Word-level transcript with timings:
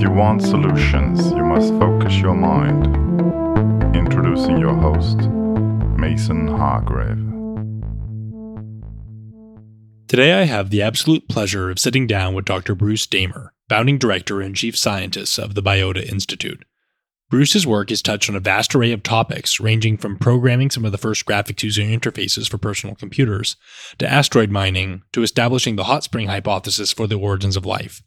If 0.00 0.04
you 0.04 0.12
want 0.12 0.40
solutions, 0.40 1.30
you 1.32 1.44
must 1.44 1.74
focus 1.74 2.16
your 2.20 2.32
mind. 2.32 2.86
Introducing 3.94 4.56
your 4.56 4.74
host, 4.74 5.28
Mason 5.98 6.48
Hargrave. 6.48 7.18
Today, 10.08 10.32
I 10.32 10.44
have 10.44 10.70
the 10.70 10.80
absolute 10.80 11.28
pleasure 11.28 11.68
of 11.68 11.78
sitting 11.78 12.06
down 12.06 12.32
with 12.32 12.46
Dr. 12.46 12.74
Bruce 12.74 13.06
Damer, 13.06 13.52
founding 13.68 13.98
director 13.98 14.40
and 14.40 14.56
chief 14.56 14.74
scientist 14.74 15.38
of 15.38 15.54
the 15.54 15.62
Biota 15.62 16.02
Institute. 16.02 16.64
Bruce's 17.28 17.66
work 17.66 17.90
has 17.90 18.00
touched 18.00 18.30
on 18.30 18.36
a 18.36 18.40
vast 18.40 18.74
array 18.74 18.92
of 18.92 19.02
topics, 19.02 19.60
ranging 19.60 19.98
from 19.98 20.16
programming 20.16 20.70
some 20.70 20.86
of 20.86 20.92
the 20.92 20.98
first 20.98 21.26
graphics 21.26 21.62
user 21.62 21.82
interfaces 21.82 22.48
for 22.48 22.56
personal 22.56 22.96
computers, 22.96 23.54
to 23.98 24.10
asteroid 24.10 24.50
mining, 24.50 25.02
to 25.12 25.22
establishing 25.22 25.76
the 25.76 25.84
hot 25.84 26.04
spring 26.04 26.28
hypothesis 26.28 26.90
for 26.90 27.06
the 27.06 27.18
origins 27.18 27.54
of 27.54 27.66
life. 27.66 28.02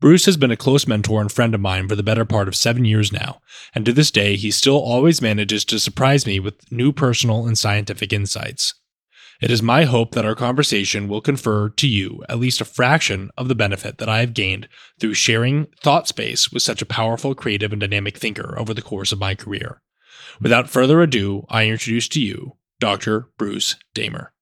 Bruce 0.00 0.26
has 0.26 0.36
been 0.36 0.52
a 0.52 0.56
close 0.56 0.86
mentor 0.86 1.20
and 1.20 1.32
friend 1.32 1.54
of 1.56 1.60
mine 1.60 1.88
for 1.88 1.96
the 1.96 2.04
better 2.04 2.24
part 2.24 2.46
of 2.46 2.54
seven 2.54 2.84
years 2.84 3.12
now, 3.12 3.40
and 3.74 3.84
to 3.84 3.92
this 3.92 4.12
day, 4.12 4.36
he 4.36 4.50
still 4.52 4.78
always 4.78 5.20
manages 5.20 5.64
to 5.64 5.80
surprise 5.80 6.24
me 6.24 6.38
with 6.38 6.70
new 6.70 6.92
personal 6.92 7.46
and 7.46 7.58
scientific 7.58 8.12
insights. 8.12 8.74
It 9.40 9.50
is 9.50 9.62
my 9.62 9.84
hope 9.84 10.12
that 10.12 10.24
our 10.24 10.36
conversation 10.36 11.08
will 11.08 11.20
confer 11.20 11.68
to 11.68 11.88
you 11.88 12.22
at 12.28 12.38
least 12.38 12.60
a 12.60 12.64
fraction 12.64 13.30
of 13.36 13.48
the 13.48 13.54
benefit 13.56 13.98
that 13.98 14.08
I 14.08 14.20
have 14.20 14.34
gained 14.34 14.68
through 15.00 15.14
sharing 15.14 15.66
thought 15.80 16.06
space 16.06 16.52
with 16.52 16.62
such 16.62 16.82
a 16.82 16.86
powerful, 16.86 17.34
creative, 17.34 17.72
and 17.72 17.80
dynamic 17.80 18.18
thinker 18.18 18.56
over 18.56 18.74
the 18.74 18.82
course 18.82 19.10
of 19.10 19.18
my 19.18 19.34
career. 19.34 19.80
Without 20.40 20.70
further 20.70 21.00
ado, 21.00 21.44
I 21.48 21.66
introduce 21.66 22.08
to 22.10 22.20
you 22.20 22.56
Dr. 22.78 23.28
Bruce 23.36 23.76
Damer. 23.94 24.32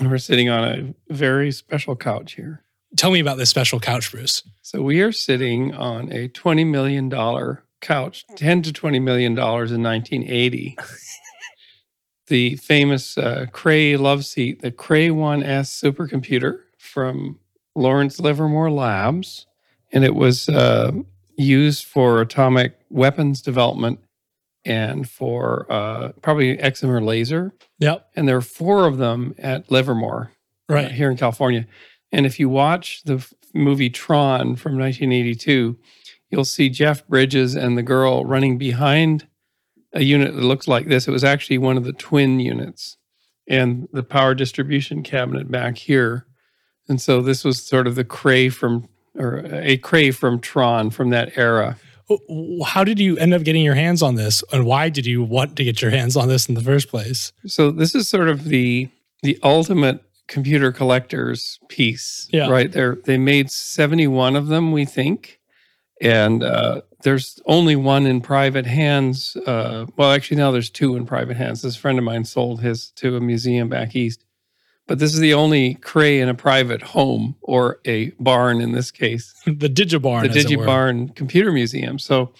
We're 0.00 0.18
sitting 0.18 0.48
on 0.48 0.94
a 1.08 1.12
very 1.12 1.50
special 1.50 1.96
couch 1.96 2.34
here. 2.34 2.64
Tell 2.96 3.10
me 3.10 3.20
about 3.20 3.36
this 3.38 3.50
special 3.50 3.80
couch, 3.80 4.10
Bruce. 4.10 4.42
So 4.62 4.82
we 4.82 5.00
are 5.02 5.12
sitting 5.12 5.74
on 5.74 6.10
a 6.12 6.28
$20 6.28 6.66
million 6.66 7.10
couch, 7.80 8.24
10 8.36 8.62
to 8.62 8.72
$20 8.72 9.02
million 9.02 9.32
in 9.32 9.38
1980. 9.38 10.76
the 12.28 12.56
famous 12.56 13.16
uh, 13.18 13.46
Cray 13.52 13.96
love 13.96 14.24
seat, 14.24 14.62
the 14.62 14.70
Cray 14.72 15.08
1S 15.08 15.82
supercomputer 15.82 16.60
from 16.78 17.38
Lawrence 17.74 18.18
Livermore 18.20 18.70
Labs. 18.70 19.46
And 19.92 20.04
it 20.04 20.14
was 20.14 20.48
uh, 20.48 20.92
used 21.36 21.84
for 21.84 22.20
atomic 22.20 22.78
weapons 22.90 23.40
development 23.42 24.00
and 24.64 25.08
for 25.08 25.70
uh, 25.70 26.12
probably 26.20 26.56
excimer 26.56 27.04
laser. 27.04 27.52
Yep. 27.78 28.08
And 28.16 28.28
there 28.28 28.36
are 28.36 28.42
four 28.42 28.86
of 28.86 28.98
them 28.98 29.34
at 29.38 29.70
Livermore, 29.70 30.32
uh, 30.70 30.74
Right. 30.74 30.90
here 30.90 31.10
in 31.10 31.16
California. 31.16 31.66
And 32.12 32.26
if 32.26 32.38
you 32.40 32.48
watch 32.48 33.02
the 33.04 33.26
movie 33.54 33.90
Tron 33.90 34.56
from 34.56 34.78
1982, 34.78 35.78
you'll 36.30 36.44
see 36.44 36.68
Jeff 36.68 37.06
Bridges 37.06 37.54
and 37.54 37.76
the 37.76 37.82
girl 37.82 38.24
running 38.24 38.58
behind 38.58 39.26
a 39.92 40.02
unit 40.02 40.34
that 40.34 40.42
looks 40.42 40.68
like 40.68 40.86
this. 40.86 41.08
It 41.08 41.12
was 41.12 41.24
actually 41.24 41.58
one 41.58 41.76
of 41.76 41.84
the 41.84 41.92
twin 41.92 42.40
units 42.40 42.96
and 43.48 43.88
the 43.92 44.02
power 44.02 44.34
distribution 44.34 45.02
cabinet 45.02 45.50
back 45.50 45.78
here. 45.78 46.26
And 46.88 47.00
so 47.00 47.20
this 47.20 47.44
was 47.44 47.62
sort 47.62 47.86
of 47.86 47.94
the 47.94 48.04
Cray 48.04 48.48
from, 48.48 48.88
or 49.14 49.44
a 49.46 49.78
Cray 49.78 50.10
from 50.10 50.40
Tron 50.40 50.90
from 50.90 51.10
that 51.10 51.36
era. 51.36 51.76
Oh, 52.10 52.64
how 52.64 52.84
did 52.84 52.98
you 52.98 53.16
end 53.18 53.34
up 53.34 53.42
getting 53.42 53.62
your 53.62 53.74
hands 53.74 54.02
on 54.02 54.14
this, 54.14 54.42
and 54.50 54.64
why 54.64 54.88
did 54.88 55.04
you 55.04 55.22
want 55.22 55.56
to 55.56 55.64
get 55.64 55.82
your 55.82 55.90
hands 55.90 56.16
on 56.16 56.28
this 56.28 56.48
in 56.48 56.54
the 56.54 56.62
first 56.62 56.88
place? 56.88 57.32
So 57.46 57.70
this 57.70 57.94
is 57.94 58.08
sort 58.08 58.30
of 58.30 58.44
the 58.44 58.88
the 59.22 59.38
ultimate 59.42 60.02
computer 60.28 60.70
collectors 60.72 61.58
piece, 61.68 62.28
Yeah. 62.32 62.48
right? 62.48 62.70
There, 62.70 62.96
they 63.04 63.18
made 63.18 63.50
seventy 63.50 64.06
one 64.06 64.36
of 64.36 64.46
them, 64.48 64.70
we 64.72 64.84
think, 64.84 65.40
and 66.00 66.42
uh, 66.44 66.82
there's 67.02 67.40
only 67.46 67.74
one 67.76 68.06
in 68.06 68.20
private 68.20 68.66
hands. 68.66 69.36
Uh, 69.46 69.86
well, 69.96 70.12
actually, 70.12 70.36
now 70.36 70.50
there's 70.50 70.70
two 70.70 70.96
in 70.96 71.06
private 71.06 71.36
hands. 71.36 71.62
This 71.62 71.76
friend 71.76 71.98
of 71.98 72.04
mine 72.04 72.24
sold 72.24 72.60
his 72.60 72.90
to 72.96 73.16
a 73.16 73.20
museum 73.20 73.68
back 73.68 73.96
east, 73.96 74.24
but 74.86 74.98
this 74.98 75.14
is 75.14 75.20
the 75.20 75.34
only 75.34 75.74
Cray 75.74 76.20
in 76.20 76.28
a 76.28 76.34
private 76.34 76.82
home 76.82 77.36
or 77.42 77.80
a 77.84 78.10
barn 78.20 78.60
in 78.60 78.72
this 78.72 78.90
case 78.90 79.32
the 79.46 79.68
Digibarn. 79.68 80.22
the 80.32 80.38
as 80.38 80.44
it 80.50 80.56
were. 80.56 80.64
DigiBarn 80.66 81.14
Computer 81.16 81.52
Museum. 81.52 81.98
So, 81.98 82.32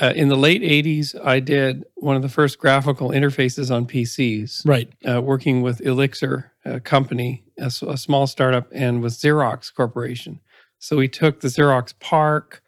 uh, 0.00 0.12
in 0.16 0.28
the 0.28 0.36
late 0.36 0.62
'80s, 0.62 1.14
I 1.24 1.40
did 1.40 1.84
one 1.94 2.16
of 2.16 2.22
the 2.22 2.28
first 2.28 2.58
graphical 2.58 3.10
interfaces 3.10 3.74
on 3.74 3.86
PCs, 3.86 4.66
Right. 4.66 4.88
uh, 5.08 5.20
working 5.22 5.62
with 5.62 5.80
Elixir, 5.80 6.52
a 6.64 6.80
company, 6.80 7.44
a 7.58 7.70
small 7.70 8.26
startup, 8.26 8.66
and 8.72 9.02
with 9.02 9.12
Xerox 9.12 9.72
Corporation. 9.72 10.40
So 10.78 10.96
we 10.96 11.08
took 11.08 11.40
the 11.40 11.48
Xerox 11.48 11.94
PARC 12.00 12.60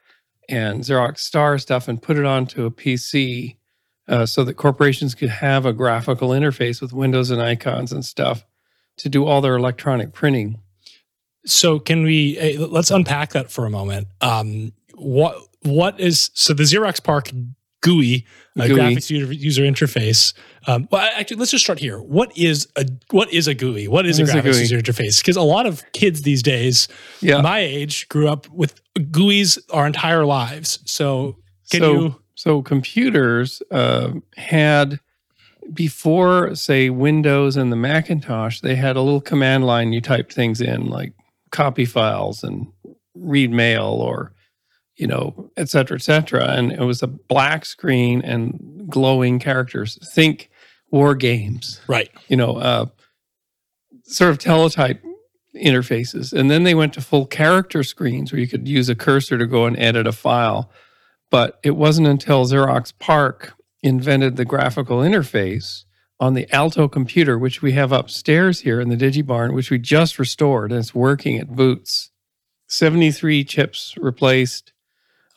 and 0.49 0.83
Xerox 0.83 1.19
Star 1.19 1.59
stuff 1.59 1.89
and 1.89 2.01
put 2.01 2.17
it 2.17 2.25
onto 2.25 2.65
a 2.65 2.71
PC, 2.71 3.57
uh, 4.09 4.25
so 4.27 4.45
that 4.45 4.55
corporations 4.55 5.15
could 5.15 5.29
have 5.31 5.67
a 5.67 5.73
graphical 5.73 6.29
interface 6.29 6.81
with 6.81 6.93
windows 6.93 7.31
and 7.31 7.43
icons 7.43 7.91
and 7.93 8.05
stuff 8.05 8.47
to 8.99 9.09
do 9.09 9.27
all 9.27 9.41
their 9.41 9.57
electronic 9.57 10.13
printing. 10.13 10.61
So 11.45 11.79
can 11.79 12.03
we 12.05 12.39
eh, 12.39 12.57
let's 12.59 12.91
unpack 12.91 13.31
that 13.31 13.51
for 13.51 13.67
a 13.67 13.71
moment? 13.71 14.09
Um, 14.21 14.73
what 14.95 15.37
what 15.67 15.99
is 16.01 16.31
so 16.35 16.55
the 16.55 16.63
Xerox 16.63 17.03
PARC 17.03 17.31
GUI, 17.83 18.25
uh, 18.59 18.67
GUI. 18.67 18.75
graphics 18.77 19.11
user, 19.11 19.33
user 19.33 19.63
interface? 19.63 20.33
Um, 20.67 20.89
well, 20.91 21.09
actually, 21.17 21.37
let's 21.37 21.51
just 21.51 21.65
start 21.65 21.79
here. 21.79 22.01
What 22.01 22.37
is 22.37 22.67
a 22.77 22.87
what 23.11 23.33
is 23.33 23.47
a 23.49 23.55
GUI? 23.55 23.89
What 23.89 24.07
is 24.07 24.19
What 24.19 24.29
a 24.29 24.31
is 24.31 24.35
a 24.35 24.39
graphics 24.39 24.53
GUI? 24.53 24.61
user 24.61 24.79
interface? 24.81 25.21
Because 25.21 25.37
a 25.37 25.43
lot 25.43 25.67
of 25.67 25.83
kids 25.93 26.23
these 26.23 26.43
days, 26.43 26.89
Yeah. 27.21 27.41
my 27.43 27.61
age, 27.61 28.09
grew 28.09 28.29
up 28.29 28.49
with 28.51 28.81
GUIs 29.11 29.59
our 29.71 29.87
entire 29.87 30.25
lives. 30.25 30.79
So 30.87 31.37
can 31.71 31.81
so, 31.81 31.93
you? 31.93 32.17
So 32.35 32.63
computers 32.63 33.63
uh, 33.71 34.13
had 34.37 35.01
before, 35.73 36.55
say, 36.55 36.91
Windows 36.91 37.57
and 37.57 37.73
the 37.73 37.77
Macintosh, 37.77 38.61
they 38.61 38.77
had 38.77 38.97
a 38.97 39.01
little 39.01 39.21
command 39.21 39.67
line 39.67 39.93
you 39.93 40.01
typed 40.01 40.33
things 40.33 40.61
in, 40.61 40.87
like 40.87 41.13
copy 41.51 41.85
files 41.85 42.45
and 42.45 42.67
read 43.15 43.51
mail, 43.51 43.85
or 43.85 44.33
you 44.97 45.07
know, 45.07 45.51
et 45.57 45.69
cetera, 45.69 45.97
et 45.97 46.03
cetera. 46.03 46.45
And 46.53 46.73
it 46.73 46.81
was 46.81 47.03
a 47.03 47.07
black 47.07 47.65
screen 47.67 48.23
and 48.23 48.87
glowing 48.89 49.39
characters. 49.39 49.99
Think 50.15 50.51
war 50.91 51.15
games 51.15 51.81
Right. 51.89 52.11
you 52.29 52.37
know, 52.37 52.57
uh, 52.57 52.87
sort 54.05 54.31
of 54.31 54.39
teletype 54.39 55.03
interfaces. 55.55 56.33
And 56.33 56.51
then 56.51 56.63
they 56.65 56.75
went 56.75 56.93
to 56.95 57.01
full 57.01 57.27
character 57.27 57.83
screens 57.83 58.33
where 58.33 58.41
you 58.41 58.47
could 58.49 58.69
use 58.69 58.89
a 58.89 58.95
cursor 58.95 59.37
to 59.39 59.47
go 59.47 59.67
and 59.67 59.79
edit 59.79 60.07
a 60.07 60.13
file. 60.13 60.71
But 61.31 61.59
it 61.65 61.73
wasn't 61.73 62.07
until 62.07 62.45
Xerox 62.45 62.93
PARC 62.99 63.53
invented 63.83 64.37
the 64.37 64.45
graphical 64.45 64.99
interface 64.99 65.85
on 66.21 66.35
the 66.35 66.51
Alto 66.55 66.89
computer, 66.89 67.39
which 67.39 67.61
we 67.63 67.73
have 67.73 67.93
upstairs 67.93 68.61
here 68.61 68.81
in 68.81 68.89
the 68.89 68.97
DigiBarn, 68.97 69.53
which 69.55 69.71
we 69.71 69.79
just 69.79 70.19
restored 70.19 70.71
and 70.73 70.79
it's 70.81 70.95
working 70.95 71.37
at 71.39 71.55
Boots. 71.55 72.11
73 72.69 73.45
chips 73.45 73.95
replaced, 73.99 74.73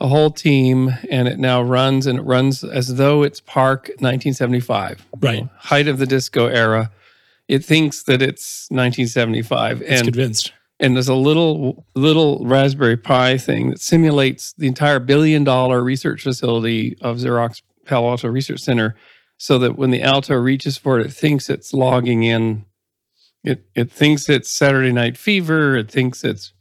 a 0.02 0.08
whole 0.08 0.32
team, 0.32 0.92
and 1.12 1.28
it 1.28 1.40
now 1.40 1.62
runs 1.62 2.08
and 2.08 2.20
it 2.20 2.24
runs 2.24 2.64
as 2.64 2.96
though 2.96 3.24
it's 3.24 3.42
PARC 3.42 3.88
1975 4.00 5.06
Right. 5.20 5.48
height 5.58 5.88
of 5.88 5.98
the 5.98 6.06
disco 6.06 6.48
era. 6.48 6.92
It 7.48 7.66
thinks 7.66 8.04
that 8.04 8.22
it's 8.22 8.68
1975, 8.72 9.82
It's 9.82 9.92
and 9.92 10.04
convinced. 10.14 10.54
and 10.80 10.96
there's 10.96 11.08
a 11.10 11.16
little 11.16 11.86
little 11.96 12.46
Raspberry 12.46 12.96
Pi 12.98 13.38
thing 13.38 13.72
that 13.72 13.82
simulates 13.82 14.54
the 14.58 14.68
entire 14.68 15.00
billion 15.00 15.44
dollar 15.44 15.84
research 15.84 16.22
facility 16.24 16.96
of 17.02 17.18
Xerox 17.18 17.62
Palo 17.86 18.10
Alto 18.12 18.28
Research 18.30 18.60
Center, 18.62 18.96
so 19.38 19.58
that 19.60 19.78
when 19.78 19.90
the 19.92 20.02
Alto 20.04 20.36
reaches 20.36 20.78
for 20.78 21.00
it, 21.00 21.08
it 21.08 21.12
thinks 21.14 21.50
it's 21.50 21.74
logging 21.74 22.24
in. 22.24 22.66
It 23.44 23.66
it 23.74 23.92
thinks 23.92 24.30
it's 24.30 24.50
Saturday 24.50 24.92
Night 24.92 25.18
Fever. 25.18 25.76
It 25.76 25.90
thinks 25.90 26.24
it's 26.24 26.54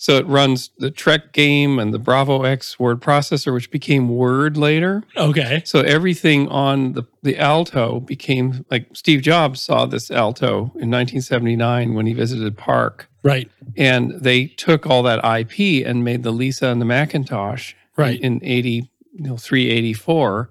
so 0.00 0.16
it 0.16 0.26
runs 0.26 0.70
the 0.78 0.90
Trek 0.90 1.34
game 1.34 1.78
and 1.78 1.92
the 1.92 1.98
Bravo 1.98 2.44
X 2.44 2.78
word 2.78 3.02
processor, 3.02 3.52
which 3.52 3.70
became 3.70 4.08
Word 4.08 4.56
later. 4.56 5.02
Okay. 5.14 5.60
So 5.66 5.80
everything 5.80 6.48
on 6.48 6.94
the, 6.94 7.02
the 7.22 7.36
Alto 7.36 8.00
became 8.00 8.64
like 8.70 8.86
Steve 8.94 9.20
Jobs 9.20 9.60
saw 9.60 9.84
this 9.84 10.10
Alto 10.10 10.72
in 10.80 10.90
1979 10.90 11.92
when 11.92 12.06
he 12.06 12.14
visited 12.14 12.56
PARC. 12.56 13.08
Right. 13.22 13.50
And 13.76 14.12
they 14.12 14.46
took 14.46 14.86
all 14.86 15.02
that 15.02 15.18
IP 15.22 15.86
and 15.86 16.02
made 16.02 16.22
the 16.22 16.32
Lisa 16.32 16.68
and 16.68 16.80
the 16.80 16.86
Macintosh 16.86 17.74
Right. 17.94 18.18
in 18.18 18.40
80, 18.42 18.90
you 19.12 19.22
know, 19.22 19.36
384. 19.36 20.50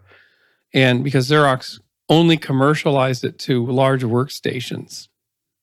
And 0.75 1.04
because 1.04 1.28
Xerox 1.28 1.80
only 2.07 2.38
commercialized 2.38 3.24
it 3.25 3.40
to 3.40 3.66
large 3.66 4.04
workstations. 4.04 5.07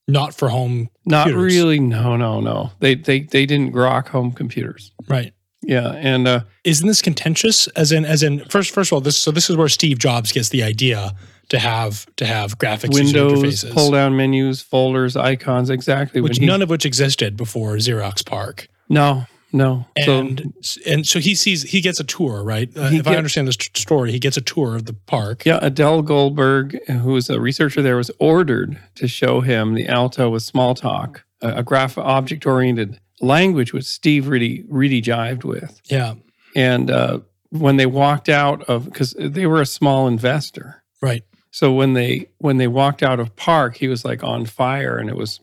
Not 0.09 0.35
for 0.35 0.49
home. 0.49 0.89
Not 1.05 1.29
Computers. 1.29 1.55
really. 1.55 1.81
No, 1.81 2.17
no, 2.17 2.41
no. 2.41 2.71
They 2.81 2.95
they 2.95 3.21
they 3.21 3.47
didn't 3.47 3.73
grok 3.73 4.09
home 4.09 4.33
computers. 4.33 4.93
Right. 5.09 5.33
Yeah, 5.63 5.93
and 5.95 6.29
uh, 6.29 6.41
isn't 6.65 6.87
this 6.87 7.03
contentious 7.03 7.67
as 7.69 7.91
in 7.91 8.05
as 8.05 8.23
in 8.23 8.45
first 8.45 8.71
first 8.73 8.93
of 8.93 8.95
all 8.97 9.01
this 9.01 9.19
so 9.19 9.33
this 9.33 9.51
is 9.51 9.57
where 9.57 9.69
steve 9.69 9.99
jobs 9.99 10.31
gets 10.31 10.51
the 10.51 10.63
idea 10.63 11.13
to 11.49 11.59
have 11.59 12.07
to 12.17 12.27
have 12.27 12.59
graphics 12.59 12.97
user 12.97 13.25
Windows, 13.25 13.65
interfaces 13.65 13.73
pull 13.73 13.91
down 13.91 14.17
menus, 14.17 14.61
folders, 14.61 15.17
icons, 15.17 15.71
exactly. 15.71 16.21
which 16.21 16.41
none 16.41 16.63
of 16.63 16.71
which 16.71 16.87
existed 16.87 17.37
before 17.37 17.77
xerox 17.77 18.25
PARC 18.25 18.69
no, 18.89 19.27
no. 19.53 19.87
And 19.97 20.53
and 20.87 21.07
so 21.07 21.19
he 21.19 21.35
sees 21.35 21.63
he 21.63 21.81
gets 21.81 22.01
a 22.01 22.05
tour, 22.05 22.43
right? 22.43 22.69
Uh, 22.77 22.91
if 22.93 23.07
I 23.07 23.17
understand 23.17 23.49
this 23.49 23.57
story, 23.75 24.13
he 24.13 24.19
gets 24.19 24.37
a 24.37 24.41
tour 24.41 24.77
of 24.77 24.85
the 24.87 24.93
PARC. 24.93 25.45
Yeah, 25.45 25.59
Adele 25.63 26.03
Goldberg, 26.03 26.79
who 26.89 27.13
was 27.13 27.31
a 27.31 27.41
researcher 27.41 27.83
there, 27.83 27.97
was 27.97 28.11
ordered 28.19 28.79
to 28.97 29.09
show 29.09 29.41
him 29.41 29.75
the 29.75 29.87
Alto 29.89 30.31
with 30.31 30.43
Smalltalk, 30.43 31.21
a, 31.41 31.57
a 31.59 31.63
graph 31.63 31.97
object 31.97 32.45
oriented 32.47 32.99
language, 33.21 33.73
which 33.73 33.85
Steve 33.85 34.29
really, 34.29 34.65
really 34.69 35.01
jived 35.01 35.45
with. 35.45 35.81
Yeah. 35.85 36.15
And 36.55 36.91
uh, 36.91 37.21
when 37.51 37.77
they 37.77 37.87
walked 37.87 38.29
out 38.29 38.63
of, 38.65 38.85
because 38.87 39.15
they 39.19 39.47
were 39.47 39.61
a 39.61 39.67
small 39.67 40.07
investor, 40.09 40.83
Right. 41.01 41.23
so 41.51 41.73
when 41.73 41.93
they 41.95 42.29
when 42.39 42.57
they 42.57 42.67
walked 42.69 43.03
out 43.03 43.21
of 43.21 43.37
PARC, 43.37 43.77
he 43.77 43.89
was 43.89 44.05
like 44.05 44.25
on 44.25 44.45
fire, 44.47 44.99
and 44.99 45.09
it 45.09 45.17
was 45.17 45.41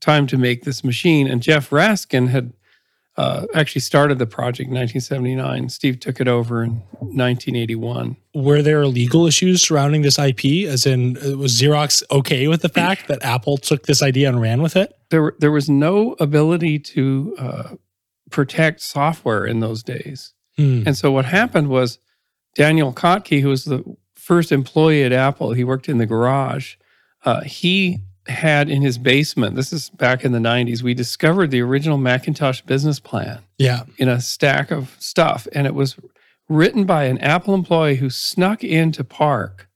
time 0.00 0.26
to 0.28 0.36
make 0.38 0.64
this 0.64 0.84
machine. 0.84 1.26
And 1.26 1.42
Jeff 1.42 1.70
Raskin 1.70 2.28
had 2.28 2.52
uh, 3.16 3.46
actually 3.54 3.80
started 3.80 4.18
the 4.18 4.26
project 4.26 4.68
in 4.68 4.74
1979. 4.74 5.68
Steve 5.68 6.00
took 6.00 6.20
it 6.20 6.26
over 6.26 6.64
in 6.64 6.82
1981. 6.98 8.16
Were 8.34 8.60
there 8.60 8.86
legal 8.86 9.26
issues 9.26 9.62
surrounding 9.62 10.02
this 10.02 10.18
IP? 10.18 10.66
As 10.66 10.84
in, 10.84 11.16
uh, 11.18 11.36
was 11.36 11.60
Xerox 11.60 12.02
okay 12.10 12.48
with 12.48 12.62
the 12.62 12.68
fact 12.68 13.06
that 13.08 13.24
Apple 13.24 13.56
took 13.56 13.86
this 13.86 14.02
idea 14.02 14.28
and 14.28 14.40
ran 14.40 14.62
with 14.62 14.74
it? 14.74 14.98
there 15.14 15.32
there 15.38 15.52
was 15.52 15.70
no 15.70 16.16
ability 16.18 16.78
to 16.78 17.36
uh, 17.38 17.74
protect 18.30 18.80
software 18.80 19.46
in 19.46 19.60
those 19.60 19.82
days. 19.84 20.32
Hmm. 20.56 20.82
And 20.86 20.96
so 20.96 21.12
what 21.12 21.24
happened 21.24 21.68
was 21.68 21.98
Daniel 22.56 22.92
Kottke, 22.92 23.40
who 23.40 23.48
was 23.48 23.64
the 23.64 23.84
first 24.16 24.50
employee 24.50 25.04
at 25.04 25.12
Apple, 25.12 25.52
he 25.52 25.62
worked 25.62 25.88
in 25.88 25.98
the 25.98 26.06
garage. 26.06 26.74
Uh, 27.24 27.42
he 27.42 28.00
had 28.26 28.68
in 28.70 28.82
his 28.82 28.96
basement. 28.98 29.54
This 29.56 29.72
is 29.72 29.90
back 29.90 30.24
in 30.24 30.32
the 30.32 30.38
'90s. 30.38 30.82
We 30.82 30.94
discovered 30.94 31.50
the 31.50 31.60
original 31.60 31.98
Macintosh 31.98 32.60
business 32.62 32.98
plan 33.00 33.40
Yeah. 33.58 33.84
in 33.98 34.08
a 34.08 34.20
stack 34.20 34.70
of 34.70 34.96
stuff, 34.98 35.46
and 35.52 35.66
it 35.66 35.74
was 35.74 35.96
written 36.48 36.84
by 36.84 37.04
an 37.04 37.18
Apple 37.18 37.54
employee 37.54 37.96
who 37.96 38.10
snuck 38.10 38.62
into 38.64 39.02
PARC 39.04 39.68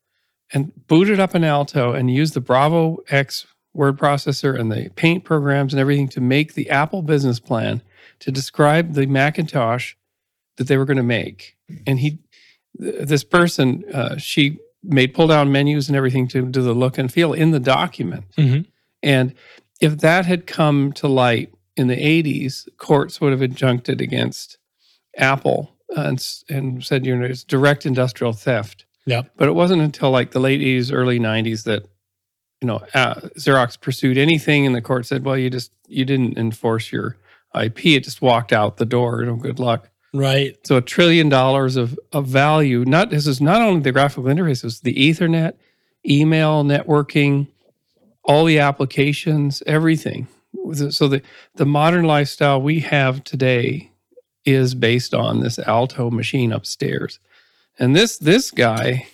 and 0.53 0.73
booted 0.87 1.21
up 1.21 1.35
an 1.35 1.45
Alto 1.45 1.93
and 1.93 2.11
used 2.11 2.35
the 2.35 2.41
Bravo 2.41 2.99
X 3.11 3.47
word 3.75 3.99
processor 3.99 4.59
and 4.59 4.73
the 4.73 4.91
paint 4.97 5.25
programs 5.25 5.73
and 5.73 5.81
everything 5.81 6.09
to 6.09 6.21
make 6.21 6.55
the 6.55 6.69
Apple 6.71 7.03
business 7.03 7.39
plan 7.39 7.83
to 8.21 8.33
describe 8.33 8.95
the 8.95 9.07
Macintosh 9.07 9.95
that 10.57 10.67
they 10.69 10.77
were 10.77 10.85
going 10.87 10.97
to 10.97 11.03
make. 11.03 11.57
And 11.87 12.01
he, 12.01 12.19
this 12.75 13.25
person, 13.25 13.85
uh, 13.93 14.17
she 14.17 14.59
made 14.83 15.15
pull 15.15 15.27
down 15.27 15.51
menus 15.53 15.89
and 15.89 15.97
everything 15.97 16.29
to 16.29 16.47
do 16.47 16.63
the 16.63 16.73
look 16.73 16.99
and 16.99 17.13
feel 17.13 17.33
in 17.33 17.51
the 17.51 17.61
document. 17.61 18.25
Mhm. 18.37 18.67
And 19.03 19.35
if 19.81 19.99
that 19.99 20.27
had 20.27 20.47
come 20.47 20.93
to 20.95 21.09
light 21.09 21.53
in 21.77 21.89
the 21.89 21.97
80s, 21.97 22.69
courts 22.79 23.21
would 23.21 23.33
have 23.33 23.43
injuncted 23.43 24.01
against 24.01 24.59
Apple 25.17 25.75
and, 25.97 26.25
and 26.49 26.85
said, 26.85 27.07
you 27.07 27.17
know, 27.17 27.25
it's 27.25 27.45
direct 27.45 27.87
industrial 27.87 28.33
theft. 28.33 28.85
Yeah. 29.07 29.23
But 29.37 29.49
it 29.49 29.55
wasn't 29.55 29.83
until 29.83 30.11
like 30.11 30.33
the 30.33 30.41
late 30.41 30.61
80s, 30.61 30.93
early 30.93 31.19
90s 31.19 31.65
that, 31.65 31.85
you 32.61 32.67
know, 32.67 32.83
uh, 32.95 33.15
Xerox 33.39 33.81
pursued 33.81 34.19
anything 34.19 34.67
and 34.67 34.75
the 34.75 34.83
court 34.83 35.07
said, 35.07 35.25
well, 35.25 35.37
you 35.37 35.49
just, 35.51 35.73
you 35.87 36.05
didn't 36.05 36.37
enforce 36.37 36.93
your 36.93 37.17
IP. 37.59 37.87
It 37.87 38.05
just 38.05 38.21
walked 38.21 38.53
out 38.53 38.77
the 38.77 38.85
door. 38.85 39.21
You 39.21 39.27
know, 39.27 39.37
good 39.37 39.59
luck. 39.59 39.91
Right. 40.13 40.57
So 40.67 40.77
a 40.77 40.81
trillion 40.81 41.29
dollars 41.29 41.77
of, 41.77 41.99
of 42.13 42.27
value. 42.27 42.85
Not 42.85 43.11
this 43.11 43.27
is 43.27 43.41
not 43.41 43.61
only 43.61 43.81
the 43.81 43.93
graphical 43.93 44.25
interface, 44.25 44.65
it's 44.65 44.81
the 44.81 44.95
Ethernet, 44.95 45.55
email, 46.09 46.65
networking, 46.65 47.49
all 48.25 48.45
the 48.45 48.59
applications, 48.59 49.63
everything. 49.67 50.29
So 50.91 51.09
the 51.09 51.23
the 51.57 51.67
modern 51.67 52.05
lifestyle 52.05 52.61
we 52.61 52.81
have 52.81 53.23
today 53.25 53.91
is 54.45 54.75
based 54.75 55.15
on 55.15 55.41
this 55.41 55.59
Alto 55.59 56.11
machine 56.11 56.53
upstairs, 56.53 57.19
and 57.79 57.95
this 57.95 58.19
this 58.19 58.51
guy 58.51 59.07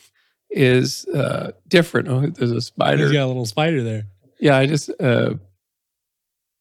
is 0.50 1.06
uh, 1.08 1.52
different. 1.68 2.08
Oh, 2.08 2.26
there's 2.26 2.52
a 2.52 2.60
spider. 2.60 3.04
He's 3.04 3.12
got 3.12 3.24
a 3.24 3.26
little 3.26 3.46
spider 3.46 3.82
there. 3.82 4.04
Yeah, 4.38 4.56
I 4.56 4.66
just 4.66 4.90
uh 5.00 5.34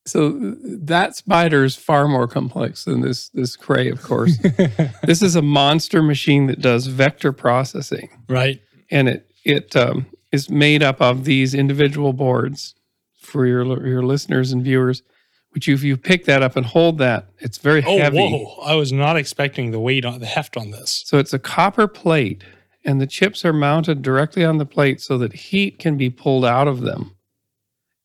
so 0.06 0.32
that 0.38 1.16
spider 1.16 1.64
is 1.64 1.76
far 1.76 2.08
more 2.08 2.28
complex 2.28 2.86
than 2.86 3.02
this 3.02 3.30
this 3.30 3.56
cray, 3.56 3.90
of 3.90 4.02
course. 4.02 4.38
this 5.04 5.22
is 5.22 5.36
a 5.36 5.42
monster 5.42 6.02
machine 6.04 6.48
that 6.48 6.60
does 6.62 6.88
vector 6.88 7.32
processing, 7.32 8.10
right. 8.28 8.62
and 8.92 9.08
it 9.08 9.32
it 9.46 9.76
um, 9.76 10.06
is 10.32 10.50
made 10.50 10.84
up 10.84 11.02
of 11.02 11.24
these 11.26 11.54
individual 11.54 12.12
boards 12.14 12.76
for 13.20 13.46
your 13.46 13.86
your 13.88 14.04
listeners 14.04 14.52
and 14.52 14.64
viewers. 14.64 15.04
Which, 15.52 15.68
if 15.70 15.84
you 15.84 15.98
pick 15.98 16.26
that 16.26 16.42
up 16.42 16.56
and 16.56 16.66
hold 16.66 16.98
that, 16.98 17.28
it's 17.38 17.60
very 17.60 17.84
Oh, 17.86 18.00
heavy. 18.00 18.18
whoa. 18.18 18.60
I 18.64 18.74
was 18.74 18.92
not 18.92 19.16
expecting 19.18 19.70
the 19.70 19.80
weight 19.80 20.04
on 20.04 20.20
the 20.20 20.26
heft 20.26 20.58
on 20.58 20.72
this. 20.72 21.04
So 21.06 21.20
it's 21.20 21.32
a 21.32 21.38
copper 21.38 21.88
plate, 21.88 22.44
and 22.84 23.00
the 23.00 23.06
chips 23.06 23.46
are 23.46 23.54
mounted 23.54 24.02
directly 24.02 24.44
on 24.44 24.58
the 24.58 24.66
plate 24.66 25.00
so 25.00 25.16
that 25.20 25.32
heat 25.34 25.78
can 25.78 25.96
be 25.96 26.10
pulled 26.10 26.44
out 26.44 26.68
of 26.68 26.82
them. 26.82 27.16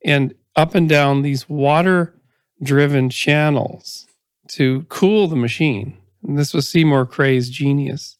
And 0.04 0.34
up 0.58 0.74
and 0.74 0.88
down 0.88 1.22
these 1.22 1.48
water 1.48 2.12
driven 2.60 3.08
channels 3.08 4.08
to 4.48 4.82
cool 4.88 5.28
the 5.28 5.36
machine. 5.36 5.96
And 6.26 6.36
this 6.36 6.52
was 6.52 6.68
Seymour 6.68 7.06
Cray's 7.06 7.48
genius. 7.48 8.18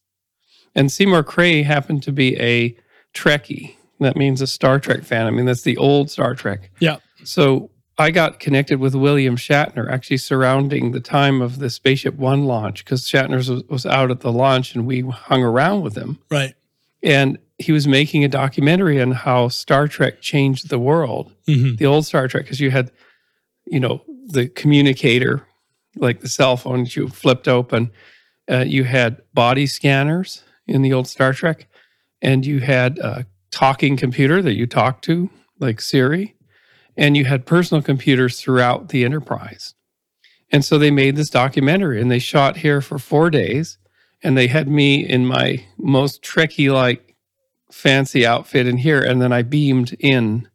And 0.73 0.93
Seymour 0.93 1.25
Cray 1.25 1.64
happened 1.64 2.05
to 2.05 2.12
be 2.12 2.38
a 2.40 2.76
Trekkie. 3.12 3.75
That 3.99 4.17
means 4.17 4.40
a 4.40 4.46
Star 4.46 4.79
Trek 4.79 5.02
fan. 5.02 5.26
I 5.26 5.31
mean, 5.31 5.46
that's 5.46 5.62
the 5.62 5.76
old 5.79 6.11
Star 6.11 6.37
Trek. 6.37 6.70
Yeah. 6.79 6.99
So 7.25 7.70
I 7.99 8.12
got 8.12 8.38
connected 8.38 8.79
with 8.79 8.94
William 8.94 9.34
Shatner 9.34 9.91
actually 9.91 10.19
surrounding 10.19 10.93
the 10.93 11.00
time 11.00 11.43
of 11.43 11.58
the 11.58 11.69
Spaceship 11.69 12.14
One 12.14 12.44
launch 12.44 12.84
because 12.84 13.02
Shatner 13.02 13.37
was, 13.37 13.64
was 13.64 13.84
out 13.84 14.12
at 14.12 14.20
the 14.20 14.31
launch 14.31 14.76
and 14.76 14.87
we 14.87 15.00
hung 15.00 15.43
around 15.43 15.82
with 15.82 15.96
him. 15.96 16.20
Right. 16.31 16.55
And 17.02 17.38
he 17.58 17.72
was 17.72 17.88
making 17.88 18.25
a 18.25 18.28
documentary 18.28 19.00
on 19.00 19.10
how 19.12 19.49
Star 19.49 19.88
Trek 19.88 20.20
changed 20.20 20.69
the 20.69 20.78
world, 20.78 21.32
hmm 21.46 21.75
the 21.76 21.87
old 21.87 22.06
Star 22.06 22.28
Trek, 22.28 22.44
because 22.44 22.60
you 22.60 22.70
had, 22.70 22.90
you 23.66 23.81
know, 23.81 24.02
the 24.26 24.49
communicator, 24.49 25.46
like 25.96 26.20
the 26.20 26.28
cell 26.28 26.56
phone 26.56 26.84
that 26.84 26.96
you 26.96 27.08
flipped 27.08 27.49
open. 27.49 27.90
Uh, 28.50 28.64
you 28.66 28.84
had 28.84 29.20
body 29.34 29.66
scanners 29.66 30.43
in 30.66 30.82
the 30.82 30.93
old 30.93 31.08
Star 31.08 31.32
Trek, 31.32 31.66
and 32.22 32.46
you 32.46 32.60
had 32.60 32.99
a 32.99 33.26
talking 33.50 33.96
computer 33.96 34.40
that 34.43 34.55
you 34.55 34.66
talked 34.66 35.05
to, 35.05 35.28
like 35.58 35.81
Siri, 35.81 36.34
and 36.96 37.17
you 37.17 37.24
had 37.24 37.44
personal 37.46 37.82
computers 37.82 38.41
throughout 38.41 38.88
the 38.88 39.05
enterprise. 39.05 39.74
And 40.50 40.65
so 40.65 40.79
they 40.79 40.91
made 40.91 41.17
this 41.17 41.31
documentary, 41.31 42.00
and 42.00 42.10
they 42.10 42.19
shot 42.19 42.58
here 42.58 42.81
for 42.81 42.98
four 42.98 43.31
days, 43.31 43.79
and 44.22 44.36
they 44.36 44.46
had 44.46 44.69
me 44.69 45.06
in 45.06 45.27
my 45.27 45.65
most 45.77 46.22
Trekkie 46.22 46.72
like 46.72 47.07
fancy 47.72 48.27
outfit 48.27 48.67
in 48.67 48.79
here, 48.79 49.01
and 49.01 49.20
then 49.20 49.32
I 49.32 49.43
beamed 49.43 49.94
in 50.01 50.48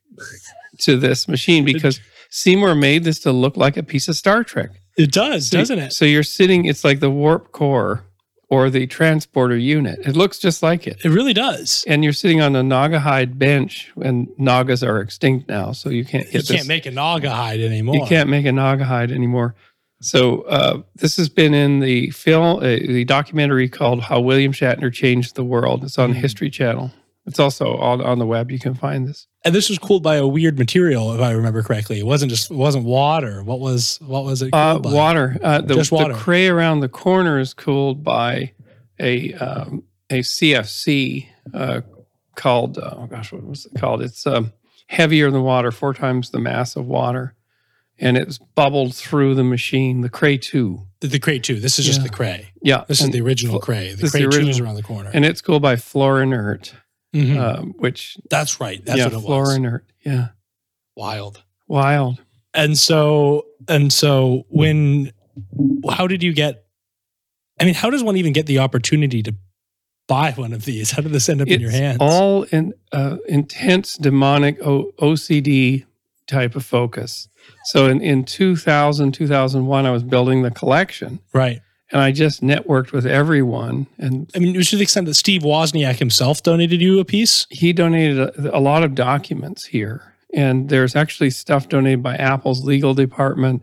to 0.79 0.97
this 0.97 1.27
machine 1.27 1.63
because 1.65 1.99
Seymour 2.29 2.75
made 2.75 3.03
this 3.03 3.19
to 3.19 3.31
look 3.31 3.57
like 3.57 3.77
a 3.77 3.83
piece 3.83 4.07
of 4.07 4.15
Star 4.15 4.43
Trek. 4.43 4.71
It 4.97 5.11
does, 5.11 5.49
So- 5.49 5.57
doesn't 5.57 5.79
it? 5.79 5.93
So 5.93 6.05
you're 6.05 6.23
sitting, 6.23 6.65
it's 6.65 6.83
like 6.83 6.99
the 6.99 7.09
warp 7.11 7.51
core 7.51 8.05
or 8.49 8.69
the 8.69 8.85
transporter 8.85 9.57
unit. 9.57 9.99
It 10.05 10.15
looks 10.15 10.37
just 10.37 10.61
like 10.61 10.85
it. 10.85 10.99
It 11.03 11.09
really 11.09 11.33
does. 11.33 11.83
And 11.87 12.03
you're 12.03 12.13
sitting 12.13 12.41
on 12.41 12.55
a 12.55 12.61
Naugahyde 12.61 13.37
bench, 13.39 13.91
and 14.01 14.27
Naugas 14.39 14.85
are 14.87 14.99
extinct 14.99 15.47
now, 15.49 15.71
so 15.71 15.89
you 15.89 16.05
can't 16.05 16.25
get. 16.25 16.33
You 16.47 16.55
can't 16.55 16.59
this. 16.59 16.67
make 16.67 16.85
a 16.85 16.91
naga 16.91 17.31
hide 17.31 17.59
anymore. 17.61 17.95
You 17.95 18.05
can't 18.05 18.29
make 18.29 18.45
a 18.45 18.49
Naugahyde 18.49 19.11
anymore. 19.11 19.55
So 20.01 20.41
uh, 20.41 20.81
this 20.95 21.15
has 21.17 21.29
been 21.29 21.53
in 21.53 21.79
the 21.79 22.09
film, 22.11 22.57
uh, 22.57 22.61
the 22.61 23.05
documentary 23.05 23.69
called 23.69 24.01
"How 24.01 24.19
William 24.19 24.51
Shatner 24.51 24.91
Changed 24.93 25.35
the 25.35 25.43
World." 25.45 25.83
It's 25.83 25.97
on 25.97 26.11
Mhm. 26.13 26.17
History 26.17 26.49
Channel. 26.51 26.91
It's 27.25 27.39
also 27.39 27.77
on 27.77 28.01
on 28.01 28.19
the 28.19 28.25
web. 28.25 28.51
You 28.51 28.59
can 28.59 28.73
find 28.73 29.07
this. 29.07 29.27
And 29.45 29.53
this 29.55 29.69
was 29.69 29.77
cooled 29.79 30.03
by 30.03 30.15
a 30.15 30.27
weird 30.27 30.57
material, 30.57 31.13
if 31.13 31.21
I 31.21 31.31
remember 31.31 31.61
correctly. 31.63 31.99
It 31.99 32.05
wasn't 32.05 32.31
just 32.31 32.51
it 32.51 32.55
wasn't 32.57 32.85
water. 32.85 33.43
What 33.43 33.59
was 33.59 33.97
what 34.01 34.23
was 34.25 34.41
it? 34.41 34.53
Uh, 34.53 34.79
water. 34.83 35.37
Uh, 35.41 35.61
the, 35.61 35.75
Just 35.75 35.91
water. 35.91 36.13
the 36.13 36.19
cray 36.19 36.47
around 36.47 36.79
the 36.81 36.89
corner 36.89 37.39
is 37.39 37.53
cooled 37.53 38.03
by 38.03 38.51
a 38.99 39.33
um, 39.35 39.83
a 40.09 40.19
CFC 40.19 41.27
uh, 41.53 41.81
called 42.35 42.77
uh, 42.77 42.93
oh 42.97 43.07
gosh, 43.07 43.31
what 43.31 43.43
was 43.43 43.65
it 43.65 43.79
called? 43.79 44.01
It's 44.01 44.25
um, 44.27 44.53
heavier 44.87 45.31
than 45.31 45.43
water, 45.43 45.71
four 45.71 45.93
times 45.93 46.29
the 46.31 46.39
mass 46.39 46.75
of 46.75 46.85
water, 46.85 47.35
and 47.97 48.17
it's 48.17 48.37
bubbled 48.37 48.95
through 48.95 49.35
the 49.35 49.43
machine. 49.43 50.01
The 50.01 50.09
cray 50.09 50.37
two. 50.37 50.87
The, 50.99 51.09
the 51.09 51.19
Cray 51.19 51.37
2. 51.39 51.59
This 51.59 51.79
is 51.79 51.85
just 51.85 51.99
Yeah. 51.99 52.03
the 52.07 52.13
Cray. 52.13 52.47
Yeah, 52.61 52.85
This 52.87 53.01
is 53.01 53.09
the 53.09 53.19
original 53.19 53.59
Cray. 53.59 53.93
The 53.93 54.07
Cray 54.09 54.21
2 54.21 54.47
is 54.47 54.59
around 54.61 54.75
the 54.75 54.83
corner. 54.83 55.11
and 55.13 55.25
it's 55.25 55.41
cooled 55.41 55.61
by 55.61 55.75
Fluorinert, 55.75 56.71
Mhm. 57.13 57.37
um, 57.39 57.73
which 57.77 58.17
That's 58.29 58.59
right. 58.59 58.83
That's 58.83 58.97
yeah, 58.97 59.05
what 59.05 59.13
it 59.13 59.21
was. 59.21 59.79
Yeah, 60.05 60.27
Wild. 60.95 61.43
wild. 61.67 62.21
And 62.53 62.77
so 62.77 63.45
and 63.67 63.91
so 63.93 64.45
when 64.49 65.11
how 65.89 66.07
did 66.07 66.21
you 66.23 66.33
get 66.33 66.65
I 67.59 67.65
mean, 67.65 67.75
how 67.75 67.89
does 67.89 68.03
one 68.03 68.17
even 68.17 68.33
get 68.33 68.45
the 68.47 68.59
opportunity 68.59 69.21
to 69.23 69.35
buy 70.07 70.31
one 70.31 70.53
of 70.53 70.65
these? 70.65 70.91
How 70.91 71.01
did 71.01 71.11
this 71.13 71.29
end 71.29 71.41
up 71.41 71.47
in 71.47 71.61
your 71.61 71.69
hands? 71.71 71.97
all 72.01 72.43
in 72.43 72.73
uh, 72.91 73.17
intense 73.27 73.95
demonic 73.95 74.59
o- 74.65 74.91
OCD 74.99 75.85
type 76.27 76.55
of 76.55 76.65
focus. 76.65 77.27
So 77.65 77.87
in, 77.87 78.01
in 78.01 78.23
2000, 78.23 79.11
2001, 79.13 79.85
I 79.85 79.91
was 79.91 80.03
building 80.03 80.41
the 80.41 80.51
collection 80.51 81.19
Right. 81.33 81.61
And 81.91 82.01
I 82.01 82.11
just 82.11 82.41
networked 82.41 82.91
with 82.91 83.05
everyone. 83.05 83.87
And 83.99 84.31
I 84.35 84.39
mean, 84.39 84.59
to 84.59 84.75
the 84.75 84.81
extent 84.83 85.05
that 85.05 85.13
Steve 85.15 85.43
Wozniak 85.43 85.97
himself 85.99 86.41
donated 86.41 86.81
you 86.81 86.99
a 86.99 87.05
piece. 87.05 87.45
he 87.49 87.71
donated 87.73 88.17
a, 88.19 88.57
a 88.57 88.59
lot 88.59 88.83
of 88.83 88.95
documents 88.95 89.65
here. 89.65 90.13
And 90.33 90.69
there's 90.69 90.95
actually 90.95 91.29
stuff 91.29 91.69
donated 91.69 92.01
by 92.01 92.15
Apple's 92.15 92.63
legal 92.65 92.95
department, 92.95 93.61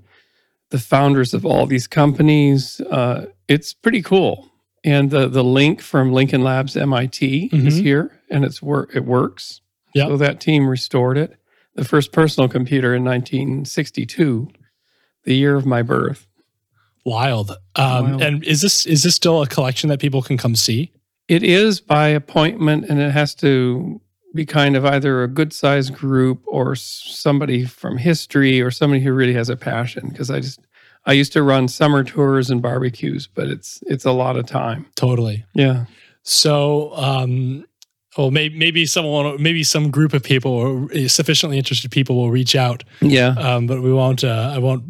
the 0.70 0.78
founders 0.78 1.34
of 1.34 1.44
all 1.44 1.66
these 1.66 1.88
companies. 1.88 2.80
Uh, 2.82 3.26
it's 3.48 3.74
pretty 3.74 4.02
cool. 4.02 4.48
And 4.84 5.10
the, 5.10 5.26
the 5.28 5.42
LINC 5.42 5.80
from 5.80 6.12
Lincoln 6.12 6.42
Labs 6.42 6.76
MIT 6.76 7.50
is 7.52 7.80
Mhm. 7.80 7.82
here 7.82 8.20
and 8.30 8.44
it's 8.44 8.62
wor- 8.62 8.88
it 8.94 9.04
works. 9.04 9.60
Yep. 9.94 10.08
So 10.08 10.16
that 10.18 10.40
team 10.40 10.68
restored 10.68 11.18
it. 11.18 11.36
The 11.74 11.84
first 11.84 12.12
personal 12.12 12.48
computer 12.48 12.94
in 12.94 13.02
1962, 13.04 14.48
the 15.24 15.34
year 15.34 15.56
of 15.56 15.66
my 15.66 15.82
birth. 15.82 16.26
Wild. 17.04 17.50
Um, 17.76 18.10
Wild. 18.10 18.22
And 18.22 18.44
is 18.44 18.60
this 18.60 18.86
is 18.86 19.02
this 19.02 19.14
still 19.14 19.42
a 19.42 19.46
collection 19.46 19.88
that 19.90 20.00
people 20.00 20.22
can 20.22 20.36
come 20.36 20.54
see? 20.56 20.92
It 21.28 21.42
is 21.42 21.80
by 21.80 22.08
appointment, 22.08 22.86
and 22.88 22.98
it 23.00 23.12
has 23.12 23.34
to 23.36 24.00
be 24.34 24.46
kind 24.46 24.76
of 24.76 24.84
either 24.84 25.22
a 25.22 25.28
good 25.28 25.52
sized 25.52 25.94
group 25.94 26.42
or 26.46 26.76
somebody 26.76 27.64
from 27.64 27.96
history 27.98 28.60
or 28.60 28.70
somebody 28.70 29.02
who 29.02 29.12
really 29.12 29.34
has 29.34 29.48
a 29.48 29.56
passion. 29.56 30.08
Because 30.08 30.30
I 30.30 30.40
just 30.40 30.60
I 31.06 31.12
used 31.12 31.32
to 31.32 31.42
run 31.42 31.68
summer 31.68 32.04
tours 32.04 32.50
and 32.50 32.60
barbecues, 32.60 33.26
but 33.26 33.48
it's 33.48 33.82
it's 33.86 34.04
a 34.04 34.12
lot 34.12 34.36
of 34.36 34.46
time. 34.46 34.86
Totally. 34.96 35.44
Yeah, 35.54 35.86
So, 36.22 36.94
um, 36.96 37.64
well, 38.18 38.30
maybe 38.30 38.58
maybe 38.58 38.86
someone, 38.86 39.40
maybe 39.42 39.62
some 39.62 39.90
group 39.90 40.12
of 40.12 40.22
people, 40.22 40.52
or 40.52 41.08
sufficiently 41.08 41.56
interested 41.58 41.90
people, 41.90 42.16
will 42.16 42.30
reach 42.30 42.54
out. 42.54 42.84
yeah, 43.00 43.30
Um, 43.38 43.66
but 43.66 43.82
we 43.82 43.92
won't. 43.92 44.24
Uh, 44.24 44.52
I 44.54 44.58
won't. 44.58 44.89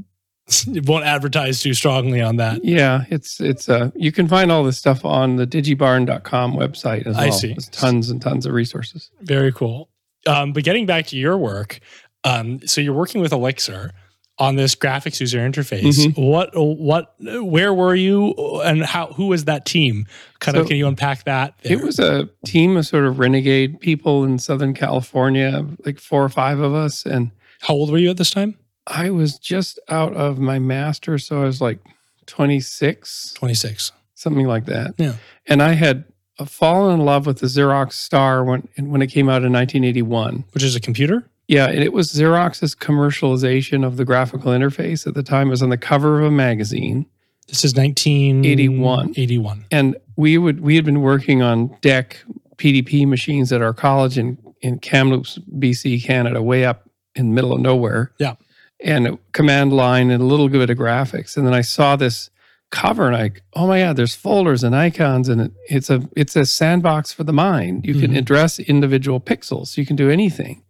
It 0.67 0.85
won't 0.89 1.05
advertise 1.05 1.61
too 1.61 1.75
strongly 1.75 2.21
on 2.21 2.37
that. 2.37 2.65
yeah. 2.65 3.05
It's 3.11 3.41
it's 3.41 3.69
uh 3.69 3.91
you 3.95 4.13
can 4.13 4.29
find 4.29 4.51
all 4.51 4.65
this 4.65 4.79
stuff 4.79 5.05
on 5.05 5.37
the 5.37 5.47
digibarn.com 5.47 6.55
website 6.55 7.07
as 7.07 7.17
well. 7.17 7.27
I 7.27 7.31
see. 7.31 7.49
There's 7.49 7.69
tons 7.69 8.11
and 8.11 8.21
tons 8.21 8.47
of 8.47 8.53
resources. 8.53 9.11
Very 9.23 9.53
cool. 9.53 9.89
Um, 10.27 10.53
but 10.53 10.65
getting 10.65 10.87
back 10.87 11.07
to 11.07 11.17
your 11.17 11.39
work, 11.39 11.81
um, 12.25 12.61
so 12.67 12.81
you're 12.81 12.95
working 12.95 13.21
with 13.21 13.33
Elixir 13.33 13.93
on 14.39 14.57
this 14.57 14.75
graphics 14.75 15.21
user 15.21 15.39
interface. 15.39 15.83
Mm-hmm. 15.83 16.21
What, 16.21 16.51
what, 16.55 17.15
where 17.19 17.75
were 17.75 17.95
you, 17.95 18.33
and 18.65 18.83
how? 18.83 19.09
Who 19.09 19.27
was 19.27 19.45
that 19.45 19.67
team? 19.67 20.07
Kind 20.41 20.57
of, 20.57 20.67
can 20.67 20.77
you 20.77 20.89
unpack 20.89 21.25
that? 21.25 21.55
It 21.63 21.83
was 21.83 21.99
a 21.99 22.29
team 22.47 22.77
of 22.77 22.87
sort 22.87 23.05
of 23.05 23.19
renegade 23.19 23.81
people 23.81 24.25
in 24.25 24.39
Southern 24.39 24.73
California, 24.73 25.67
like 25.85 25.99
four 25.99 26.25
or 26.25 26.31
five 26.31 26.59
of 26.59 26.75
us, 26.75 27.05
and 27.05 27.31
How 27.61 27.75
old 27.75 27.91
were 27.91 27.99
you 27.99 28.09
at 28.11 28.17
this 28.17 28.31
time? 28.31 28.57
I 28.87 29.11
was 29.11 29.39
just 29.39 29.79
out 29.89 30.15
of 30.15 30.39
my 30.39 30.59
master, 30.59 31.19
so 31.19 31.43
I 31.43 31.45
was 31.45 31.61
like 31.61 31.79
26, 32.27 33.35
Twenty 33.35 33.55
six. 33.55 33.93
something 34.15 34.47
like 34.47 34.67
that. 34.67 34.95
Yeah. 34.99 35.15
And 35.47 35.63
I 35.63 35.73
had 35.73 36.05
uh, 36.39 36.45
fallen 36.45 36.99
in 37.01 37.05
love 37.05 37.27
with 37.27 37.39
the 37.41 37.47
Xerox 37.47 37.93
Star 37.93 38.45
when 38.45 38.69
when 38.79 39.03
it 39.03 39.09
came 39.09 39.29
out 39.29 39.43
in 39.45 39.53
1981. 39.53 40.45
Which 40.53 40.63
is 40.63 40.75
a 40.77 40.81
computer. 40.81 41.27
Yeah, 41.49 41.67
and 41.67 41.81
it 41.83 41.93
was 41.93 42.13
Xerox's 42.13 42.77
commercialization 42.77 43.85
of 43.85 43.97
the 43.97 44.05
graphical 44.05 44.53
interface 44.53 45.07
at 45.07 45.15
the 45.15 45.23
time. 45.25 45.49
It 45.49 45.51
was 45.51 45.63
on 45.63 45.71
the 45.71 45.77
cover 45.77 46.21
of 46.21 46.27
a 46.27 46.31
magazine, 46.31 47.07
This 47.49 47.65
is 47.65 47.75
1981. 47.75 49.11
81. 49.11 49.15
81. 49.17 49.65
and 49.73 49.97
we 50.17 50.39
would 50.39 50.61
we 50.61 50.77
had 50.77 50.85
been 50.85 51.01
working 51.03 51.43
on 51.43 51.69
DEC 51.83 52.17
PDP 52.57 53.07
machines 53.07 53.53
at 53.53 53.63
our 53.63 53.75
college 53.75 54.17
in 54.19 54.39
in 54.63 54.79
Kamloops, 54.79 55.39
BC, 55.59 56.05
Canada, 56.05 56.41
way 56.43 56.65
up 56.65 56.89
in 57.17 57.29
the 57.31 57.35
middle 57.35 57.53
of 57.53 57.61
nowhere. 57.61 58.13
Yeah. 58.19 58.37
And 58.83 59.19
command 59.33 59.73
line 59.73 60.11
and 60.11 60.23
a 60.23 60.27
little 60.27 60.49
bit 60.49 60.71
of 60.71 60.79
graphics. 60.79 61.37
And 61.37 61.47
then 61.47 61.53
I 61.53 61.61
saw 61.61 61.97
this 61.97 62.31
cover 62.71 63.07
and 63.09 63.17
I, 63.17 63.33
oh 63.55 63.67
my 63.67 63.81
God, 63.81 63.97
there's 63.97 64.15
folders 64.15 64.63
and 64.65 64.75
icons 64.75 65.29
and 65.29 65.41
it, 65.41 65.53
it's 65.69 65.91
a 65.91 66.09
it's 66.17 66.35
a 66.37 66.47
sandbox 66.47 67.13
for 67.13 67.25
the 67.25 67.33
mind. 67.33 67.85
You 67.85 67.95
can 68.01 68.13
Mhm. 68.13 68.19
address 68.19 68.59
individual 68.59 69.21
pixels. 69.21 69.77
You 69.77 69.85
can 69.85 69.97
do 69.97 70.09
anything 70.09 70.63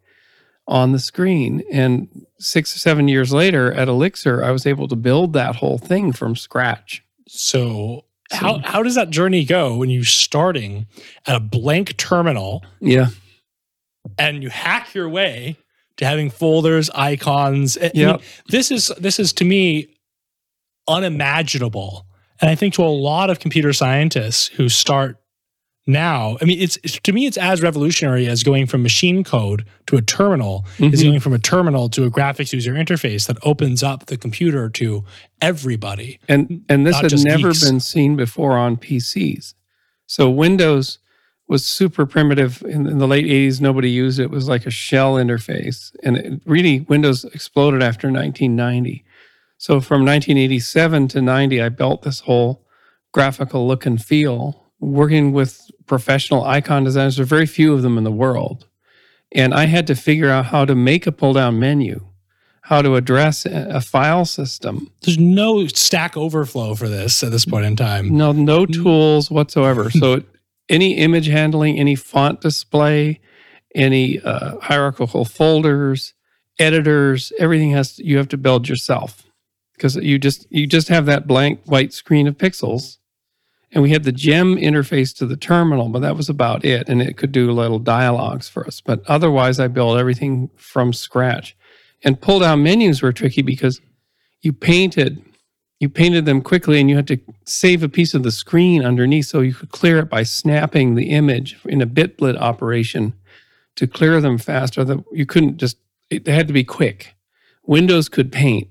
on 0.66 0.92
the 0.92 0.98
screen. 0.98 1.62
And 1.70 2.08
six 2.38 2.74
or 2.74 2.78
seven 2.80 3.06
years 3.06 3.32
later 3.32 3.72
at 3.72 3.86
Elixir, 3.88 4.42
I 4.42 4.50
was 4.50 4.66
able 4.66 4.88
to 4.88 4.96
build 4.96 5.32
that 5.34 5.56
whole 5.56 5.78
thing 5.78 6.12
from 6.12 6.34
scratch. 6.36 7.02
So, 7.28 8.06
how, 8.32 8.60
how 8.64 8.82
does 8.82 8.94
that 8.94 9.10
journey 9.10 9.44
go 9.44 9.76
when 9.76 9.90
you're 9.90 10.04
starting 10.04 10.86
at 11.26 11.36
a 11.36 11.40
blank 11.40 11.96
terminal 11.96 12.64
Yeah. 12.80 13.08
and 14.18 14.42
you 14.42 14.48
hack 14.50 14.94
your 14.94 15.08
way 15.08 15.56
to 16.00 16.06
having 16.06 16.30
folders, 16.30 16.90
icons? 16.94 17.78
I- 17.80 17.86
I 17.86 17.90
mean, 17.94 18.18
this 18.48 18.70
is 18.70 18.90
this 18.98 19.20
is 19.20 19.32
to 19.34 19.44
me 19.44 19.88
unimaginable, 20.88 22.06
and 22.40 22.50
I 22.50 22.54
think 22.54 22.74
to 22.74 22.82
a 22.82 22.86
lot 22.86 23.30
of 23.30 23.38
computer 23.38 23.72
scientists 23.72 24.48
who 24.48 24.68
start 24.68 25.18
now. 25.86 26.36
I 26.40 26.44
mean, 26.44 26.60
it's 26.60 26.78
to 27.02 27.12
me 27.12 27.26
it's 27.26 27.36
as 27.36 27.62
revolutionary 27.62 28.26
as 28.26 28.42
going 28.42 28.66
from 28.66 28.82
machine 28.82 29.24
code 29.24 29.64
to 29.86 29.96
a 29.96 30.02
terminal 30.02 30.64
is 30.78 31.00
Mhm. 31.00 31.04
going 31.04 31.20
from 31.20 31.32
a 31.32 31.38
terminal 31.38 31.88
to 31.90 32.04
a 32.04 32.10
graphics 32.10 32.52
user 32.52 32.74
interface 32.74 33.26
that 33.26 33.38
opens 33.42 33.82
up 33.82 34.06
the 34.06 34.16
computer 34.16 34.68
to 34.70 35.04
everybody. 35.42 36.18
And 36.28 36.62
and 36.68 36.86
this 36.86 36.96
had 36.96 37.12
never 37.24 37.48
geeks. 37.50 37.64
been 37.64 37.80
seen 37.80 38.16
before 38.16 38.56
on 38.56 38.76
PCs. 38.76 39.54
So 40.06 40.28
Windows 40.30 40.98
was 41.50 41.66
super 41.66 42.06
primitive 42.06 42.62
in, 42.62 42.86
in 42.86 42.98
the 42.98 43.08
late 43.08 43.26
80s. 43.26 43.60
Nobody 43.60 43.90
used 43.90 44.20
it. 44.20 44.24
It 44.24 44.30
was 44.30 44.48
like 44.48 44.66
a 44.66 44.70
shell 44.70 45.14
interface. 45.14 45.92
And 46.04 46.16
it 46.16 46.40
really, 46.46 46.82
Windows 46.82 47.24
exploded 47.24 47.82
after 47.82 48.06
1990. 48.06 49.04
So 49.58 49.80
from 49.80 50.04
1987 50.04 51.08
to 51.08 51.20
90, 51.20 51.60
I 51.60 51.68
built 51.68 52.02
this 52.02 52.20
whole 52.20 52.64
graphical 53.10 53.66
look 53.66 53.84
and 53.84 54.00
feel, 54.00 54.70
working 54.78 55.32
with 55.32 55.68
professional 55.86 56.44
icon 56.44 56.84
designers. 56.84 57.16
There 57.16 57.24
are 57.24 57.26
very 57.26 57.46
few 57.46 57.74
of 57.74 57.82
them 57.82 57.98
in 57.98 58.04
the 58.04 58.12
world. 58.12 58.68
And 59.32 59.52
I 59.52 59.66
had 59.66 59.88
to 59.88 59.96
figure 59.96 60.30
out 60.30 60.46
how 60.46 60.64
to 60.64 60.76
make 60.76 61.04
a 61.08 61.12
pull 61.12 61.32
down 61.32 61.58
menu, 61.58 62.06
how 62.62 62.80
to 62.80 62.94
address 62.94 63.44
a, 63.44 63.66
a 63.70 63.80
file 63.80 64.24
system. 64.24 64.88
There's 65.02 65.18
no 65.18 65.66
Stack 65.66 66.16
Overflow 66.16 66.76
for 66.76 66.88
this 66.88 67.24
at 67.24 67.32
this 67.32 67.44
point 67.44 67.64
in 67.64 67.74
time. 67.74 68.16
No, 68.16 68.30
no 68.30 68.66
mm-hmm. 68.66 68.82
tools 68.84 69.32
whatsoever. 69.32 69.90
So 69.90 70.22
any 70.70 70.94
image 70.94 71.26
handling, 71.26 71.78
any 71.78 71.94
font 71.94 72.40
display, 72.40 73.20
any 73.74 74.20
uh, 74.20 74.58
hierarchical 74.60 75.26
folders, 75.26 76.14
editors, 76.58 77.32
everything 77.38 77.72
has 77.72 77.98
you 77.98 78.16
have 78.16 78.28
to 78.28 78.38
build 78.38 78.68
yourself 78.68 79.24
because 79.74 79.96
you 79.96 80.18
just 80.18 80.46
you 80.50 80.66
just 80.66 80.88
have 80.88 81.06
that 81.06 81.26
blank 81.26 81.60
white 81.66 81.92
screen 81.92 82.26
of 82.26 82.38
pixels. 82.38 82.98
And 83.72 83.84
we 83.84 83.90
had 83.90 84.02
the 84.02 84.12
gem 84.12 84.56
interface 84.56 85.16
to 85.18 85.26
the 85.26 85.36
terminal, 85.36 85.88
but 85.90 86.00
that 86.00 86.16
was 86.16 86.28
about 86.28 86.64
it. 86.64 86.88
And 86.88 87.00
it 87.00 87.16
could 87.16 87.30
do 87.30 87.52
little 87.52 87.78
dialogues 87.78 88.48
for 88.48 88.66
us. 88.66 88.80
But 88.80 89.00
otherwise, 89.06 89.60
I 89.60 89.68
built 89.68 89.96
everything 89.96 90.50
from 90.56 90.92
scratch. 90.92 91.56
And 92.02 92.20
pull 92.20 92.40
down 92.40 92.64
menus 92.64 93.00
were 93.00 93.12
tricky 93.12 93.42
because 93.42 93.80
you 94.40 94.52
painted 94.52 95.22
you 95.80 95.88
painted 95.88 96.26
them 96.26 96.42
quickly 96.42 96.78
and 96.78 96.90
you 96.90 96.96
had 96.96 97.08
to 97.08 97.18
save 97.46 97.82
a 97.82 97.88
piece 97.88 98.12
of 98.12 98.22
the 98.22 98.30
screen 98.30 98.84
underneath 98.84 99.26
so 99.26 99.40
you 99.40 99.54
could 99.54 99.70
clear 99.70 99.98
it 99.98 100.10
by 100.10 100.22
snapping 100.22 100.94
the 100.94 101.10
image 101.10 101.58
in 101.64 101.80
a 101.80 101.86
bitblit 101.86 102.38
operation 102.38 103.14
to 103.76 103.86
clear 103.86 104.20
them 104.20 104.36
faster. 104.36 104.84
That 104.84 105.02
you 105.10 105.24
couldn't 105.24 105.56
just 105.56 105.78
it 106.10 106.26
had 106.26 106.46
to 106.48 106.52
be 106.52 106.64
quick. 106.64 107.14
Windows 107.64 108.08
could 108.10 108.30
paint. 108.30 108.68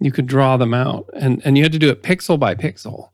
You 0.00 0.10
could 0.10 0.26
draw 0.26 0.56
them 0.56 0.72
out 0.72 1.10
and 1.14 1.42
and 1.44 1.58
you 1.58 1.62
had 1.62 1.72
to 1.72 1.78
do 1.78 1.90
it 1.90 2.02
pixel 2.02 2.38
by 2.40 2.54
pixel 2.54 3.09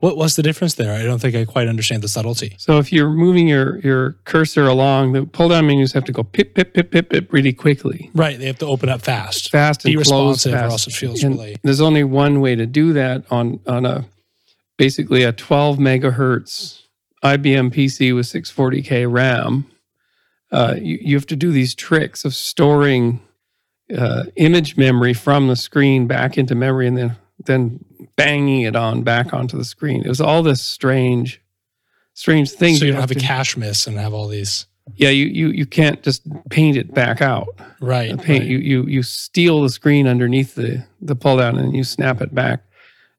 What 0.00 0.16
was 0.16 0.36
the 0.36 0.42
difference 0.42 0.74
there? 0.74 0.92
I 0.94 1.02
don't 1.02 1.18
think 1.18 1.34
I 1.34 1.44
quite 1.44 1.66
understand 1.68 2.02
the 2.02 2.08
subtlety. 2.08 2.54
so 2.58 2.78
if 2.78 2.92
you're 2.92 3.10
moving 3.10 3.48
your 3.48 3.78
your 3.80 4.12
cursor 4.24 4.66
along 4.66 5.12
the 5.12 5.24
pull 5.26 5.48
down 5.48 5.66
menus 5.66 5.92
have 5.92 6.04
to 6.04 6.12
go 6.12 6.22
pip 6.22 6.54
pip 6.54 6.72
pip 6.74 6.90
pip 6.90 7.10
pip 7.10 7.32
really 7.32 7.52
quickly 7.52 8.10
Right, 8.14 8.38
they 8.38 8.46
have 8.46 8.58
to 8.58 8.66
open 8.66 8.88
up 8.88 9.02
fast. 9.02 9.50
fast 9.50 9.84
and 9.84 9.92
Be 9.92 9.96
responsive, 9.96 10.54
or 10.54 10.58
else 10.58 10.86
it 10.86 10.92
feels 10.92 11.22
And 11.24 11.34
really. 11.34 11.56
There's 11.62 11.80
only 11.80 12.04
one 12.04 12.40
way 12.40 12.54
to 12.54 12.66
do 12.66 12.92
that 12.92 13.24
on 13.30 13.60
on 13.66 13.84
a 13.86 14.04
basically 14.76 15.24
a 15.24 15.32
12 15.32 15.78
megahertz 15.78 16.82
IBM 17.24 17.74
PC 17.74 18.14
with 18.14 18.26
640k 18.26 19.10
RAM. 19.10 19.66
Uh, 20.52 20.76
you, 20.80 20.98
you 21.02 21.16
have 21.16 21.26
to 21.26 21.34
do 21.36 21.50
these 21.50 21.74
tricks 21.74 22.24
of 22.24 22.32
storing 22.34 23.20
uh, 23.96 24.24
image 24.36 24.76
memory 24.76 25.12
from 25.14 25.48
the 25.48 25.56
screen 25.56 26.06
back 26.06 26.38
into 26.38 26.54
memory 26.54 26.86
and 26.86 26.96
then 26.96 27.16
then 27.44 27.84
banging 28.18 28.62
it 28.62 28.76
on 28.76 29.02
back 29.02 29.32
onto 29.32 29.56
the 29.56 29.64
screen. 29.64 30.02
It 30.04 30.08
was 30.08 30.20
all 30.20 30.42
this 30.42 30.60
strange, 30.60 31.40
strange 32.12 32.50
things. 32.50 32.80
So 32.80 32.84
you 32.84 32.92
don't 32.92 33.00
have 33.00 33.10
a 33.10 33.14
to- 33.14 33.20
cache 33.20 33.56
miss 33.56 33.86
and 33.86 33.96
have 33.96 34.12
all 34.12 34.28
these. 34.28 34.66
Yeah, 34.96 35.10
you, 35.10 35.26
you 35.26 35.48
you 35.50 35.66
can't 35.66 36.02
just 36.02 36.22
paint 36.48 36.76
it 36.78 36.94
back 36.94 37.20
out 37.20 37.46
Right. 37.80 38.10
the 38.10 38.16
paint. 38.16 38.40
right. 38.40 38.48
You 38.50 38.58
you 38.58 38.82
you 38.84 39.02
steal 39.02 39.62
the 39.62 39.68
screen 39.68 40.06
underneath 40.06 40.54
the 40.54 40.82
the 41.02 41.14
pull 41.14 41.36
down 41.36 41.58
and 41.58 41.76
you 41.76 41.84
snap 41.84 42.20
it 42.22 42.34
back. 42.34 42.62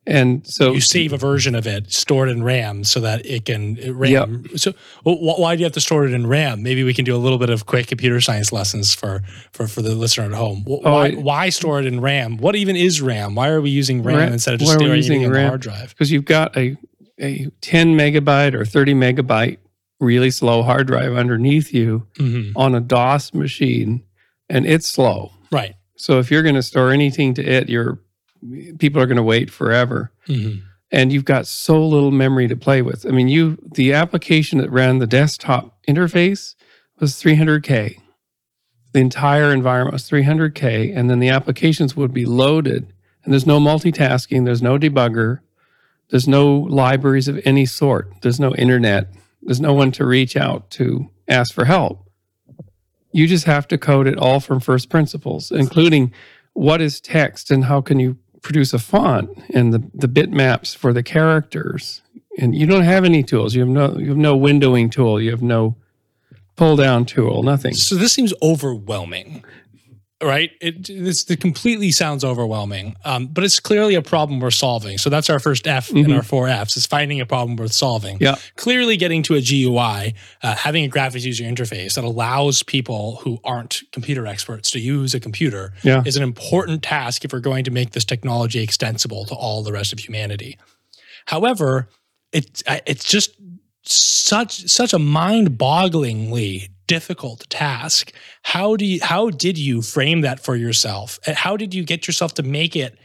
And 0.09 0.45
so 0.47 0.73
you 0.73 0.81
save 0.81 1.13
a 1.13 1.17
version 1.17 1.53
of 1.53 1.67
it 1.67 1.91
stored 1.93 2.29
in 2.29 2.41
RAM 2.43 2.83
so 2.83 2.99
that 3.01 3.23
it 3.25 3.45
can 3.45 3.77
it 3.77 3.91
RAM. 3.91 4.45
So 4.57 4.71
wh- 5.03 5.21
why 5.39 5.55
do 5.55 5.59
you 5.59 5.65
have 5.65 5.73
to 5.73 5.81
store 5.81 6.05
it 6.05 6.13
in 6.13 6.25
RAM? 6.25 6.63
Maybe 6.63 6.83
we 6.83 6.93
can 6.95 7.05
do 7.05 7.15
a 7.15 7.21
little 7.21 7.37
bit 7.37 7.49
of 7.51 7.65
quick 7.67 7.85
computer 7.87 8.19
science 8.19 8.51
lessons 8.51 8.95
for 8.95 9.21
for, 9.51 9.67
for 9.67 9.81
the 9.83 9.93
listener 9.93 10.25
at 10.25 10.31
home. 10.33 10.65
Oh, 10.67 10.79
why, 10.81 11.07
I- 11.09 11.11
why 11.11 11.49
store 11.49 11.79
it 11.79 11.85
in 11.85 12.01
RAM? 12.01 12.37
What 12.37 12.55
even 12.55 12.75
is 12.75 13.01
RAM? 13.01 13.35
Why 13.35 13.49
are 13.49 13.61
we 13.61 13.69
using 13.69 14.01
RAM, 14.01 14.17
RAM 14.17 14.33
instead 14.33 14.55
of 14.55 14.59
just 14.61 14.69
why 14.69 14.75
are 14.75 14.79
we 14.79 14.85
storing 14.85 14.97
using 14.97 15.21
it 15.21 15.25
in 15.27 15.31
the 15.33 15.47
hard 15.47 15.61
drive? 15.61 15.89
because 15.89 16.11
you've 16.11 16.25
got 16.25 16.57
a 16.57 16.75
a 17.21 17.47
10 17.61 17.95
megabyte 17.95 18.53
or 18.53 18.65
30 18.65 18.93
megabyte 18.95 19.57
really 19.99 20.31
slow 20.31 20.63
hard 20.63 20.87
drive 20.87 21.13
underneath 21.13 21.73
you 21.73 22.07
hmm 22.17 22.51
on 22.55 22.73
a 22.73 22.79
DOS 22.79 23.33
machine, 23.33 24.01
and 24.49 24.65
it's 24.65 24.87
slow. 24.87 25.31
Right. 25.51 25.75
So 25.97 26.17
if 26.19 26.31
you're 26.31 26.43
going 26.43 26.55
to 26.55 26.63
store 26.63 26.91
anything 26.91 27.33
to 27.35 27.43
it, 27.43 27.67
you're 27.69 27.99
people 28.77 29.01
are 29.01 29.05
going 29.07 29.17
to 29.17 29.23
wait 29.23 29.49
forever. 29.51 30.11
hmm 30.25 30.57
and 30.91 31.13
you've 31.13 31.25
got 31.25 31.47
so 31.47 31.85
little 31.85 32.11
memory 32.11 32.47
to 32.47 32.55
play 32.55 32.81
with. 32.81 33.05
I 33.05 33.11
mean, 33.11 33.27
you 33.27 33.57
the 33.73 33.93
application 33.93 34.59
that 34.59 34.71
ran 34.71 34.97
the 34.97 35.07
desktop 35.07 35.77
interface 35.87 36.55
was 36.99 37.13
300k. 37.13 37.99
The 38.93 38.99
entire 38.99 39.53
environment 39.53 39.93
was 39.93 40.09
300k, 40.09 40.95
and 40.95 41.09
then 41.09 41.19
the 41.19 41.29
applications 41.29 41.95
would 41.95 42.13
be 42.13 42.25
loaded. 42.25 42.91
And 43.23 43.33
there's 43.33 43.45
no 43.45 43.59
multitasking. 43.59 44.45
There's 44.45 44.63
no 44.63 44.79
debugger. 44.79 45.41
There's 46.09 46.27
no 46.27 46.57
libraries 46.57 47.27
of 47.27 47.39
any 47.45 47.67
sort. 47.67 48.11
There's 48.21 48.39
no 48.39 48.55
internet. 48.55 49.13
There's 49.43 49.61
no 49.61 49.73
one 49.73 49.91
to 49.91 50.05
reach 50.05 50.35
out 50.35 50.71
to 50.71 51.09
ask 51.27 51.53
for 51.53 51.65
help. 51.65 52.09
You 53.11 53.27
just 53.27 53.45
have 53.45 53.67
to 53.67 53.77
code 53.77 54.07
it 54.07 54.17
all 54.17 54.39
from 54.39 54.59
first 54.59 54.89
principles, 54.89 55.51
including 55.51 56.11
what 56.53 56.81
is 56.81 56.99
text 56.99 57.51
and 57.51 57.65
how 57.65 57.81
can 57.81 57.99
you 57.99 58.17
produce 58.41 58.73
a 58.73 58.79
font 58.79 59.29
and 59.53 59.73
the, 59.73 59.83
the 59.93 60.07
bitmaps 60.07 60.75
for 60.75 60.93
the 60.93 61.03
characters. 61.03 62.01
And 62.37 62.55
you 62.55 62.65
don't 62.65 62.83
have 62.83 63.03
any 63.03 63.23
tools. 63.23 63.53
You 63.53 63.61
have 63.61 63.69
no 63.69 63.97
you 63.97 64.09
have 64.09 64.17
no 64.17 64.37
windowing 64.37 64.91
tool. 64.91 65.19
You 65.21 65.31
have 65.31 65.41
no 65.41 65.75
pull 66.55 66.75
down 66.75 67.05
tool. 67.05 67.43
Nothing. 67.43 67.73
So 67.73 67.95
this 67.95 68.13
seems 68.13 68.33
overwhelming, 68.41 69.43
right? 70.21 70.51
It 70.61 70.87
this 70.87 71.29
it 71.29 71.39
completely 71.39 71.91
sounds 71.91 72.23
overwhelming, 72.23 72.95
um, 73.05 73.27
but 73.27 73.43
it's 73.43 73.59
clearly 73.59 73.95
a 73.95 74.01
problem 74.01 74.39
we're 74.39 74.51
solving. 74.51 74.97
So 74.97 75.09
that's 75.09 75.29
our 75.29 75.39
first 75.39 75.65
F 75.67 75.89
in 75.91 76.05
Mhm. 76.07 76.15
our 76.15 76.23
four 76.23 76.47
Fs 76.49 76.75
is 76.77 76.85
finding 76.85 77.21
a 77.21 77.25
problem 77.25 77.55
worth 77.55 77.71
solving. 77.73 78.17
Yeah. 78.19 78.35
Clearly, 78.55 78.97
getting 78.97 79.23
to 79.23 79.35
a 79.35 79.41
GUI, 79.41 80.13
uh, 80.43 80.55
having 80.55 80.83
a 80.85 80.89
graphics 80.89 81.23
user 81.23 81.43
interface 81.45 81.93
that 81.95 82.03
allows 82.03 82.63
people 82.63 83.21
who 83.23 83.39
aren't 83.43 83.81
computer 83.91 84.27
experts 84.27 84.71
to 84.71 84.79
use 84.79 85.13
a 85.13 85.19
computer 85.19 85.73
Yeah. 85.83 86.03
is 86.05 86.17
an 86.17 86.23
important 86.23 86.83
task 86.83 87.23
if 87.23 87.31
we're 87.31 87.39
going 87.39 87.63
to 87.63 87.71
make 87.71 87.91
this 87.91 88.03
technology 88.05 88.59
extensible 88.59 89.25
to 89.25 89.33
all 89.35 89.63
the 89.63 89.71
rest 89.71 89.93
of 89.93 89.99
humanity. 89.99 90.57
However, 91.27 91.89
it's 92.33 92.61
it's 92.85 93.05
just 93.05 93.31
such 93.85 94.67
such 94.69 94.93
a 94.93 94.99
mind-bogglingly 94.99 96.69
difficult 96.89 97.45
task. 97.49 98.11
How 98.43 98.75
do 98.75 98.83
you 98.85 98.99
how 99.01 99.29
did 99.29 99.57
you 99.57 99.81
frame 99.81 100.21
that 100.21 100.39
for 100.45 100.55
yourself? 100.55 101.19
And 101.27 101.37
how 101.37 101.55
did 101.55 101.73
you 101.73 101.83
get 101.85 102.07
yourself 102.07 102.33
to 102.35 102.43
make 102.43 102.75
it 102.75 102.97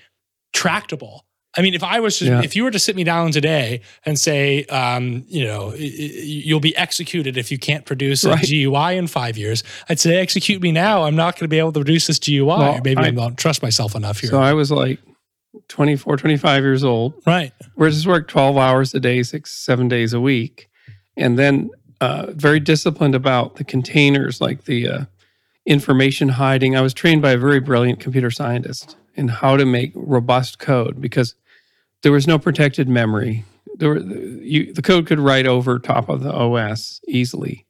tractable? 0.52 1.24
I 1.56 1.62
mean, 1.62 1.74
if 1.74 1.84
I 1.84 2.00
was 2.00 2.18
to, 2.18 2.24
Yeah. 2.24 2.42
if 2.42 2.56
you 2.56 2.64
were 2.64 2.72
to 2.72 2.80
sit 2.80 2.96
me 2.96 3.04
down 3.04 3.30
today 3.30 3.80
and 4.04 4.18
say, 4.18 4.64
um, 4.64 5.24
you 5.28 5.44
know, 5.44 5.72
you'll 5.76 6.58
be 6.58 6.76
executed 6.76 7.36
if 7.36 7.52
you 7.52 7.58
can't 7.58 7.84
produce 7.86 8.24
a 8.24 8.36
GUI 8.36 8.96
in 8.96 9.06
five 9.06 9.38
years, 9.38 9.62
I'd 9.88 10.00
say, 10.00 10.16
execute 10.16 10.60
me 10.60 10.72
now. 10.72 11.04
I'm 11.04 11.14
not 11.14 11.34
going 11.34 11.44
to 11.44 11.48
be 11.48 11.60
able 11.60 11.70
to 11.72 11.78
produce 11.80 12.08
this 12.08 12.18
GUI. 12.18 12.42
Well, 12.42 12.80
Maybe 12.82 12.96
I, 13.00 13.06
I- 13.06 13.10
don't 13.12 13.38
trust 13.38 13.62
myself 13.62 13.94
enough 13.94 14.18
here. 14.18 14.30
So 14.30 14.40
I 14.40 14.52
was 14.52 14.72
like 14.72 14.98
24, 15.68 16.16
25 16.16 16.62
years 16.64 16.82
old. 16.82 17.14
right. 17.24 17.52
Where 17.76 17.88
just 17.88 18.06
work 18.06 18.26
12 18.26 18.56
hours 18.56 18.92
a 18.94 18.98
day, 19.00 19.22
six, 19.22 19.52
seven 19.52 19.86
days 19.86 20.12
a 20.12 20.20
week. 20.20 20.68
And 21.16 21.38
then 21.38 21.70
uh, 22.04 22.26
very 22.32 22.60
disciplined 22.60 23.14
about 23.14 23.56
the 23.56 23.64
containers, 23.64 24.38
like 24.38 24.64
the 24.64 24.88
uh, 24.88 25.04
information 25.64 26.28
hiding. 26.28 26.76
I 26.76 26.82
was 26.82 26.92
trained 26.92 27.22
by 27.22 27.32
a 27.32 27.38
very 27.38 27.60
brilliant 27.60 27.98
computer 27.98 28.30
scientist 28.30 28.96
in 29.14 29.28
how 29.28 29.56
to 29.56 29.64
make 29.64 29.92
robust 29.94 30.58
code 30.58 31.00
because 31.00 31.34
there 32.02 32.12
was 32.12 32.26
no 32.26 32.38
protected 32.38 32.90
memory. 32.90 33.44
There 33.76 33.88
were, 33.88 33.98
you, 34.00 34.74
the 34.74 34.82
code 34.82 35.06
could 35.06 35.18
write 35.18 35.46
over 35.46 35.78
top 35.78 36.10
of 36.10 36.22
the 36.22 36.32
OS 36.32 37.00
easily. 37.08 37.64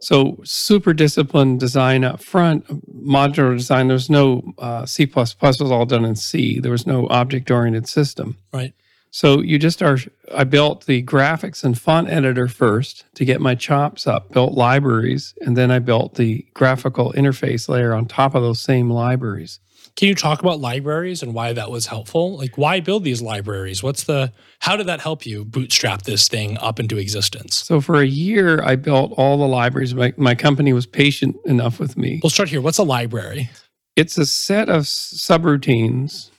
So 0.00 0.38
super 0.42 0.92
disciplined 0.92 1.60
design 1.60 2.02
up 2.02 2.20
front, 2.20 2.66
modular 2.92 3.56
design. 3.56 3.86
There's 3.86 4.10
no 4.10 4.54
uh, 4.58 4.86
C++ 4.86 5.06
was 5.14 5.60
all 5.60 5.86
done 5.86 6.04
in 6.04 6.16
C. 6.16 6.58
There 6.58 6.72
was 6.72 6.86
no 6.86 7.06
object 7.08 7.48
oriented 7.48 7.88
system. 7.88 8.38
Right. 8.52 8.74
So 9.10 9.40
you 9.40 9.58
just 9.58 9.82
are. 9.82 9.98
I 10.34 10.44
built 10.44 10.86
the 10.86 11.02
graphics 11.02 11.64
and 11.64 11.78
font 11.78 12.08
editor 12.08 12.48
first 12.48 13.04
to 13.14 13.24
get 13.24 13.40
my 13.40 13.54
chops 13.54 14.06
up. 14.06 14.32
Built 14.32 14.52
libraries, 14.52 15.34
and 15.40 15.56
then 15.56 15.70
I 15.70 15.78
built 15.78 16.14
the 16.14 16.46
graphical 16.54 17.12
interface 17.14 17.68
layer 17.68 17.94
on 17.94 18.06
top 18.06 18.34
of 18.34 18.42
those 18.42 18.60
same 18.60 18.90
libraries. 18.90 19.60
Can 19.96 20.06
you 20.06 20.14
talk 20.14 20.40
about 20.40 20.60
libraries 20.60 21.24
and 21.24 21.34
why 21.34 21.52
that 21.52 21.72
was 21.72 21.86
helpful? 21.86 22.36
Like, 22.36 22.56
why 22.56 22.78
build 22.78 23.02
these 23.02 23.20
libraries? 23.20 23.82
What's 23.82 24.04
the, 24.04 24.32
how 24.60 24.76
did 24.76 24.86
that 24.86 25.00
help 25.00 25.26
you 25.26 25.44
bootstrap 25.44 26.02
this 26.02 26.28
thing 26.28 26.56
up 26.58 26.78
into 26.78 26.98
existence? 26.98 27.56
So 27.56 27.80
for 27.80 28.00
a 28.00 28.06
year, 28.06 28.62
I 28.62 28.76
built 28.76 29.12
all 29.16 29.38
the 29.38 29.48
libraries. 29.48 29.96
My, 29.96 30.14
my 30.16 30.36
company 30.36 30.72
was 30.72 30.86
patient 30.86 31.34
enough 31.46 31.80
with 31.80 31.96
me. 31.96 32.20
We'll 32.22 32.30
start 32.30 32.48
here. 32.48 32.60
What's 32.60 32.78
a 32.78 32.84
library? 32.84 33.50
It's 33.96 34.16
a 34.16 34.26
set 34.26 34.68
of 34.68 34.84
subroutines, 34.84 36.30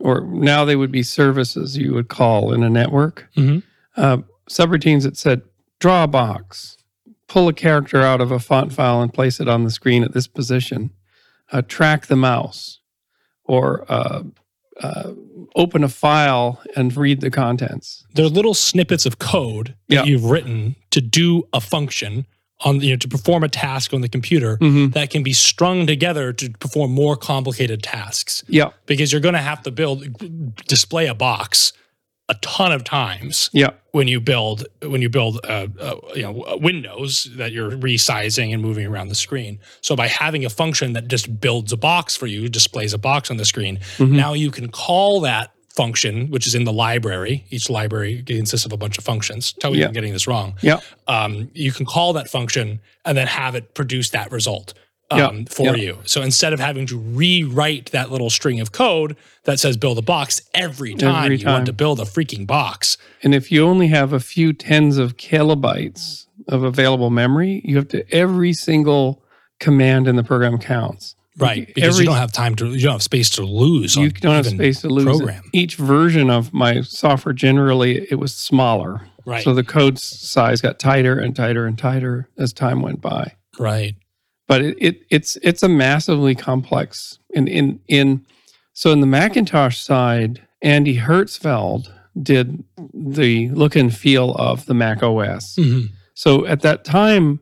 or 0.00 0.20
now 0.22 0.64
they 0.64 0.76
would 0.76 0.92
be 0.92 1.02
services 1.02 1.76
you 1.76 1.92
would 1.94 2.08
call 2.08 2.52
in 2.52 2.62
a 2.62 2.70
network. 2.70 3.28
Mhm. 3.36 3.62
Uh, 3.96 4.18
subroutines 4.50 5.02
that 5.02 5.16
said, 5.16 5.42
draw 5.80 6.04
a 6.04 6.08
box, 6.08 6.76
pull 7.26 7.48
a 7.48 7.52
character 7.52 8.00
out 8.02 8.20
of 8.20 8.30
a 8.30 8.38
font 8.38 8.72
file 8.72 9.02
and 9.02 9.12
place 9.12 9.40
it 9.40 9.48
on 9.48 9.64
the 9.64 9.70
screen 9.70 10.02
at 10.04 10.12
this 10.12 10.26
position, 10.26 10.90
uh, 11.52 11.62
track 11.62 12.06
the 12.06 12.16
mouse, 12.16 12.78
or 13.44 13.84
uh, 13.90 14.22
uh, 14.80 15.10
open 15.56 15.82
a 15.82 15.88
file 15.88 16.62
and 16.76 16.96
read 16.96 17.20
the 17.20 17.30
contents. 17.30 18.04
They're 18.14 18.26
little 18.28 18.54
snippets 18.54 19.04
of 19.06 19.18
code 19.18 19.74
that 19.88 19.94
Yeah. 19.94 20.04
you've 20.04 20.24
written 20.24 20.76
to 20.90 21.00
do 21.00 21.42
a 21.52 21.60
function 21.60 22.26
on, 22.60 22.80
you 22.80 22.90
know, 22.90 22.96
to 22.96 23.08
perform 23.08 23.44
a 23.44 23.48
task 23.48 23.94
on 23.94 24.00
the 24.00 24.08
computer 24.08 24.56
Mm-hmm. 24.58 24.88
that 24.90 25.10
can 25.10 25.22
be 25.22 25.32
strung 25.32 25.86
together 25.86 26.32
to 26.32 26.50
perform 26.58 26.90
more 26.92 27.16
complicated 27.16 27.82
tasks. 27.82 28.42
Yeah, 28.48 28.70
Because 28.86 29.12
you're 29.12 29.20
going 29.20 29.34
to 29.34 29.40
have 29.40 29.62
to 29.62 29.70
build, 29.70 30.04
display 30.66 31.06
a 31.06 31.14
box 31.14 31.72
a 32.30 32.34
ton 32.42 32.72
of 32.72 32.84
times 32.84 33.48
yeah, 33.54 33.70
when 33.92 34.06
you 34.06 34.20
build 34.20 34.66
when 34.82 35.00
you 35.00 35.08
build 35.08 35.40
uh, 35.44 35.66
uh, 35.80 35.94
you 36.14 36.20
know 36.22 36.42
uh, 36.42 36.58
windows 36.60 37.26
that 37.36 37.52
you're 37.52 37.70
resizing 37.70 38.52
and 38.52 38.60
moving 38.60 38.84
around 38.86 39.08
the 39.08 39.14
screen. 39.14 39.58
So 39.80 39.96
by 39.96 40.08
having 40.08 40.44
a 40.44 40.50
function 40.50 40.92
that 40.92 41.08
just 41.08 41.40
builds 41.40 41.72
a 41.72 41.78
box 41.78 42.16
for 42.16 42.26
you, 42.26 42.50
displays 42.50 42.92
a 42.92 42.98
box 42.98 43.30
on 43.30 43.38
the 43.38 43.46
screen, 43.46 43.78
Mhm. 43.96 44.10
now 44.10 44.34
you 44.34 44.50
can 44.50 44.68
call 44.68 45.22
that 45.22 45.52
function, 45.82 46.28
which 46.34 46.46
is 46.48 46.54
in 46.58 46.64
the 46.64 46.72
library. 46.72 47.34
Each 47.50 47.70
library 47.70 48.22
consists 48.26 48.66
of 48.66 48.72
a 48.72 48.76
bunch 48.76 48.96
of 48.98 49.04
functions. 49.04 49.52
Tell 49.60 49.70
me 49.70 49.76
if 49.78 49.80
Yeah. 49.80 49.86
I'm 49.88 49.92
getting 49.98 50.12
this 50.12 50.26
wrong. 50.26 50.48
yeah, 50.60 50.80
Um, 51.06 51.50
you 51.54 51.70
can 51.76 51.86
call 51.86 52.12
that 52.18 52.28
function 52.28 52.80
and 53.04 53.16
then 53.16 53.26
have 53.28 53.54
it 53.54 53.64
produce 53.74 54.10
that 54.10 54.30
result. 54.32 54.74
Um, 55.10 55.18
Yeah. 55.18 55.30
For 55.48 55.62
Yeah. 55.68 55.74
you. 55.86 55.98
So 56.04 56.20
instead 56.20 56.52
of 56.52 56.60
having 56.60 56.86
to 56.92 56.98
rewrite 56.98 57.86
that 57.92 58.10
little 58.12 58.28
string 58.28 58.60
of 58.60 58.72
code 58.72 59.16
that 59.44 59.58
says 59.58 59.76
build 59.78 59.96
a 59.98 60.02
box 60.02 60.42
every 60.52 60.94
time 60.94 61.24
Every 61.26 61.38
you 61.38 61.46
want 61.46 61.64
to 61.66 61.72
build 61.72 61.98
a 62.00 62.04
freaking 62.04 62.46
box, 62.46 62.98
And 63.24 63.34
if 63.34 63.50
you 63.52 63.64
only 63.66 63.88
have 63.88 64.12
a 64.12 64.20
few 64.20 64.52
tens 64.52 64.98
of 64.98 65.16
kilobytes 65.16 66.26
of 66.46 66.62
available 66.62 67.10
memory, 67.10 67.62
you 67.64 67.76
have 67.76 67.88
to 67.88 68.00
every 68.14 68.52
single 68.52 69.22
command 69.60 70.06
in 70.08 70.16
the 70.16 70.22
program 70.24 70.58
counts. 70.58 71.14
Right, 71.38 71.66
because 71.74 71.94
Every- 71.94 72.04
you 72.04 72.10
don't 72.10 72.16
have 72.18 72.32
time 72.32 72.54
to, 72.56 72.66
you 72.74 72.80
don't 72.80 72.92
have 72.92 73.02
space 73.02 73.30
to 73.30 73.42
lose. 73.42 73.94
You 73.96 74.04
on 74.06 74.12
don't 74.20 74.34
have 74.34 74.46
space 74.46 74.80
to 74.82 74.88
lose. 74.88 75.04
program. 75.04 75.42
Each 75.52 75.76
version 75.76 76.30
of 76.30 76.52
my 76.52 76.80
software 76.82 77.32
generally 77.32 78.06
it 78.10 78.16
was 78.16 78.34
smaller. 78.34 79.02
Right, 79.24 79.44
So 79.44 79.52
the 79.54 79.62
code 79.64 79.98
size 79.98 80.60
got 80.62 80.78
tighter 80.78 81.18
and 81.18 81.36
tighter 81.36 81.66
and 81.66 81.76
tighter 81.78 82.28
as 82.38 82.52
time 82.54 82.80
went 82.80 83.00
by. 83.02 83.34
right, 83.58 83.94
But 84.46 84.62
it, 84.62 84.76
it 84.80 85.00
it's 85.10 85.36
it's 85.42 85.62
a 85.62 85.68
massively 85.68 86.34
complex 86.34 87.18
in 87.30 87.46
in 87.46 87.80
in 87.88 88.24
so 88.72 88.90
in 88.90 89.00
the 89.00 89.06
Macintosh 89.06 89.76
side, 89.76 90.40
Andy 90.62 90.96
Hertzfeld 90.96 91.88
did 92.22 92.64
the 92.94 93.50
look 93.50 93.76
and 93.76 93.94
feel 93.94 94.32
of 94.36 94.64
the 94.66 94.74
Mac 94.74 95.02
OS. 95.02 95.56
Mhm. 95.56 95.90
So 96.14 96.46
at 96.46 96.62
that 96.62 96.84
time, 96.84 97.40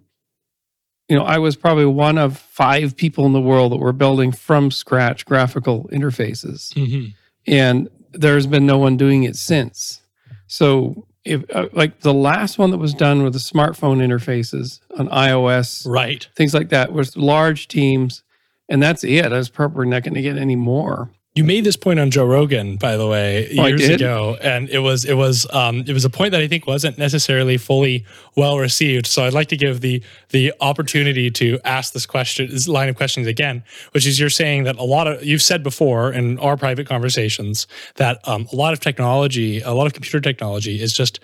you 1.09 1.17
know, 1.17 1.25
I 1.25 1.39
was 1.39 1.57
probably 1.57 1.87
one 1.87 2.19
of 2.19 2.37
five 2.39 2.97
people 2.97 3.27
in 3.27 3.33
the 3.33 3.41
world 3.41 3.73
that 3.73 3.77
were 3.79 3.93
building 3.93 4.33
from 4.33 4.71
scratch 4.71 5.25
graphical 5.25 5.89
interfaces, 5.93 6.73
Mhm. 6.75 7.15
and 7.47 7.89
there's 8.13 8.47
been 8.47 8.67
no 8.67 8.79
one 8.79 8.97
doing 8.97 9.23
it 9.25 9.37
since. 9.37 10.01
So, 10.47 11.07
if 11.25 11.43
uh, 11.55 11.69
like 11.73 12.01
the 12.01 12.15
last 12.15 12.57
one 12.59 12.71
that 12.71 12.79
was 12.79 12.95
done 12.95 13.23
with 13.25 13.33
the 13.33 13.39
smartphone 13.41 13.99
interfaces 13.99 14.79
on 14.97 15.09
iOS, 15.09 15.85
right. 15.89 16.27
things 16.37 16.55
like 16.55 16.69
that, 16.71 16.93
was 16.93 17.17
large 17.17 17.67
teams, 17.69 18.23
and 18.69 18.83
that's 18.83 19.03
it. 19.05 19.27
I 19.33 19.37
was 19.37 19.49
probably 19.49 19.87
not 19.89 20.03
going 20.05 20.15
to 20.15 20.23
get 20.23 20.39
any 20.39 20.55
more. 20.57 21.11
You 21.37 21.45
made 21.45 21.65
this 21.65 21.77
point 21.77 22.01
on 22.01 22.11
Joe 22.11 22.25
Rogan, 22.25 22.77
by 22.79 22.97
the 22.97 23.07
way, 23.07 23.55
Oh, 23.59 23.67
years 23.67 23.91
ago, 23.91 24.39
and 24.41 24.71
it 24.71 24.79
was 24.79 25.05
it 25.05 25.15
was 25.15 25.47
um, 25.53 25.85
it 25.87 25.93
was 25.93 26.07
a 26.07 26.11
point 26.11 26.33
that 26.33 26.41
I 26.41 26.49
think 26.49 26.67
wasn't 26.67 26.97
necessarily 26.97 27.59
fully 27.59 28.07
well 28.37 28.59
received. 28.59 29.07
So 29.07 29.23
I'd 29.25 29.35
like 29.35 29.49
to 29.49 29.57
give 29.57 29.83
the 29.83 30.03
the 30.31 30.55
opportunity 30.63 31.31
to 31.33 31.61
ask 31.63 31.93
this 31.93 32.07
question, 32.07 32.51
this 32.51 32.67
line 32.67 32.89
of 32.89 32.97
questions 32.97 33.27
again, 33.27 33.65
which 33.91 34.07
is 34.07 34.19
you're 34.19 34.31
saying 34.31 34.65
that 34.65 34.77
a 34.77 34.83
lot 34.83 35.07
of 35.07 35.23
you've 35.23 35.43
said 35.43 35.63
before 35.63 36.11
in 36.11 36.39
our 36.39 36.57
private 36.57 36.89
conversations 36.89 37.67
that 37.97 38.27
um, 38.27 38.49
a 38.51 38.57
lot 38.57 38.73
of 38.73 38.81
technology, 38.81 39.61
a 39.61 39.73
lot 39.73 39.87
of 39.87 39.93
computer 39.93 40.21
technology, 40.21 40.81
is 40.81 40.95
just 40.95 41.21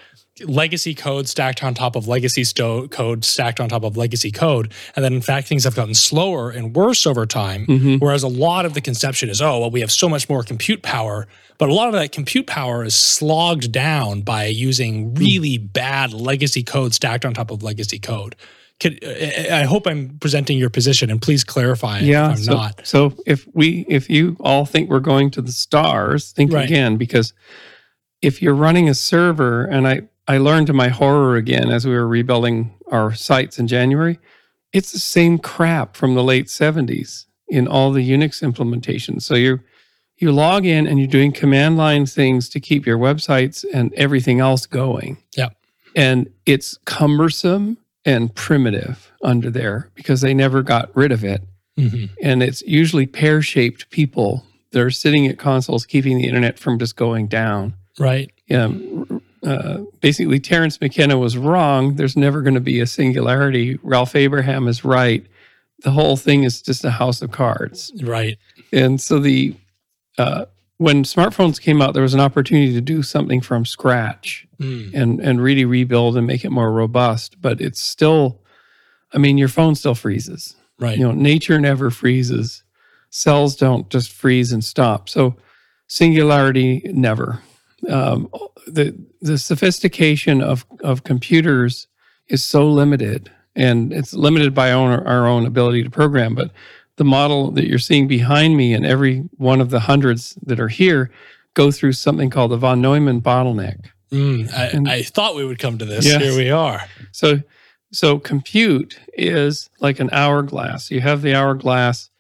legacy 0.47 0.95
code 0.95 1.29
stacked 1.29 1.63
on 1.63 1.75
top 1.75 1.97
of 1.97 2.09
legacy 2.09 2.45
sto- 2.45 2.89
code 2.89 3.25
stacked 3.25 3.61
on 3.61 3.69
top 3.69 3.85
of 3.85 3.97
legacy 3.97 4.31
code 4.31 4.73
and 4.97 5.05
then 5.05 5.13
in 5.13 5.21
fact 5.23 5.49
things 5.49 5.65
have 5.65 5.75
gotten 5.75 5.95
slower 5.95 6.51
and 6.51 6.75
worse 6.77 7.07
over 7.07 7.27
time 7.27 7.67
Mhm. 7.67 8.01
whereas 8.01 8.23
a 8.23 8.29
lot 8.29 8.65
of 8.67 8.75
the 8.75 8.81
conception 8.81 9.29
is 9.31 9.41
oh 9.41 9.61
well 9.61 9.71
we 9.71 9.81
have 9.81 9.93
so 9.93 10.09
much 10.09 10.29
more 10.29 10.43
compute 10.43 10.83
power 10.83 11.27
but 11.59 11.69
a 11.69 11.75
lot 11.75 11.87
of 11.89 11.95
that 11.95 12.13
compute 12.13 12.47
power 12.47 12.85
is 12.85 12.95
slogged 12.95 13.71
down 13.73 14.23
by 14.23 14.47
using 14.47 15.15
really 15.15 15.59
bad 15.59 16.13
legacy 16.13 16.63
code 16.63 16.93
stacked 16.95 17.25
on 17.25 17.35
top 17.35 17.51
of 17.51 17.63
legacy 17.63 17.99
code 17.99 18.35
Could, 18.81 18.99
I 19.05 19.61
I 19.61 19.65
hope 19.65 19.87
I'm 19.87 20.19
presenting 20.19 20.59
your 20.59 20.71
position, 20.71 21.09
and 21.11 21.21
please 21.23 21.45
clarify 21.45 22.01
yeah 22.01 22.33
if 22.33 22.39
I'm 22.39 22.43
so, 22.45 22.53
not. 22.55 22.81
so 22.85 23.15
if 23.27 23.47
we 23.55 23.85
if 23.89 24.11
you 24.11 24.37
all 24.41 24.65
think 24.67 24.91
we're 24.91 24.99
going 25.13 25.31
to 25.33 25.43
the 25.43 25.53
stars 25.53 26.33
think 26.33 26.53
Right. 26.53 26.65
again 26.65 26.97
because 26.97 27.33
if 28.23 28.41
you're 28.43 28.55
running 28.67 28.89
a 28.89 28.95
server 28.95 29.65
and 29.65 29.87
i 29.87 30.01
i 30.29 30.39
learned 30.39 30.67
to 30.67 30.73
my 30.73 30.89
horror 30.89 31.37
again 31.37 31.71
as 31.71 31.87
we 31.87 31.93
were 31.93 32.07
rebuilding 32.07 32.73
our 32.91 33.13
sites 33.15 33.59
in 33.59 33.67
january 33.67 34.19
it's 34.73 34.93
the 34.93 34.99
same 34.99 35.39
crap 35.39 35.97
from 35.97 36.15
the 36.15 36.23
late 36.23 36.47
70s 36.47 37.27
in 37.49 37.67
all 37.69 37.93
the 37.93 38.09
unix 38.09 38.43
implementations 38.43 39.23
so 39.23 39.35
you 39.35 39.61
you 40.17 40.31
log 40.31 40.65
in 40.65 40.87
and 40.87 40.99
you're 40.99 41.09
doing 41.09 41.33
command 41.33 41.77
line 41.77 42.07
things 42.07 42.49
to 42.49 42.61
keep 42.61 42.87
your 42.87 42.99
websites 42.99 43.65
and 43.75 43.93
everything 43.95 44.41
else 44.41 44.67
going 44.67 45.19
Yeah. 45.37 45.49
and 45.97 46.31
it's 46.47 46.79
cumbersome 46.85 47.79
and 48.05 48.35
primitive 48.35 49.11
under 49.23 49.51
there 49.51 49.91
because 49.95 50.21
they 50.21 50.35
never 50.35 50.63
got 50.63 50.95
rid 50.97 51.13
of 51.13 51.25
it 51.25 51.43
Mhm. 51.79 52.11
and 52.23 52.43
it's 52.43 52.63
usually 52.63 53.07
pear-shaped 53.07 53.89
people 53.91 54.45
that 54.73 54.81
are 54.81 54.91
sitting 54.91 55.27
at 55.27 55.39
consoles 55.39 55.87
keeping 55.87 56.17
the 56.19 56.25
internet 56.27 56.59
from 56.59 56.79
just 56.79 56.97
going 56.97 57.27
down. 57.29 57.75
Right. 57.99 58.31
Um, 58.51 59.12
uh, 59.45 59.79
basically, 60.01 60.39
Terence 60.41 60.81
McKenna 60.81 61.19
was 61.19 61.37
wrong. 61.37 61.97
There's 61.97 62.17
never 62.17 62.43
going 62.43 62.55
to 62.55 62.61
be 62.61 62.81
a 62.81 62.87
singularity. 62.87 63.79
Ralph 63.83 64.15
Abraham 64.15 64.69
is 64.69 64.85
right. 64.85 65.25
The 65.83 65.91
whole 65.91 66.17
thing 66.17 66.45
is 66.45 66.63
just 66.63 66.85
a 66.85 66.91
house 66.93 67.23
of 67.23 67.33
cards. 67.33 67.93
Right. 68.03 68.39
And 68.73 69.01
so 69.01 69.19
the 69.19 69.55
uh, 70.19 70.45
when 70.79 71.03
smartphones 71.05 71.61
came 71.61 71.83
out, 71.83 71.93
there 71.95 72.03
was 72.03 72.15
an 72.15 72.21
opportunity 72.21 72.73
to 72.75 72.81
do 72.81 73.03
something 73.03 73.41
from 73.41 73.65
scratch 73.65 74.47
Mm. 74.61 74.95
and 74.95 75.21
and 75.21 75.43
really 75.43 75.65
rebuild 75.65 76.17
and 76.17 76.25
make 76.27 76.45
it 76.45 76.51
more 76.53 76.71
robust. 76.71 77.41
But 77.41 77.61
it's 77.61 77.81
still, 77.81 78.41
I 79.13 79.19
mean, 79.19 79.37
your 79.39 79.49
phone 79.49 79.75
still 79.75 79.97
freezes 79.97 80.55
Right. 80.79 80.97
you 80.99 81.05
know 81.05 81.11
nature 81.13 81.59
never 81.61 81.91
freezes 81.91 82.63
cells 83.11 83.57
don't 83.57 83.89
just 83.91 84.11
freeze 84.13 84.53
and 84.53 84.63
stop 84.65 85.09
so 85.09 85.37
singularity 85.87 86.83
never 86.93 87.41
um, 87.89 88.29
the 88.67 88.95
the 89.21 89.39
sophistication 89.39 90.43
of 90.43 90.65
of 90.83 91.05
computers 91.05 91.87
is 92.29 92.45
so 92.45 92.67
limited 92.69 93.31
and 93.55 93.93
it's 93.93 94.15
limited 94.15 94.55
by 94.55 94.73
our, 94.73 95.07
our 95.07 95.27
own 95.27 95.45
ability 95.47 95.83
to 95.83 95.91
program 95.91 96.35
but 96.35 96.51
the 96.97 97.05
model 97.05 97.51
that 97.51 97.67
you're 97.67 97.79
seeing 97.79 98.07
behind 98.07 98.57
me 98.57 98.73
and 98.75 98.87
every 98.87 99.19
one 99.39 99.61
of 99.61 99.71
the 99.71 99.81
hundreds 99.81 100.35
that 100.47 100.61
are 100.61 100.69
here 100.69 101.11
go 101.55 101.71
through 101.71 101.93
something 101.93 102.31
called 102.31 102.51
the 102.51 102.57
von 102.57 102.81
neumann 102.81 103.21
bottleneck 103.21 103.87
Mm. 104.13 104.53
I, 104.53 104.67
And- 104.67 104.89
I 104.91 105.03
thought 105.03 105.35
we 105.35 105.43
would 105.47 105.59
come 105.59 105.79
to 105.79 105.87
this. 105.87 106.05
Yes. 106.05 106.21
Here 106.23 106.37
we 106.37 106.51
are. 106.51 106.83
So, 107.13 107.41
so 107.93 108.19
compute 108.19 108.99
is 109.15 109.71
like 109.81 110.01
an 110.01 110.11
hourglass. 110.13 110.91
You 110.91 111.01
have 111.01 111.23
the 111.23 111.35
hourglass, 111.35 112.11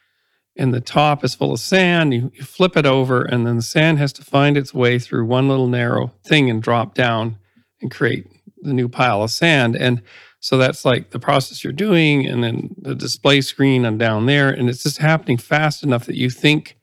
and 0.56 0.72
the 0.74 0.80
top 0.80 1.24
is 1.24 1.34
full 1.34 1.52
of 1.52 1.60
sand. 1.60 2.12
You, 2.14 2.30
you 2.34 2.42
flip 2.44 2.76
it 2.76 2.86
over, 2.86 3.22
and 3.22 3.46
then 3.46 3.56
the 3.56 3.62
sand 3.62 3.98
has 3.98 4.12
to 4.14 4.24
find 4.24 4.56
its 4.56 4.74
way 4.74 4.98
through 4.98 5.24
one 5.26 5.48
little 5.48 5.66
narrow 5.68 6.12
thing 6.24 6.50
and 6.50 6.62
drop 6.62 6.94
down 6.94 7.38
and 7.80 7.90
create 7.90 8.26
the 8.60 8.72
new 8.72 8.88
pile 8.88 9.22
of 9.22 9.30
sand. 9.30 9.74
And 9.76 10.02
so 10.40 10.58
that's 10.58 10.84
like 10.84 11.10
the 11.10 11.18
process 11.18 11.62
you're 11.64 11.72
doing, 11.72 12.26
and 12.26 12.42
then 12.44 12.74
the 12.78 12.94
display 12.94 13.40
screen 13.40 13.84
and 13.84 13.98
down 13.98 14.26
there, 14.26 14.50
and 14.50 14.68
it's 14.68 14.82
just 14.82 14.98
happening 14.98 15.38
fast 15.38 15.82
enough 15.82 16.04
that 16.06 16.16
you 16.16 16.30
think 16.30 16.76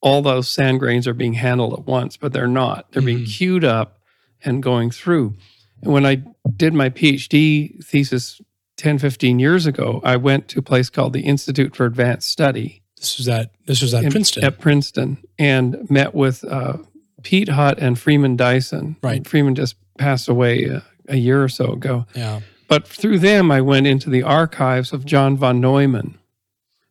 all 0.00 0.20
those 0.20 0.48
sand 0.48 0.80
grains 0.80 1.08
are 1.08 1.14
being 1.14 1.34
handled 1.34 1.72
at 1.72 1.86
once, 1.86 2.16
but 2.18 2.32
they're 2.32 2.46
not. 2.46 2.92
They're 2.92 3.00
being 3.02 3.20
Mhm. 3.24 3.26
queued 3.38 3.64
up 3.64 3.98
and 4.44 4.62
going 4.62 4.90
through. 4.90 5.34
And 5.82 5.92
when 5.94 6.04
I 6.04 6.22
did 6.56 6.74
my 6.74 6.90
PhD 6.90 7.82
thesis 7.82 8.40
10, 8.76 8.98
15 8.98 9.38
years 9.38 9.64
ago, 9.64 10.02
I 10.04 10.16
went 10.16 10.48
to 10.48 10.58
a 10.58 10.62
place 10.62 10.90
called 10.90 11.14
the 11.14 11.22
Institute 11.22 11.74
for 11.74 11.86
Advanced 11.86 12.28
Study 12.30 12.82
This 13.04 13.18
was 13.18 13.28
at 13.28 13.50
this 13.66 13.82
was 13.82 13.92
at 13.94 14.04
in- 14.04 14.10
Princeton. 14.10 14.44
at 14.44 14.58
Princeton 14.58 15.18
and 15.38 15.90
met 15.90 16.14
with 16.14 16.42
uh, 16.44 16.78
Piet 17.22 17.50
Hut 17.50 17.78
and 17.78 17.98
Freeman 17.98 18.36
Dyson. 18.36 18.96
Right. 19.02 19.26
Freeman 19.26 19.54
just 19.54 19.76
passed 19.98 20.28
away 20.28 20.64
a, 20.64 20.82
a 21.08 21.16
year 21.16 21.42
or 21.42 21.48
so 21.48 21.72
ago. 21.72 22.06
Yeah. 22.14 22.40
But 22.66 22.88
through 22.88 23.18
them, 23.18 23.50
I 23.50 23.60
went 23.60 23.86
into 23.86 24.08
the 24.08 24.22
archives 24.22 24.92
of 24.92 25.04
John 25.04 25.36
von 25.36 25.60
Neumann, 25.60 26.18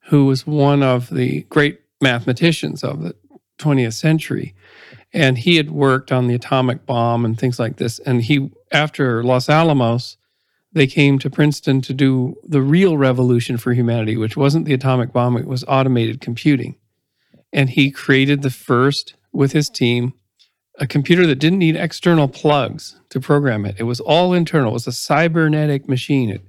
who 0.09 0.25
was 0.25 0.45
one 0.45 0.83
of 0.83 1.09
the 1.09 1.41
great 1.49 1.81
mathematicians 1.99 2.83
of 2.83 3.01
the 3.01 3.15
20th 3.57 3.93
century. 3.93 4.53
And 5.11 5.37
he 5.39 5.57
had 5.57 5.71
worked 5.71 6.11
on 6.11 6.27
the 6.27 6.35
atomic 6.35 6.85
bomb 6.85 7.25
and 7.25 7.37
things 7.39 7.59
like 7.59 7.77
this. 7.77 7.99
And 7.99 8.21
he, 8.21 8.51
after 8.71 9.23
Los 9.23 9.49
Alamos, 9.49 10.17
they 10.73 10.87
came 10.87 11.19
to 11.19 11.29
Princeton 11.29 11.81
to 11.81 11.93
do 11.93 12.35
the 12.43 12.61
real 12.61 12.97
revolution 12.97 13.57
for 13.57 13.73
humanity, 13.73 14.17
which 14.17 14.35
wasn't 14.35 14.65
the 14.65 14.73
atomic 14.73 15.13
bomb, 15.13 15.37
it 15.37 15.45
was 15.45 15.63
automated 15.67 16.19
computing. 16.19 16.75
And 17.51 17.69
he 17.69 17.91
created 17.91 18.41
the 18.41 18.49
first, 18.49 19.13
with 19.31 19.51
his 19.51 19.69
team, 19.69 20.13
a 20.79 20.87
computer 20.87 21.27
that 21.27 21.35
didn't 21.35 21.59
need 21.59 21.75
external 21.75 22.27
plugs 22.27 22.99
to 23.09 23.19
program 23.19 23.65
it. 23.65 23.75
It 23.77 23.83
was 23.83 23.99
all 23.99 24.33
internal. 24.33 24.71
It 24.71 24.73
was 24.73 24.87
a 24.87 24.91
cybernetic 24.91 25.87
machine. 25.87 26.31
It, 26.31 26.41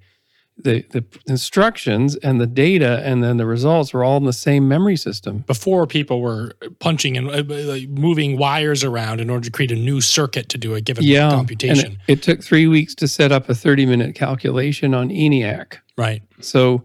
the 0.57 0.85
the 0.91 1.05
instructions 1.27 2.15
and 2.17 2.41
the 2.41 2.47
data 2.47 3.03
and 3.05 3.25
then 3.25 3.39
the 3.39 3.47
results 3.47 3.93
were 3.93 4.05
all 4.05 4.17
in 4.19 4.25
the 4.25 4.33
same 4.33 4.69
memory 4.69 4.97
system. 4.97 5.39
Before 5.47 5.87
people 5.87 6.21
were 6.21 6.53
punching 6.79 7.17
and 7.17 7.29
uh, 7.29 7.43
like, 7.47 7.89
moving 7.89 8.39
wires 8.39 8.85
around 8.85 9.21
in 9.21 9.31
order 9.31 9.45
to 9.45 9.51
create 9.51 9.73
a 9.73 9.77
new 9.77 10.01
circuit 10.01 10.49
to 10.51 10.59
do 10.59 10.75
a 10.75 10.81
given 10.81 11.05
Yeah, 11.05 11.31
computation. 11.31 11.87
And 11.87 11.99
it, 12.07 12.19
it 12.19 12.23
took 12.23 12.43
three 12.43 12.67
weeks 12.67 12.95
to 12.97 13.09
set 13.09 13.33
up 13.33 13.49
a 13.49 13.55
30 13.55 13.87
minute 13.87 14.15
calculation 14.15 14.95
on 14.95 15.09
ENIAC. 15.09 15.79
right. 15.97 16.23
So 16.41 16.85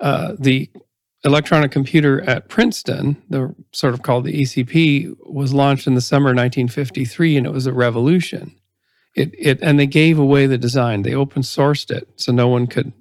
uh, 0.00 0.34
the 0.38 0.70
electronic 1.24 1.70
computer 1.70 2.22
at 2.22 2.48
Princeton, 2.48 3.22
the 3.30 3.54
sort 3.72 3.94
of 3.94 4.02
called 4.02 4.24
the 4.24 4.42
ECP, 4.42 5.14
was 5.26 5.52
launched 5.54 5.86
in 5.86 5.94
the 5.94 6.00
summer 6.00 6.30
of 6.30 6.36
1953, 6.36 7.36
and 7.36 7.46
it 7.46 7.52
was 7.52 7.66
a 7.66 7.72
revolution. 7.72 8.56
It, 9.14 9.34
it 9.38 9.60
and 9.60 9.78
they 9.78 9.86
gave 9.86 10.18
away 10.18 10.46
the 10.46 10.58
design. 10.58 11.02
They 11.02 11.14
open 11.14 11.42
sourced 11.42 11.90
it, 11.90 12.08
so 12.16 12.32
no 12.32 12.48
one 12.48 12.66
could 12.66 12.92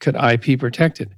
could 0.00 0.16
IP 0.16 0.58
protect 0.58 1.00
it. 1.00 1.10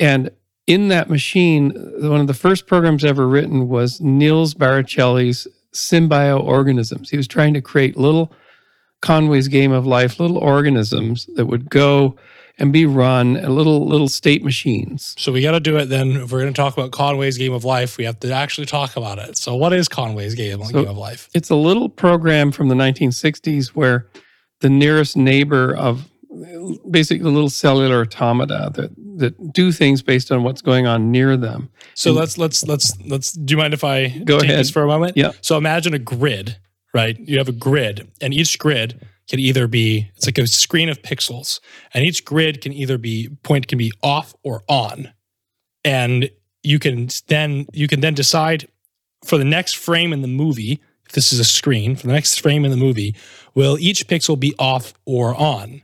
And 0.00 0.30
in 0.66 0.88
that 0.88 1.10
machine, 1.10 1.70
one 2.00 2.20
of 2.20 2.26
the 2.26 2.34
first 2.34 2.66
programs 2.66 3.04
ever 3.04 3.26
written 3.26 3.68
was 3.68 4.00
Nils 4.00 4.54
Barricelli's 4.54 5.46
symbioorganisms. 5.74 7.10
He 7.10 7.16
was 7.16 7.28
trying 7.28 7.54
to 7.54 7.60
create 7.60 7.96
little 7.96 8.32
Conway's 9.00 9.48
game 9.48 9.72
of 9.72 9.86
life, 9.86 10.20
little 10.20 10.38
organisms 10.38 11.26
that 11.34 11.46
would 11.46 11.68
go 11.70 12.16
and 12.58 12.72
be 12.72 12.86
run, 12.86 13.42
uh, 13.42 13.48
little 13.48 13.86
little 13.88 14.08
state 14.08 14.44
machines. 14.44 15.14
So 15.18 15.32
we 15.32 15.42
got 15.42 15.52
to 15.52 15.60
do 15.60 15.76
it 15.78 15.86
then. 15.86 16.10
If 16.12 16.30
we're 16.30 16.42
going 16.42 16.52
to 16.52 16.56
talk 16.56 16.74
about 16.76 16.92
Conway's 16.92 17.38
Game 17.38 17.52
of 17.52 17.64
Life, 17.64 17.96
we 17.96 18.04
have 18.04 18.20
to 18.20 18.32
actually 18.32 18.66
talk 18.66 18.96
about 18.96 19.18
it. 19.18 19.36
So 19.36 19.56
what 19.56 19.72
is 19.72 19.88
Conway's 19.88 20.34
Game, 20.34 20.62
So- 20.64 20.82
game 20.82 20.88
of 20.90 20.96
Life? 20.98 21.28
It's 21.34 21.50
a 21.50 21.56
little 21.56 21.88
program 21.88 22.52
from 22.52 22.68
the 22.68 22.74
1960s 22.76 23.68
where 23.68 24.06
the 24.60 24.68
nearest 24.70 25.16
neighbor 25.16 25.74
of 25.74 26.08
basically 26.90 27.24
little 27.30 27.50
cellular 27.50 28.02
automata 28.02 28.70
that 28.74 28.90
that 29.18 29.52
do 29.52 29.72
things 29.72 30.02
based 30.02 30.32
on 30.32 30.42
what's 30.42 30.62
going 30.62 30.86
on 30.86 31.10
near 31.10 31.36
them. 31.36 31.68
So 31.94 32.10
And- 32.10 32.18
let's 32.18 32.38
let's 32.38 32.64
let's 32.66 32.96
let's. 33.06 33.32
Do 33.32 33.52
you 33.52 33.58
mind 33.58 33.74
if 33.74 33.84
I 33.84 34.08
Go 34.08 34.38
ahead. 34.38 34.58
this 34.58 34.70
for 34.70 34.82
a 34.82 34.86
moment? 34.86 35.16
Yeah. 35.16 35.32
So 35.40 35.56
imagine 35.56 35.94
a 35.94 35.98
grid, 35.98 36.56
right? 36.94 37.18
You 37.18 37.38
have 37.38 37.48
a 37.48 37.52
grid, 37.52 38.10
and 38.20 38.32
each 38.32 38.58
grid 38.58 39.06
can 39.28 39.38
either 39.38 39.66
be 39.68 40.10
it's 40.16 40.26
like 40.26 40.38
a 40.38 40.46
screen 40.46 40.88
of 40.88 41.02
pixels, 41.02 41.60
and 41.94 42.04
each 42.04 42.24
grid 42.24 42.60
can 42.60 42.72
either 42.72 42.98
be 42.98 43.28
point 43.42 43.68
can 43.68 43.78
be 43.78 43.92
off 44.02 44.34
or 44.42 44.62
on, 44.68 45.12
and 45.84 46.30
you 46.62 46.78
can 46.78 47.08
then 47.28 47.66
you 47.72 47.88
can 47.88 48.00
then 48.00 48.14
decide 48.14 48.68
for 49.24 49.38
the 49.38 49.44
next 49.44 49.76
frame 49.76 50.12
in 50.12 50.22
the 50.22 50.28
movie. 50.28 50.80
If 51.06 51.12
this 51.12 51.32
is 51.32 51.40
a 51.40 51.44
screen 51.44 51.94
for 51.96 52.06
the 52.06 52.12
next 52.14 52.40
frame 52.40 52.64
in 52.64 52.70
the 52.70 52.76
movie, 52.76 53.14
will 53.54 53.76
each 53.78 54.06
pixel 54.08 54.38
be 54.38 54.54
off 54.58 54.94
or 55.04 55.34
on? 55.34 55.82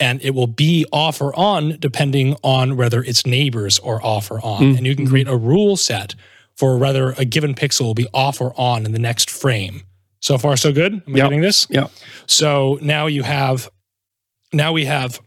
And 0.00 0.22
it 0.22 0.30
will 0.34 0.46
be 0.46 0.86
off 0.92 1.20
or 1.20 1.34
on 1.38 1.76
depending 1.80 2.36
on 2.42 2.76
whether 2.76 3.02
its 3.02 3.26
neighbors 3.26 3.78
are 3.80 4.02
off 4.02 4.30
or 4.30 4.40
on. 4.44 4.62
Mm, 4.62 4.78
And 4.78 4.86
you 4.86 4.94
can 4.94 5.06
create 5.06 5.28
a 5.28 5.36
rule 5.36 5.76
set 5.76 6.14
for 6.56 6.78
whether 6.78 7.10
a 7.12 7.24
given 7.24 7.54
pixel 7.54 7.82
will 7.82 7.94
be 7.94 8.06
off 8.14 8.40
or 8.40 8.52
on 8.58 8.84
in 8.86 8.92
the 8.92 8.98
next 8.98 9.30
frame. 9.30 9.82
So 10.20 10.38
far, 10.38 10.56
so 10.56 10.72
good. 10.72 10.94
Am 10.94 11.02
I 11.14 11.18
Yep. 11.18 11.24
getting 11.26 11.40
this? 11.40 11.66
Yeah. 11.70 11.86
So 12.26 12.78
now 12.82 13.06
you 13.06 13.22
have, 13.22 13.68
now 14.52 14.72
we 14.72 14.84
have 14.84 15.20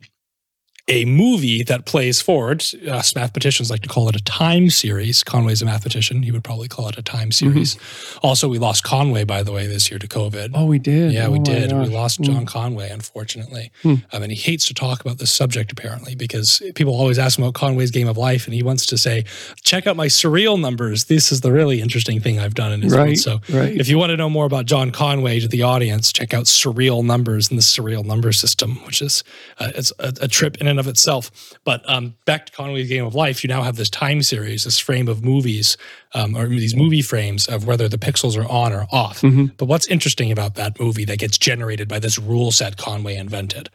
a 0.92 1.06
movie 1.06 1.64
that 1.64 1.86
plays 1.86 2.22
forward. 2.22 2.64
Us 2.88 3.16
mathematicians 3.16 3.72
like 3.72 3.82
to 3.82 3.88
call 3.88 4.10
it 4.10 4.16
a 4.16 4.24
time 4.24 4.70
series. 4.70 5.24
Conway's 5.24 5.62
a 5.62 5.66
mathematician. 5.66 6.22
He 6.24 6.32
would 6.32 6.44
probably 6.44 6.68
call 6.68 6.90
it 6.90 6.98
a 6.98 7.02
time 7.02 7.32
series. 7.32 7.78
Also, 8.22 8.50
we 8.50 8.60
lost 8.60 8.84
Conway, 8.84 9.24
by 9.24 9.42
the 9.42 9.52
way, 9.54 9.68
this 9.68 9.90
year 9.90 10.00
to 10.00 10.08
COVID. 10.08 10.52
Oh, 10.54 10.66
we 10.66 10.80
did. 10.80 11.14
Yeah, 11.14 11.28
Oh 11.28 11.32
we 11.32 11.40
did. 11.40 11.72
We 11.72 11.88
lost 11.88 12.20
Mm. 12.20 12.26
John 12.26 12.46
Conway, 12.46 12.90
unfortunately. 12.90 13.72
Hmm. 13.84 13.96
Um, 14.12 14.24
and 14.24 14.32
he 14.32 14.38
hates 14.38 14.66
to 14.68 14.74
talk 14.74 15.00
about 15.00 15.18
this 15.18 15.32
subject, 15.32 15.72
apparently, 15.72 16.14
because 16.14 16.62
people 16.76 16.94
always 16.94 17.18
ask 17.18 17.38
him 17.40 17.46
about 17.46 17.54
Conway's 17.54 17.92
game 17.92 18.10
of 18.10 18.18
life, 18.18 18.46
and 18.46 18.54
he 18.54 18.62
wants 18.62 18.86
to 18.88 18.98
say, 18.98 19.24
check 19.64 19.88
out 19.88 19.96
my 19.96 20.08
surreal 20.08 20.60
numbers. 20.60 21.06
This 21.06 21.32
is 21.32 21.40
the 21.40 21.54
really 21.54 21.82
interesting 21.82 22.20
thing 22.20 22.38
I've 22.38 22.54
done 22.54 22.74
in 22.74 22.82
his 22.82 22.94
Right. 22.94 23.06
world. 23.06 23.18
So 23.20 23.40
right. 23.50 23.74
if 23.80 23.88
you 23.88 23.98
want 23.98 24.10
to 24.10 24.18
know 24.18 24.30
more 24.30 24.46
about 24.46 24.66
John 24.66 24.92
Conway 24.92 25.40
to 25.40 25.48
the 25.48 25.64
audience, 25.64 26.12
check 26.12 26.34
out 26.34 26.46
Surreal 26.46 27.04
Numbers 27.04 27.50
and 27.50 27.58
the 27.58 27.64
Surreal 27.64 28.04
Number 28.04 28.32
System, 28.34 28.76
which 28.86 29.02
is 29.02 29.24
uh, 29.60 29.72
it's 29.76 29.94
a, 30.00 30.12
a 30.22 30.28
trip 30.28 30.58
in 30.60 30.68
and 30.68 30.81
of 30.82 30.88
itself. 30.90 31.32
But 31.64 31.82
um, 31.90 32.16
back 32.26 32.46
to 32.48 32.52
Conway's 32.52 32.90
Game 32.90 33.06
of 33.06 33.16
Life, 33.16 33.42
you 33.44 33.48
now 33.48 33.62
have 33.62 33.78
this 33.78 33.90
time 33.90 34.22
series, 34.22 34.66
this 34.66 34.78
frame 34.78 35.08
of 35.08 35.24
movies, 35.24 35.78
um, 36.14 36.36
or 36.36 36.48
these 36.48 36.76
movie 36.76 37.02
frames 37.02 37.48
of 37.48 37.66
whether 37.66 37.88
the 37.88 37.98
pixels 37.98 38.38
are 38.38 38.50
on 38.52 38.74
or 38.74 38.86
off. 38.92 39.22
Mhm. 39.22 39.54
But 39.58 39.66
what's 39.66 39.88
interesting 39.88 40.32
about 40.32 40.56
that 40.56 40.78
movie 40.80 41.06
that 41.06 41.20
gets 41.20 41.38
generated 41.38 41.88
by 41.88 42.00
this 42.00 42.20
rule 42.20 42.52
set 42.52 42.76
Conway 42.76 43.16
invented? 43.16 43.70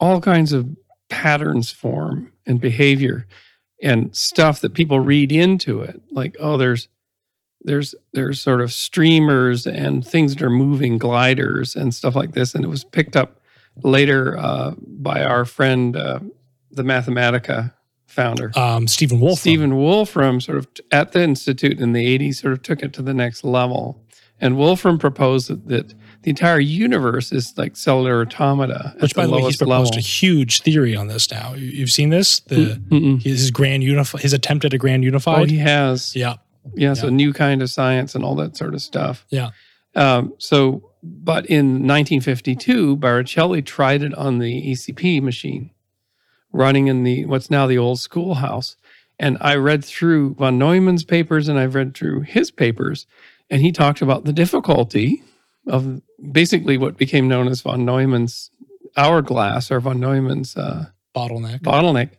all 0.00 0.20
kinds 0.20 0.52
of 0.52 0.68
patterns 1.10 1.70
form 1.70 2.32
and 2.46 2.60
behavior 2.60 3.24
and 3.80 4.16
stuff 4.16 4.60
that 4.60 4.74
people 4.74 4.98
read 4.98 5.30
into 5.30 5.80
it 5.80 6.00
like 6.10 6.34
oh 6.40 6.56
there's 6.56 6.88
there's 7.60 7.94
there's 8.12 8.40
sort 8.40 8.60
of 8.60 8.72
streamers 8.72 9.64
and 9.64 10.04
things 10.04 10.34
that 10.34 10.42
are 10.42 10.50
moving 10.50 10.98
gliders 10.98 11.76
and 11.76 11.94
stuff 11.94 12.16
like 12.16 12.32
this 12.32 12.52
and 12.54 12.64
it 12.64 12.68
was 12.68 12.82
picked 12.82 13.14
up 13.14 13.40
later 13.84 14.36
uh, 14.38 14.72
by 14.88 15.22
our 15.22 15.44
friend 15.44 15.96
uh, 15.96 16.18
the 16.72 16.82
mathematica 16.82 17.72
founder 18.06 18.52
Um, 18.56 18.86
Stephen 18.88 19.20
Wolfram. 19.20 19.36
Stephen 19.40 19.76
Wolfram 19.76 20.40
sort 20.40 20.58
of 20.58 20.66
at 20.90 21.12
the 21.12 21.22
institute 21.22 21.78
in 21.80 21.92
the 21.92 22.18
80s 22.18 22.36
sort 22.36 22.52
of 22.52 22.62
took 22.62 22.82
it 22.82 22.92
to 22.94 23.02
the 23.02 23.14
next 23.14 23.44
level. 23.44 24.04
And 24.40 24.56
Wolfram 24.56 24.98
proposed 24.98 25.48
that, 25.48 25.68
that 25.68 25.94
the 26.22 26.30
entire 26.30 26.58
universe 26.58 27.30
is 27.32 27.54
like 27.56 27.76
cellular 27.76 28.20
automata. 28.22 28.94
which, 29.00 29.14
by 29.14 29.24
the 29.26 29.32
way, 29.32 29.42
he's 29.42 29.56
proposed 29.56 29.90
level. 29.92 29.98
a 29.98 30.00
huge 30.02 30.62
theory 30.62 30.96
on 30.96 31.06
this 31.06 31.30
now. 31.30 31.54
You- 31.54 31.66
You've 31.70 31.90
seen 31.90 32.10
this? 32.10 32.40
The 32.40 32.80
Mm-mm. 32.90 33.22
his 33.22 33.50
grand 33.52 33.82
unif- 33.84 34.20
his 34.20 34.32
attempt 34.32 34.64
at 34.64 34.74
a 34.74 34.78
grand 34.78 35.04
Oh, 35.04 35.06
unified. 35.06 35.48
he 35.50 35.58
has. 35.58 36.14
yeah, 36.16 36.34
Yes, 36.74 37.02
Yeah. 37.02 37.08
a 37.08 37.10
new 37.12 37.32
kind 37.32 37.62
of 37.62 37.70
science 37.70 38.14
and 38.14 38.24
all 38.24 38.34
that 38.36 38.56
sort 38.56 38.74
of 38.74 38.82
stuff. 38.82 39.24
Yeah. 39.30 39.50
Um, 39.94 40.32
so, 40.38 40.90
but 41.02 41.46
in 41.46 41.86
1952, 41.86 42.96
Barricelli 42.96 43.64
tried 43.64 44.02
it 44.02 44.14
on 44.14 44.38
the 44.38 44.70
ECP 44.72 45.20
machine, 45.22 45.70
running 46.52 46.88
in 46.88 47.04
the 47.04 47.24
what's 47.26 47.50
now 47.50 47.66
the 47.66 47.78
old 47.78 48.00
schoolhouse. 48.00 48.76
And 49.18 49.38
I 49.40 49.56
read 49.56 49.84
through 49.84 50.34
von 50.34 50.58
Neumann's 50.58 51.04
papers 51.04 51.48
and 51.48 51.58
I've 51.58 51.74
read 51.74 51.94
through 51.94 52.22
his 52.22 52.50
papers, 52.50 53.06
and 53.50 53.62
he 53.62 53.72
talked 53.72 54.02
about 54.02 54.24
the 54.24 54.32
difficulty 54.32 55.22
of 55.66 56.02
basically 56.30 56.76
what 56.76 56.96
became 56.96 57.28
known 57.28 57.48
as 57.48 57.60
von 57.60 57.84
Neumann's 57.84 58.50
hourglass 58.96 59.70
or 59.70 59.80
von 59.80 60.00
Neumann's 60.00 60.56
uh, 60.56 60.86
bottleneck. 61.14 61.60
bottleneck 61.60 62.10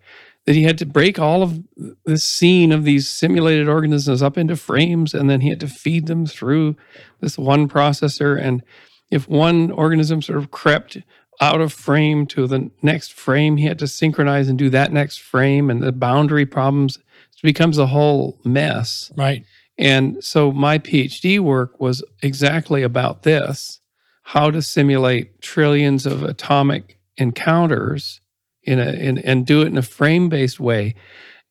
that 0.46 0.56
he 0.56 0.64
had 0.64 0.78
to 0.78 0.86
break 0.86 1.20
all 1.20 1.42
of 1.42 1.64
the 2.06 2.18
scene 2.18 2.72
of 2.72 2.84
these 2.84 3.08
simulated 3.08 3.70
organisms 3.70 4.22
up 4.22 4.38
into 4.38 4.56
frames 4.56 5.14
and 5.14 5.30
then 5.30 5.42
he 5.42 5.50
had 5.50 5.60
to 5.60 5.68
feed 5.68 6.08
them 6.08 6.26
through 6.26 6.76
this 7.22 7.38
one 7.38 7.68
processor 7.70 8.40
and 8.40 8.64
if 9.10 9.28
one 9.30 9.72
organism 9.72 10.22
sort 10.22 10.40
of 10.40 10.52
crept 10.52 10.98
out 11.42 11.62
of 11.62 11.74
frame 11.74 12.26
to 12.28 12.48
the 12.48 12.70
next 12.82 13.14
frame 13.14 13.58
he 13.58 13.66
had 13.66 13.80
to 13.80 13.88
synchronize 13.88 14.48
and 14.48 14.58
do 14.58 14.70
that 14.70 14.92
next 14.92 15.18
frame 15.18 15.70
and 15.70 15.82
the 15.82 15.92
boundary 15.92 16.46
problems 16.46 16.98
it 16.98 17.42
becomes 17.42 17.78
a 17.78 17.88
whole 17.88 18.40
mess 18.46 19.12
right. 19.18 19.44
and 19.78 20.24
so 20.24 20.52
my 20.52 20.78
PhD 20.78 21.40
work 21.40 21.80
was 21.80 22.04
exactly 22.22 22.84
about 22.84 23.24
this 23.24 23.80
how 24.24 24.50
to 24.50 24.62
simulate 24.62 25.42
trillions 25.42 26.06
of 26.06 26.24
atomic 26.24 26.98
encounters 27.18 28.22
in 28.64 28.80
a 28.80 28.92
in, 28.92 29.18
and 29.20 29.46
do 29.46 29.62
it 29.62 29.68
in 29.68 29.78
a 29.78 29.84
frame 29.84 30.30
based 30.30 30.60
way. 30.60 30.96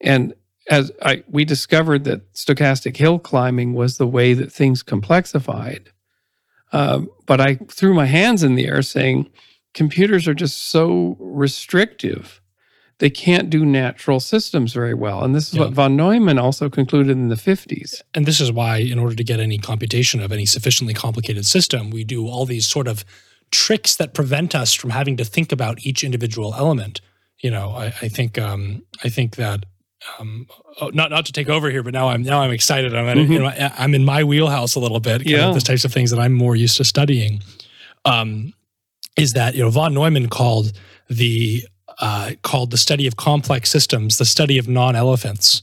And 0.01 0.35
as 0.71 0.91
I 1.03 1.23
we 1.29 1.45
discovered 1.45 2.05
that 2.05 2.33
stochastic 2.33 2.97
hill 2.97 3.19
climbing 3.19 3.75
was 3.75 3.99
the 3.99 4.07
way 4.07 4.35
that 4.35 4.53
things 4.53 4.83
complexified. 4.83 5.89
Um, 6.73 7.11
but 7.27 7.41
I 7.41 7.57
threw 7.57 7.93
my 7.93 8.07
hands 8.07 8.43
in 8.43 8.55
the 8.55 8.67
air 8.67 8.81
saying 8.81 9.31
computers 9.75 10.27
are 10.29 10.35
just 10.35 10.59
so 10.71 11.17
restrictive. 11.19 12.41
They 12.99 13.11
can't 13.11 13.51
do 13.51 13.65
natural 13.65 14.21
systems 14.21 14.73
very 14.73 14.95
well. 14.95 15.25
And 15.25 15.35
this 15.35 15.49
is 15.49 15.55
Yeah. 15.55 15.63
what 15.63 15.73
von 15.73 15.97
Neumann 15.97 16.39
also 16.39 16.69
concluded 16.71 17.11
in 17.17 17.29
the 17.29 17.37
50s. 17.37 18.03
And 18.15 18.27
this 18.27 18.41
is 18.41 18.53
why, 18.53 18.77
in 18.79 18.99
order 18.99 19.17
to 19.17 19.25
get 19.25 19.41
any 19.41 19.59
computation 19.59 20.21
of 20.21 20.31
any 20.31 20.47
sufficiently 20.47 20.95
complicated 20.95 21.45
system, 21.47 21.91
we 21.91 22.05
do 22.05 22.29
all 22.29 22.47
these 22.47 22.67
sort 22.69 22.87
of 22.87 23.05
tricks 23.51 23.97
that 23.97 24.15
prevent 24.15 24.55
us 24.55 24.73
from 24.73 24.91
having 24.91 25.17
to 25.17 25.25
think 25.25 25.51
about 25.53 25.85
each 25.85 26.05
individual 26.05 26.55
element. 26.57 27.01
You 27.41 27.51
know, 27.51 27.71
I, 27.71 27.87
I 27.87 28.09
think 28.09 28.39
um, 28.39 28.83
I 29.03 29.09
think 29.09 29.37
that 29.37 29.65
um, 30.19 30.47
oh, 30.81 30.89
not 30.95 31.11
not 31.11 31.27
to 31.27 31.33
take 31.33 31.49
over 31.49 31.71
here, 31.71 31.83
but 31.83 31.93
now 31.93 32.09
I'm 32.09 32.23
now 32.23 32.41
I'm 32.41 32.51
excited. 32.53 32.95
I'm 32.95 33.07
in, 33.19 33.27
Mhm. 33.29 33.37
in 33.37 33.43
my, 33.43 33.73
I'm 33.79 33.95
in 33.95 34.05
my 34.05 34.23
wheelhouse 34.25 34.75
a 34.77 34.81
little 34.81 35.01
bit. 35.01 35.23
kind 35.25 35.27
of 35.35 35.41
Yeah. 35.49 35.53
the 35.53 35.61
types 35.61 35.85
of 35.85 35.93
things 35.93 36.11
that 36.13 36.21
I'm 36.21 36.33
more 36.35 36.55
used 36.57 36.77
to 36.77 36.85
studying. 36.85 37.43
Um, 38.05 38.53
is 39.17 39.33
that 39.35 39.55
you 39.55 39.63
know 39.63 39.71
von 39.71 39.95
Neumann 39.95 40.29
called 40.29 40.73
the 41.09 41.65
uh, 41.99 42.31
called 42.43 42.71
the 42.71 42.79
study 42.79 43.07
of 43.07 43.17
complex 43.17 43.71
systems 43.71 44.17
the 44.17 44.25
study 44.25 44.57
of 44.59 44.67
non-elephants 44.67 45.63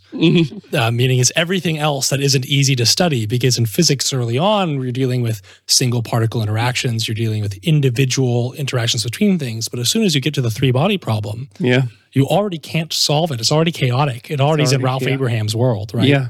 uh, 0.73 0.91
meaning 0.91 1.17
is 1.19 1.33
everything 1.35 1.79
else 1.79 2.09
that 2.09 2.21
isn't 2.21 2.45
easy 2.45 2.75
to 2.75 2.85
study 2.85 3.25
because 3.25 3.57
in 3.57 3.65
physics 3.65 4.13
early 4.13 4.38
on 4.38 4.77
we're 4.77 4.91
dealing 4.91 5.21
with 5.23 5.41
single 5.65 6.03
particle 6.03 6.41
interactions 6.43 7.07
you're 7.07 7.15
dealing 7.15 7.41
with 7.41 7.57
individual 7.63 8.53
interactions 8.53 9.03
between 9.03 9.39
things 9.39 9.67
but 9.67 9.79
as 9.79 9.89
soon 9.89 10.03
as 10.03 10.13
you 10.13 10.21
get 10.21 10.33
to 10.35 10.41
the 10.41 10.51
three 10.51 10.71
body 10.71 10.97
problem 10.99 11.49
yeah. 11.59 11.81
you 12.13 12.25
already 12.27 12.59
can't 12.59 12.93
solve 12.93 13.31
it 13.31 13.39
it's 13.39 13.51
already 13.51 13.71
chaotic 13.71 14.29
it 14.29 14.39
already 14.39 14.63
is 14.63 14.71
in 14.71 14.81
ralph 14.83 15.01
chaotic. 15.01 15.15
abraham's 15.15 15.55
world 15.55 15.91
right 15.95 16.07
Yeah. 16.07 16.27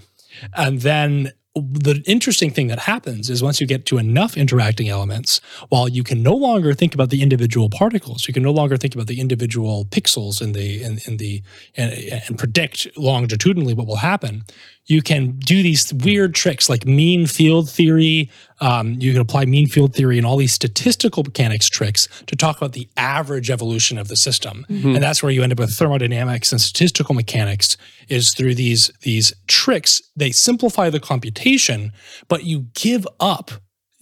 and 0.55 0.79
then 0.81 1.33
the 1.61 2.03
interesting 2.05 2.51
thing 2.51 2.67
that 2.67 2.79
happens 2.79 3.29
is 3.29 3.41
once 3.43 3.59
you 3.61 3.67
get 3.67 3.85
to 3.87 3.97
enough 3.97 4.37
interacting 4.37 4.89
elements, 4.89 5.41
while 5.69 5.87
you 5.87 6.03
can 6.03 6.21
no 6.23 6.33
longer 6.33 6.73
think 6.73 6.93
about 6.93 7.09
the 7.09 7.21
individual 7.21 7.69
particles, 7.69 8.27
you 8.27 8.33
can 8.33 8.43
no 8.43 8.51
longer 8.51 8.77
think 8.77 8.95
about 8.95 9.07
the 9.07 9.19
individual 9.19 9.85
pixels 9.85 10.41
in 10.41 10.53
the 10.53 10.83
in, 10.83 10.99
in 11.05 11.17
the 11.17 11.41
and, 11.75 11.93
and 11.93 12.37
predict 12.37 12.87
longitudinally 12.97 13.73
what 13.73 13.87
will 13.87 13.97
happen. 13.97 14.43
You 14.89 15.03
can 15.03 15.33
do 15.37 15.61
these 15.61 15.93
weird 15.93 16.33
tricks 16.33 16.67
like 16.67 16.85
mean 16.85 17.27
field 17.27 17.69
theory. 17.69 18.31
Um, 18.59 18.95
you 18.99 19.11
can 19.13 19.21
apply 19.21 19.45
mean 19.45 19.67
field 19.67 19.93
theory 19.95 20.17
and 20.17 20.25
all 20.25 20.35
these 20.35 20.51
statistical 20.51 21.23
mechanics 21.23 21.69
tricks 21.69 22.07
to 22.25 22.35
talk 22.35 22.57
about 22.57 22.73
the 22.73 22.89
average 22.97 23.51
evolution 23.51 23.99
of 23.99 24.07
the 24.07 24.17
system 24.17 24.65
Mhm. 24.67 24.95
and 24.95 25.03
that's 25.03 25.21
where 25.21 25.31
you 25.31 25.43
end 25.43 25.51
up 25.53 25.59
with 25.59 25.71
thermodynamics 25.75 26.51
and 26.51 26.59
statistical 26.59 27.13
mechanics 27.13 27.77
is 28.09 28.33
through 28.33 28.55
these 28.55 28.91
these 29.03 29.31
tricks 29.47 30.01
they 30.17 30.31
simplify 30.31 30.89
the 30.89 30.99
computation 30.99 31.91
but 32.27 32.43
you 32.43 32.65
give 32.73 33.07
up 33.19 33.51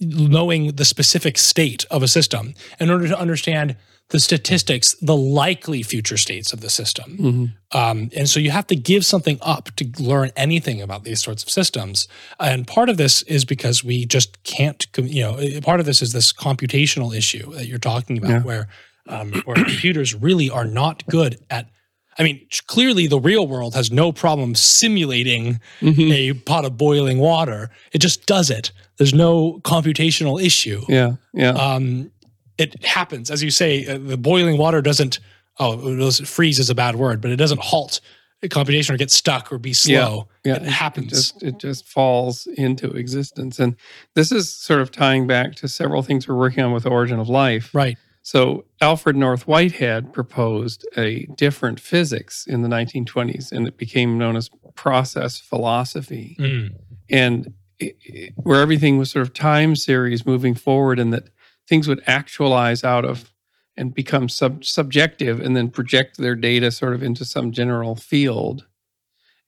knowing 0.00 0.74
the 0.76 0.84
specific 0.84 1.36
state 1.38 1.84
of 1.90 2.02
a 2.02 2.08
system 2.08 2.54
in 2.80 2.88
order 2.90 3.06
to 3.08 3.18
understand 3.18 3.76
the 4.10 4.18
statistics 4.20 4.94
the 5.02 5.16
likely 5.16 5.82
future 5.82 6.16
states 6.16 6.52
of 6.54 6.60
the 6.62 6.70
system 6.70 7.16
Mhm. 7.20 7.52
um, 7.78 8.10
and 8.16 8.28
so 8.28 8.40
you 8.40 8.50
have 8.50 8.66
to 8.68 8.76
give 8.76 9.04
something 9.04 9.38
up 9.42 9.68
to 9.76 9.84
learn 9.98 10.30
anything 10.36 10.80
about 10.80 11.04
these 11.04 11.22
sorts 11.22 11.42
of 11.42 11.50
systems. 11.50 12.08
And 12.40 12.66
part 12.66 12.88
of 12.88 12.96
this 12.96 13.20
is 13.22 13.44
because 13.44 13.84
we 13.84 14.06
just 14.06 14.42
can't, 14.44 14.86
you 14.96 15.22
know, 15.22 15.60
part 15.62 15.80
of 15.80 15.86
this 15.86 16.00
is 16.00 16.12
this 16.12 16.32
computational 16.32 17.14
issue 17.14 17.52
that 17.54 17.66
you're 17.66 17.78
talking 17.78 18.16
about, 18.18 18.30
Yeah. 18.30 18.42
where 18.42 18.68
um, 19.10 19.32
where 19.46 19.56
computers 19.56 20.14
really 20.14 20.50
are 20.50 20.66
not 20.66 21.06
good 21.06 21.38
at. 21.48 21.70
I 22.18 22.22
mean, 22.24 22.40
clearly 22.66 23.06
the 23.06 23.18
real 23.20 23.46
world 23.46 23.74
has 23.74 23.90
no 23.90 24.12
problem 24.12 24.54
simulating 24.54 25.60
Mhm. 25.80 26.12
a 26.12 26.32
pot 26.34 26.64
of 26.66 26.76
boiling 26.76 27.18
water. 27.18 27.70
It 27.92 27.98
just 27.98 28.26
does 28.26 28.50
it. 28.50 28.70
There's 28.98 29.14
no 29.14 29.60
computational 29.64 30.42
issue 30.42 30.84
Yeah. 30.88 31.12
Yeah. 31.32 31.52
um, 31.52 32.10
it 32.58 32.84
happens, 32.84 33.30
as 33.30 33.42
you 33.42 33.50
say. 33.50 33.86
Uh, 33.86 33.98
the 33.98 34.16
boiling 34.18 34.58
water 34.58 34.82
doesn't. 34.82 35.20
Oh, 35.60 36.10
freeze 36.10 36.58
is 36.58 36.70
a 36.70 36.74
bad 36.74 36.96
word, 36.96 37.20
but 37.20 37.30
it 37.32 37.36
doesn't 37.36 37.60
halt 37.60 38.00
a 38.44 38.48
computation 38.48 38.94
or 38.94 38.98
get 38.98 39.10
stuck 39.10 39.50
or 39.52 39.58
be 39.58 39.72
slow. 39.72 40.28
yeah. 40.44 40.54
it 40.54 40.62
happens. 40.62 41.06
It 41.06 41.10
just, 41.16 41.42
it 41.42 41.58
just 41.58 41.88
falls 41.88 42.46
into 42.56 42.90
existence. 42.92 43.58
And 43.58 43.74
this 44.14 44.30
is 44.30 44.52
sort 44.54 44.80
of 44.80 44.92
tying 44.92 45.26
back 45.26 45.56
to 45.56 45.66
several 45.66 46.02
things 46.02 46.28
we're 46.28 46.36
working 46.36 46.62
on 46.62 46.72
with 46.72 46.86
Origin 46.86 47.18
of 47.18 47.28
Life. 47.28 47.74
right. 47.74 47.96
So 48.22 48.66
Alfred 48.82 49.16
North 49.16 49.48
Whitehead 49.48 50.12
proposed 50.12 50.86
a 50.98 51.24
different 51.36 51.80
physics 51.80 52.46
in 52.46 52.60
the 52.62 52.68
1920s, 52.68 53.50
and 53.50 53.66
it 53.66 53.78
became 53.78 54.18
known 54.18 54.36
as 54.36 54.50
process 54.74 55.38
philosophy. 55.40 56.36
Mm. 56.38 56.74
and 57.10 57.54
it, 57.80 57.96
it- 58.04 58.34
where 58.36 58.60
everything 58.60 58.98
was 58.98 59.10
sort 59.10 59.22
of 59.26 59.32
time 59.32 59.74
series 59.74 60.26
moving 60.26 60.54
forward, 60.54 60.98
and 60.98 61.12
that 61.12 61.30
things 61.68 61.86
would 61.86 62.02
actualize 62.06 62.82
out 62.82 63.04
of 63.04 63.32
and 63.76 63.94
become 63.94 64.28
sub- 64.28 64.64
subjective, 64.64 65.38
and 65.40 65.56
then 65.56 65.70
project 65.70 66.16
their 66.18 66.34
data 66.34 66.70
sort 66.70 66.94
of 66.94 67.02
into 67.02 67.24
some 67.24 67.52
general 67.52 67.94
field. 67.94 68.66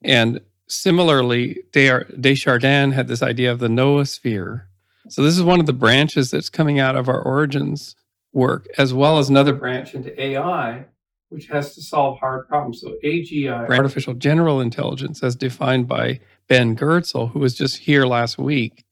And 0.01 0.39
similarly, 0.69 1.57
Des- 1.73 2.05
de 2.17 2.33
Chardin 2.33 2.93
had 2.93 3.09
this 3.09 3.21
idea 3.21 3.51
of 3.51 3.59
the 3.59 3.67
noosphere. 3.67 4.63
So 5.09 5.21
this 5.21 5.37
is 5.37 5.43
one 5.43 5.59
of 5.59 5.65
the 5.65 5.73
branches 5.73 6.31
that's 6.31 6.49
coming 6.49 6.79
out 6.79 6.95
of 6.95 7.09
our 7.09 7.21
origins 7.21 7.95
work, 8.31 8.67
as 8.77 8.93
well 8.93 9.17
as 9.17 9.27
another 9.29 9.51
branch 9.51 9.93
into 9.93 10.19
AI, 10.21 10.85
which 11.27 11.47
has 11.47 11.75
to 11.75 11.81
solve 11.81 12.19
hard 12.19 12.47
problems. 12.47 12.79
So 12.79 12.95
AGI, 13.03 13.67
artificial 13.77 14.13
general 14.13 14.61
intelligence, 14.61 15.21
as 15.23 15.35
defined 15.35 15.89
by 15.89 16.21
Ben 16.47 16.77
Goertzel, 16.77 17.31
who 17.31 17.39
was 17.39 17.55
just 17.55 17.79
here 17.79 18.05
last 18.05 18.37
week, 18.37 18.85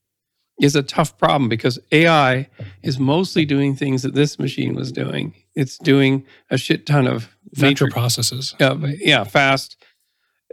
is 0.60 0.76
a 0.76 0.84
tough 0.84 1.17
problem 1.17 1.48
because 1.50 1.80
AI 1.91 2.50
is 2.84 3.00
mostly 3.00 3.45
doing 3.45 3.76
things 3.76 4.02
that 4.04 4.13
this 4.13 4.38
machine 4.39 4.76
was 4.76 4.91
doing. 4.91 5.34
It's 5.56 5.78
doing 5.78 6.26
a 6.50 6.58
shit 6.58 6.86
ton 6.86 7.08
of 7.08 7.30
Vector 7.54 7.86
matrix, 7.86 7.93
processes. 7.93 8.56
uh, 8.60 8.78
yeah, 9.00 9.24
fast 9.24 9.78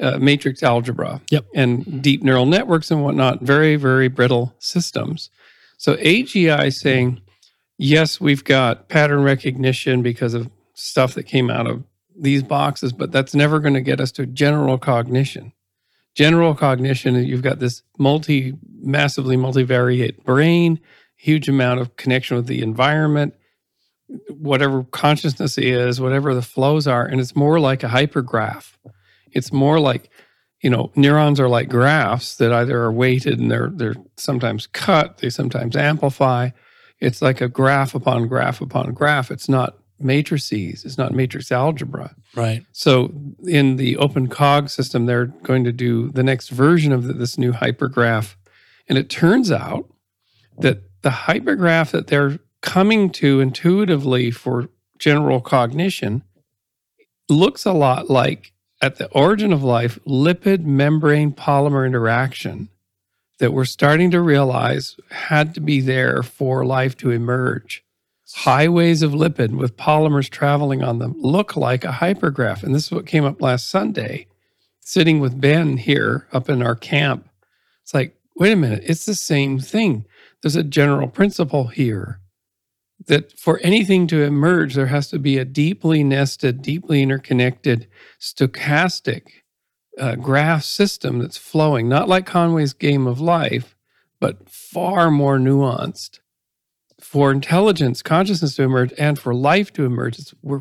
uh, 0.00 0.18
matrix 0.18 0.62
algebra 0.62 1.20
Yep. 1.30 1.46
and 1.54 2.02
deep 2.02 2.22
neural 2.22 2.46
networks 2.46 2.90
and 2.90 3.02
whatnot, 3.02 3.42
very, 3.42 3.76
very 3.76 4.08
brittle 4.08 4.54
systems. 4.58 5.30
So 5.78 5.96
AGI 5.96 6.72
saying, 6.72 7.20
yes, 7.78 8.20
we've 8.20 8.44
got 8.44 8.88
pattern 8.88 9.22
recognition 9.22 10.02
because 10.02 10.34
of 10.34 10.50
stuff 10.74 11.14
that 11.14 11.24
came 11.24 11.50
out 11.50 11.66
of 11.66 11.82
these 12.18 12.42
boxes, 12.42 12.92
but 12.92 13.12
that's 13.12 13.34
never 13.34 13.58
going 13.60 13.74
to 13.74 13.80
get 13.80 14.00
us 14.00 14.12
to 14.12 14.24
general 14.26 14.78
cognition. 14.78 15.52
General 16.16 16.54
cognition, 16.54 17.14
you've 17.26 17.42
got 17.42 17.58
this 17.58 17.82
multi, 17.98 18.54
massively 18.80 19.36
multivariate 19.36 20.24
brain, 20.24 20.80
huge 21.16 21.46
amount 21.46 21.78
of 21.78 21.94
connection 21.96 22.38
with 22.38 22.46
the 22.46 22.62
environment, 22.62 23.34
whatever 24.30 24.84
consciousness 24.84 25.58
is, 25.58 26.00
whatever 26.00 26.34
the 26.34 26.40
flows 26.40 26.86
are, 26.86 27.04
and 27.04 27.20
it's 27.20 27.36
more 27.36 27.60
like 27.60 27.82
a 27.82 27.88
hypergraph. 27.88 28.78
It's 29.32 29.52
more 29.52 29.78
like, 29.78 30.08
you 30.62 30.70
know, 30.70 30.90
neurons 30.96 31.38
are 31.38 31.50
like 31.50 31.68
graphs 31.68 32.36
that 32.36 32.50
either 32.50 32.80
are 32.82 32.92
weighted 32.92 33.38
and 33.38 33.50
they're 33.50 33.70
they're 33.74 33.96
sometimes 34.16 34.66
cut, 34.66 35.18
they 35.18 35.28
sometimes 35.28 35.76
amplify. 35.76 36.48
It's 36.98 37.20
like 37.20 37.42
a 37.42 37.48
graph 37.48 37.94
upon 37.94 38.26
graph 38.26 38.62
upon 38.62 38.94
graph. 38.94 39.30
It's 39.30 39.50
not 39.50 39.76
matrices. 39.98 40.84
It's 40.84 40.98
not 40.98 41.12
matrix 41.12 41.50
algebra. 41.50 42.14
Right. 42.34 42.64
So 42.72 43.12
in 43.46 43.76
the 43.76 43.94
OpenCog 43.96 44.70
system, 44.70 45.06
they're 45.06 45.26
going 45.26 45.64
to 45.64 45.72
do 45.72 46.10
the 46.10 46.22
next 46.22 46.48
version 46.48 46.92
of 46.92 47.18
this 47.18 47.38
new 47.38 47.52
hypergraph. 47.52 48.34
And 48.88 48.98
it 48.98 49.08
turns 49.08 49.50
out 49.50 49.88
that 50.58 50.82
the 51.02 51.10
hypergraph 51.10 51.90
that 51.92 52.08
they're 52.08 52.38
coming 52.60 53.10
to 53.10 53.40
intuitively 53.40 54.30
for 54.30 54.68
general 54.98 55.40
cognition 55.40 56.22
looks 57.28 57.64
a 57.64 57.72
lot 57.72 58.08
like 58.08 58.52
at 58.80 58.96
the 58.96 59.06
origin 59.10 59.52
of 59.52 59.62
life 59.62 59.98
lipid 60.06 60.64
membrane 60.64 61.32
polymer 61.32 61.86
interaction 61.86 62.68
that 63.38 63.52
we're 63.52 63.64
starting 63.64 64.10
to 64.10 64.20
realize 64.20 64.96
had 65.10 65.54
to 65.54 65.60
be 65.60 65.80
there 65.80 66.22
for 66.22 66.64
life 66.64 66.96
to 66.96 67.10
emerge 67.10 67.84
highways 68.34 69.02
of 69.02 69.12
lipid 69.12 69.52
with 69.52 69.76
polymers 69.76 70.28
traveling 70.28 70.82
on 70.82 70.98
them 70.98 71.14
look 71.18 71.56
like 71.56 71.84
a 71.84 71.88
hypergraph. 71.88 72.62
And 72.62 72.74
this 72.74 72.86
is 72.86 72.92
what 72.92 73.06
came 73.06 73.24
up 73.24 73.40
last 73.40 73.68
Sunday, 73.68 74.26
sitting 74.80 75.20
with 75.20 75.40
Ben 75.40 75.76
here 75.76 76.26
up 76.32 76.48
in 76.48 76.62
our 76.62 76.74
camp. 76.74 77.28
It's 77.82 77.94
like, 77.94 78.16
wait 78.36 78.52
a 78.52 78.56
minute, 78.56 78.82
it's 78.86 79.06
the 79.06 79.14
same 79.14 79.58
thing. 79.58 80.04
There's 80.42 80.56
a 80.56 80.64
general 80.64 81.08
principle 81.08 81.68
here 81.68 82.20
that 83.06 83.38
for 83.38 83.60
anything 83.62 84.06
to 84.08 84.22
emerge, 84.22 84.74
there 84.74 84.86
has 84.86 85.08
to 85.10 85.18
be 85.18 85.38
a 85.38 85.44
deeply 85.44 86.02
nested, 86.02 86.62
deeply 86.62 87.02
interconnected, 87.02 87.86
stochastic 88.20 89.22
uh, 89.98 90.16
graph 90.16 90.64
system 90.64 91.20
that's 91.20 91.38
flowing, 91.38 91.88
not 91.88 92.08
like 92.08 92.26
Conway's 92.26 92.72
game 92.72 93.06
of 93.06 93.20
life, 93.20 93.76
but 94.18 94.48
far 94.48 95.10
more 95.10 95.38
nuanced 95.38 96.20
for 97.06 97.30
intelligence, 97.30 98.02
consciousness 98.02 98.56
to 98.56 98.64
emerge, 98.64 98.92
and 98.98 99.16
for 99.16 99.32
life 99.32 99.72
to 99.72 99.84
emerge. 99.84 100.18
It's, 100.18 100.34
we're, 100.42 100.60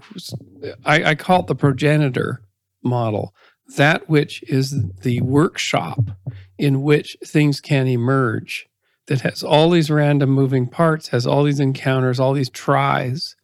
I, 0.86 1.04
I 1.04 1.16
call 1.16 1.40
it 1.40 1.48
the 1.48 1.56
progenitor 1.56 2.40
model, 2.84 3.34
that 3.78 4.08
which 4.08 4.44
is 4.44 4.80
the 5.02 5.22
workshop 5.22 6.12
in 6.60 6.84
which 6.84 7.18
things 7.26 7.60
can 7.60 7.88
emerge, 7.88 8.68
that 9.08 9.22
has 9.22 9.42
all 9.42 9.72
these 9.72 9.90
random 9.90 10.30
moving 10.30 10.68
parts, 10.68 11.08
has 11.08 11.26
all 11.26 11.44
these 11.44 11.60
encounters, 11.60 12.20
all 12.20 12.34
these 12.34 12.52
tries, 12.52 13.36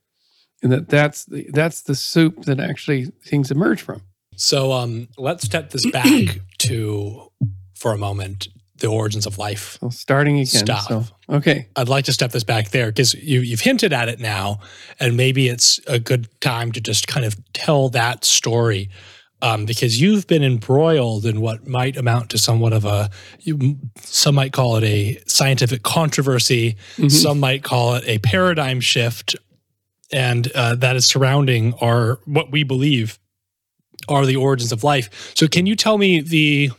and 0.62 0.72
that 0.72 0.88
that's 0.88 1.26
the, 1.26 1.50
that's 1.52 1.82
the 1.82 1.96
soup 1.96 2.44
that 2.44 2.60
actually 2.60 3.06
things 3.26 3.50
emerge 3.50 3.82
from. 3.82 4.04
So 4.36 4.74
um, 4.74 5.08
let's 5.18 5.44
step 5.44 5.72
this 5.72 5.90
back 5.90 6.40
to, 6.60 7.32
for 7.74 7.94
a 7.94 7.98
moment, 7.98 8.48
the 8.82 8.88
origins 8.88 9.26
of 9.26 9.38
life. 9.38 9.78
Starting 9.90 10.36
again. 10.36 10.46
Stop. 10.46 10.88
So, 10.88 11.06
okay. 11.30 11.68
I'd 11.76 11.88
like 11.90 12.06
to 12.06 12.14
step 12.14 12.32
this 12.32 12.44
back 12.44 12.70
there 12.72 12.88
because 12.88 13.14
you, 13.14 13.40
you've 13.42 13.62
hinted 13.62 13.94
at 13.94 14.10
it 14.10 14.20
now, 14.20 14.60
and 15.00 15.16
maybe 15.16 15.48
it's 15.48 15.80
a 15.88 16.00
good 16.00 16.28
time 16.42 16.72
to 16.74 16.82
just 16.82 17.08
kind 17.08 17.26
of 17.26 17.36
tell 17.54 17.90
that 17.90 18.26
story. 18.26 18.90
Um, 19.44 19.66
because 19.66 20.00
you've 20.00 20.28
been 20.28 20.44
embroiled 20.44 21.26
in 21.26 21.42
what 21.42 21.66
might 21.68 21.98
amount 21.98 22.30
to 22.30 22.38
somewhat 22.38 22.74
of 22.74 22.86
a, 22.86 23.10
you, 23.40 23.80
some 24.00 24.36
might 24.36 24.54
call 24.54 24.76
it 24.76 24.84
a 24.84 25.20
scientific 25.26 25.82
controversy, 25.82 26.76
Mhm. 26.98 27.10
some 27.12 27.40
might 27.40 27.64
call 27.64 27.96
it 27.96 28.04
a 28.06 28.20
paradigm 28.20 28.80
shift, 28.80 29.36
and 30.12 30.52
uh, 30.54 30.76
that 30.76 30.96
is 30.96 31.06
surrounding 31.08 31.74
our 31.82 32.20
what 32.26 32.52
we 32.52 32.62
believe 32.64 33.18
are 34.08 34.28
the 34.28 34.36
origins 34.36 34.72
of 34.72 34.84
life. 34.84 35.32
So, 35.36 35.48
can 35.48 35.66
you 35.66 35.76
tell 35.76 35.98
me 35.98 36.22
the 36.22 36.70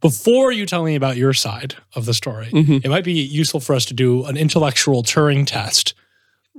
before 0.00 0.52
you 0.52 0.66
tell 0.66 0.84
me 0.84 0.94
about 0.94 1.16
your 1.16 1.32
side 1.32 1.74
of 1.94 2.04
the 2.06 2.14
story? 2.14 2.48
Mhm. 2.52 2.84
It 2.84 2.88
might 2.88 3.04
be 3.04 3.12
useful 3.12 3.60
for 3.60 3.74
us 3.74 3.84
to 3.86 3.94
do 3.94 4.24
an 4.24 4.36
intellectual 4.36 5.02
Turing 5.02 5.46
test, 5.46 5.94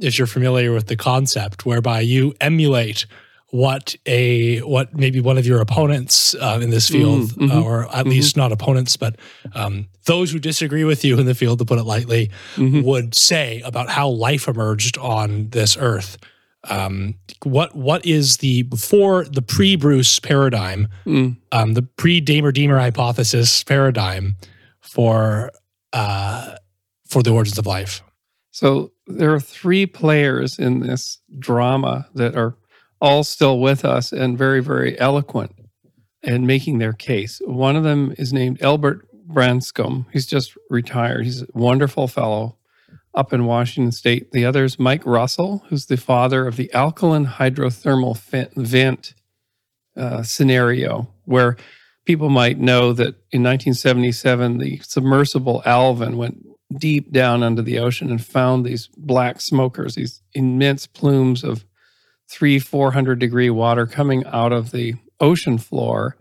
if 0.02 0.17
you're 0.17 0.28
familiar 0.28 0.73
with 0.73 0.88
the 0.88 0.95
concept, 0.95 1.65
whereby 1.65 2.02
you 2.02 2.34
emulate 2.41 3.06
what 3.52 3.95
a 4.06 4.60
what 4.60 4.93
maybe 4.93 5.21
one 5.21 5.38
of 5.38 5.45
your 5.47 5.62
opponents 5.62 6.36
uh, 6.36 6.60
in 6.62 6.69
this 6.69 6.89
field, 6.89 7.21
Mm, 7.32 7.47
mhm, 7.47 7.52
uh, 7.56 7.63
or 7.63 7.95
at 7.95 8.06
mhm. 8.06 8.10
least 8.10 8.36
not 8.36 8.52
opponents, 8.52 8.97
but 8.97 9.15
um, 9.56 9.88
those 10.06 10.32
who 10.32 10.38
disagree 10.39 10.84
with 10.84 11.06
you 11.06 11.17
in 11.17 11.26
the 11.26 11.34
field, 11.34 11.60
to 11.60 11.65
put 11.65 11.80
it 11.80 11.84
lightly, 11.84 12.30
Mhm. 12.58 12.84
would 12.84 13.15
say 13.15 13.62
about 13.63 13.89
how 13.89 14.10
life 14.10 14.47
emerged 14.50 14.97
on 14.97 15.47
this 15.52 15.78
earth. 15.80 16.17
Um, 16.70 17.15
what 17.43 17.76
what 17.76 18.06
is 18.06 18.38
the 18.38 18.63
before 18.63 19.26
the 19.26 19.41
pre 19.41 19.76
Bruce 19.76 20.20
paradigm, 20.20 20.88
Mm. 21.06 21.38
um, 21.52 21.74
the 21.74 21.84
pre 21.84 22.20
Damer 22.20 22.52
Deamer 22.52 22.80
hypothesis 22.80 23.63
paradigm 23.63 24.36
for 24.82 25.52
uh, 25.93 26.56
for 27.08 27.24
the 27.24 27.32
origins 27.32 27.58
of 27.58 27.65
life? 27.65 28.02
So 28.52 28.91
there 29.06 29.34
are 29.34 29.39
three 29.39 29.86
players 29.86 30.58
in 30.58 30.80
this 30.80 31.20
drama 31.39 32.08
that 32.15 32.36
are 32.36 32.58
all 33.00 33.24
still 33.24 33.60
with 33.60 33.86
us 33.86 34.12
and 34.12 34.38
very, 34.38 34.62
very 34.62 35.00
eloquent 35.00 35.54
and 36.24 36.48
making 36.48 36.80
their 36.80 36.93
case. 36.93 37.39
One 37.46 37.76
of 37.76 37.84
them 37.84 38.13
is 38.17 38.34
named 38.34 38.58
Elbert 38.62 39.08
Branscomb. 39.13 40.08
He's 40.12 40.26
just 40.26 40.54
retired. 40.72 41.24
He's 41.26 41.43
a 41.43 41.48
wonderful 41.54 42.08
fellow 42.08 42.58
up 43.17 43.34
in 43.34 43.45
Washington 43.45 43.91
State. 43.91 44.32
The 44.32 44.45
other 44.45 44.63
is 44.63 44.77
Mike 44.77 45.06
Russell, 45.06 45.63
who's 45.67 45.88
the 45.88 45.97
father 45.97 46.45
of 46.45 46.56
the 46.56 46.71
alkaline 46.71 47.25
hydrothermal 47.25 48.15
vent 48.56 49.15
uh, 49.97 50.21
scenario, 50.21 51.10
where 51.25 51.58
people 52.06 52.30
might 52.30 52.60
know 52.60 52.93
that 52.93 53.15
in 53.32 53.41
1977, 53.41 54.60
the 54.60 54.80
submersible 54.84 55.63
Alvin 55.65 56.15
went 56.15 56.45
deep 56.77 57.12
down 57.12 57.41
under 57.41 57.63
the 57.63 57.80
ocean 57.80 58.12
and 58.12 58.23
found 58.23 58.63
these 58.63 58.88
black 58.95 59.41
smokers, 59.41 59.95
these 59.95 60.21
immense 60.34 60.86
plumes 60.86 61.43
of 61.43 61.65
three, 62.30 62.59
400 62.59 63.18
degree 63.18 63.49
water 63.49 63.88
coming 63.88 64.26
out 64.28 64.53
of 64.53 64.70
the 64.70 64.93
ocean 65.20 65.57
floor. 65.57 66.18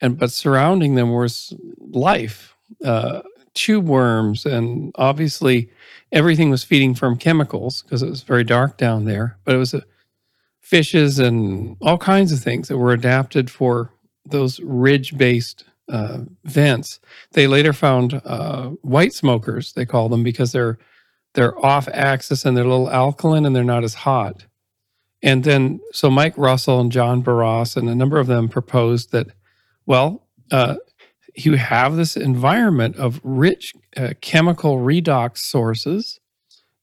And 0.00 0.18
but 0.18 0.32
surrounding 0.32 0.96
them 0.96 1.12
was 1.12 1.54
life, 1.78 2.56
uh, 2.84 3.20
tube 3.54 3.86
worms, 3.86 4.46
and 4.46 4.90
obviously 4.96 5.70
everything 6.12 6.50
was 6.50 6.64
feeding 6.64 6.94
from 6.94 7.16
chemicals 7.16 7.82
because 7.82 8.02
it 8.02 8.10
was 8.10 8.22
very 8.22 8.44
dark 8.44 8.76
down 8.76 9.04
there. 9.04 9.38
But 9.44 9.54
it 9.54 9.58
was 9.58 9.74
uh, 9.74 9.80
fishes 10.60 11.18
and 11.18 11.76
all 11.80 11.98
kinds 11.98 12.32
of 12.32 12.40
things 12.40 12.68
that 12.68 12.78
were 12.78 12.92
adapted 12.92 13.50
for 13.50 13.92
those 14.24 14.60
ridge 14.60 15.16
based 15.16 15.64
uh, 15.88 16.20
vents. 16.44 17.00
They 17.32 17.46
later 17.46 17.72
found 17.72 18.20
uh, 18.24 18.68
white 18.82 19.12
smokers, 19.12 19.72
they 19.72 19.86
call 19.86 20.08
them, 20.08 20.22
because 20.22 20.52
they're 20.52 20.78
they're 21.34 21.58
off 21.64 21.88
axis 21.88 22.44
and 22.44 22.56
they're 22.56 22.64
a 22.64 22.68
little 22.68 22.90
alkaline 22.90 23.46
and 23.46 23.54
they're 23.54 23.62
not 23.62 23.84
as 23.84 23.94
hot. 23.94 24.46
And 25.22 25.44
then, 25.44 25.80
so 25.92 26.10
Mike 26.10 26.36
Russell 26.36 26.80
and 26.80 26.90
John 26.90 27.22
Baross 27.22 27.76
and 27.76 27.88
a 27.88 27.94
number 27.94 28.18
of 28.18 28.26
them 28.26 28.48
proposed 28.48 29.12
that, 29.12 29.28
well, 29.86 30.26
uh, 30.50 30.76
you 31.44 31.56
have 31.56 31.96
this 31.96 32.16
environment 32.16 32.96
of 32.96 33.20
rich 33.22 33.74
uh, 33.96 34.14
chemical 34.20 34.78
redox 34.78 35.38
sources. 35.38 36.20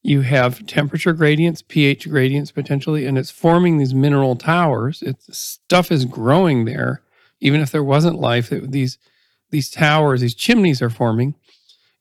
You 0.04 0.22
have 0.22 0.66
temperature 0.68 1.14
gradients, 1.14 1.62
pH 1.62 2.10
gradients 2.10 2.52
potentially, 2.52 3.06
and 3.06 3.18
it's 3.18 3.32
forming 3.32 3.78
these 3.78 3.94
mineral 3.94 4.36
towers. 4.36 5.02
It's 5.02 5.38
stuff 5.38 5.92
is 5.92 6.06
growing 6.06 6.66
there, 6.66 7.02
even 7.40 7.62
if 7.62 7.72
there 7.72 7.84
wasn't 7.84 8.20
life. 8.20 8.52
It, 8.52 8.72
these 8.72 8.98
these 9.50 9.70
towers, 9.70 10.22
these 10.22 10.36
chimneys 10.36 10.82
are 10.82 10.90
forming, 10.90 11.36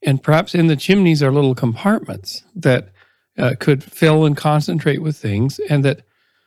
and 0.03 0.23
perhaps 0.23 0.55
in 0.55 0.67
the 0.67 0.77
chimneys 0.77 1.23
are 1.23 1.33
little 1.33 1.55
compartments 1.55 2.43
that 2.55 2.89
uh, 3.39 3.55
could 3.59 3.83
fill 3.83 4.25
and 4.25 4.37
concentrate 4.37 5.03
with 5.03 5.17
things, 5.17 5.59
and 5.71 5.85
that 5.85 6.03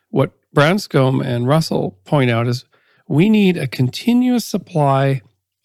what 0.09 0.31
Branscomb 0.53 1.21
and 1.21 1.47
Russell 1.47 1.97
point 2.05 2.31
out 2.31 2.47
is 2.47 2.65
we 3.07 3.29
need 3.29 3.57
a 3.57 3.67
continuous 3.67 4.45
supply 4.45 5.21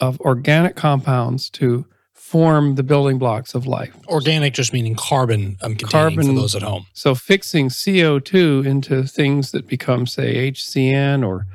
of 0.09 0.20
organic 0.20 0.76
compounds 0.76 1.50
to 1.50 1.86
form 2.12 2.74
the 2.74 2.82
building 2.82 3.18
blocks 3.18 3.55
of 3.55 3.66
life. 3.66 3.94
Organic 4.09 4.55
just 4.55 4.72
meaning 4.72 4.94
carbon 4.96 5.57
um, 5.62 5.74
Carbon- 5.76 6.26
for 6.26 6.32
those 6.32 6.55
at 6.55 6.62
home. 6.62 6.86
So 6.92 7.14
fixing 7.14 7.68
CO2 7.68 8.64
into 8.66 9.05
things 9.05 9.50
that 9.52 9.66
become, 9.66 10.07
say, 10.07 10.50
HCN 10.52 11.26
or 11.26 11.46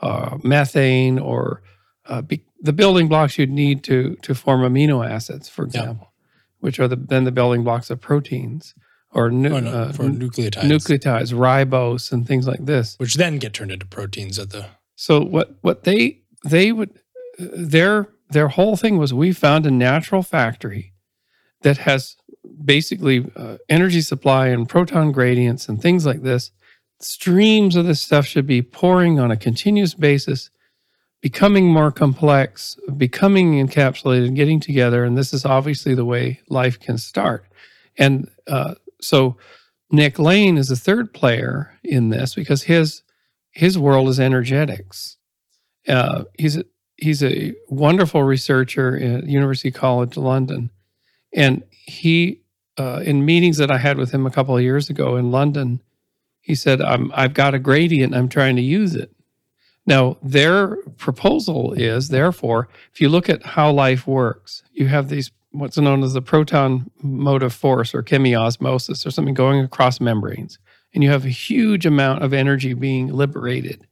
uh, 0.00 0.38
methane 0.42 1.18
or 1.18 1.62
uh, 2.06 2.22
be, 2.22 2.42
the 2.60 2.72
building 2.72 3.08
blocks 3.08 3.38
you'd 3.38 3.50
need 3.50 3.82
to 3.84 4.16
to 4.22 4.34
form 4.34 4.60
amino 4.62 5.06
acids, 5.08 5.48
for 5.48 5.62
Yeah. 5.64 5.66
example, 5.80 6.12
which 6.60 6.78
are 6.80 6.88
the, 6.88 6.96
then 6.96 7.24
the 7.24 7.32
building 7.32 7.62
blocks 7.64 7.90
of 7.90 8.00
proteins 8.00 8.74
or 9.12 9.30
nu- 9.30 9.54
Oh, 9.54 9.60
no, 9.60 9.70
uh, 9.70 9.92
for 9.92 10.04
nucleotides, 10.04 10.64
nucleotides, 10.64 11.32
ribose, 11.32 12.12
and 12.12 12.26
things 12.26 12.46
like 12.46 12.64
this. 12.64 12.96
which 12.98 13.14
then 13.14 13.38
get 13.38 13.52
turned 13.54 13.70
into 13.72 13.86
proteins 13.86 14.38
at 14.38 14.50
the 14.50 14.66
So 14.96 15.20
what 15.20 15.56
what 15.62 15.84
they 15.84 16.20
they 16.44 16.72
would 16.72 16.90
their 17.38 18.08
their 18.30 18.48
whole 18.48 18.76
thing 18.76 18.98
was 18.98 19.14
we 19.14 19.32
found 19.32 19.64
a 19.64 19.70
natural 19.70 20.22
factory 20.22 20.92
that 21.62 21.78
has 21.78 22.16
basically 22.64 23.30
uh, 23.36 23.56
energy 23.68 24.00
supply 24.00 24.48
and 24.48 24.68
proton 24.68 25.12
gradients 25.12 25.68
and 25.68 25.80
things 25.80 26.04
like 26.04 26.22
this. 26.22 26.50
Streams 27.00 27.76
of 27.76 27.86
this 27.86 28.00
stuff 28.00 28.26
should 28.26 28.46
be 28.46 28.60
pouring 28.60 29.18
on 29.18 29.30
a 29.30 29.36
continuous 29.36 29.94
basis, 29.94 30.50
becoming 31.22 31.72
more 31.72 31.92
complex, 31.92 32.76
becoming 32.96 33.66
encapsulated, 33.66 34.34
getting 34.34 34.60
together, 34.60 35.04
and 35.04 35.16
this 35.16 35.32
is 35.32 35.44
obviously 35.44 35.94
the 35.94 36.04
way 36.04 36.40
life 36.48 36.78
can 36.78 36.98
start. 36.98 37.46
And 37.96 38.28
uh, 38.46 38.74
so 39.00 39.36
Nick 39.90 40.18
Lane 40.18 40.58
is 40.58 40.70
a 40.70 40.76
third 40.76 41.14
player 41.14 41.78
in 41.82 42.10
this 42.10 42.34
because 42.34 42.64
his 42.64 43.02
his 43.52 43.78
world 43.78 44.08
is 44.08 44.20
energetics. 44.20 45.16
Uh, 45.86 46.24
he's 46.38 46.62
he's 46.98 47.22
a 47.22 47.54
wonderful 47.68 48.22
researcher 48.22 48.96
at 48.96 49.26
University 49.26 49.70
College 49.70 50.16
London, 50.16 50.70
and 51.32 51.62
he 51.70 52.42
uh, 52.78 53.02
in 53.04 53.24
meetings 53.24 53.56
that 53.56 53.70
I 53.70 53.78
had 53.78 53.98
with 53.98 54.12
him 54.12 54.26
a 54.26 54.30
couple 54.30 54.56
of 54.56 54.62
years 54.62 54.88
ago 54.88 55.16
in 55.16 55.30
London, 55.32 55.82
he 56.40 56.54
said, 56.54 56.80
I'm, 56.80 57.10
"I've 57.14 57.34
got 57.34 57.54
a 57.54 57.58
gradient. 57.58 58.14
I'm 58.14 58.28
trying 58.28 58.56
to 58.56 58.62
use 58.62 58.94
it." 58.94 59.10
Now, 59.86 60.18
their 60.22 60.76
proposal 60.98 61.72
is, 61.72 62.10
therefore, 62.10 62.68
if 62.92 63.00
you 63.00 63.08
look 63.08 63.30
at 63.30 63.42
how 63.42 63.72
life 63.72 64.06
works, 64.06 64.62
you 64.72 64.86
have 64.88 65.08
these 65.08 65.30
what's 65.50 65.78
known 65.78 66.02
as 66.02 66.12
the 66.12 66.22
proton 66.22 66.90
motive 67.02 67.54
force 67.54 67.94
or 67.94 68.02
chemiosmosis 68.02 69.06
or 69.06 69.10
something 69.10 69.34
going 69.34 69.60
across 69.60 70.00
membranes 70.00 70.58
and 70.94 71.02
you 71.02 71.10
have 71.10 71.24
a 71.24 71.30
huge 71.30 71.86
amount 71.86 72.22
of 72.22 72.32
energy 72.32 72.74
being 72.74 73.08
liberated 73.08 73.86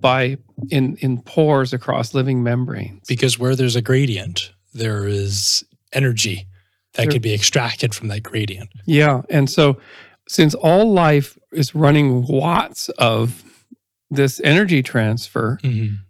by 0.00 0.36
in 0.70 0.96
in 0.96 1.20
pores 1.22 1.72
across 1.72 2.14
living 2.14 2.42
membranes. 2.42 3.06
because 3.06 3.38
where 3.38 3.54
there's 3.56 3.76
a 3.76 3.82
gradient, 3.82 4.52
there 4.74 5.06
is 5.06 5.64
energy 5.92 6.46
that 6.94 7.02
There- 7.04 7.12
could 7.12 7.22
be 7.22 7.34
extracted 7.34 7.94
from 7.94 8.08
that 8.08 8.22
gradient. 8.22 8.70
Yeah, 8.86 9.22
and 9.30 9.48
so 9.50 9.78
since 10.28 10.54
all 10.54 10.92
life 10.92 11.38
is 11.52 11.74
running 11.74 12.26
watts 12.26 12.88
of 12.98 13.42
this 14.10 14.40
energy 14.44 14.82
transfer, 14.82 15.58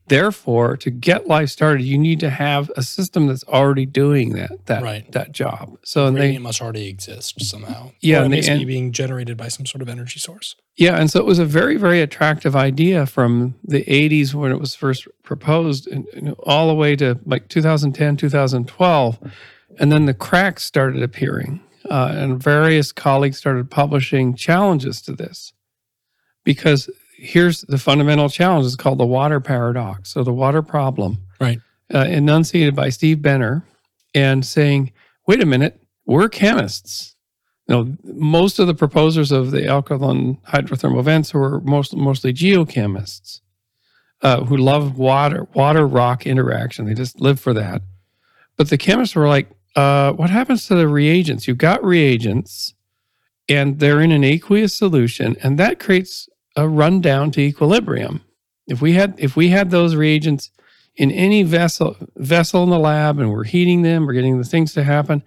therefore 0.09 0.77
to 0.77 0.91
get 0.91 1.27
life 1.27 1.49
started, 1.49 1.83
you 1.83 1.97
need 1.99 2.21
to 2.21 2.31
have 2.31 2.71
a 2.77 2.83
system 2.83 3.27
that's 3.27 3.43
already 3.45 3.87
doing 3.87 4.35
that 4.35 4.51
that 4.67 4.83
Right. 4.83 5.11
that 5.13 5.33
job. 5.33 5.79
So 5.85 6.07
and 6.07 6.17
they 6.17 6.37
must 6.39 6.61
already 6.61 6.89
exist 6.89 7.43
somehow. 7.45 7.93
Yeah, 8.01 8.23
and 8.23 8.27
it 8.27 8.29
they- 8.31 8.37
needs 8.37 8.47
be 8.49 8.53
and- 8.55 8.67
being 8.67 8.93
generated 8.93 9.37
by 9.37 9.49
some 9.49 9.65
sort 9.67 9.83
of 9.83 9.89
energy 9.89 10.21
source. 10.21 10.55
Yeah, 10.77 11.01
and 11.01 11.11
so 11.11 11.19
it 11.21 11.25
was 11.27 11.39
a 11.39 11.47
very, 11.47 11.77
very 11.79 12.03
attractive 12.03 12.55
idea 12.55 13.07
from 13.07 13.55
the 13.65 13.83
80s 13.91 14.35
when 14.35 14.53
it 14.53 14.61
was 14.61 14.75
first 14.75 15.09
proposed, 15.23 15.87
and 15.89 16.05
know, 16.21 16.33
all 16.45 16.69
the 16.69 16.75
way 16.75 16.97
to 16.97 17.19
like 17.25 17.49
2010, 17.49 18.17
2012. 18.19 19.19
And 19.79 19.91
then 19.91 20.05
the 20.05 20.13
cracks 20.15 20.65
started 20.65 21.03
appearing, 21.03 21.61
uh, 21.91 22.13
and 22.15 22.43
various 22.43 22.93
colleagues 22.93 23.39
started 23.39 23.71
publishing 23.71 24.35
challenges 24.35 25.01
to 25.03 25.13
this. 25.13 25.55
Because 26.45 26.89
here's 27.17 27.63
the 27.63 27.79
fundamental 27.79 28.29
challenge 28.29 28.67
it's 28.67 28.77
called 28.77 28.99
the 28.99 29.07
water 29.07 29.41
paradox, 29.41 30.13
so 30.13 30.23
the 30.23 30.33
water 30.33 30.63
problem. 30.63 31.19
Right. 31.41 31.61
Uh, 31.93 32.07
enunciated 32.07 32.75
by 32.75 32.89
Steve 32.89 33.23
Benner 33.23 33.65
and 34.15 34.45
saying, 34.45 34.93
wait 35.27 35.43
a 35.43 35.47
minute, 35.47 35.81
we're 36.05 36.29
chemists 36.29 37.17
you 37.67 37.75
know, 37.75 37.97
most 38.05 38.59
of 38.59 38.67
the 38.67 38.75
proposers 38.75 39.33
of 39.33 39.51
the 39.51 39.67
alkaline 39.67 40.39
hydrothermal 40.49 41.03
vents 41.03 41.35
were 41.35 41.61
most, 41.63 41.97
mostly 41.97 42.33
geochemists 42.33 43.41
uh, 44.23 44.45
who 44.45 44.57
love 44.57 44.99
water, 44.99 45.49
water 45.53 45.87
rock 45.87 46.27
interaction. 46.27 46.87
They 46.87 46.95
just 46.95 47.21
live 47.21 47.41
for 47.41 47.53
that. 47.55 47.83
But 48.57 48.71
the 48.71 48.79
chemists 48.79 49.17
were 49.17 49.29
like, 49.29 49.51
uh, 49.75 50.13
what 50.13 50.31
happens 50.31 50.67
to 50.69 50.77
the 50.77 50.89
reagents? 50.89 51.49
You've 51.49 51.59
got 51.59 51.85
reagents 51.85 52.75
and 53.49 53.81
they're 53.81 54.01
in 54.01 54.11
an 54.11 54.25
aqueous 54.25 54.75
solution, 54.75 55.37
and 55.41 55.57
that 55.57 55.79
creates 55.79 56.29
a 56.57 56.69
rundown 56.69 57.31
to 57.33 57.41
equilibrium. 57.41 58.23
If 58.67 58.81
we 58.81 58.95
had 58.95 59.15
if 59.19 59.37
we 59.37 59.49
had 59.49 59.71
those 59.71 59.95
reagents 59.95 60.51
in 60.97 61.11
any 61.11 61.43
vessel 61.43 61.97
vessel 62.17 62.63
in 62.65 62.71
the 62.71 62.79
lab 62.79 63.19
and 63.19 63.31
we're 63.31 63.45
heating 63.45 63.83
them, 63.83 64.07
we're 64.07 64.15
getting 64.15 64.39
the 64.39 64.45
things 64.45 64.73
to 64.75 64.83
happen, 64.83 65.23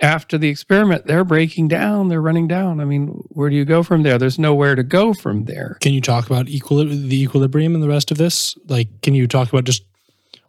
after 0.00 0.38
the 0.38 0.48
experiment, 0.48 1.06
they're 1.06 1.24
breaking 1.24 1.68
down, 1.68 2.08
they're 2.08 2.22
running 2.22 2.48
down. 2.48 2.80
I 2.80 2.84
mean, 2.84 3.08
where 3.30 3.50
do 3.50 3.56
you 3.56 3.64
go 3.64 3.82
from 3.82 4.02
there? 4.02 4.18
There's 4.18 4.38
nowhere 4.38 4.74
to 4.74 4.82
go 4.82 5.12
from 5.12 5.44
there. 5.44 5.76
Can 5.80 5.92
you 5.92 6.00
talk 6.00 6.26
about 6.26 6.46
equili- 6.46 7.08
the 7.08 7.22
equilibrium 7.22 7.74
and 7.74 7.82
the 7.82 7.88
rest 7.88 8.10
of 8.10 8.18
this? 8.18 8.56
Like, 8.68 8.88
can 9.02 9.14
you 9.14 9.26
talk 9.28 9.48
about 9.52 9.64
just 9.64 9.84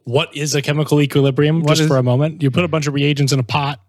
what 0.05 0.35
is 0.35 0.53
a 0.55 0.61
chemical 0.61 1.01
equilibrium 1.01 1.61
What 1.61 1.69
just 1.69 1.81
is- 1.81 1.87
for 1.87 1.97
a 1.97 2.03
moment? 2.03 2.41
You 2.41 2.51
put 2.51 2.63
a 2.63 2.67
bunch 2.67 2.87
of 2.87 2.93
reagents 2.93 3.31
in 3.33 3.39
a 3.39 3.43
pot 3.43 3.79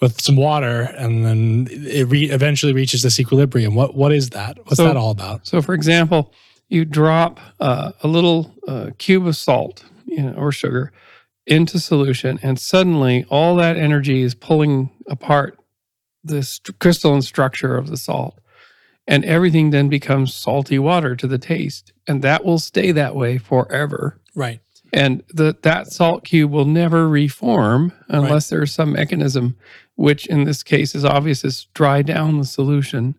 with 0.00 0.20
some 0.20 0.36
water, 0.36 0.82
and 0.98 1.24
then 1.24 1.68
it 1.70 2.04
re- 2.08 2.30
eventually 2.30 2.72
reaches 2.72 3.02
this 3.02 3.18
equilibrium. 3.20 3.74
What 3.74 3.94
what 3.94 4.12
is 4.12 4.30
that? 4.30 4.58
What's 4.64 4.76
So- 4.76 4.84
that 4.84 4.96
all 4.96 5.10
about? 5.10 5.46
So, 5.46 5.62
for 5.62 5.74
example, 5.74 6.32
you 6.68 6.84
drop 6.84 7.40
uh, 7.60 7.92
a 8.02 8.08
little 8.08 8.54
uh, 8.66 8.90
cube 8.98 9.26
of 9.26 9.36
salt 9.36 9.84
you 10.06 10.22
know, 10.22 10.32
or 10.32 10.52
sugar 10.52 10.92
into 11.46 11.78
solution, 11.78 12.38
and 12.42 12.58
suddenly 12.58 13.24
all 13.28 13.56
that 13.56 13.76
energy 13.76 14.22
is 14.22 14.34
pulling 14.34 14.90
apart 15.08 15.58
this 16.22 16.48
st- 16.54 16.78
crystalline 16.78 17.22
structure 17.22 17.76
of 17.76 17.88
the 17.88 17.96
salt. 17.96 18.38
And 19.06 19.22
everything 19.26 19.68
then 19.68 19.90
becomes 19.90 20.32
salty 20.32 20.78
water 20.78 21.14
to 21.16 21.26
the 21.26 21.36
taste. 21.36 21.92
And 22.08 22.22
that 22.22 22.42
will 22.42 22.58
stay 22.58 22.90
that 22.92 23.14
way 23.14 23.36
forever. 23.36 24.18
Right. 24.34 24.60
and 24.94 25.22
the, 25.28 25.54
that 25.62 25.88
salt 25.92 26.24
cube 26.24 26.50
will 26.50 26.64
never 26.64 27.06
reform 27.08 27.92
unless 28.08 28.48
there's 28.48 28.72
some 28.72 28.92
mechanism 28.92 29.56
which 29.96 30.26
in 30.26 30.44
this 30.44 30.62
case 30.62 30.94
is 30.94 31.04
obvious 31.04 31.44
is 31.44 31.66
dry 31.74 32.02
down 32.02 32.38
the 32.38 32.44
solution. 32.44 33.14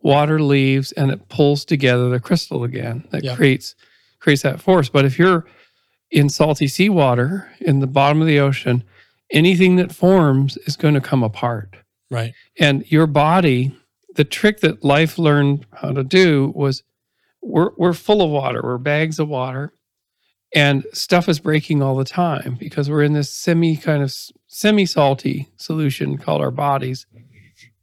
Water 0.00 0.40
leaves 0.40 0.92
and 0.92 1.10
it 1.10 1.28
pulls 1.28 1.64
together 1.64 2.08
the 2.08 2.20
crystal 2.20 2.64
again 2.64 3.06
that 3.10 3.24
Yeah. 3.24 3.36
creates 3.36 3.74
creates 4.20 4.42
that 4.42 4.60
force. 4.60 4.88
But 4.88 5.04
if 5.04 5.18
you're 5.18 5.44
in 6.10 6.28
salty 6.28 6.66
seawater 6.68 7.48
in 7.60 7.80
the 7.80 7.86
bottom 7.86 8.20
of 8.20 8.26
the 8.26 8.40
ocean 8.40 8.82
anything 9.30 9.76
that 9.76 9.92
forms 9.94 10.56
is 10.66 10.74
going 10.76 10.94
to 10.94 11.00
come 11.00 11.22
apart. 11.22 11.76
Right. 12.10 12.32
and 12.58 12.90
your 12.90 13.06
body 13.06 13.76
the 14.14 14.24
trick 14.24 14.60
that 14.60 14.82
life 14.82 15.18
learned 15.18 15.66
how 15.74 15.92
to 15.92 16.02
do 16.02 16.52
was 16.56 16.82
we're, 17.42 17.70
we're 17.76 17.92
full 17.92 18.20
of 18.22 18.30
water. 18.30 18.60
We're 18.64 18.78
bags 18.78 19.18
of 19.20 19.28
water 19.28 19.72
and 20.54 20.84
stuff 20.92 21.28
is 21.28 21.40
breaking 21.40 21.82
all 21.82 21.96
the 21.96 22.04
time 22.04 22.56
because 22.58 22.88
we're 22.88 23.02
in 23.02 23.12
this 23.12 23.30
semi 23.30 23.76
kind 23.76 24.02
of 24.02 24.14
semi 24.46 24.86
salty 24.86 25.48
solution 25.56 26.16
called 26.16 26.40
our 26.40 26.50
bodies. 26.50 27.06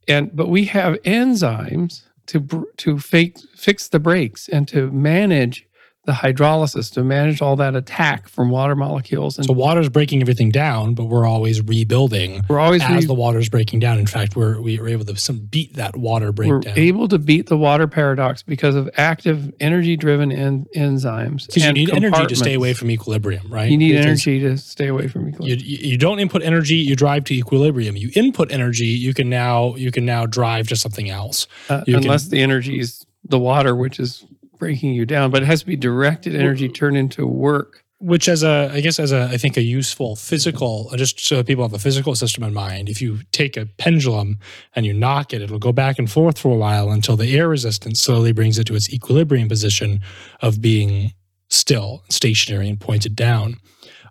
And 0.08 0.34
but 0.34 0.48
we 0.48 0.64
have 0.66 0.94
enzymes 1.02 2.02
to 2.26 2.68
to 2.78 2.98
fake, 2.98 3.38
fix 3.54 3.88
the 3.88 4.00
breaks 4.00 4.48
and 4.48 4.66
to 4.68 4.90
manage 4.90 5.65
the 6.06 6.12
hydrolysis 6.12 6.92
to 6.94 7.02
manage 7.02 7.42
all 7.42 7.56
that 7.56 7.74
attack 7.74 8.28
from 8.28 8.48
water 8.48 8.74
molecules. 8.76 9.36
And 9.36 9.46
So 9.46 9.52
water's 9.52 9.88
breaking 9.88 10.20
everything 10.22 10.50
down, 10.50 10.94
but 10.94 11.04
we're 11.06 11.26
always 11.26 11.60
rebuilding 11.60 12.42
we're 12.48 12.60
always 12.60 12.82
as 12.82 12.90
re- 13.02 13.04
the 13.06 13.14
water's 13.14 13.48
breaking 13.48 13.80
down. 13.80 13.98
In 13.98 14.06
fact, 14.06 14.36
we're 14.36 14.60
we 14.60 14.78
are 14.78 14.88
able 14.88 15.04
to 15.04 15.16
some 15.16 15.38
beat 15.40 15.74
that 15.74 15.96
water 15.96 16.30
breakdown. 16.32 16.62
we're 16.64 16.82
able 16.82 17.08
to 17.08 17.18
beat 17.18 17.48
the 17.48 17.56
water 17.56 17.86
paradox 17.88 18.42
because 18.42 18.74
of 18.76 18.88
active 18.96 19.52
energy-driven 19.60 20.30
en- 20.32 20.66
enzymes. 20.76 21.46
Because 21.46 21.64
you 21.64 21.72
need 21.72 21.90
energy 21.92 22.26
to 22.26 22.36
stay 22.36 22.54
away 22.54 22.72
from 22.72 22.90
equilibrium, 22.90 23.52
right? 23.52 23.70
You 23.70 23.76
need 23.76 23.92
Because 23.92 24.06
energy 24.06 24.40
to 24.40 24.56
stay 24.56 24.86
away 24.86 25.08
from 25.08 25.28
equilibrium. 25.28 25.60
you 25.68 25.76
you 25.90 25.98
don't 25.98 26.20
input 26.20 26.42
energy, 26.42 26.76
you 26.76 26.94
drive 26.96 27.24
to 27.24 27.34
equilibrium. 27.34 27.96
You 27.96 28.10
input 28.14 28.50
energy, 28.52 28.86
you 28.86 29.12
can 29.12 29.28
now 29.28 29.74
you 29.74 29.90
can 29.90 30.06
now 30.06 30.24
drive 30.26 30.68
to 30.68 30.76
something 30.76 31.10
else. 31.10 31.46
Uh, 31.68 31.82
you 31.86 31.94
can- 31.94 32.04
unless 32.04 32.28
the 32.28 32.40
energy 32.42 32.78
is 32.78 33.04
the 33.28 33.38
water, 33.40 33.74
which 33.74 33.98
is 33.98 34.24
breaking 34.58 34.92
you 34.92 35.06
down, 35.06 35.30
but 35.30 35.42
it 35.42 35.46
has 35.46 35.60
to 35.60 35.66
be 35.66 35.76
directed 35.76 36.34
energy 36.34 36.68
turned 36.68 36.96
into 36.96 37.26
work. 37.26 37.82
which 37.98 38.28
as 38.28 38.42
a 38.42 38.70
i 38.74 38.80
guess 38.82 38.98
as 38.98 39.10
a 39.10 39.22
i 39.32 39.38
think 39.38 39.56
a 39.56 39.62
useful 39.62 40.16
physical 40.16 40.90
just 40.96 41.18
so 41.18 41.42
people 41.42 41.64
have 41.64 41.72
a 41.72 41.78
physical 41.78 42.14
system 42.14 42.44
in 42.44 42.52
mind 42.52 42.90
if 42.90 43.00
you 43.00 43.20
take 43.32 43.56
a 43.56 43.64
pendulum 43.78 44.38
and 44.74 44.84
you 44.84 44.92
knock 44.92 45.32
it 45.32 45.40
it'll 45.40 45.58
go 45.58 45.72
back 45.72 45.98
and 45.98 46.10
forth 46.10 46.38
for 46.38 46.52
a 46.52 46.58
while 46.58 46.90
until 46.90 47.16
the 47.16 47.34
air 47.38 47.48
resistance 47.48 47.98
slowly 48.02 48.32
brings 48.32 48.58
it 48.58 48.66
to 48.66 48.74
its 48.74 48.92
equilibrium 48.92 49.48
position 49.48 50.00
of 50.42 50.60
being 50.60 51.12
still 51.48 52.02
stationary 52.10 52.68
and 52.68 52.80
pointed 52.80 53.16
down 53.16 53.56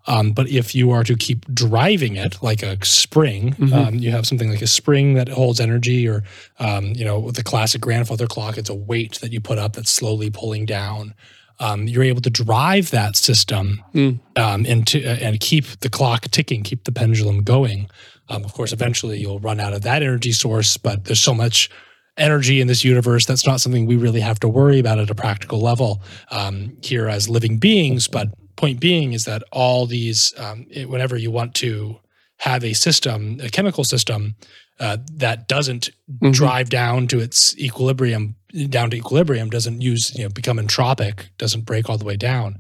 um, 0.08 0.32
but 0.32 0.48
if 0.50 0.76
you 0.76 0.92
are 0.92 1.04
to 1.04 1.16
keep 1.16 1.46
driving 1.54 2.16
it 2.16 2.42
like 2.42 2.62
a 2.64 2.78
spring, 2.86 3.54
Mhm. 3.60 3.74
um, 3.74 3.96
you 3.96 4.12
have 4.12 4.26
something 4.28 4.50
like 4.50 4.62
a 4.62 4.68
spring 4.68 5.16
that 5.16 5.30
holds 5.30 5.60
energy, 5.60 6.08
or 6.08 6.24
um, 6.60 6.94
you 6.96 7.04
know, 7.06 7.32
the 7.32 7.44
classic 7.44 7.82
grandfather 7.82 8.28
clock, 8.28 8.58
it's 8.58 8.70
a 8.70 8.76
weight 8.76 9.20
that 9.22 9.32
you 9.34 9.42
put 9.42 9.58
up 9.58 9.74
that's 9.74 9.90
slowly 9.92 10.30
pulling 10.30 10.66
down. 10.66 11.14
Um, 11.60 11.88
you're 11.88 12.04
able 12.04 12.22
to 12.22 12.30
drive 12.30 12.92
that 12.92 13.16
system 13.16 13.82
Mm. 13.94 14.20
um, 14.36 14.66
into 14.66 15.00
uh, 15.06 15.16
and 15.22 15.40
keep 15.40 15.66
the 15.80 15.90
clock 15.90 16.30
ticking, 16.32 16.64
keep 16.64 16.84
the 16.84 16.92
pendulum 16.92 17.44
going. 17.44 17.88
Um, 18.28 18.44
of 18.44 18.54
course, 18.54 18.74
eventually 18.74 19.20
you'll 19.20 19.40
run 19.40 19.60
out 19.62 19.74
of 19.74 19.82
that 19.84 20.04
energy 20.04 20.34
source, 20.34 20.76
but 20.78 21.06
there's 21.06 21.20
so 21.22 21.34
much 21.34 21.70
energy 22.18 22.60
in 22.62 22.68
this 22.68 22.84
universe 22.84 23.26
that's 23.26 23.46
not 23.46 23.62
something 23.62 23.86
we 23.86 23.96
really 23.96 24.20
have 24.22 24.40
to 24.40 24.48
worry 24.50 24.80
about 24.80 25.00
at 25.00 25.10
a 25.10 25.16
practical 25.16 25.60
level 25.62 26.02
um, 26.32 26.74
here 26.82 27.08
as 27.08 27.30
living 27.30 27.58
beings. 27.58 28.08
But 28.08 28.30
point 28.56 28.80
being 28.80 29.14
is 29.14 29.26
that 29.26 29.44
all 29.52 29.86
these, 29.86 30.34
um, 30.38 30.66
it- 30.70 30.90
whenever 30.90 31.18
you 31.18 31.32
want 31.32 31.54
to 31.56 32.00
have 32.40 32.64
a 32.64 32.74
system, 32.74 33.40
a 33.42 33.50
chemical 33.50 33.84
system 33.84 34.36
uh, 34.78 34.98
that 35.10 35.48
doesn't 35.48 35.90
Mhm. 36.22 36.34
drive 36.34 36.70
down 36.70 37.08
to 37.08 37.20
its 37.22 37.58
equilibrium, 37.58 38.36
down 38.70 38.90
to 38.90 38.98
equilibrium, 38.98 39.50
doesn't 39.50 39.80
use, 39.82 40.14
you 40.18 40.24
know, 40.24 40.30
become 40.30 40.58
entropic, 40.58 41.28
doesn't 41.38 41.62
break 41.62 41.90
all 41.90 41.98
the 41.98 42.04
way 42.04 42.18
down. 42.18 42.60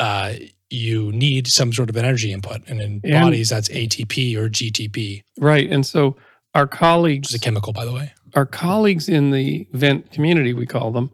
Uh, 0.00 0.32
you 0.70 1.12
need 1.12 1.46
some 1.46 1.72
sort 1.72 1.88
of 1.88 1.94
an 1.96 2.04
energy 2.04 2.32
input, 2.32 2.62
and 2.66 2.80
in 2.80 3.00
And- 3.04 3.12
bodies 3.12 3.48
that's 3.50 3.68
ATP 3.70 4.34
or 4.36 4.48
GTP, 4.48 5.22
Right. 5.38 5.70
And 5.70 5.86
so 5.86 6.16
our 6.52 6.64
which 6.64 6.72
colleagues, 6.72 7.28
is 7.28 7.34
a 7.34 7.38
chemical, 7.38 7.72
by 7.72 7.84
the 7.84 7.92
way. 7.92 8.10
our 8.34 8.44
colleagues 8.46 9.08
in 9.08 9.30
the 9.30 9.68
vent 9.72 10.10
community, 10.10 10.52
we 10.54 10.66
call 10.66 10.90
them, 10.90 11.10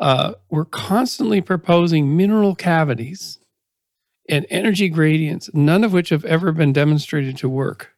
uh, 0.00 0.32
were 0.50 0.64
constantly 0.64 1.40
proposing 1.40 2.16
mineral 2.16 2.56
cavities 2.56 3.38
and 4.28 4.46
energy 4.50 4.88
gradients, 4.88 5.50
none 5.52 5.84
of 5.84 5.92
which 5.92 6.08
have 6.08 6.24
ever 6.24 6.52
been 6.52 6.72
demonstrated 6.72 7.36
to 7.38 7.48
work 7.48 7.92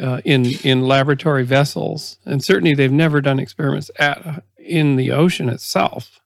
uh, 0.00 0.20
in 0.24 0.46
in 0.62 0.86
laboratory 0.86 1.44
vessels, 1.44 2.18
and 2.24 2.44
certainly 2.44 2.74
they've 2.74 2.92
never 2.92 3.20
done 3.20 3.38
experiments 3.38 3.90
at 3.98 4.44
in 4.58 4.96
the 4.96 5.10
ocean 5.10 5.48
itself. 5.48 6.20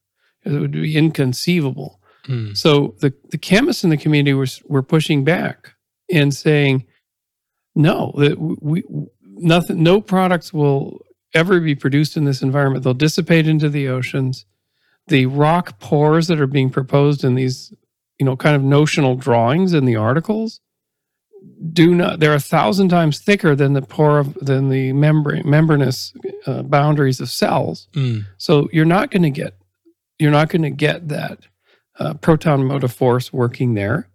It 0.44 0.52
would 0.52 0.72
be 0.72 0.96
inconceivable. 0.96 2.00
Mm. 2.28 2.56
So 2.56 2.94
the 3.00 3.12
the 3.30 3.38
chemists 3.38 3.84
in 3.84 3.90
the 3.90 3.96
community 3.96 4.34
were 4.34 4.46
were 4.66 4.82
pushing 4.82 5.24
back 5.24 5.74
and 6.10 6.34
saying, 6.34 6.86
no, 7.74 8.12
that 8.18 8.38
we 8.38 8.84
nothing, 9.22 9.82
no 9.82 10.00
products 10.00 10.52
will 10.52 11.00
ever 11.32 11.60
be 11.60 11.74
produced 11.74 12.16
in 12.16 12.24
this 12.24 12.42
environment. 12.42 12.84
They'll 12.84 12.94
dissipate 12.94 13.48
into 13.48 13.68
the 13.68 13.88
oceans. 13.88 14.46
The 15.08 15.26
rock 15.26 15.78
pores 15.80 16.28
that 16.28 16.40
are 16.40 16.46
being 16.46 16.70
proposed 16.70 17.24
in 17.24 17.34
these, 17.34 17.74
you 18.18 18.26
know, 18.26 18.36
kind 18.36 18.56
of 18.56 18.62
notional 18.62 19.16
drawings 19.16 19.72
in 19.74 19.84
the 19.84 19.96
articles 19.96 20.60
do 21.72 21.94
not. 21.94 22.20
They're 22.20 22.34
a 22.34 22.40
thousand 22.40 22.88
times 22.88 23.18
thicker 23.18 23.54
than 23.54 23.74
the 23.74 23.82
pore 23.82 24.18
of 24.18 24.34
than 24.34 24.70
the 24.70 24.92
membrane 24.92 25.48
membranous 25.48 26.12
uh, 26.46 26.62
boundaries 26.62 27.20
of 27.20 27.28
cells. 27.30 27.88
Mm. 27.92 28.24
So 28.38 28.68
you're 28.72 28.84
not 28.84 29.10
going 29.10 29.22
to 29.24 29.30
get 29.30 29.54
you're 30.18 30.30
not 30.30 30.48
going 30.48 30.62
to 30.62 30.70
get 30.70 31.08
that 31.08 31.40
uh, 31.98 32.14
proton 32.14 32.64
motive 32.64 32.92
force 32.92 33.32
working 33.32 33.74
there, 33.74 34.08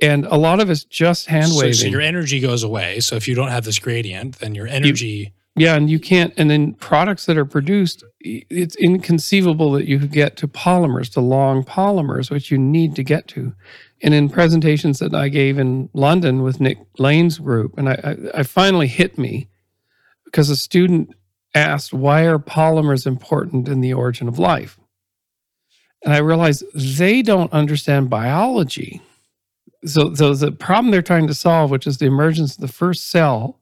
and 0.00 0.26
a 0.26 0.36
lot 0.36 0.60
of 0.60 0.70
it's 0.70 0.84
just 0.84 1.26
hand 1.26 1.48
So, 1.48 1.58
waving. 1.60 1.74
so 1.74 1.86
your 1.86 2.00
energy 2.00 2.40
goes 2.40 2.62
away. 2.62 3.00
So 3.00 3.16
if 3.16 3.26
you 3.26 3.34
don't 3.34 3.48
have 3.48 3.64
this 3.64 3.78
gradient, 3.78 4.38
then 4.38 4.54
your 4.54 4.66
energy. 4.66 5.32
Yeah, 5.56 5.74
and 5.74 5.90
you 5.90 5.98
can't. 5.98 6.32
And 6.36 6.50
then 6.50 6.74
products 6.74 7.26
that 7.26 7.36
are 7.36 7.44
produced, 7.44 8.04
it's 8.20 8.76
inconceivable 8.76 9.72
that 9.72 9.86
you 9.86 9.98
could 9.98 10.12
get 10.12 10.36
to 10.38 10.48
polymers, 10.48 11.12
to 11.14 11.20
long 11.20 11.64
polymers, 11.64 12.30
which 12.30 12.50
you 12.50 12.58
need 12.58 12.94
to 12.96 13.02
get 13.02 13.26
to. 13.28 13.54
And 14.02 14.14
in 14.14 14.28
presentations 14.28 15.00
that 15.00 15.14
I 15.14 15.28
gave 15.28 15.58
in 15.58 15.90
London 15.92 16.42
with 16.42 16.60
Nick 16.60 16.78
Lane's 16.98 17.38
group, 17.38 17.76
and 17.76 17.88
I, 17.88 17.92
I, 18.34 18.40
I 18.40 18.42
finally 18.44 18.86
hit 18.86 19.18
me 19.18 19.48
because 20.24 20.48
a 20.50 20.56
student 20.56 21.14
asked, 21.54 21.92
"Why 21.92 22.22
are 22.26 22.38
polymers 22.38 23.06
important 23.06 23.68
in 23.68 23.80
the 23.80 23.92
origin 23.92 24.28
of 24.28 24.38
life?" 24.38 24.78
And 26.04 26.14
I 26.14 26.18
realized 26.18 26.64
they 26.74 27.20
don't 27.20 27.52
understand 27.52 28.08
biology. 28.08 29.02
So, 29.84 30.14
so 30.14 30.34
the 30.34 30.52
problem 30.52 30.90
they're 30.90 31.02
trying 31.02 31.26
to 31.26 31.34
solve, 31.34 31.70
which 31.70 31.86
is 31.86 31.98
the 31.98 32.06
emergence 32.06 32.54
of 32.54 32.60
the 32.60 32.68
first 32.68 33.08
cell, 33.08 33.59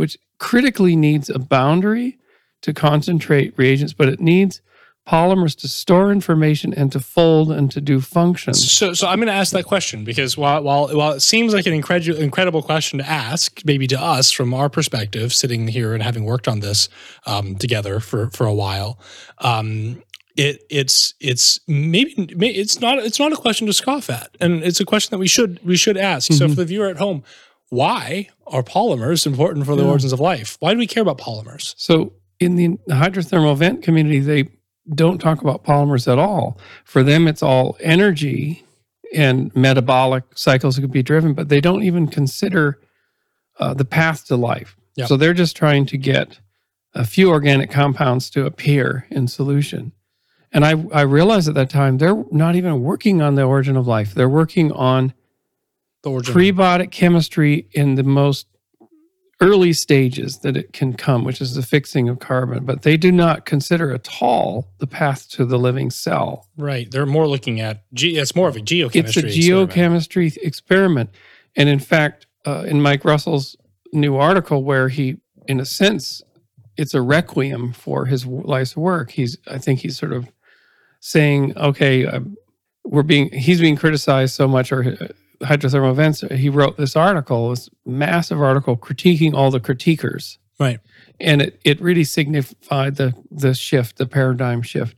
which 0.00 0.16
critically 0.38 0.96
needs 0.96 1.28
a 1.28 1.38
boundary 1.38 2.16
to 2.62 2.72
concentrate 2.72 3.52
reagents, 3.58 3.92
but 3.92 4.08
it 4.08 4.18
needs 4.18 4.62
polymers 5.06 5.54
to 5.54 5.68
store 5.68 6.10
information 6.10 6.72
and 6.72 6.90
to 6.90 7.00
fold 7.00 7.52
and 7.52 7.70
to 7.70 7.82
do 7.82 8.00
functions. 8.00 8.72
So, 8.72 8.94
so 8.94 9.06
I'm 9.08 9.18
going 9.18 9.26
to 9.26 9.34
ask 9.34 9.52
that 9.52 9.64
question 9.66 10.02
because 10.04 10.38
while 10.38 10.62
while 10.62 10.88
while 10.96 11.12
it 11.12 11.20
seems 11.20 11.52
like 11.52 11.66
an 11.66 11.74
incredible 11.74 12.18
incredible 12.18 12.62
question 12.62 12.98
to 13.00 13.06
ask, 13.06 13.60
maybe 13.66 13.86
to 13.88 14.00
us 14.00 14.30
from 14.30 14.54
our 14.54 14.70
perspective, 14.70 15.34
sitting 15.34 15.68
here 15.68 15.92
and 15.92 16.02
having 16.02 16.24
worked 16.24 16.48
on 16.48 16.60
this 16.60 16.88
um, 17.26 17.56
together 17.56 18.00
for 18.00 18.30
for 18.30 18.46
a 18.46 18.54
while, 18.54 18.98
um, 19.38 20.02
it 20.34 20.62
it's 20.70 21.12
it's 21.20 21.60
maybe 21.68 22.14
it's 22.48 22.80
not 22.80 22.98
it's 22.98 23.18
not 23.18 23.32
a 23.34 23.36
question 23.36 23.66
to 23.66 23.74
scoff 23.74 24.08
at, 24.08 24.30
and 24.40 24.62
it's 24.62 24.80
a 24.80 24.86
question 24.86 25.10
that 25.10 25.18
we 25.18 25.28
should 25.28 25.60
we 25.62 25.76
should 25.76 25.98
ask. 25.98 26.32
So, 26.32 26.46
Mhm. 26.46 26.50
for 26.50 26.54
the 26.56 26.64
viewer 26.64 26.88
at 26.88 26.96
home, 26.96 27.22
why 27.70 28.28
are 28.46 28.62
polymers 28.62 29.26
important 29.26 29.64
for 29.66 29.74
the 29.76 29.82
Yeah. 29.82 29.88
origins 29.90 30.12
of 30.12 30.20
life? 30.20 30.56
Why 30.60 30.72
do 30.72 30.78
we 30.78 30.86
care 30.86 31.02
about 31.02 31.18
polymers? 31.18 31.74
So 31.78 32.12
in 32.38 32.56
the 32.56 32.68
hydrothermal 32.90 33.56
vent 33.56 33.82
community, 33.82 34.20
they 34.20 34.48
don't 34.94 35.18
talk 35.18 35.40
about 35.40 35.64
polymers 35.64 36.10
at 36.10 36.18
all. 36.18 36.58
For 36.84 37.02
them, 37.02 37.28
it's 37.28 37.42
all 37.42 37.76
energy 37.80 38.64
and 39.14 39.54
metabolic 39.54 40.24
cycles 40.36 40.76
that 40.76 40.82
could 40.82 40.92
be 40.92 41.02
driven, 41.02 41.32
but 41.34 41.48
they 41.48 41.60
don't 41.60 41.82
even 41.82 42.06
consider 42.08 42.78
uh, 43.58 43.74
the 43.74 43.84
path 43.84 44.26
to 44.26 44.36
life. 44.36 44.76
Yeah. 44.96 45.06
So 45.06 45.16
they're 45.16 45.34
just 45.34 45.56
trying 45.56 45.86
to 45.86 45.98
get 45.98 46.40
a 46.94 47.04
few 47.04 47.30
organic 47.30 47.70
compounds 47.70 48.30
to 48.30 48.46
appear 48.46 49.06
in 49.10 49.28
solution. 49.28 49.92
And 50.52 50.64
I, 50.64 50.70
I 50.92 51.02
realized 51.02 51.48
at 51.48 51.54
that 51.54 51.70
time 51.70 51.98
they're 51.98 52.24
not 52.32 52.56
even 52.56 52.80
working 52.82 53.20
on 53.22 53.34
the 53.36 53.42
origin 53.44 53.76
of 53.76 53.86
life. 53.86 54.14
They're 54.14 54.28
working 54.28 54.72
on 54.72 55.12
The 56.02 56.10
origin. 56.10 56.34
prebiotic 56.34 56.90
chemistry 56.90 57.66
in 57.72 57.94
the 57.94 58.02
most 58.02 58.46
early 59.40 59.72
stages 59.72 60.38
that 60.40 60.56
it 60.56 60.72
can 60.72 60.92
come, 60.92 61.24
which 61.24 61.40
is 61.40 61.54
the 61.54 61.62
fixing 61.62 62.08
of 62.08 62.18
carbon, 62.18 62.64
but 62.64 62.82
they 62.82 62.96
do 62.96 63.10
not 63.10 63.46
consider 63.46 63.92
at 63.92 64.08
all 64.20 64.68
the 64.78 64.86
path 64.86 65.28
to 65.30 65.46
the 65.46 65.58
living 65.58 65.90
cell. 65.90 66.46
right. 66.56 66.90
They're 66.90 67.06
more 67.06 67.26
looking 67.26 67.60
at 67.60 67.82
ge- 67.94 68.16
It's 68.16 68.36
more 68.36 68.48
of 68.48 68.56
a 68.56 68.60
geochemistry. 68.60 68.94
It's 68.96 69.16
a 69.16 69.22
geochemistry 69.22 70.36
experiment. 70.42 71.10
And 71.56 71.68
in 71.68 71.78
fact, 71.78 72.26
uh, 72.46 72.64
in 72.66 72.82
Mike 72.82 73.04
Russell's 73.04 73.56
new 73.92 74.16
article, 74.16 74.62
where 74.62 74.88
he, 74.88 75.16
in 75.48 75.58
a 75.58 75.64
sense, 75.64 76.22
it's 76.76 76.94
a 76.94 77.02
requiem 77.02 77.72
for 77.72 78.06
his 78.06 78.26
life's 78.26 78.76
work. 78.76 79.10
He's, 79.10 79.36
I 79.46 79.58
think 79.58 79.80
he's 79.80 79.98
sort 79.98 80.12
of 80.12 80.28
saying, 81.00 81.56
okay, 81.56 82.06
uh, 82.06 82.20
we're 82.84 83.02
being, 83.02 83.30
he's 83.32 83.60
being 83.60 83.76
criticized 83.76 84.34
so 84.34 84.46
much, 84.46 84.70
or 84.70 84.96
uh, 85.00 85.08
hydrothermal 85.42 85.94
vents. 85.94 86.20
He 86.32 86.48
wrote 86.48 86.76
this 86.76 86.96
article, 86.96 87.50
this 87.50 87.68
massive 87.84 88.40
article 88.40 88.76
critiquing 88.76 89.34
all 89.34 89.50
the 89.50 89.60
critiquers. 89.60 90.38
Right. 90.58 90.80
And 91.18 91.42
it, 91.42 91.60
it 91.64 91.80
really 91.80 92.04
signified 92.04 92.96
the, 92.96 93.14
the 93.30 93.54
shift, 93.54 93.96
the 93.96 94.06
paradigm 94.06 94.62
shift. 94.62 94.96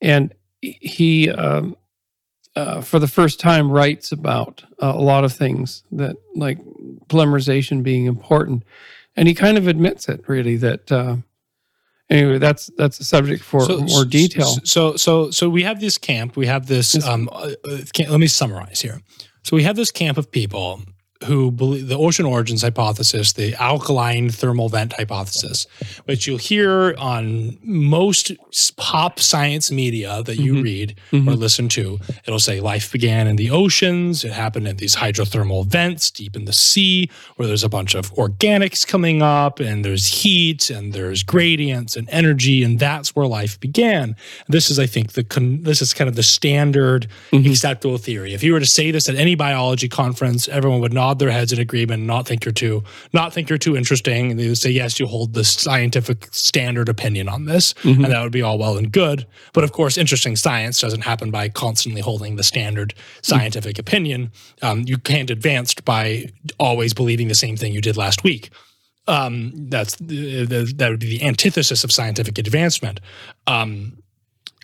And 0.00 0.34
he, 0.60 1.30
um, 1.30 1.76
uh, 2.54 2.80
for 2.80 2.98
the 2.98 3.06
first 3.06 3.38
time, 3.38 3.70
writes 3.70 4.12
about 4.12 4.64
uh, 4.82 4.92
a 4.94 5.02
lot 5.02 5.24
of 5.24 5.32
things 5.32 5.84
that, 5.92 6.16
like 6.34 6.58
polymerization 7.08 7.82
being 7.82 8.06
important. 8.06 8.64
And 9.14 9.28
he 9.28 9.34
kind 9.34 9.58
of 9.58 9.68
admits 9.68 10.08
it, 10.08 10.24
really, 10.26 10.56
that 10.56 10.90
uh, 10.92 11.16
anyway, 12.10 12.38
that's 12.38 12.70
that's 12.76 13.00
a 13.00 13.04
subject 13.04 13.42
for 13.42 13.66
more 13.66 14.04
detail. 14.04 14.58
So, 14.64 14.96
so, 14.96 15.30
so 15.30 15.48
we 15.48 15.62
have 15.62 15.80
this 15.80 15.98
camp. 15.98 16.36
We 16.36 16.46
have 16.46 16.66
this. 16.66 17.02
Um, 17.06 17.28
uh, 17.32 17.52
uh, 17.64 17.78
let 18.10 18.20
me 18.20 18.26
summarize 18.26 18.80
here. 18.80 19.00
So 19.46 19.54
we 19.54 19.62
have 19.62 19.76
this 19.76 19.92
camp 19.92 20.18
of 20.18 20.32
people 20.32 20.80
who 21.24 21.50
believe 21.50 21.88
the 21.88 21.96
ocean 21.96 22.26
origins 22.26 22.62
hypothesis, 22.62 23.32
the 23.32 23.54
alkaline 23.54 24.28
thermal 24.30 24.68
vent 24.68 24.92
hypothesis, 24.92 25.66
which 26.04 26.26
you'll 26.26 26.36
hear 26.38 26.94
on 26.98 27.56
most 27.62 28.32
pop 28.76 29.18
science 29.18 29.70
media 29.70 30.22
that 30.24 30.36
you 30.38 30.54
Mhm. 30.54 30.62
read 30.62 30.94
Mhm. 31.12 31.26
or 31.28 31.34
listen 31.34 31.68
to. 31.70 31.98
It'll 32.26 32.38
say 32.38 32.60
life 32.60 32.92
began 32.92 33.26
in 33.26 33.36
the 33.36 33.50
oceans. 33.50 34.24
It 34.24 34.32
happened 34.32 34.68
in 34.68 34.76
these 34.76 34.96
hydrothermal 34.96 35.66
vents 35.66 36.10
deep 36.10 36.36
in 36.36 36.44
the 36.44 36.52
sea, 36.52 37.08
where 37.36 37.48
there's 37.48 37.64
a 37.64 37.68
bunch 37.68 37.94
of 37.94 38.14
organics 38.14 38.86
coming 38.86 39.22
up, 39.22 39.58
and 39.60 39.84
there's 39.84 40.06
heat, 40.22 40.70
and 40.70 40.92
there's 40.92 41.22
gradients 41.22 41.96
and 41.96 42.08
energy, 42.10 42.62
and 42.62 42.78
that's 42.78 43.16
where 43.16 43.26
life 43.26 43.58
began. 43.58 44.16
This 44.48 44.70
is, 44.70 44.78
I 44.78 44.86
think, 44.86 45.12
the 45.12 45.24
con- 45.24 45.62
this 45.62 45.80
is 45.80 45.94
kind 45.94 46.08
of 46.08 46.16
the 46.16 46.22
standard 46.22 47.06
Mhm. 47.32 47.50
acceptable 47.50 47.98
theory. 47.98 48.34
If 48.34 48.42
you 48.42 48.52
were 48.52 48.60
to 48.60 48.66
say 48.66 48.90
this 48.90 49.08
at 49.08 49.14
any 49.16 49.34
biology 49.34 49.88
conference, 49.88 50.48
everyone 50.48 50.80
would 50.80 50.92
nod 50.92 51.15
their 51.18 51.30
heads 51.30 51.52
in 51.52 51.58
agreement, 51.58 52.02
not 52.04 52.26
think 52.26 52.44
you're 52.44 52.52
too, 52.52 52.82
not 53.12 53.32
think 53.32 53.48
you're 53.48 53.58
too 53.58 53.76
interesting. 53.76 54.30
And 54.30 54.40
they 54.40 54.48
would 54.48 54.58
say, 54.58 54.70
yes, 54.70 54.98
you 55.00 55.06
hold 55.06 55.34
the 55.34 55.44
scientific 55.44 56.28
standard 56.32 56.88
opinion 56.88 57.28
on 57.28 57.44
this, 57.44 57.74
Mhm. 57.82 58.04
and 58.04 58.12
that 58.12 58.22
would 58.22 58.32
be 58.32 58.42
all 58.42 58.58
well 58.58 58.76
and 58.76 58.90
good. 58.92 59.26
But 59.52 59.64
of 59.64 59.72
course, 59.72 59.96
interesting 59.96 60.36
science 60.36 60.80
doesn't 60.80 61.02
happen 61.02 61.30
by 61.30 61.48
constantly 61.48 62.00
holding 62.00 62.36
the 62.36 62.42
standard 62.44 62.94
scientific 63.22 63.78
opinion. 63.78 64.30
Um, 64.62 64.84
you 64.86 64.98
can't 64.98 65.30
advance 65.30 65.74
by 65.74 66.30
always 66.58 66.94
believing 66.94 67.28
the 67.28 67.34
same 67.34 67.56
thing 67.56 67.72
you 67.72 67.80
did 67.80 67.96
last 67.96 68.24
week. 68.24 68.50
Um, 69.08 69.52
that's 69.68 69.94
the, 69.96 70.44
the, 70.46 70.72
that 70.76 70.90
would 70.90 71.00
be 71.00 71.18
the 71.18 71.24
antithesis 71.24 71.84
of 71.84 71.92
scientific 71.92 72.38
advancement. 72.38 73.00
Um, 73.46 73.98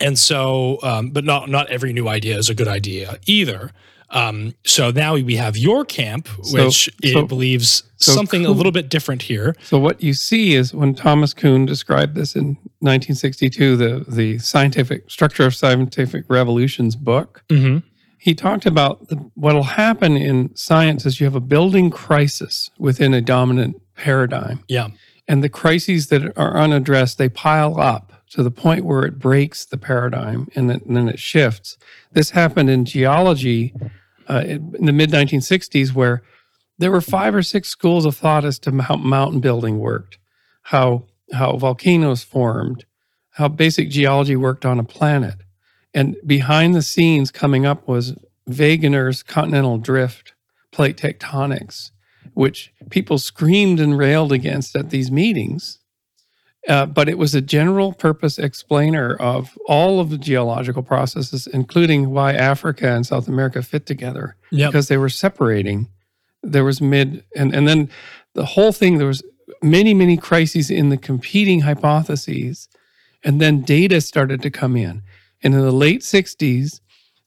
and 0.01 0.19
so, 0.19 0.79
um, 0.83 1.11
but 1.11 1.25
not 1.25 1.49
not 1.49 1.71
every 1.71 1.93
new 1.93 2.09
idea 2.09 2.37
is 2.37 2.49
a 2.51 2.55
good 2.55 2.67
idea 2.67 3.19
either. 3.27 3.71
Um, 4.13 4.55
so 4.65 4.91
now 4.91 5.15
we 5.15 5.37
have 5.37 5.57
your 5.57 5.85
camp, 5.85 6.29
So- 6.43 6.67
which 6.67 6.89
it 7.03 7.13
so- 7.15 7.27
believes 7.27 7.83
so 7.97 8.13
something 8.13 8.45
a 8.45 8.51
little 8.51 8.73
bit 8.73 8.89
different 8.91 9.23
here. 9.23 9.55
So 9.63 9.79
what 9.79 10.03
you 10.03 10.13
see 10.13 10.55
is 10.55 10.75
when 10.75 10.95
Thomas 10.95 11.33
Kuhn 11.33 11.65
described 11.67 12.15
this 12.15 12.37
in 12.37 12.57
1962, 12.81 13.77
the 13.77 14.05
the 14.09 14.39
scientific 14.39 15.11
structure 15.11 15.45
of 15.47 15.55
scientific 15.55 16.25
revolutions 16.29 16.95
book, 16.97 17.43
Mm-hmm. 17.49 17.79
he 18.19 18.35
talked 18.35 18.67
about 18.67 19.09
the, 19.09 19.17
what'll 19.35 19.63
happen 19.63 20.17
in 20.17 20.55
science 20.55 21.07
is 21.07 21.21
you 21.21 21.27
have 21.27 21.35
a 21.37 21.41
building 21.41 21.91
crisis 21.91 22.71
within 22.79 23.15
a 23.15 23.21
dominant 23.21 23.81
paradigm, 23.97 24.61
Yeah. 24.69 24.89
and 25.29 25.43
the 25.43 25.49
crises 25.49 26.09
that 26.09 26.37
are 26.37 26.57
unaddressed 26.57 27.19
they 27.19 27.29
pile 27.29 27.81
up 27.81 28.13
to 28.31 28.43
the 28.43 28.51
point 28.51 28.85
where 28.85 29.05
it 29.05 29.19
breaks 29.19 29.65
the 29.65 29.77
paradigm 29.79 30.49
and 30.57 30.69
then 30.71 31.09
it 31.09 31.19
shifts. 31.19 31.77
This 32.13 32.31
happened 32.31 32.69
in 32.71 32.85
geology 32.85 33.75
uh, 34.29 34.43
in 34.47 34.87
the 34.87 34.93
mid 34.93 35.11
1960s, 35.11 35.93
where 35.93 36.23
there 36.79 36.91
were 36.91 37.01
five 37.01 37.35
or 37.35 37.43
six 37.43 37.69
schools 37.69 38.05
of 38.05 38.17
thought 38.17 38.45
as 38.45 38.59
to 38.61 38.83
how 38.83 38.97
mountain 38.97 39.41
building 39.41 39.79
worked, 39.79 40.19
how 40.63 41.07
how 41.33 41.57
volcanoes 41.57 42.23
formed, 42.23 42.85
how 43.31 43.49
basic 43.49 43.89
geology 43.89 44.37
worked 44.37 44.67
on 44.67 44.79
a 44.79 44.85
planet, 44.85 45.37
and 45.95 46.17
behind 46.27 46.75
the 46.75 46.83
scenes 46.83 47.31
coming 47.31 47.67
up 47.67 47.87
was 47.87 48.15
Wegener's 48.49 49.23
continental 49.23 49.79
drift, 49.79 50.35
plate 50.73 50.97
tectonics, 50.97 51.91
which 52.35 52.73
people 52.91 53.19
screamed 53.19 53.79
and 53.79 53.97
railed 53.97 54.33
against 54.33 54.75
at 54.77 54.91
these 54.91 55.11
meetings. 55.11 55.79
Uh, 56.69 56.87
but 56.87 57.09
it 57.09 57.19
was 57.19 57.35
a 57.35 57.41
general 57.41 57.93
purpose 57.93 58.39
explainer 58.39 59.15
of 59.17 59.59
all 59.67 59.99
of 59.99 60.11
the 60.11 60.19
geological 60.19 60.83
processes, 60.83 61.49
including 61.49 62.11
why 62.11 62.33
Africa 62.35 62.89
and 62.89 63.05
South 63.05 63.27
America 63.27 63.63
fit 63.63 63.85
together 63.85 64.37
Yep. 64.53 64.71
because 64.71 64.87
they 64.89 64.97
were 64.97 65.09
separating. 65.09 65.89
There 66.43 66.65
was 66.65 66.81
mid 66.81 67.25
and 67.37 67.55
and 67.55 67.67
then 67.67 67.89
the 68.35 68.45
whole 68.47 68.73
thing. 68.73 68.99
There 68.99 69.09
was 69.09 69.23
many 69.63 69.93
many 69.95 70.17
crises 70.17 70.71
in 70.71 70.89
the 70.89 70.97
competing 70.97 71.61
hypotheses, 71.61 72.69
and 73.25 73.41
then 73.41 73.63
data 73.63 74.01
started 74.01 74.41
to 74.43 74.51
come 74.51 74.77
in. 74.77 75.03
And 75.43 75.55
in 75.55 75.61
the 75.61 75.73
late 75.73 76.03
'60s, 76.03 76.81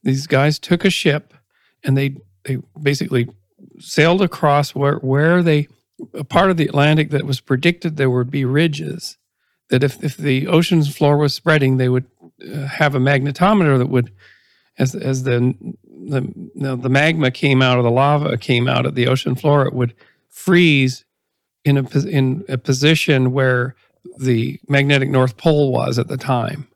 these 0.03 0.27
guys 0.27 0.59
took 0.59 0.85
a 0.85 0.89
ship 0.89 1.33
and 1.83 1.97
they 1.97 2.15
they 2.43 2.57
basically 2.81 3.27
sailed 3.79 4.21
across 4.21 4.73
where 4.73 4.95
where 4.97 5.43
they 5.43 5.67
a 6.13 6.23
part 6.23 6.49
of 6.51 6.57
the 6.57 6.67
Atlantic 6.67 7.09
that 7.09 7.25
was 7.25 7.41
predicted 7.41 7.97
there 7.97 8.09
would 8.09 8.31
be 8.31 8.45
ridges. 8.45 9.17
That 9.69 9.83
if 9.83 10.03
if 10.03 10.17
the 10.17 10.47
ocean's 10.47 10.95
floor 10.95 11.17
was 11.17 11.33
spreading, 11.33 11.77
they 11.77 11.89
would 11.89 12.05
uh, 12.41 12.67
have 12.67 12.95
a 12.95 12.99
magnetometer 12.99 13.77
that 13.77 13.89
would 13.89 14.11
as 14.77 14.95
as 14.95 15.23
the 15.23 15.55
the 15.83 16.21
you 16.21 16.51
know, 16.55 16.75
the 16.75 16.89
magma 16.89 17.31
came 17.31 17.61
out 17.61 17.77
of 17.77 17.83
the 17.83 17.91
lava 17.91 18.37
came 18.37 18.67
out 18.67 18.85
of 18.85 18.95
the 18.95 19.07
ocean 19.07 19.35
floor, 19.35 19.65
it 19.65 19.73
would 19.73 19.95
freeze 20.29 21.05
in 21.63 21.77
a 21.77 21.99
in 22.07 22.43
a 22.47 22.57
position 22.57 23.31
where 23.31 23.75
the 24.19 24.59
magnetic 24.67 25.09
north 25.09 25.37
pole 25.37 25.71
was 25.71 25.97
at 25.97 26.07
the 26.07 26.17
time, 26.17 26.67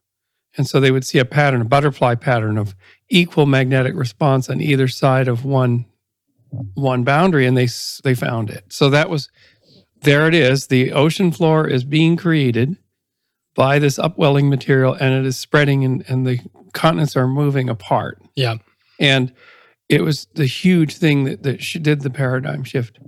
and 0.58 0.68
so 0.68 0.80
they 0.80 0.92
would 0.92 1.06
see 1.06 1.20
a 1.20 1.26
pattern, 1.26 1.62
a 1.62 1.66
butterfly 1.66 2.16
pattern 2.16 2.58
of 2.58 2.76
equal 3.10 3.46
magnetic 3.46 3.94
response 3.96 4.50
on 4.50 4.62
either 4.62 4.88
side 4.88 5.28
of 5.28 5.46
one 5.46 5.86
one 6.74 7.04
boundary, 7.04 7.46
and 7.46 7.58
they 7.58 7.68
they 8.04 8.16
found 8.16 8.50
it. 8.50 8.66
So 8.70 8.90
that 8.90 9.10
was 9.10 9.30
there. 10.02 10.28
It 10.28 10.34
is. 10.34 10.68
The 10.68 10.92
ocean 10.92 11.32
floor 11.32 11.68
is 11.68 11.84
being 11.84 12.18
created 12.18 12.78
by 13.56 13.80
this 13.80 14.00
upwelling 14.00 14.50
material, 14.50 14.94
and 14.94 15.14
it 15.14 15.26
is 15.26 15.38
spreading, 15.38 15.84
and, 15.84 16.04
and 16.08 16.26
the 16.26 16.40
continents 16.74 17.16
are 17.16 17.28
moving 17.28 17.70
apart. 17.70 18.22
Yeah. 18.36 18.56
And 19.00 19.34
it 19.90 20.02
was 20.02 20.28
the 20.36 20.46
huge 20.46 20.98
thing 20.98 21.24
that, 21.26 21.44
that 21.44 21.62
sh- 21.62 21.78
did 21.82 22.02
the 22.02 22.10
paradigm 22.10 22.64
shift. 22.64 23.00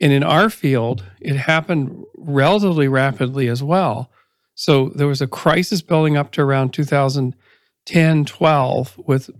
And 0.00 0.12
in 0.12 0.22
our 0.22 0.50
field, 0.50 1.04
it 1.20 1.36
happened 1.36 2.04
relatively 2.16 2.88
rapidly 2.88 3.48
as 3.48 3.62
well. 3.62 4.10
So 4.54 4.90
there 4.94 5.06
was 5.06 5.20
a 5.20 5.26
crisis 5.26 5.82
building 5.82 6.16
up 6.16 6.32
to 6.32 6.42
around 6.42 6.72
2010, 7.86 8.24
12, 8.24 8.98
with 9.06 9.30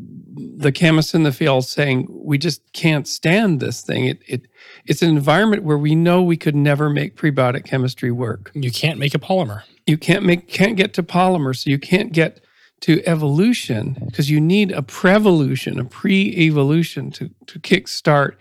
the 0.58 0.72
chemists 0.72 1.14
in 1.14 1.22
the 1.22 1.32
field 1.32 1.64
saying, 1.64 2.06
we 2.10 2.36
just 2.38 2.60
can't 2.72 3.08
stand 3.08 3.60
this 3.60 3.80
thing. 3.82 4.06
It, 4.06 4.18
it, 4.26 4.42
it's 4.86 5.02
an 5.02 5.08
environment 5.10 5.62
where 5.62 5.78
we 5.78 5.94
know 5.94 6.22
we 6.22 6.36
could 6.36 6.54
never 6.54 6.90
make 6.90 7.16
prebiotic 7.16 7.64
chemistry 7.64 8.10
work 8.10 8.50
You 8.54 8.70
can't 8.70 8.98
make 8.98 9.14
a 9.14 9.18
polymer. 9.18 9.62
you 9.86 9.96
can't 9.98 10.24
make 10.24 10.48
can't 10.48 10.76
get 10.76 10.92
to 10.94 11.02
polymers 11.02 11.64
so 11.64 11.70
you 11.70 11.78
can't 11.78 12.12
get 12.12 12.40
to 12.80 13.02
evolution 13.06 13.96
because 14.06 14.30
you 14.30 14.40
need 14.40 14.72
a 14.72 14.82
prevolution 14.82 15.78
a 15.78 15.84
pre-evolution 15.84 17.10
to 17.12 17.30
to 17.46 17.58
kickstart 17.60 18.32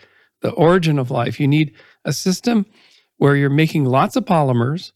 the 0.41 0.51
origin 0.51 0.99
of 0.99 1.11
life 1.11 1.39
you 1.39 1.47
need 1.47 1.73
a 2.05 2.11
system 2.13 2.65
where 3.17 3.35
you're 3.35 3.49
making 3.49 3.85
lots 3.85 4.15
of 4.15 4.25
polymers 4.25 4.91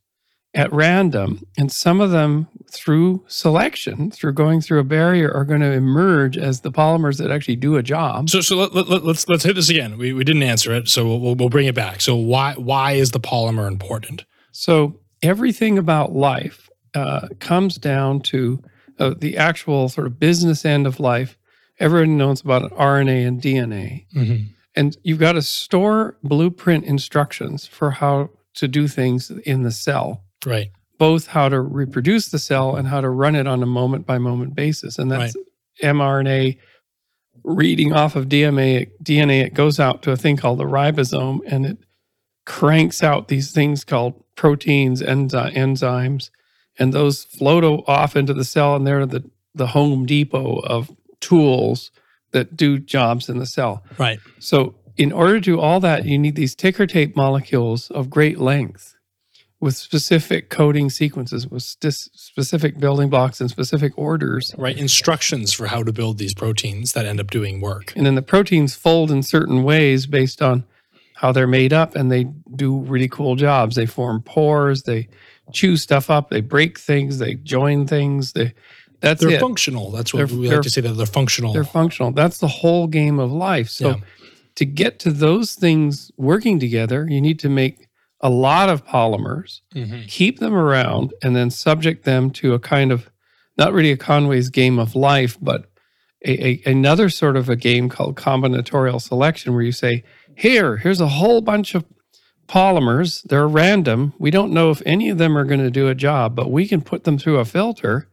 at 0.53 0.71
random 0.73 1.41
and 1.57 1.71
some 1.71 1.99
of 2.01 2.11
them 2.11 2.47
through 2.71 3.23
selection 3.27 4.09
through 4.11 4.33
going 4.33 4.59
through 4.61 4.79
a 4.79 4.83
barrier 4.83 5.31
are 5.31 5.45
going 5.45 5.61
to 5.61 5.71
emerge 5.71 6.37
as 6.37 6.61
the 6.61 6.71
polymers 6.71 7.17
that 7.17 7.29
actually 7.31 7.55
do 7.55 7.75
a 7.77 7.83
job 7.83 8.29
So, 8.29 8.41
so 8.41 8.55
let, 8.55 8.73
let, 8.73 8.89
let- 8.89 9.05
let's 9.05 9.27
let's 9.29 9.43
hit 9.43 9.55
this 9.55 9.69
again. 9.69 9.97
We, 9.97 10.13
we 10.13 10.23
didn't 10.23 10.43
answer 10.43 10.73
it, 10.73 10.87
so 10.89 11.05
we'll, 11.05 11.19
we'll 11.19 11.35
we'll 11.35 11.49
bring 11.49 11.67
it 11.67 11.75
back. 11.75 12.01
So, 12.01 12.15
why 12.15 12.53
why 12.55 12.93
is 12.93 13.11
the 13.11 13.19
polymer 13.19 13.67
important? 13.67 14.25
So 14.51 14.99
everything 15.21 15.77
about 15.77 16.13
life 16.13 16.69
uh, 16.95 17.27
comes 17.39 17.75
down 17.77 18.21
to 18.21 18.61
uh, 18.99 19.13
the 19.17 19.37
actual 19.37 19.89
sort 19.89 20.07
of 20.07 20.19
business 20.19 20.65
end 20.65 20.87
of 20.87 20.99
life. 20.99 21.37
Everyone 21.79 22.17
knows 22.17 22.41
about 22.41 22.71
RNA 22.71 23.27
and 23.27 23.41
DNA, 23.41 24.07
Mm-hmm. 24.15 24.43
and 24.75 24.97
you've 25.03 25.19
got 25.19 25.33
to 25.33 25.41
store 25.43 26.17
blueprint 26.23 26.85
instructions 26.85 27.67
for 27.67 27.91
how 27.91 28.29
to 28.55 28.67
do 28.67 28.87
things 28.87 29.29
in 29.45 29.61
the 29.61 29.71
cell, 29.71 30.23
Right. 30.45 30.69
both 30.97 31.27
how 31.27 31.49
to 31.49 31.59
reproduce 31.59 32.29
the 32.29 32.39
cell 32.39 32.75
and 32.75 32.87
how 32.87 33.01
to 33.01 33.09
run 33.09 33.35
it 33.35 33.47
on 33.47 33.61
a 33.61 33.67
moment 33.67 34.05
by 34.05 34.17
moment 34.17 34.55
basis. 34.55 34.97
And 34.97 35.11
that's 35.11 35.35
mRNA 35.83 36.57
reading 37.43 37.93
off 37.93 38.15
of 38.15 38.25
DNA. 38.25 38.89
DNA 39.01 39.43
it 39.43 39.53
goes 39.53 39.79
out 39.79 40.01
to 40.03 40.11
a 40.11 40.17
thing 40.17 40.37
called 40.37 40.59
the 40.59 40.65
ribosome, 40.65 41.39
and 41.47 41.65
it 41.65 41.77
cranks 42.45 43.03
out 43.03 43.27
these 43.27 43.51
things 43.51 43.83
called 43.83 44.23
proteins, 44.35 45.01
enzy- 45.01 45.53
enzymes, 45.55 46.29
and 46.77 46.93
those 46.93 47.23
float 47.23 47.63
off 47.87 48.15
into 48.15 48.33
the 48.33 48.43
cell, 48.43 48.75
and 48.75 48.85
they're 48.85 49.05
the 49.05 49.29
the 49.55 49.67
Home 49.67 50.05
Depot 50.05 50.59
of 50.59 50.91
tools 51.19 51.91
that 52.31 52.55
do 52.55 52.77
jobs 52.77 53.29
in 53.29 53.39
the 53.39 53.45
cell. 53.45 53.83
Right. 53.97 54.19
So, 54.39 54.75
in 54.97 55.11
order 55.11 55.35
to 55.35 55.39
do 55.39 55.59
all 55.59 55.79
that, 55.79 56.05
you 56.05 56.17
need 56.17 56.35
these 56.35 56.55
ticker 56.55 56.85
tape 56.85 57.15
molecules 57.15 57.89
of 57.91 58.09
great 58.09 58.39
length 58.39 58.95
with 59.59 59.75
specific 59.75 60.49
coding 60.49 60.89
sequences, 60.89 61.47
with 61.47 61.63
specific 61.63 62.79
building 62.79 63.09
blocks 63.09 63.41
and 63.41 63.49
specific 63.49 63.91
orders. 63.97 64.53
Right. 64.57 64.77
Instructions 64.77 65.51
for 65.53 65.65
how 65.67 65.81
to 65.83 65.91
build 65.91 66.19
these 66.19 66.33
proteins 66.33 66.93
that 66.93 67.05
end 67.05 67.19
up 67.19 67.31
doing 67.31 67.59
work. 67.59 67.91
And 67.95 68.05
then 68.05 68.15
the 68.15 68.21
proteins 68.21 68.75
fold 68.75 69.09
in 69.09 69.23
certain 69.23 69.63
ways 69.63 70.05
based 70.05 70.41
on 70.41 70.63
how 71.15 71.31
they're 71.31 71.47
made 71.47 71.73
up, 71.73 71.95
and 71.95 72.11
they 72.11 72.25
do 72.55 72.77
really 72.81 73.07
cool 73.07 73.35
jobs. 73.35 73.75
They 73.75 73.87
form 73.87 74.21
pores, 74.21 74.83
they 74.83 75.07
chew 75.51 75.75
stuff 75.75 76.11
up, 76.11 76.29
they 76.29 76.41
break 76.41 76.77
things, 76.77 77.17
they 77.17 77.33
join 77.35 77.87
things. 77.87 78.33
They 78.33 78.53
that's 78.99 79.21
They're 79.21 79.31
it. 79.35 79.39
functional. 79.39 79.91
That's 79.91 80.13
what 80.13 80.27
They're- 80.27 80.37
we 80.37 80.49
like 80.49 80.61
to 80.61 80.69
say 80.69 80.81
that 80.81 80.93
they're 80.93 81.05
functional. 81.07 81.53
They're 81.53 81.63
functional. 81.63 82.11
That's 82.11 82.37
the 82.39 82.47
whole 82.47 82.85
game 82.87 83.17
of 83.19 83.31
life. 83.31 83.69
So 83.69 83.89
Yeah. 83.89 83.95
to 84.55 84.65
get 84.65 84.99
to 84.99 85.11
those 85.11 85.53
things 85.53 86.11
working 86.17 86.59
together, 86.59 87.07
you 87.09 87.21
need 87.21 87.39
to 87.39 87.49
make 87.49 87.86
a 88.21 88.29
lot 88.29 88.67
of 88.69 88.85
polymers, 88.85 89.61
Mhm. 89.75 90.07
keep 90.07 90.39
them 90.39 90.53
around, 90.53 91.13
and 91.23 91.35
then 91.35 91.49
subject 91.51 92.03
them 92.03 92.29
to 92.31 92.53
a 92.53 92.59
kind 92.59 92.91
of 92.91 93.09
not 93.57 93.73
really 93.73 93.91
a 93.91 93.97
Conway's 93.97 94.49
game 94.49 94.77
of 94.79 94.95
life, 94.95 95.37
but 95.41 95.69
a, 96.25 96.47
a, 96.47 96.61
another 96.71 97.09
sort 97.09 97.35
of 97.37 97.47
a 97.49 97.55
game 97.55 97.89
called 97.89 98.15
combinatorial 98.15 98.99
selection, 99.01 99.53
where 99.53 99.61
you 99.63 99.71
say, 99.71 100.03
"Here, 100.35 100.77
here's 100.77 100.99
a 101.01 101.07
whole 101.07 101.41
bunch 101.41 101.75
of 101.75 101.85
polymers. 102.47 103.23
They're 103.23 103.47
random. 103.47 104.13
We 104.19 104.31
don't 104.31 104.51
know 104.53 104.71
if 104.71 104.81
any 104.85 105.09
of 105.09 105.17
them 105.17 105.37
are 105.37 105.43
going 105.45 105.59
to 105.59 105.69
do 105.71 105.87
a 105.87 105.95
job, 105.95 106.35
but 106.35 106.51
we 106.51 106.67
can 106.67 106.81
put 106.81 107.03
them 107.03 107.17
through 107.17 107.37
a 107.39 107.45
filter 107.45 108.07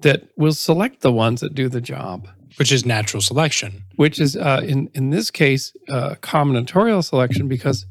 that 0.00 0.24
will 0.36 0.52
select 0.52 1.00
the 1.00 1.12
ones 1.12 1.40
that 1.40 1.54
do 1.54 1.68
the 1.68 1.80
job." 1.80 2.28
Which 2.56 2.70
is 2.70 2.86
natural 2.86 3.20
selection. 3.20 3.82
which 3.96 4.20
is 4.20 4.36
uh, 4.36 4.60
in 4.64 4.88
in 4.94 5.10
this 5.10 5.28
case 5.30 5.72
uh, 5.88 6.14
combinatorial 6.22 7.02
selection 7.02 7.48
because 7.48 7.84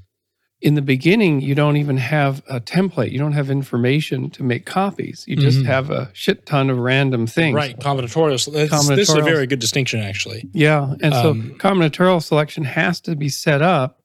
in 0.64 0.76
the 0.76 0.82
beginning 0.82 1.42
you 1.42 1.54
don't 1.54 1.76
even 1.78 1.98
have 1.98 2.42
a 2.50 2.60
template 2.60 3.12
you 3.12 3.20
don't 3.20 3.34
have 3.34 3.50
information 3.52 4.30
to 4.30 4.42
make 4.44 4.66
copies 4.66 5.26
you 5.28 5.36
just 5.36 5.60
Mhm. 5.60 5.66
have 5.66 5.90
a 5.92 6.10
shit 6.14 6.46
ton 6.46 6.70
of 6.70 6.78
random 6.80 7.28
things 7.28 7.54
Right. 7.54 7.78
Combinatorial. 7.78 8.40
So 8.40 8.50
that's- 8.52 8.88
This 8.88 9.10
is 9.10 9.16
a 9.16 9.22
very 9.22 9.46
good 9.46 9.60
distinction, 9.60 10.00
actually. 10.00 10.50
yeah 10.54 10.96
and 11.02 11.14
so 11.14 11.32
Um, 11.32 11.56
combinatorial 11.60 12.24
selection 12.24 12.64
has 12.64 13.02
to 13.02 13.16
be 13.16 13.28
set 13.30 13.62
up 13.62 14.00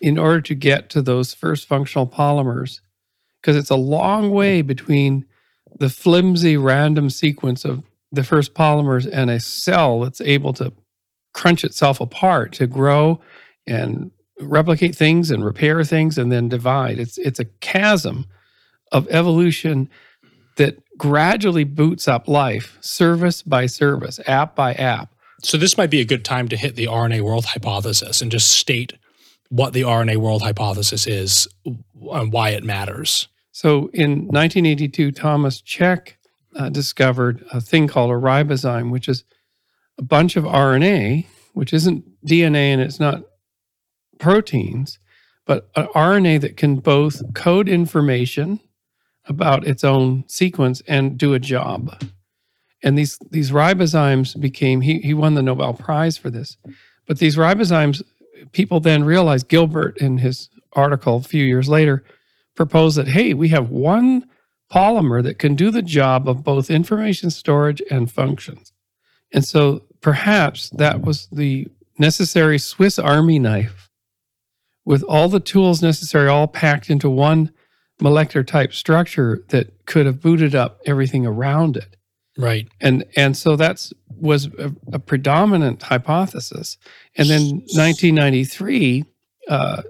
in 0.00 0.16
order 0.18 0.40
to 0.40 0.54
get 0.54 0.88
to 0.90 1.02
those 1.02 1.34
first 1.34 1.68
functional 1.68 2.06
polymers 2.06 2.80
because 3.42 3.54
it's 3.56 3.70
a 3.70 3.76
long 3.76 4.30
way 4.30 4.62
between 4.62 5.26
the 5.78 5.90
flimsy 5.90 6.56
random 6.56 7.10
sequence 7.10 7.64
of 7.66 7.82
the 8.10 8.24
first 8.24 8.54
polymers 8.54 9.06
and 9.12 9.30
a 9.30 9.38
cell 9.38 10.00
that's 10.00 10.20
able 10.22 10.52
to 10.54 10.72
crunch 11.34 11.62
itself 11.62 12.00
apart 12.00 12.52
to 12.52 12.66
grow 12.66 13.20
and 13.66 14.10
replicate 14.40 14.94
things 14.96 15.30
and 15.30 15.44
repair 15.44 15.84
things 15.84 16.18
and 16.18 16.32
then 16.32 16.48
divide 16.48 16.98
it's 16.98 17.18
it's 17.18 17.40
a 17.40 17.44
chasm 17.60 18.26
of 18.92 19.06
evolution 19.08 19.88
that 20.56 20.76
gradually 20.98 21.64
boots 21.64 22.08
up 22.08 22.28
life 22.28 22.78
service 22.80 23.42
by 23.42 23.66
service 23.66 24.20
app 24.26 24.54
by 24.56 24.72
app 24.74 25.10
So 25.42 25.56
this 25.56 25.78
might 25.78 25.90
be 25.90 26.00
a 26.00 26.04
good 26.04 26.24
time 26.24 26.48
to 26.48 26.56
hit 26.56 26.76
the 26.76 26.86
RNA 26.86 27.22
world 27.22 27.46
hypothesis 27.46 28.20
and 28.20 28.30
just 28.30 28.52
state 28.52 28.92
what 29.48 29.72
the 29.72 29.82
RNA 29.82 30.18
world 30.18 30.42
hypothesis 30.42 31.06
is 31.06 31.48
and 31.64 32.32
why 32.32 32.50
it 32.50 32.64
matters. 32.64 33.28
So 33.52 33.90
in 33.92 34.26
1982, 34.28 35.12
Thomas 35.12 35.62
Cech 35.62 36.12
uh, 36.56 36.68
discovered 36.68 37.44
a 37.52 37.60
thing 37.60 37.88
called 37.88 38.10
a 38.10 38.14
ribozyme, 38.14 38.90
which 38.90 39.08
is 39.08 39.24
a 39.98 40.02
bunch 40.02 40.36
of 40.36 40.44
RNA, 40.44 41.26
which 41.54 41.72
isn't 41.72 42.04
DNA 42.26 42.72
and 42.72 42.80
it's 42.80 43.00
not 43.00 43.24
proteins, 44.20 44.98
but 45.46 45.68
an 45.74 45.86
RNA 45.94 46.42
that 46.42 46.56
can 46.56 46.76
both 46.76 47.34
code 47.34 47.68
information 47.68 48.60
about 49.26 49.66
its 49.66 49.82
own 49.82 50.24
sequence 50.28 50.82
and 50.86 51.18
do 51.18 51.34
a 51.34 51.38
job. 51.38 52.02
And 52.82 52.96
these 52.96 53.18
these 53.30 53.50
ribozymes 53.50 54.40
became 54.40 54.80
he 54.80 55.00
he 55.00 55.12
won 55.12 55.34
the 55.34 55.42
Nobel 55.42 55.74
Prize 55.74 56.16
for 56.16 56.30
this. 56.30 56.56
But 57.06 57.18
these 57.18 57.36
ribozymes, 57.36 58.02
people 58.52 58.80
then 58.80 59.04
realized 59.04 59.48
Gilbert 59.48 59.98
in 59.98 60.18
his 60.18 60.48
article 60.72 61.16
a 61.16 61.22
few 61.22 61.44
years 61.44 61.68
later 61.68 62.04
proposed 62.54 62.96
that 62.96 63.08
hey, 63.08 63.34
we 63.34 63.48
have 63.48 63.70
one 63.70 64.26
polymer 64.72 65.22
that 65.22 65.38
can 65.38 65.54
do 65.56 65.70
the 65.70 65.82
job 65.82 66.28
of 66.28 66.44
both 66.44 66.70
information 66.70 67.30
storage 67.30 67.82
and 67.90 68.10
functions. 68.10 68.72
And 69.32 69.44
so 69.44 69.82
perhaps 70.00 70.70
that 70.70 71.02
was 71.02 71.28
the 71.32 71.68
necessary 71.98 72.58
Swiss 72.58 72.98
army 72.98 73.38
knife 73.38 73.89
with 74.84 75.02
all 75.04 75.28
the 75.28 75.40
tools 75.40 75.82
necessary 75.82 76.28
all 76.28 76.46
packed 76.46 76.90
into 76.90 77.08
one 77.10 77.52
molecular 78.00 78.44
type 78.44 78.72
structure 78.72 79.44
that 79.48 79.86
could 79.86 80.06
have 80.06 80.20
booted 80.20 80.54
up 80.54 80.80
everything 80.86 81.26
around 81.26 81.76
it. 81.76 81.96
Right. 82.38 82.68
and 82.80 83.04
and 83.16 83.36
so 83.36 83.56
that's 83.56 83.92
was 84.08 84.46
a, 84.46 84.74
a 84.92 84.98
predominant 84.98 85.82
hypothesis. 85.82 86.78
And 87.16 87.28
then 87.28 87.42
1993 87.74 89.04
uh, 89.48 89.82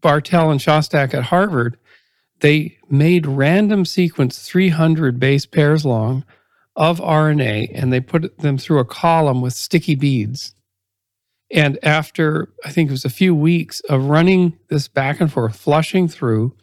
bartel 0.00 0.50
and 0.50 0.60
Szostak 0.60 1.14
at 1.14 1.24
harvard 1.24 1.78
they 2.40 2.76
made 2.90 3.26
random 3.26 3.84
sequence 3.84 4.46
300 4.46 5.18
base 5.18 5.46
pairs 5.46 5.86
long 5.86 6.24
of 6.76 6.98
rna 7.00 7.70
and 7.72 7.92
they 7.92 8.00
put 8.00 8.38
them 8.38 8.58
through 8.58 8.80
a 8.80 8.84
column 8.84 9.40
with 9.40 9.54
sticky 9.54 9.94
beads 9.94 10.54
and 11.52 11.78
after 11.82 12.48
i 12.64 12.70
think 12.70 12.88
it 12.88 12.92
was 12.92 13.04
a 13.04 13.10
few 13.10 13.34
weeks 13.34 13.80
of 13.88 14.04
running 14.06 14.58
this 14.68 14.88
back 14.88 15.20
and 15.20 15.32
forth 15.32 15.56
flushing 15.56 16.08
through 16.08 16.54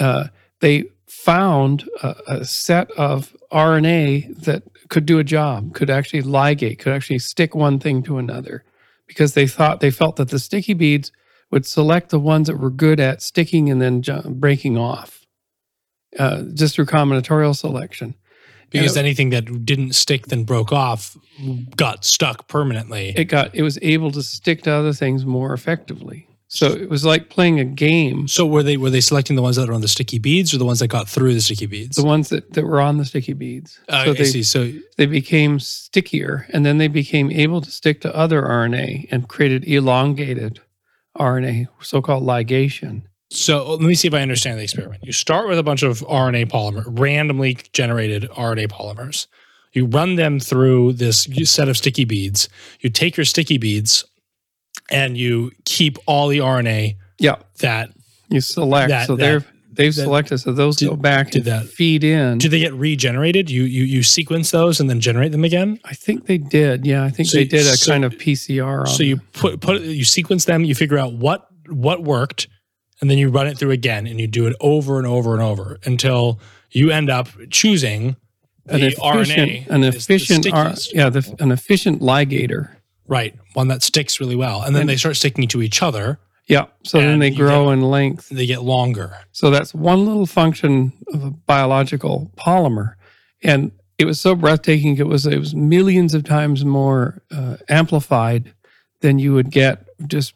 uh, 0.00 0.28
they 0.60 0.84
found 1.08 1.88
a, 2.02 2.14
a 2.26 2.44
set 2.44 2.90
of 2.92 3.36
RNA 3.52 4.44
that 4.44 4.62
could 4.88 5.06
do 5.06 5.18
a 5.18 5.24
job, 5.24 5.74
could 5.74 5.90
actually 5.90 6.22
ligate, 6.22 6.78
could 6.78 6.92
actually 6.92 7.18
stick 7.18 7.54
one 7.54 7.78
thing 7.78 8.02
to 8.04 8.18
another, 8.18 8.64
because 9.06 9.34
they 9.34 9.46
thought 9.46 9.80
they 9.80 9.90
felt 9.90 10.16
that 10.16 10.28
the 10.28 10.38
sticky 10.38 10.74
beads 10.74 11.10
would 11.50 11.66
select 11.66 12.10
the 12.10 12.20
ones 12.20 12.46
that 12.46 12.58
were 12.58 12.70
good 12.70 13.00
at 13.00 13.22
sticking 13.22 13.70
and 13.70 13.80
then 13.80 14.02
breaking 14.34 14.76
off, 14.76 15.20
uh, 16.18 16.42
just 16.54 16.74
through 16.74 16.86
combinatorial 16.86 17.56
selection. 17.56 18.14
Because 18.70 18.96
Yeah. 18.96 19.02
anything 19.02 19.30
that 19.30 19.64
didn't 19.64 19.94
stick 19.94 20.26
then 20.26 20.44
broke 20.44 20.72
off 20.72 21.16
got 21.76 22.04
stuck 22.04 22.48
permanently. 22.48 23.14
It 23.16 23.24
got 23.24 23.54
it 23.54 23.62
was 23.62 23.78
able 23.82 24.10
to 24.12 24.22
stick 24.22 24.62
to 24.62 24.70
other 24.72 24.92
things 24.92 25.24
more 25.24 25.52
effectively. 25.54 26.26
So 26.50 26.68
it 26.68 26.88
was 26.88 27.04
like 27.04 27.28
playing 27.28 27.60
a 27.60 27.64
game. 27.64 28.26
so 28.26 28.46
were 28.46 28.62
they 28.62 28.78
were 28.78 28.88
they 28.88 29.02
selecting 29.02 29.36
the 29.36 29.42
ones 29.42 29.56
that 29.56 29.68
are 29.68 29.74
on 29.74 29.82
the 29.82 29.88
sticky 29.88 30.18
beads 30.18 30.54
or 30.54 30.58
the 30.58 30.64
ones 30.64 30.78
that 30.78 30.88
got 30.88 31.06
through 31.06 31.34
the 31.34 31.42
sticky 31.42 31.66
beads? 31.66 31.96
The 31.96 32.04
ones 32.04 32.30
that, 32.30 32.54
that 32.54 32.64
were 32.64 32.80
on 32.80 32.96
the 32.96 33.04
sticky 33.04 33.34
beads. 33.34 33.78
Uh, 33.88 34.06
so 34.06 34.10
I 34.12 34.24
see. 34.24 34.42
So 34.42 34.72
they 34.96 35.04
became 35.04 35.60
stickier 35.60 36.46
and 36.52 36.64
then 36.64 36.78
they 36.78 36.88
became 36.88 37.30
able 37.30 37.60
to 37.60 37.70
stick 37.70 38.00
to 38.00 38.14
other 38.16 38.40
RNA 38.42 39.08
and 39.10 39.28
created 39.28 39.68
elongated 39.68 40.60
RNA, 41.18 41.68
so 41.82 42.00
called 42.00 42.22
ligation. 42.24 43.02
So 43.30 43.66
uh, 43.66 43.70
let 43.72 43.80
me 43.80 43.94
see 43.94 44.08
if 44.08 44.14
I 44.14 44.20
understand 44.22 44.58
the 44.58 44.62
experiment. 44.62 45.04
You 45.04 45.12
start 45.12 45.48
with 45.48 45.58
a 45.58 45.62
bunch 45.62 45.82
of 45.82 46.00
RNA 46.00 46.50
polymer, 46.50 46.84
randomly 46.86 47.58
generated 47.72 48.28
RNA 48.30 48.68
polymers. 48.68 49.26
You 49.74 49.84
run 49.86 50.16
them 50.16 50.40
through 50.40 50.94
this 50.94 51.28
set 51.44 51.68
of 51.68 51.76
sticky 51.76 52.04
beads. 52.06 52.48
You 52.80 52.88
take 52.90 53.16
your 53.16 53.26
sticky 53.26 53.58
beads 53.58 54.04
and 54.90 55.16
you 55.18 55.52
keep 55.66 55.98
all 56.06 56.28
the 56.28 56.38
RNA 56.38 56.96
Yeah. 57.18 57.36
that 57.60 57.90
You 58.30 58.40
select. 58.40 58.88
That- 58.88 59.06
so 59.06 59.16
that- 59.16 59.22
they're 59.22 59.44
they've 59.72 59.94
that- 59.94 60.02
selected. 60.02 60.38
So 60.38 60.52
those 60.52 60.76
did- 60.76 60.88
go 60.88 60.96
back 60.96 61.30
did 61.30 61.44
that- 61.44 61.66
feed 61.68 62.04
in. 62.04 62.38
do 62.38 62.48
they 62.48 62.60
get 62.60 62.72
regenerated? 62.74 63.50
You 63.50 63.64
you 63.64 63.84
you 63.84 64.02
sequence 64.02 64.50
those 64.50 64.80
and 64.80 64.88
then 64.88 65.00
generate 65.00 65.32
them 65.32 65.44
again. 65.44 65.78
I 65.84 65.92
think 65.94 66.26
they 66.26 66.38
did. 66.38 66.86
Yeah, 66.86 67.04
I 67.04 67.10
think 67.10 67.28
So 67.28 67.36
they 67.38 67.44
did 67.44 67.60
a 67.60 67.76
so- 67.76 67.90
kind 67.92 68.04
of 68.06 68.16
PCR 68.18 68.80
on 68.80 68.86
So 68.86 69.02
you 69.02 69.16
them. 69.16 69.26
put 69.34 69.60
put 69.60 69.82
you 69.82 70.04
sequence 70.04 70.46
them. 70.46 70.64
You 70.64 70.74
figure 70.74 70.98
out 70.98 71.12
what 71.12 71.46
what 71.68 72.02
worked, 72.02 72.48
and 73.00 73.10
then 73.10 73.18
you 73.18 73.28
run 73.30 73.46
it 73.46 73.58
through 73.58 73.70
again, 73.72 74.06
and 74.06 74.20
you 74.20 74.26
do 74.26 74.46
it 74.46 74.56
over 74.60 74.98
and 74.98 75.06
over 75.06 75.32
and 75.34 75.42
over 75.42 75.78
until 75.84 76.40
you 76.70 76.90
end 76.90 77.10
up 77.10 77.28
choosing 77.50 78.16
an 78.66 78.80
the 78.80 78.88
efficient, 78.88 79.00
RNA 79.00 79.66
an 79.68 79.84
efficient, 79.84 80.52
R- 80.52 80.74
yeah, 80.92 81.08
the, 81.08 81.36
an 81.40 81.50
efficient 81.52 82.00
ligator. 82.02 82.70
Right. 83.06 83.34
One 83.54 83.68
that 83.68 83.82
sticks 83.82 84.20
really 84.20 84.36
well. 84.36 84.62
And 84.62 84.74
then 84.74 84.82
And- 84.82 84.90
they 84.90 84.96
start 84.96 85.16
sticking 85.16 85.48
to 85.48 85.62
each 85.62 85.82
other. 85.82 86.18
Yeah. 86.46 86.66
So 86.82 86.98
then 86.98 87.18
they 87.18 87.30
grow 87.30 87.70
in 87.70 87.82
length. 87.82 88.28
They 88.30 88.46
get 88.46 88.62
longer. 88.62 89.14
So 89.32 89.50
that's 89.50 89.74
one 89.74 90.06
little 90.06 90.24
function 90.26 90.92
of 91.12 91.22
a 91.24 91.30
biological 91.30 92.30
polymer, 92.38 92.94
and 93.42 93.70
it 93.98 94.06
was 94.06 94.18
so 94.20 94.34
breathtaking. 94.34 94.96
It 94.96 95.06
was 95.06 95.26
it 95.26 95.38
was 95.38 95.54
millions 95.54 96.14
of 96.14 96.24
times 96.24 96.64
more 96.64 97.22
uh, 97.30 97.56
amplified 97.68 98.52
than 99.00 99.18
you 99.18 99.34
would 99.34 99.50
get 99.50 99.84
just 100.08 100.32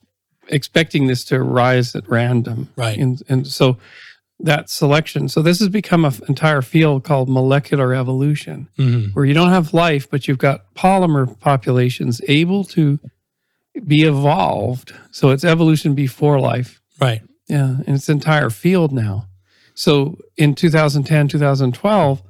expecting 0.53 1.07
this 1.09 1.25
to 1.25 1.43
rise 1.43 1.95
at 1.97 2.09
random. 2.09 2.69
Right. 2.77 2.99
And 2.99 3.21
and 3.29 3.47
so 3.47 3.79
that 4.39 4.69
selection. 4.71 5.29
So 5.29 5.41
this 5.43 5.61
has 5.61 5.69
become 5.69 6.05
an 6.05 6.15
entire 6.29 6.63
field 6.63 7.05
called 7.05 7.29
molecular 7.29 7.95
evolution, 7.95 8.69
Mhm. 8.79 9.15
where 9.15 9.25
you 9.25 9.35
don't 9.35 9.51
have 9.51 9.73
life, 9.73 10.11
but 10.11 10.27
you've 10.27 10.39
got 10.39 10.75
polymer 10.75 11.39
populations 11.41 12.21
able 12.29 12.65
to 12.65 12.99
be 13.87 14.03
evolved. 14.03 14.93
So 15.13 15.31
it's 15.31 15.45
evolution 15.45 15.95
before 15.95 16.41
life. 16.41 16.81
Right. 17.01 17.23
Yeah, 17.49 17.77
and 17.87 17.97
it's 17.97 18.09
an 18.09 18.17
entire 18.17 18.51
field 18.51 18.93
now. 18.93 19.27
So 19.75 20.19
in 20.37 20.55
2010, 20.55 21.29
2012, 21.29 22.23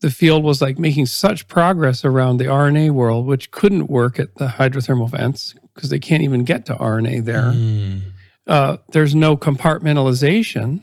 the 0.00 0.10
field 0.10 0.44
was 0.44 0.60
like 0.60 0.78
making 0.78 1.06
such 1.06 1.48
progress 1.48 2.04
around 2.04 2.36
the 2.36 2.46
RNA 2.46 2.90
world, 2.90 3.26
which 3.26 3.50
couldn't 3.50 3.88
work 3.88 4.18
at 4.20 4.34
the 4.36 4.48
hydrothermal 4.58 5.10
vents 5.10 5.54
because 5.74 5.90
they 5.90 5.98
can't 5.98 6.22
even 6.22 6.44
get 6.44 6.66
to 6.66 6.74
RNA 6.74 7.24
there. 7.24 7.52
Mm. 7.52 8.02
Uh, 8.46 8.76
there's 8.92 9.14
no 9.14 9.36
compartmentalization 9.36 10.82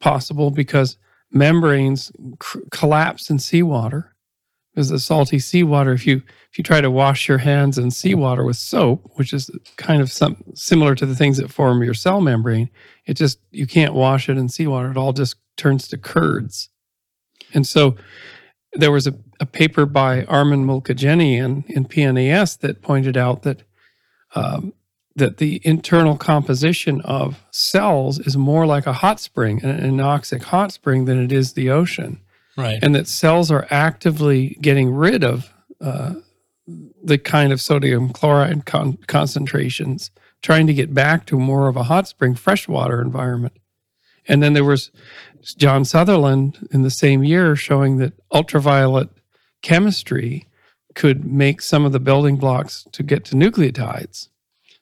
possible 0.00 0.50
because 0.50 0.96
membranes 1.30 2.12
cr- 2.38 2.60
collapse 2.70 3.30
in 3.30 3.38
seawater 3.38 4.12
because 4.72 4.88
the 4.88 4.98
salty 4.98 5.38
seawater. 5.38 5.92
If 5.92 6.06
you 6.06 6.22
if 6.50 6.58
you 6.58 6.64
try 6.64 6.80
to 6.80 6.90
wash 6.90 7.28
your 7.28 7.38
hands 7.38 7.78
in 7.78 7.90
seawater 7.90 8.44
with 8.44 8.56
soap, 8.56 9.10
which 9.14 9.32
is 9.32 9.50
kind 9.76 10.00
of 10.00 10.10
some 10.10 10.42
similar 10.54 10.94
to 10.94 11.06
the 11.06 11.14
things 11.14 11.36
that 11.38 11.52
form 11.52 11.82
your 11.82 11.94
cell 11.94 12.20
membrane, 12.20 12.70
it 13.06 13.14
just 13.14 13.38
you 13.50 13.66
can't 13.66 13.94
wash 13.94 14.28
it 14.28 14.38
in 14.38 14.48
seawater. 14.48 14.90
It 14.90 14.96
all 14.96 15.12
just 15.12 15.36
turns 15.56 15.88
to 15.88 15.98
curds. 15.98 16.70
And 17.54 17.66
so 17.66 17.96
there 18.72 18.92
was 18.92 19.06
a, 19.06 19.14
a 19.40 19.46
paper 19.46 19.84
by 19.84 20.24
Armen 20.24 20.64
Mulkidjanian 20.66 21.68
in 21.68 21.84
PNAS 21.84 22.58
that 22.60 22.80
pointed 22.80 23.16
out 23.16 23.42
that 23.42 23.62
um, 24.34 24.72
that 25.16 25.36
the 25.36 25.60
internal 25.64 26.16
composition 26.16 27.00
of 27.02 27.42
cells 27.50 28.18
is 28.20 28.36
more 28.36 28.66
like 28.66 28.86
a 28.86 28.92
hot 28.94 29.20
spring, 29.20 29.62
an 29.62 29.78
anoxic 29.80 30.42
hot 30.42 30.72
spring, 30.72 31.04
than 31.04 31.22
it 31.22 31.30
is 31.32 31.52
the 31.52 31.68
ocean, 31.70 32.20
Right. 32.56 32.78
and 32.82 32.94
that 32.94 33.06
cells 33.08 33.50
are 33.50 33.66
actively 33.70 34.56
getting 34.60 34.90
rid 34.94 35.22
of 35.24 35.52
uh, 35.80 36.14
the 37.02 37.18
kind 37.18 37.52
of 37.52 37.60
sodium 37.60 38.10
chloride 38.12 38.64
con- 38.64 38.98
concentrations, 39.06 40.10
trying 40.42 40.66
to 40.66 40.74
get 40.74 40.94
back 40.94 41.26
to 41.26 41.38
more 41.38 41.68
of 41.68 41.76
a 41.76 41.82
hot 41.84 42.08
spring 42.08 42.34
freshwater 42.34 43.00
environment. 43.02 43.54
And 44.28 44.42
then 44.42 44.52
there 44.54 44.64
was 44.64 44.90
John 45.56 45.84
Sutherland 45.84 46.68
in 46.72 46.82
the 46.82 46.90
same 46.90 47.24
year 47.24 47.56
showing 47.56 47.96
that 47.98 48.12
ultraviolet 48.32 49.08
chemistry 49.62 50.46
could 50.94 51.24
make 51.24 51.60
some 51.60 51.84
of 51.84 51.92
the 51.92 52.00
building 52.00 52.36
blocks 52.36 52.86
to 52.92 53.02
get 53.02 53.24
to 53.26 53.34
nucleotides. 53.34 54.28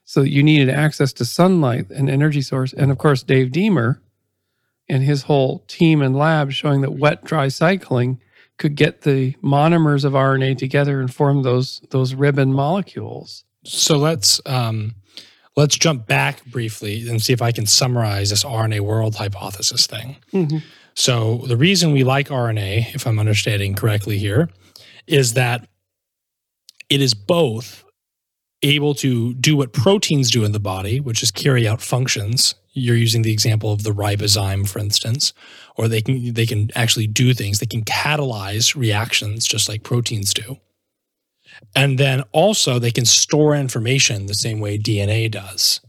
So 0.05 0.23
you 0.23 0.43
needed 0.43 0.69
access 0.69 1.13
to 1.15 1.25
sunlight 1.25 1.91
and 1.91 2.11
energy 2.11 2.43
source. 2.43 2.73
And 2.73 2.91
of 2.91 2.99
course, 2.99 3.23
Dave 3.23 3.53
Deamer 3.53 4.03
and 4.89 5.05
his 5.05 5.23
whole 5.23 5.61
team 5.69 6.03
and 6.03 6.17
lab 6.17 6.51
showing 6.51 6.81
that 6.81 6.95
wet 6.95 7.25
dry 7.25 7.49
cycling 7.49 8.21
could 8.59 8.75
get 8.75 9.03
the 9.03 9.35
monomers 9.43 10.05
of 10.05 10.13
RNA 10.15 10.59
together 10.59 11.01
and 11.01 11.13
form 11.15 11.43
those 11.43 11.81
those 11.91 12.15
ribbon 12.15 12.53
molecules. 12.53 13.45
So 13.65 13.97
let's 13.97 14.41
um, 14.47 14.97
let's 15.57 15.77
jump 15.77 16.07
back 16.07 16.45
briefly 16.47 17.09
and 17.09 17.23
see 17.23 17.33
if 17.33 17.41
I 17.41 17.53
can 17.53 17.67
summarize 17.67 18.31
this 18.31 18.45
RNA 18.45 18.81
world 18.81 19.15
hypothesis 19.15 19.87
thing. 19.87 20.17
So 20.95 21.39
the 21.47 21.57
reason 21.57 21.93
we 21.93 22.05
like 22.05 22.29
RNA, 22.29 22.95
if 22.95 23.07
I'm 23.07 23.19
understanding 23.19 23.75
correctly 23.75 24.19
here, 24.19 24.51
is 25.07 25.35
that 25.35 25.69
it 26.91 27.01
is 27.01 27.14
both 27.14 27.84
able 28.62 28.95
to 28.95 29.32
do 29.34 29.57
what 29.57 29.72
proteins 29.72 30.30
do 30.30 30.45
in 30.45 30.53
the 30.53 30.61
body, 30.61 31.01
which 31.01 31.22
is 31.22 31.30
carry 31.30 31.66
out 31.66 31.80
functions. 31.80 32.55
You're 32.72 32.97
using 32.97 33.22
the 33.22 33.32
example 33.32 33.72
of 33.72 33.84
the 33.84 33.91
ribozyme, 33.91 34.68
for 34.68 34.78
instance, 34.78 35.32
or 35.76 35.88
they 35.88 36.03
can 36.03 36.34
they 36.34 36.47
can 36.47 36.70
actually 36.74 37.07
do 37.07 37.32
things. 37.32 37.59
They 37.59 37.66
can 37.66 37.84
catalyze 37.84 38.76
reactions 38.76 39.47
just 39.47 39.68
like 39.68 39.82
proteins 39.82 40.34
do. 40.34 40.59
And 41.74 41.99
then 41.99 42.22
also 42.32 42.78
they 42.78 42.91
can 42.91 43.05
store 43.05 43.55
information 43.55 44.26
the 44.26 44.34
same 44.34 44.61
way 44.61 44.78
DNA 44.78 45.30
does. 45.30 45.80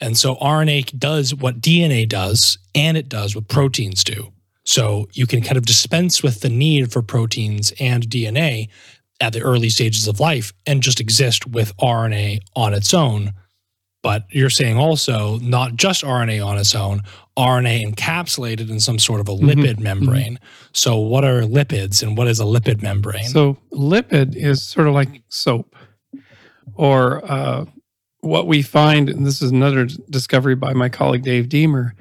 And 0.00 0.16
so 0.16 0.36
RNA 0.36 0.98
does 0.98 1.34
what 1.34 1.60
DNA 1.60 2.08
does, 2.08 2.58
and 2.74 2.96
it 2.96 3.08
does 3.08 3.34
what 3.34 3.48
proteins 3.48 4.02
do. 4.02 4.32
So 4.64 5.08
you 5.12 5.26
can 5.26 5.42
kind 5.42 5.58
of 5.58 5.66
dispense 5.66 6.22
with 6.22 6.40
the 6.40 6.48
need 6.48 6.92
for 6.92 7.02
proteins 7.02 7.72
and 7.78 8.08
DNA 8.08 8.68
at 9.20 9.32
the 9.32 9.42
early 9.42 9.68
stages 9.68 10.08
of 10.08 10.20
life 10.20 10.52
and 10.66 10.82
just 10.82 11.00
exist 11.00 11.46
with 11.46 11.76
RNA 11.76 12.40
on 12.56 12.74
its 12.74 12.94
own. 12.94 13.32
But 14.02 14.24
you're 14.30 14.50
saying 14.50 14.78
also 14.78 15.38
not 15.40 15.76
just 15.76 16.02
RNA 16.02 16.44
on 16.44 16.56
its 16.56 16.74
own, 16.74 17.02
RNA 17.36 17.92
encapsulated 17.92 18.70
in 18.70 18.80
some 18.80 18.98
sort 18.98 19.20
of 19.20 19.28
a 19.28 19.34
lipid 19.34 19.78
membrane. 19.78 20.38
So, 20.72 20.96
what 20.96 21.22
are 21.24 21.42
lipids 21.42 22.02
and 22.02 22.16
what 22.16 22.26
is 22.26 22.40
a 22.40 22.44
lipid 22.44 22.82
membrane? 22.82 23.28
So 23.28 23.58
lipid 23.72 24.36
is 24.36 24.62
sort 24.62 24.86
of 24.86 24.94
like 24.94 25.22
soap, 25.28 25.76
or 26.74 27.22
uh, 27.30 27.66
what 28.20 28.46
we 28.46 28.62
find, 28.62 29.10
and 29.10 29.26
this 29.26 29.42
is 29.42 29.50
another 29.50 29.86
discovery 30.08 30.54
by 30.54 30.72
my 30.72 30.88
colleague 30.88 31.22
Dave 31.22 31.50
Deamer, 31.50 31.94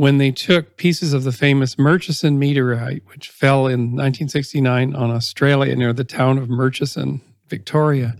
when 0.00 0.16
they 0.16 0.30
took 0.30 0.78
pieces 0.78 1.12
of 1.12 1.24
the 1.24 1.30
famous 1.30 1.78
Murchison 1.78 2.38
meteorite, 2.38 3.02
which 3.08 3.28
fell 3.28 3.66
in 3.66 3.80
1969 3.80 4.96
on 4.96 5.10
Australia 5.10 5.76
near 5.76 5.92
the 5.92 6.04
town 6.04 6.38
of 6.38 6.48
Murchison, 6.48 7.20
Victoria, 7.48 8.16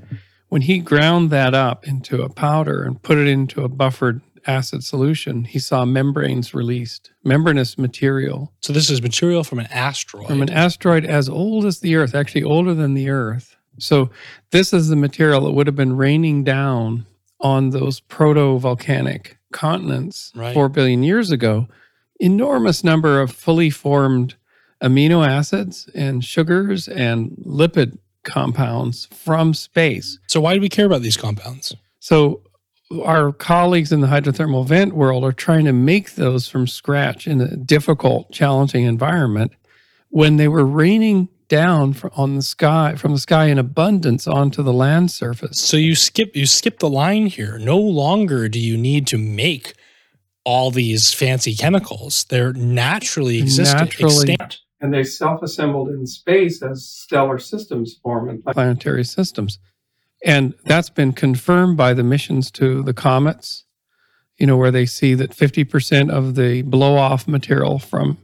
when 0.50 0.60
he 0.60 0.78
ground 0.78 1.30
that 1.30 1.54
up 1.54 1.88
into 1.88 2.20
a 2.20 2.28
powder 2.28 2.82
and 2.82 3.02
put 3.02 3.16
it 3.16 3.26
into 3.26 3.64
a 3.64 3.68
buffered 3.70 4.20
acid 4.46 4.84
solution, 4.84 5.44
he 5.44 5.58
saw 5.58 5.86
membranes 5.86 6.52
released, 6.52 7.12
membranous 7.24 7.78
material 7.78 8.52
So 8.60 8.74
this 8.74 8.90
is 8.90 9.00
material 9.00 9.42
from 9.42 9.58
an 9.58 9.68
asteroid. 9.70 10.26
from 10.26 10.42
an 10.42 10.50
asteroid 10.50 11.06
as 11.06 11.30
old 11.30 11.64
as 11.64 11.80
the 11.80 11.96
Earth, 11.96 12.14
actually 12.14 12.42
older 12.42 12.74
than 12.74 12.92
the 12.92 13.08
Earth. 13.08 13.56
So 13.78 14.10
this 14.50 14.74
is 14.74 14.88
the 14.88 14.96
material 14.96 15.40
that 15.44 15.52
would 15.52 15.66
have 15.66 15.76
been 15.76 15.96
raining 15.96 16.44
down 16.44 17.06
on 17.40 17.70
those 17.70 18.00
proto-volcanic 18.00 19.38
continents 19.52 20.32
Right. 20.34 20.54
four 20.54 20.68
billion 20.68 21.02
years 21.02 21.30
ago. 21.30 21.66
Enormous 22.18 22.84
number 22.84 23.20
of 23.20 23.30
fully 23.32 23.70
formed 23.70 24.34
amino 24.82 25.26
acids 25.26 25.88
and 25.94 26.24
sugars 26.24 26.88
and 26.88 27.30
lipid 27.44 27.98
compounds 28.24 29.06
from 29.12 29.54
space. 29.54 30.18
so 30.26 30.40
why 30.40 30.54
do 30.54 30.60
we 30.60 30.68
care 30.68 30.86
about 30.86 31.02
these 31.02 31.16
compounds? 31.16 31.74
So 32.00 32.42
our 33.04 33.32
colleagues 33.32 33.92
in 33.92 34.00
the 34.00 34.06
hydrothermal 34.08 34.66
vent 34.66 34.94
world 34.94 35.24
are 35.24 35.32
trying 35.32 35.64
to 35.66 35.72
make 35.72 36.14
those 36.16 36.48
from 36.48 36.66
scratch 36.66 37.26
in 37.26 37.40
a 37.40 37.56
difficult, 37.56 38.32
challenging 38.32 38.84
environment 38.84 39.52
when 40.08 40.36
they 40.36 40.48
were 40.48 40.66
raining 40.66 41.28
down 41.50 41.92
fr- 41.92 42.08
on 42.16 42.36
the 42.36 42.42
sky 42.42 42.94
from 42.94 43.12
the 43.12 43.18
sky 43.18 43.46
in 43.46 43.58
abundance 43.58 44.26
onto 44.26 44.62
the 44.62 44.72
land 44.72 45.10
surface. 45.10 45.60
So 45.60 45.76
you 45.76 45.94
skip 45.94 46.34
you 46.34 46.46
skip 46.46 46.78
the 46.78 46.88
line 46.88 47.26
here. 47.26 47.58
No 47.58 47.76
longer 47.76 48.48
do 48.48 48.58
you 48.58 48.78
need 48.78 49.06
to 49.08 49.18
make 49.18 49.74
all 50.46 50.70
these 50.70 51.12
fancy 51.12 51.54
chemicals. 51.54 52.24
They're 52.24 52.54
naturally 52.54 53.38
existing. 53.38 53.76
Naturally. 53.76 54.32
extant. 54.32 54.60
And 54.80 54.94
they 54.94 55.04
self-assembled 55.04 55.90
in 55.90 56.06
space 56.06 56.62
as 56.62 56.88
stellar 56.88 57.38
systems 57.38 58.00
form 58.02 58.30
and 58.30 58.42
planetary 58.42 59.04
systems. 59.04 59.58
And 60.24 60.54
that's 60.64 60.88
been 60.88 61.12
confirmed 61.12 61.76
by 61.76 61.92
the 61.92 62.02
missions 62.02 62.50
to 62.52 62.82
the 62.82 62.94
comets, 62.94 63.64
you 64.38 64.46
know, 64.46 64.56
where 64.56 64.70
they 64.70 64.86
see 64.86 65.12
that 65.14 65.32
50% 65.32 66.10
of 66.10 66.34
the 66.34 66.62
blow 66.62 66.96
off 66.96 67.28
material 67.28 67.78
from 67.78 68.18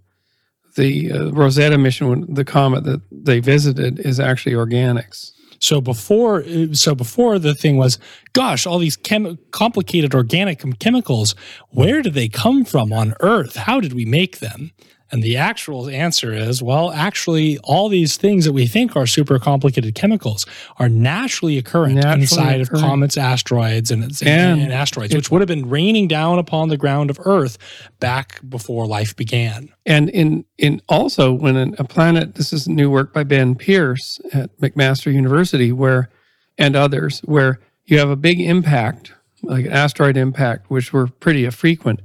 the 0.77 1.13
uh, 1.13 1.31
Rosetta 1.31 1.79
mission, 1.79 2.33
the 2.33 2.45
comet 2.45 2.85
that 2.85 3.01
they 3.11 3.41
visited, 3.41 3.99
is 3.99 4.21
actually 4.21 4.55
organics. 4.55 5.33
So 5.59 5.81
before, 5.81 6.45
so 6.73 6.95
before 6.95 7.39
the 7.39 7.55
thing 7.55 7.77
was, 7.77 7.99
gosh, 8.35 8.67
all 8.67 8.79
these 8.79 8.97
chem- 8.97 9.39
complicated 9.51 10.15
organic 10.15 10.63
chemicals, 10.79 11.35
where 11.71 12.03
did 12.03 12.15
they 12.15 12.29
come 12.29 12.65
from 12.65 12.93
on 12.93 13.15
Earth? 13.21 13.57
How 13.57 13.81
did 13.81 13.95
we 13.95 14.05
make 14.05 14.39
them? 14.39 14.73
And 15.13 15.23
the 15.23 15.37
actual 15.37 15.89
answer 15.89 16.33
is, 16.33 16.63
well, 16.63 16.91
actually, 16.91 17.59
all 17.59 17.89
these 17.89 18.17
things 18.17 18.45
that 18.45 18.53
we 18.53 18.67
think 18.67 18.97
are 18.97 19.07
super 19.07 19.39
complicated 19.39 19.95
chemicals 19.95 20.47
are 20.79 20.89
naturally 20.89 21.59
occurrent 21.59 21.95
Naturally 21.95 22.23
inside 22.23 22.61
occurring. 22.61 22.83
of 22.83 22.89
comets, 22.89 23.17
asteroids, 23.17 23.91
and, 23.91 24.03
and, 24.03 24.23
And 24.23 24.61
and 24.63 24.73
asteroids, 24.73 25.15
which 25.15 25.31
would 25.31 25.41
have 25.41 25.49
been 25.49 25.69
raining 25.69 26.09
down 26.09 26.39
upon 26.39 26.71
the 26.71 26.77
ground 26.77 27.11
of 27.11 27.21
Earth 27.25 27.57
back 28.01 28.41
before 28.49 28.87
life 28.87 29.15
began. 29.15 29.69
And 29.85 30.11
in 30.11 30.45
in 30.59 30.83
also 30.89 31.33
when 31.33 31.75
a 31.79 31.85
planet, 31.85 32.35
this 32.35 32.53
is 32.53 32.67
new 32.67 32.91
work 32.91 33.13
by 33.13 33.23
Ben 33.23 33.55
Pearce 33.55 34.21
at 34.33 34.57
McMaster 34.59 35.13
University, 35.13 35.71
where 35.71 36.11
and 36.59 36.75
others, 36.75 37.21
where 37.21 37.61
you 37.85 37.99
have 37.99 38.11
a 38.11 38.17
big 38.17 38.41
impact, 38.41 39.13
like 39.43 39.67
an 39.67 39.73
asteroid 39.73 40.17
impact, 40.17 40.69
which 40.71 40.93
were 40.93 41.07
pretty 41.07 41.49
frequent, 41.51 42.01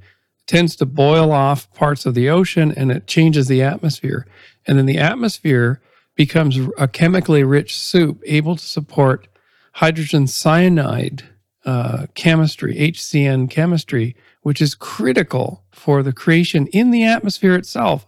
tends 0.48 0.76
to 0.76 0.86
boil 0.86 1.32
off 1.32 1.72
parts 1.74 2.06
of 2.06 2.14
the 2.14 2.30
ocean 2.30 2.74
and 2.76 2.92
it 2.92 3.08
changes 3.08 3.48
the 3.48 3.62
atmosphere, 3.62 4.26
and 4.68 4.78
then 4.78 4.86
the 4.86 4.98
atmosphere 4.98 5.82
becomes 6.16 6.60
a 6.78 6.88
chemically 6.88 7.44
rich 7.44 7.78
soup 7.78 8.22
able 8.26 8.56
to 8.56 8.66
support 8.66 9.28
hydrogen 9.74 10.28
cyanide 10.28 11.24
uh, 11.66 12.08
chemistry, 12.16 12.76
HCN 12.76 13.50
chemistry, 13.50 14.16
which 14.42 14.62
is 14.62 14.76
critical 14.76 15.64
for 15.72 16.04
the 16.04 16.14
creation 16.14 16.68
in 16.68 16.92
the 16.92 17.04
atmosphere 17.04 17.56
itself 17.56 18.06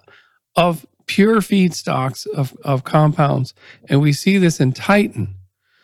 of 0.56 0.86
pure 1.06 1.40
feedstocks 1.40 2.28
of, 2.28 2.56
of 2.64 2.84
compounds. 2.84 3.54
And 3.90 4.02
we 4.02 4.14
see 4.14 4.38
this 4.38 4.60
in 4.60 4.74
Titan. 4.74 5.36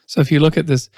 So 0.08 0.22
if 0.22 0.32
you 0.32 0.40
look 0.40 0.58
at 0.58 0.68
this, 0.68 0.90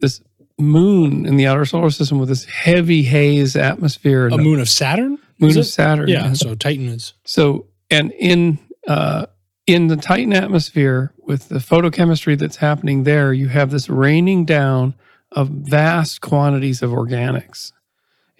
this 0.00 0.20
moon 0.58 1.24
in 1.26 1.36
the 1.36 1.46
outer 1.46 1.64
solar 1.64 1.90
system 1.90 2.18
with 2.18 2.28
this 2.28 2.44
heavy 2.44 3.02
haze 3.02 3.56
atmosphere 3.56 4.28
A 4.28 4.36
moon 4.38 4.60
of 4.60 4.68
Saturn? 4.68 5.18
moon 5.38 5.56
of? 5.56 5.66
Saturn. 5.66 6.08
Yeah, 6.08 6.32
so 6.32 6.54
Titan 6.54 6.88
is. 6.88 7.14
So, 7.24 7.66
and 7.90 8.12
in 8.12 8.58
uh, 8.86 9.26
in 9.66 9.88
the 9.88 9.96
Titan 9.96 10.32
atmosphere, 10.32 11.12
with 11.18 11.48
the 11.48 11.58
photochemistry 11.58 12.38
that's 12.38 12.56
happening 12.56 13.04
there, 13.04 13.32
you 13.32 13.48
have 13.48 13.70
this 13.70 13.88
raining 13.88 14.44
down 14.46 14.94
of 15.32 15.48
vast 15.48 16.22
quantities 16.22 16.82
of 16.82 16.90
organics 16.90 17.72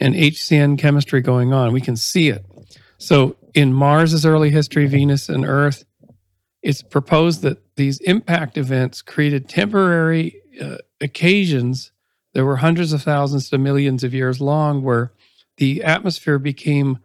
and 0.00 0.14
HCN 0.14 0.78
chemistry 0.78 1.20
going 1.20 1.52
on. 1.52 1.72
We 1.72 1.82
can 1.82 1.96
see 1.96 2.30
it. 2.30 2.46
So 2.96 3.36
in 3.54 3.72
Mars's 3.74 4.24
early 4.24 4.50
history, 4.50 4.86
Venus 4.86 5.28
and 5.28 5.44
Earth, 5.44 5.84
it's 6.62 6.82
proposed 6.82 7.42
that 7.42 7.58
these 7.76 8.00
impact 8.00 8.56
events 8.56 9.02
created 9.02 9.48
temporary 9.48 10.40
uh, 10.60 10.78
occasions 11.00 11.92
that 12.38 12.44
were 12.44 12.58
hundreds 12.58 12.92
of 12.92 13.02
thousands 13.02 13.50
to 13.50 13.58
millions 13.58 14.04
of 14.04 14.14
years 14.14 14.40
long 14.40 14.80
where 14.80 15.10
the 15.56 15.82
atmosphere 15.82 16.38
became 16.38 17.00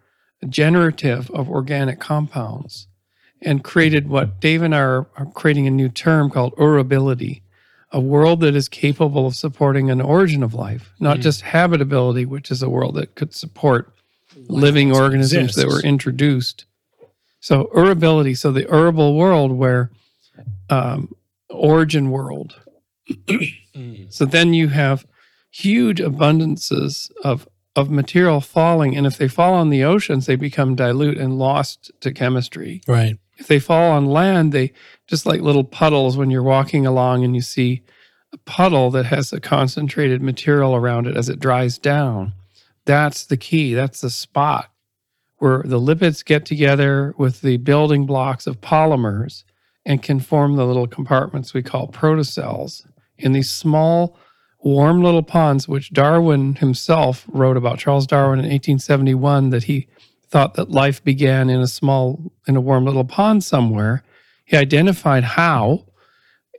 generative 0.47 1.31
of 1.31 1.49
organic 1.49 1.99
compounds 1.99 2.86
and 3.41 3.63
created 3.63 4.07
what 4.07 4.39
Dave 4.39 4.61
and 4.61 4.75
I 4.75 4.79
are, 4.81 5.07
are 5.17 5.25
creating 5.34 5.65
a 5.65 5.71
new 5.71 5.89
term 5.89 6.29
called 6.29 6.55
urability, 6.57 7.41
a 7.91 7.99
world 7.99 8.41
that 8.41 8.53
is 8.53 8.69
capable 8.69 9.25
of 9.25 9.36
supporting 9.36 9.89
an 9.89 10.01
origin 10.01 10.43
of 10.43 10.53
life, 10.53 10.91
not 10.99 11.17
Mm. 11.17 11.21
just 11.23 11.41
habitability, 11.41 12.25
which 12.27 12.51
is 12.51 12.61
a 12.61 12.69
world 12.69 12.93
that 12.93 13.15
could 13.15 13.34
support 13.34 13.91
living 14.47 14.89
that 14.89 15.01
organisms 15.01 15.55
that 15.55 15.65
were 15.65 15.81
introduced. 15.81 16.65
So 17.39 17.71
urability, 17.75 18.38
so 18.38 18.51
the 18.51 18.65
urable 18.65 19.17
world 19.17 19.51
where 19.51 19.89
um, 20.69 21.15
origin 21.49 22.11
world. 22.11 22.61
Mm. 23.09 24.13
So 24.13 24.25
then 24.25 24.53
you 24.53 24.67
have 24.67 25.07
huge 25.53 25.99
abundances 25.99 27.11
of 27.23 27.47
of 27.75 27.89
material 27.89 28.39
falling, 28.39 28.95
and 28.95 29.07
if 29.07 29.17
they 29.17 29.27
fall 29.27 29.55
on 29.55 29.69
the 29.69 29.83
oceans, 29.83 30.27
they 30.27 30.35
become 30.35 30.75
dilute 30.75 31.17
and 31.17 31.39
lost 31.39 31.91
to 32.01 32.11
chemistry. 32.11 32.81
Right. 32.87 33.17
If 33.37 33.47
they 33.47 33.57
fall 33.57 33.91
on 33.93 34.05
land, 34.05 34.51
they 34.51 34.73
just 35.07 35.25
like 35.25 35.41
little 35.41 35.63
puddles 35.63 36.15
when 36.15 36.29
you're 36.29 36.43
walking 36.43 36.85
along 36.85 37.23
and 37.23 37.33
you 37.33 37.41
see 37.41 37.81
a 38.31 38.37
puddle 38.37 38.91
that 38.91 39.07
has 39.07 39.33
a 39.33 39.39
concentrated 39.39 40.21
material 40.21 40.75
around 40.75 41.07
it 41.07 41.17
as 41.17 41.29
it 41.29 41.39
dries 41.39 41.79
down. 41.79 42.33
That's 42.85 43.25
the 43.25 43.37
key. 43.37 43.73
That's 43.73 44.01
the 44.01 44.11
spot 44.11 44.69
where 45.37 45.63
the 45.65 45.79
lipids 45.79 46.23
get 46.23 46.45
together 46.45 47.13
with 47.17 47.41
the 47.41 47.57
building 47.57 48.05
blocks 48.05 48.45
of 48.45 48.61
polymers 48.61 49.43
and 49.85 50.03
can 50.03 50.19
form 50.19 50.55
the 50.55 50.65
little 50.65 50.87
compartments 50.87 51.53
we 51.53 51.63
call 51.63 51.87
protocells 51.89 52.85
in 53.17 53.33
these 53.33 53.51
small, 53.51 54.17
warm 54.64 55.03
little 55.03 55.24
ponds, 55.24 55.68
which 55.68 55.91
Darwin 55.91 56.55
himself 56.55 57.26
wrote 57.28 57.57
about. 57.57 57.80
Charles 57.80 58.07
Darwin 58.07 58.39
in 58.39 58.45
1871 58.45 59.49
that 59.49 59.64
he 59.64 59.88
thought 60.30 60.55
that 60.55 60.72
life 60.72 61.03
began 61.03 61.49
in 61.49 61.59
a 61.59 61.68
small, 61.68 62.32
in 62.47 62.55
a 62.55 62.61
warm 62.61 62.86
little 62.86 63.03
pond 63.03 63.43
somewhere. 63.43 64.03
He 64.45 64.57
identified 64.57 65.24
how 65.24 65.86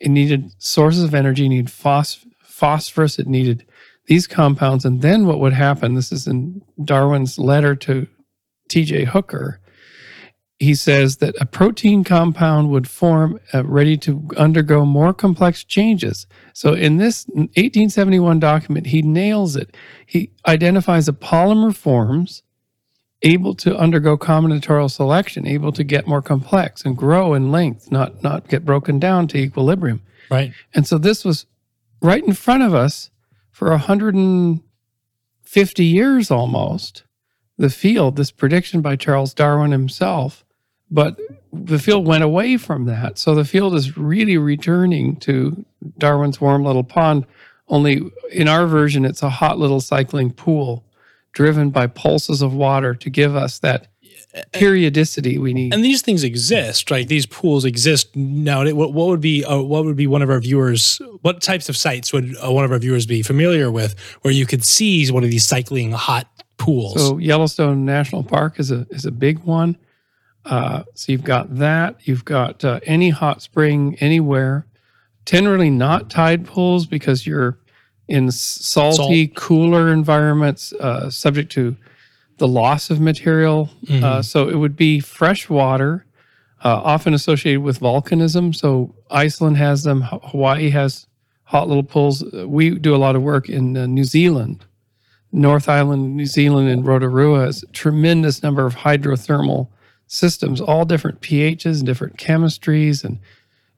it 0.00 0.10
needed 0.10 0.52
sources 0.58 1.02
of 1.02 1.14
energy, 1.14 1.48
needed 1.48 1.70
phos- 1.70 2.24
phosphorus, 2.42 3.18
it 3.18 3.26
needed 3.26 3.66
these 4.06 4.26
compounds. 4.26 4.84
And 4.84 5.02
then 5.02 5.26
what 5.26 5.40
would 5.40 5.54
happen? 5.54 5.94
This 5.94 6.12
is 6.12 6.26
in 6.26 6.62
Darwin's 6.82 7.38
letter 7.38 7.74
to 7.76 8.06
T.J. 8.68 9.06
Hooker. 9.06 9.60
He 10.60 10.74
says 10.74 11.16
that 11.16 11.34
a 11.40 11.46
protein 11.46 12.04
compound 12.04 12.70
would 12.70 12.88
form 12.88 13.40
uh, 13.52 13.64
ready 13.64 13.96
to 13.98 14.28
undergo 14.36 14.84
more 14.84 15.12
complex 15.12 15.64
changes. 15.64 16.26
So, 16.52 16.74
in 16.74 16.98
this 16.98 17.26
1871 17.26 18.38
document, 18.38 18.86
he 18.86 19.02
nails 19.02 19.56
it. 19.56 19.76
He 20.06 20.30
identifies 20.46 21.08
a 21.08 21.12
polymer 21.12 21.74
forms 21.74 22.44
able 23.24 23.54
to 23.54 23.76
undergo 23.76 24.16
combinatorial 24.16 24.90
selection, 24.90 25.46
able 25.46 25.72
to 25.72 25.82
get 25.82 26.06
more 26.06 26.22
complex 26.22 26.84
and 26.84 26.96
grow 26.96 27.34
in 27.34 27.50
length, 27.50 27.90
not 27.90 28.22
not 28.22 28.46
get 28.48 28.64
broken 28.64 29.00
down 29.00 29.26
to 29.28 29.38
equilibrium. 29.38 30.02
Right. 30.30 30.52
And 30.74 30.86
so 30.86 30.98
this 30.98 31.24
was 31.24 31.46
right 32.00 32.22
in 32.22 32.34
front 32.34 32.62
of 32.62 32.74
us 32.74 33.10
for 33.50 33.70
150 33.70 35.84
years 35.84 36.30
almost. 36.30 37.02
The 37.56 37.70
field, 37.70 38.16
this 38.16 38.32
prediction 38.32 38.80
by 38.80 38.96
Charles 38.96 39.32
Darwin 39.32 39.70
himself, 39.70 40.43
but 40.94 41.18
the 41.52 41.78
field 41.78 42.06
went 42.06 42.22
away 42.22 42.56
from 42.56 42.86
that. 42.86 43.18
So 43.18 43.34
the 43.34 43.44
field 43.44 43.74
is 43.74 43.98
really 43.98 44.38
returning 44.38 45.16
to 45.16 45.64
Darwin's 45.98 46.40
warm 46.40 46.64
little 46.64 46.84
pond. 46.84 47.26
Only 47.68 48.02
in 48.30 48.46
our 48.46 48.66
version, 48.66 49.04
it's 49.04 49.22
a 49.22 49.30
hot 49.30 49.58
little 49.58 49.80
cycling 49.80 50.30
pool 50.30 50.84
driven 51.32 51.70
by 51.70 51.88
pulses 51.88 52.42
of 52.42 52.54
water 52.54 52.94
to 52.94 53.10
give 53.10 53.34
us 53.34 53.58
that 53.58 53.88
periodicity 54.52 55.38
we 55.38 55.52
need. 55.52 55.74
And 55.74 55.84
these 55.84 56.02
things 56.02 56.22
exist, 56.22 56.90
right? 56.90 57.08
These 57.08 57.26
pools 57.26 57.64
exist 57.64 58.14
now. 58.14 58.64
What, 58.72 58.92
what 58.92 59.08
would 59.08 59.20
be 59.20 59.44
uh, 59.44 59.62
what 59.62 59.84
would 59.84 59.96
be 59.96 60.06
one 60.06 60.22
of 60.22 60.30
our 60.30 60.40
viewers? 60.40 61.00
What 61.22 61.40
types 61.40 61.68
of 61.68 61.76
sites 61.76 62.12
would 62.12 62.36
uh, 62.44 62.52
one 62.52 62.64
of 62.64 62.70
our 62.70 62.78
viewers 62.78 63.06
be 63.06 63.22
familiar 63.22 63.70
with, 63.70 63.98
where 64.22 64.32
you 64.32 64.46
could 64.46 64.64
see 64.64 65.10
one 65.10 65.24
of 65.24 65.30
these 65.30 65.46
cycling 65.46 65.92
hot 65.92 66.28
pools? 66.56 66.94
So 66.94 67.18
Yellowstone 67.18 67.84
National 67.84 68.22
Park 68.22 68.60
is 68.60 68.70
a 68.70 68.86
is 68.90 69.06
a 69.06 69.12
big 69.12 69.40
one. 69.40 69.76
Uh, 70.44 70.82
so 70.94 71.10
you've 71.12 71.24
got 71.24 71.56
that. 71.56 71.96
You've 72.02 72.24
got 72.24 72.64
uh, 72.64 72.80
any 72.84 73.10
hot 73.10 73.42
spring 73.42 73.96
anywhere. 74.00 74.66
Generally 75.26 75.70
not 75.70 76.10
tide 76.10 76.44
pools 76.44 76.86
because 76.86 77.26
you're 77.26 77.58
in 78.08 78.30
salty, 78.30 79.28
cooler 79.28 79.90
environments, 79.90 80.72
uh, 80.74 81.08
subject 81.08 81.50
to 81.52 81.76
the 82.36 82.48
loss 82.48 82.90
of 82.90 83.00
material. 83.00 83.70
Mhm. 83.86 84.02
Uh, 84.02 84.22
so 84.22 84.48
it 84.48 84.56
would 84.56 84.76
be 84.76 85.00
fresh 85.00 85.48
water, 85.48 86.04
uh, 86.62 86.80
often 86.84 87.14
associated 87.14 87.62
with 87.62 87.80
volcanism. 87.80 88.54
So 88.54 88.94
Iceland 89.10 89.56
has 89.56 89.84
them. 89.84 90.02
Hawaii 90.02 90.68
has 90.70 91.06
hot 91.44 91.68
little 91.68 91.84
pools. 91.84 92.22
We 92.46 92.70
do 92.70 92.94
a 92.94 92.98
lot 92.98 93.16
of 93.16 93.22
work 93.22 93.48
in 93.48 93.76
uh, 93.76 93.86
New 93.86 94.04
Zealand. 94.04 94.64
North 95.32 95.68
Island, 95.68 96.16
New 96.16 96.26
Zealand, 96.26 96.68
and 96.68 96.86
Rotorua 96.86 97.46
has 97.46 97.62
a 97.62 97.66
tremendous 97.68 98.42
number 98.42 98.66
of 98.66 98.76
hydrothermal 98.76 99.68
systems, 100.14 100.60
all 100.60 100.84
different 100.84 101.20
pHs 101.20 101.78
and 101.78 101.86
different 101.86 102.16
chemistries, 102.16 103.04
and 103.04 103.18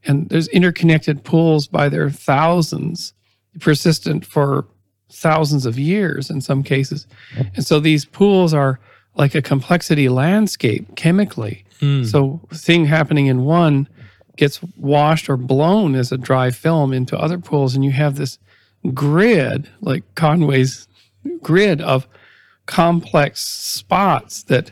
and 0.04 0.28
there's 0.28 0.48
interconnected 0.48 1.24
pools 1.24 1.66
by 1.66 1.88
their 1.88 2.10
thousands, 2.10 3.12
persistent 3.58 4.24
for 4.24 4.66
thousands 5.10 5.66
of 5.66 5.78
years 5.78 6.30
in 6.30 6.40
some 6.40 6.62
cases. 6.62 7.06
And 7.54 7.66
so 7.66 7.80
these 7.80 8.04
pools 8.04 8.54
are 8.54 8.78
like 9.16 9.34
a 9.34 9.42
complexity 9.42 10.08
landscape 10.08 10.94
chemically. 10.94 11.64
Hmm. 11.80 12.04
So 12.04 12.40
thing 12.52 12.84
happening 12.84 13.26
in 13.26 13.44
one 13.44 13.88
gets 14.36 14.60
washed 14.76 15.28
or 15.28 15.36
blown 15.36 15.94
as 15.94 16.12
a 16.12 16.18
dry 16.18 16.50
film 16.50 16.92
into 16.92 17.18
other 17.18 17.38
pools, 17.38 17.74
and 17.74 17.84
you 17.84 17.92
have 17.92 18.16
this 18.16 18.38
grid, 18.92 19.68
like 19.80 20.02
Conway's 20.14 20.86
grid 21.42 21.80
of 21.80 22.06
complex 22.66 23.40
spots 23.46 24.42
that 24.44 24.70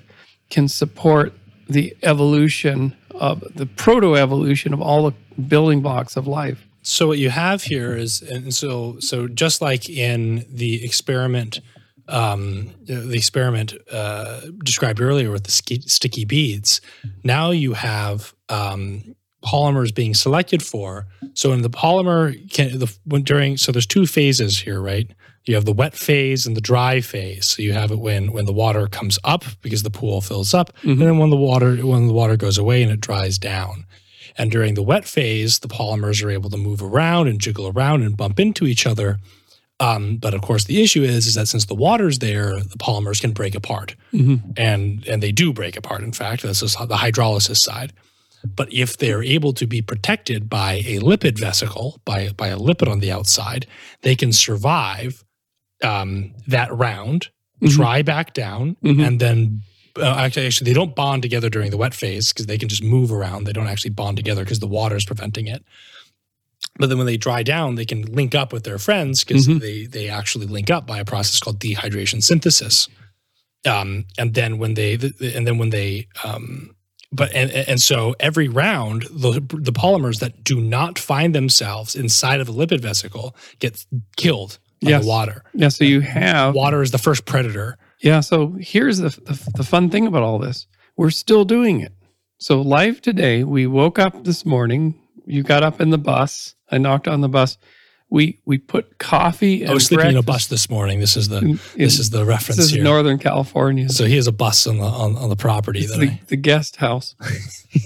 can 0.51 0.69
support 0.69 1.33
the 1.69 1.97
evolution 2.03 2.97
of 3.13 3.41
the 3.55 3.67
proto 3.67 4.17
evolution 4.17 4.73
of 4.73 4.81
all 4.81 5.11
the 5.11 5.41
building 5.41 5.81
blocks 5.81 6.17
of 6.17 6.27
life. 6.27 6.67
So 6.83 7.07
what 7.09 7.19
you 7.19 7.31
have 7.31 7.63
here 7.63 7.97
is, 7.97 8.21
and 8.21 8.53
so 8.55 8.99
so 9.01 9.27
just 9.27 9.63
like 9.63 9.89
in 9.89 10.45
the 10.51 10.85
experiment, 10.85 11.61
um, 12.09 12.71
the 12.83 13.17
experiment 13.17 13.75
uh, 13.91 14.43
described 14.63 15.01
earlier 15.01 15.31
with 15.31 15.45
the 15.45 15.51
sticky 15.51 16.25
beads, 16.27 16.83
now 17.23 17.51
you 17.53 17.73
have 17.73 18.35
um, 18.51 19.15
polymers 19.43 19.95
being 19.95 20.15
selected 20.15 20.63
for. 20.63 21.07
So 21.35 21.53
in 21.53 21.63
the 21.63 21.71
polymer, 21.71 22.35
can 22.51 22.79
the 22.79 22.95
when 23.05 23.23
during 23.23 23.57
so 23.57 23.73
there's 23.73 23.87
two 23.87 24.07
phases 24.07 24.59
here, 24.59 24.81
right? 24.81 25.11
You 25.45 25.55
have 25.57 25.67
the 25.67 25.73
wet 25.73 25.95
phase 25.95 26.47
and 26.47 26.57
the 26.57 26.61
dry 26.61 27.01
phase. 27.01 27.47
So 27.47 27.63
you 27.63 27.73
have 27.75 27.91
it 27.91 27.99
when 27.99 28.33
when 28.33 28.47
the 28.47 28.53
water 28.53 28.87
comes 28.87 29.19
up 29.25 29.45
because 29.61 29.83
the 29.83 29.91
pool 29.91 30.21
fills 30.21 30.55
up, 30.55 30.73
and 30.83 31.01
then 31.01 31.19
when 31.19 31.31
the 31.31 31.37
water 31.37 31.77
when 31.77 32.07
the 32.07 32.15
water 32.15 32.37
goes 32.37 32.59
away 32.59 32.83
and 32.83 32.91
it 32.91 33.01
dries 33.01 33.39
down. 33.39 33.85
And 34.37 34.51
during 34.51 34.75
the 34.75 34.83
wet 34.83 35.05
phase, 35.05 35.61
the 35.61 35.69
polymers 35.69 36.25
are 36.25 36.31
able 36.31 36.51
to 36.51 36.57
move 36.57 36.83
around 36.83 37.29
and 37.29 37.41
jiggle 37.41 37.69
around 37.69 38.03
and 38.03 38.17
bump 38.17 38.41
into 38.41 38.67
each 38.67 38.85
other. 38.87 39.19
Um, 39.81 40.17
but 40.17 40.35
of 40.35 40.41
course, 40.41 40.65
the 40.65 40.83
issue 40.83 41.03
is 41.03 41.27
is 41.27 41.35
that 41.35 41.49
since 41.49 41.67
the 41.67 41.75
water's 41.75 42.21
there, 42.21 42.59
the 42.61 42.79
polymers 42.79 43.21
can 43.21 43.33
break 43.33 43.55
apart, 43.55 43.97
and 44.57 45.07
and 45.07 45.23
they 45.23 45.33
do 45.33 45.53
break 45.53 45.77
apart. 45.77 46.03
In 46.03 46.13
fact, 46.13 46.43
this 46.43 46.63
is 46.63 46.75
the 46.75 46.97
hydrolysis 46.97 47.59
side. 47.59 47.93
But 48.57 48.73
if 48.73 48.99
they're 48.99 49.23
able 49.23 49.53
to 49.55 49.67
be 49.67 49.83
protected 49.83 50.49
by 50.51 50.75
a 50.87 51.01
lipid 51.01 51.39
vesicle, 51.39 52.01
by 52.05 52.31
by 52.31 52.49
a 52.49 52.57
lipid 52.57 52.91
on 52.91 53.01
the 53.01 53.11
outside, 53.13 53.67
they 54.03 54.15
can 54.17 54.33
survive 54.33 55.25
um, 55.83 56.33
that 56.47 56.73
round, 56.77 57.29
Mhm. 57.63 57.71
dry 57.71 58.03
back 58.03 58.35
down, 58.35 58.77
Mhm. 58.85 59.07
and 59.07 59.21
then 59.21 59.63
uh, 59.97 60.17
actually, 60.19 60.45
actually, 60.47 60.65
they 60.65 60.75
don't 60.75 60.97
bond 60.97 61.23
together 61.23 61.49
during 61.49 61.71
the 61.71 61.77
wet 61.77 61.95
phase 61.95 62.33
because 62.33 62.47
they 62.47 62.59
can 62.59 62.69
just 62.69 62.83
move 62.83 63.13
around. 63.13 63.45
They 63.45 63.53
don't 63.53 63.69
actually 63.69 63.93
bond 63.93 64.17
together 64.17 64.43
because 64.43 64.59
the 64.59 64.67
water 64.67 64.97
is 64.97 65.05
preventing 65.05 65.47
it. 65.47 65.65
But 66.81 66.89
then 66.89 66.99
when 66.99 67.07
they 67.07 67.17
dry 67.17 67.45
down, 67.45 67.77
they 67.77 67.85
can 67.85 68.03
link 68.13 68.35
up 68.35 68.53
with 68.53 68.65
their 68.65 68.79
friends 68.79 69.23
because 69.23 69.47
Mhm. 69.47 69.61
they 69.61 69.87
they 69.87 70.09
actually 70.09 70.47
link 70.47 70.69
up 70.69 70.85
by 70.87 70.99
a 70.99 71.05
process 71.05 71.39
called 71.39 71.61
dehydration 71.61 72.23
synthesis. 72.25 72.89
Um, 73.65 74.07
and 74.19 74.35
then 74.35 74.59
when 74.59 74.75
they 74.75 74.95
and 74.95 75.47
then 75.47 75.59
when 75.59 75.71
they 75.71 76.09
um, 76.25 76.75
but 77.13 77.33
and 77.33 77.53
and 77.53 77.81
so 77.81 78.17
every 78.19 78.49
round 78.49 79.03
the 79.13 79.33
the 79.53 79.73
polymers 79.73 80.19
that 80.19 80.43
do 80.43 80.61
not 80.61 80.99
find 80.99 81.35
themselves 81.37 81.95
inside 81.95 82.41
of 82.41 82.49
a 82.49 82.53
lipid 82.53 82.81
vesicle 82.81 83.37
get 83.61 83.85
killed 84.17 84.59
Yes. 84.91 85.03
the 85.03 85.09
water. 85.09 85.43
Yeah, 85.55 85.69
so 85.69 85.85
you 85.85 86.01
have 86.01 86.55
Water 86.55 86.83
is 86.83 86.91
the 86.91 86.99
first 86.99 87.25
predator. 87.27 87.79
Yeah. 88.01 88.21
So 88.21 88.57
here's 88.61 88.99
the, 88.99 89.09
the 89.11 89.51
the 89.57 89.65
fun 89.65 89.91
thing 89.91 90.07
about 90.07 90.23
all 90.23 90.39
this: 90.39 90.67
we're 90.97 91.11
still 91.11 91.45
doing 91.45 91.81
it. 91.81 91.93
So 92.39 92.61
live 92.61 93.01
today, 93.01 93.45
we 93.45 93.67
woke 93.67 93.99
up 93.99 94.25
this 94.25 94.45
morning. 94.45 94.95
You 95.27 95.43
got 95.43 95.63
up 95.63 95.81
in 95.81 95.91
the 95.91 95.99
bus. 95.99 96.55
I 96.71 96.79
knocked 96.79 97.09
on 97.09 97.21
the 97.21 97.29
bus. 97.29 97.57
We 98.11 98.41
we 98.45 98.59
put 98.59 98.99
coffee. 98.99 99.63
And 99.63 99.71
I 99.71 99.75
was 99.75 99.87
sleeping 99.87 100.11
in 100.11 100.17
a 100.17 100.23
bus 100.23 100.47
this 100.47 100.69
morning. 100.69 101.01
This 101.01 101.17
is 101.17 101.29
the 101.29 101.39
in- 101.39 101.61
this 101.77 101.99
is 101.99 102.11
the 102.11 102.25
reference 102.25 102.57
this 102.59 102.67
is 102.67 102.73
here. 102.73 102.85
Northern 102.85 103.19
California. 103.19 103.89
so 103.89 104.05
he 104.05 104.17
has 104.17 104.27
a 104.27 104.33
bus 104.33 104.67
on 104.67 104.77
the 104.79 104.85
on, 104.85 105.17
on 105.17 105.31
the 105.31 105.37
property 105.37 105.87
the, 105.87 105.95
I, 106.03 106.21
the 106.27 106.37
guest 106.37 106.77
house. 106.77 107.15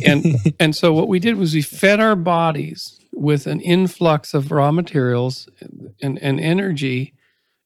and 0.04 0.24
and 0.60 0.74
so 0.74 0.92
what 0.92 1.08
we 1.08 1.18
did 1.20 1.36
was 1.36 1.54
we 1.54 1.62
fed 1.62 2.00
our 2.00 2.16
bodies 2.16 2.97
with 3.18 3.46
an 3.48 3.60
influx 3.60 4.32
of 4.32 4.52
raw 4.52 4.70
materials 4.70 5.48
and, 6.00 6.18
and 6.22 6.40
energy 6.40 7.14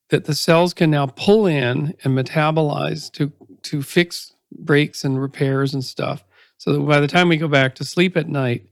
that 0.08 0.24
the 0.24 0.34
cells 0.34 0.72
can 0.72 0.90
now 0.90 1.06
pull 1.06 1.46
in 1.46 1.94
and 2.02 2.16
metabolize 2.18 3.12
to 3.12 3.32
to 3.62 3.82
fix 3.82 4.32
breaks 4.50 5.04
and 5.04 5.20
repairs 5.20 5.72
and 5.74 5.84
stuff. 5.84 6.24
So 6.56 6.72
that 6.72 6.80
by 6.80 7.00
the 7.00 7.06
time 7.06 7.28
we 7.28 7.36
go 7.36 7.48
back 7.48 7.74
to 7.76 7.84
sleep 7.84 8.16
at 8.16 8.28
night, 8.28 8.66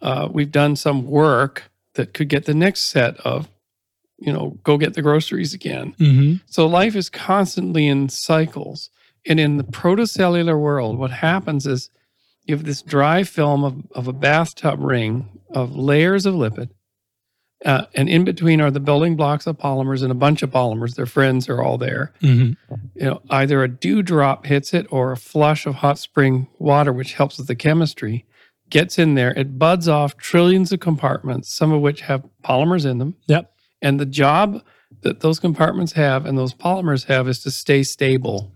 uh, 0.00 0.28
we've 0.30 0.50
done 0.50 0.74
some 0.74 1.06
work 1.06 1.70
that 1.94 2.14
could 2.14 2.28
get 2.28 2.46
the 2.46 2.54
next 2.54 2.82
set 2.82 3.16
of, 3.18 3.48
you 4.18 4.32
know, 4.32 4.58
go 4.64 4.78
get 4.78 4.94
the 4.94 5.02
groceries 5.02 5.54
again. 5.54 5.94
Mhm. 5.98 6.40
So 6.46 6.66
life 6.66 6.96
is 6.96 7.08
constantly 7.10 7.86
in 7.86 8.08
cycles. 8.08 8.90
And 9.26 9.38
in 9.38 9.58
the 9.58 9.64
protocellular 9.64 10.58
world, 10.58 10.98
what 10.98 11.10
happens 11.10 11.66
is 11.66 11.90
you 12.44 12.56
have 12.56 12.64
this 12.64 12.82
dry 12.82 13.22
film 13.22 13.62
of, 13.64 13.74
of 13.92 14.08
a 14.08 14.12
bathtub 14.12 14.80
ring 14.80 15.28
of 15.54 15.74
layers 15.76 16.26
of 16.26 16.34
lipid. 16.34 16.70
Uh, 17.64 17.84
and 17.94 18.08
in 18.08 18.24
between 18.24 18.60
are 18.60 18.72
the 18.72 18.80
building 18.80 19.14
blocks 19.14 19.46
of 19.46 19.56
polymers 19.56 20.02
and 20.02 20.10
a 20.10 20.16
bunch 20.16 20.42
of 20.42 20.50
polymers. 20.50 20.96
Their 20.96 21.06
friends 21.06 21.48
are 21.48 21.62
all 21.62 21.78
there. 21.78 22.12
Mhm. 22.20 22.56
You 22.96 23.04
know, 23.04 23.22
either 23.30 23.62
a 23.62 23.68
dewdrop 23.68 24.46
hits 24.46 24.74
it 24.74 24.86
or 24.90 25.12
a 25.12 25.16
flush 25.16 25.64
of 25.64 25.76
hot 25.76 25.98
spring 25.98 26.48
water, 26.58 26.92
which 26.92 27.14
helps 27.14 27.38
with 27.38 27.46
the 27.46 27.54
chemistry, 27.54 28.24
gets 28.68 28.98
in 28.98 29.14
there. 29.14 29.32
It 29.34 29.60
buds 29.60 29.86
off 29.86 30.16
trillions 30.16 30.72
of 30.72 30.80
compartments, 30.80 31.52
some 31.52 31.70
of 31.70 31.80
which 31.80 32.00
have 32.00 32.24
polymers 32.42 32.84
in 32.84 32.98
them. 32.98 33.14
Yep. 33.28 33.52
And 33.80 34.00
the 34.00 34.06
job 34.06 34.62
that 35.02 35.20
those 35.20 35.38
compartments 35.38 35.92
have 35.92 36.26
and 36.26 36.36
those 36.36 36.54
polymers 36.54 37.04
have 37.04 37.28
is 37.28 37.40
to 37.44 37.50
stay 37.52 37.84
stable, 37.84 38.52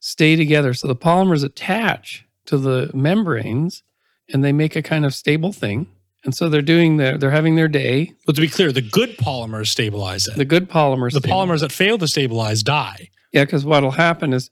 stay 0.00 0.36
together. 0.36 0.74
So 0.74 0.88
the 0.88 0.96
polymers 0.96 1.42
attach 1.42 2.26
to 2.46 2.58
the 2.58 2.90
membranes 2.92 3.82
and 4.30 4.44
they 4.44 4.52
make 4.52 4.76
a 4.76 4.82
kind 4.82 5.06
of 5.06 5.14
stable 5.14 5.52
thing. 5.52 5.86
And 6.24 6.34
so 6.34 6.48
they're 6.48 6.62
doing 6.62 6.98
their, 6.98 7.18
they're 7.18 7.30
having 7.32 7.56
their 7.56 7.68
day. 7.68 8.12
But 8.26 8.34
to 8.36 8.40
be 8.40 8.48
clear, 8.48 8.70
the 8.72 8.80
good 8.80 9.16
polymers 9.16 9.68
stabilize 9.68 10.28
it. 10.28 10.36
The 10.36 10.44
good 10.44 10.70
polymers. 10.70 11.12
The 11.12 11.18
stabilize. 11.20 11.48
polymers 11.48 11.60
that 11.60 11.72
fail 11.72 11.98
to 11.98 12.06
stabilize 12.06 12.62
die. 12.62 13.10
Yeah, 13.32 13.44
because 13.44 13.64
what'll 13.64 13.90
happen 13.92 14.32
is 14.32 14.50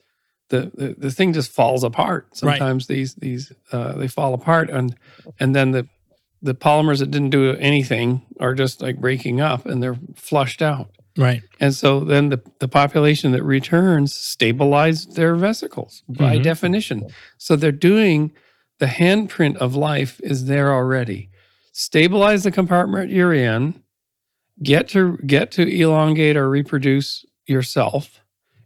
the, 0.49 0.71
the 0.75 0.95
the 0.99 1.11
thing 1.13 1.33
just 1.33 1.53
falls 1.53 1.85
apart. 1.85 2.27
Right. 2.43 2.59
Sometimes 2.59 2.87
these 2.89 3.15
these 3.15 3.53
uh, 3.71 3.93
they 3.93 4.09
fall 4.09 4.35
apart, 4.35 4.69
and 4.71 4.97
and 5.39 5.55
then 5.55 5.71
the 5.71 5.87
the 6.43 6.55
polymers 6.55 6.99
that 6.99 7.11
didn't 7.13 7.31
do 7.31 7.55
anything 7.57 8.23
are 8.41 8.55
just 8.55 8.81
like 8.83 8.99
breaking 8.99 9.41
up, 9.41 9.65
and 9.67 9.81
they're 9.83 9.99
flushed 10.17 10.63
out. 10.63 10.91
Right. 11.17 11.43
And 11.61 11.75
so 11.75 12.01
then 12.01 12.31
the, 12.31 12.41
the 12.61 12.69
population 12.69 13.33
that 13.33 13.43
returns 13.43 14.15
stabilize 14.15 15.07
their 15.07 15.35
vesicles 15.37 16.03
by 16.09 16.39
Mhm. 16.39 16.43
definition. 16.43 17.07
So 17.37 17.57
they're 17.57 17.73
doing 17.73 18.33
the 18.79 18.87
handprint 18.87 19.57
of 19.59 19.77
life 19.77 20.19
is 20.23 20.47
there 20.47 20.73
already. 20.73 21.30
Stabilize 21.73 22.43
the 22.45 22.51
compartment 22.51 23.11
you're 23.11 23.33
in, 23.35 23.83
get 24.63 24.89
to 24.89 25.17
get 25.19 25.51
to 25.53 25.63
elongate 25.67 26.37
or 26.37 26.49
reproduce 26.51 27.25
yourself, 27.47 28.21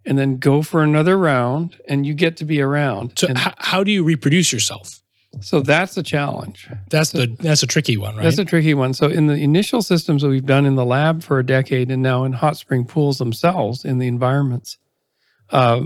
and 0.07 0.19
then 0.19 0.39
go 0.39 0.63
for 0.63 0.83
another 0.83 1.19
round 1.19 1.77
and 1.89 2.07
you 2.07 2.15
get 2.15 2.37
to 2.39 2.45
be 2.45 2.61
around. 2.61 3.19
So 3.19 3.29
And 3.29 3.39
h- 3.39 3.55
how 3.59 3.85
do 3.85 3.91
you 3.93 4.03
reproduce 4.05 4.53
yourself? 4.53 5.01
so 5.41 5.61
that's 5.61 5.97
the 5.97 6.03
challenge. 6.03 6.69
That's 6.91 7.11
the 7.11 7.27
that's 7.41 7.63
a 7.63 7.67
tricky 7.67 7.97
one, 7.97 8.15
right? 8.17 8.23
That's 8.23 8.39
a 8.39 8.45
tricky 8.45 8.73
one. 8.73 8.95
So, 8.95 9.09
in 9.09 9.27
the 9.27 9.35
initial 9.35 9.83
systems 9.83 10.23
that 10.23 10.29
we've 10.29 10.47
done 10.47 10.65
in 10.65 10.77
the 10.77 10.85
lab 10.85 11.23
for 11.25 11.39
a 11.41 11.45
decade, 11.45 11.91
and 11.91 12.03
now 12.03 12.23
in 12.25 12.33
hot 12.33 12.57
spring 12.57 12.85
pools 12.85 13.19
themselves 13.19 13.85
in 13.85 13.99
the 13.99 14.07
environments, 14.07 14.79
uh, 15.51 15.83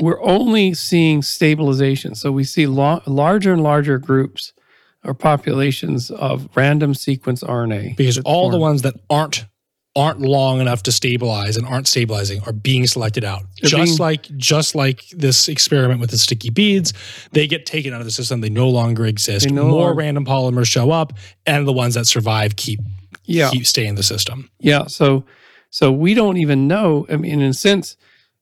we're 0.00 0.22
only 0.22 0.72
seeing 0.74 1.20
stabilization. 1.20 2.14
So, 2.14 2.32
we 2.32 2.44
see 2.44 2.66
lo- 2.66 3.02
larger 3.06 3.52
and 3.52 3.62
larger 3.62 3.98
groups 3.98 4.54
or 5.04 5.14
populations 5.14 6.10
of 6.10 6.48
random 6.54 6.94
sequence 6.94 7.42
RNA. 7.42 7.96
because 7.96 8.18
all 8.18 8.50
the 8.50 8.58
ones 8.58 8.82
that 8.82 8.94
aren't 9.10 9.46
aren't 9.96 10.20
long 10.20 10.60
enough 10.60 10.82
to 10.84 10.92
stabilize 10.92 11.56
and 11.56 11.66
aren't 11.66 11.88
stabilizing 11.88 12.40
are 12.46 12.52
being 12.52 12.86
selected 12.86 13.24
out. 13.24 13.42
They're 13.60 13.70
just 13.70 13.84
being- 13.84 13.98
like 13.98 14.28
just 14.36 14.74
like 14.76 15.02
this 15.10 15.48
experiment 15.48 15.98
with 16.00 16.10
the 16.10 16.18
sticky 16.18 16.50
beads, 16.50 16.92
they 17.32 17.48
get 17.48 17.66
taken 17.66 17.92
out 17.92 18.00
of 18.00 18.04
the 18.06 18.12
system. 18.12 18.40
They 18.40 18.50
no 18.50 18.68
longer 18.68 19.06
exist. 19.06 19.50
No 19.50 19.64
More 19.68 19.80
longer- 19.86 19.94
random 19.94 20.24
polymers 20.24 20.66
show 20.66 20.90
up, 20.92 21.14
and 21.46 21.66
the 21.66 21.72
ones 21.72 21.94
that 21.94 22.06
survive 22.06 22.54
keep 22.54 22.78
yeah, 23.24 23.50
keep 23.50 23.66
stay 23.66 23.86
in 23.86 23.96
the 23.96 24.02
system. 24.04 24.50
yeah. 24.60 24.86
So, 24.86 25.24
so 25.70 25.90
we 25.90 26.14
don't 26.14 26.36
even 26.36 26.68
know. 26.68 27.04
I 27.10 27.16
mean, 27.16 27.40
in 27.40 27.50
a 27.50 27.54
sense, 27.54 27.96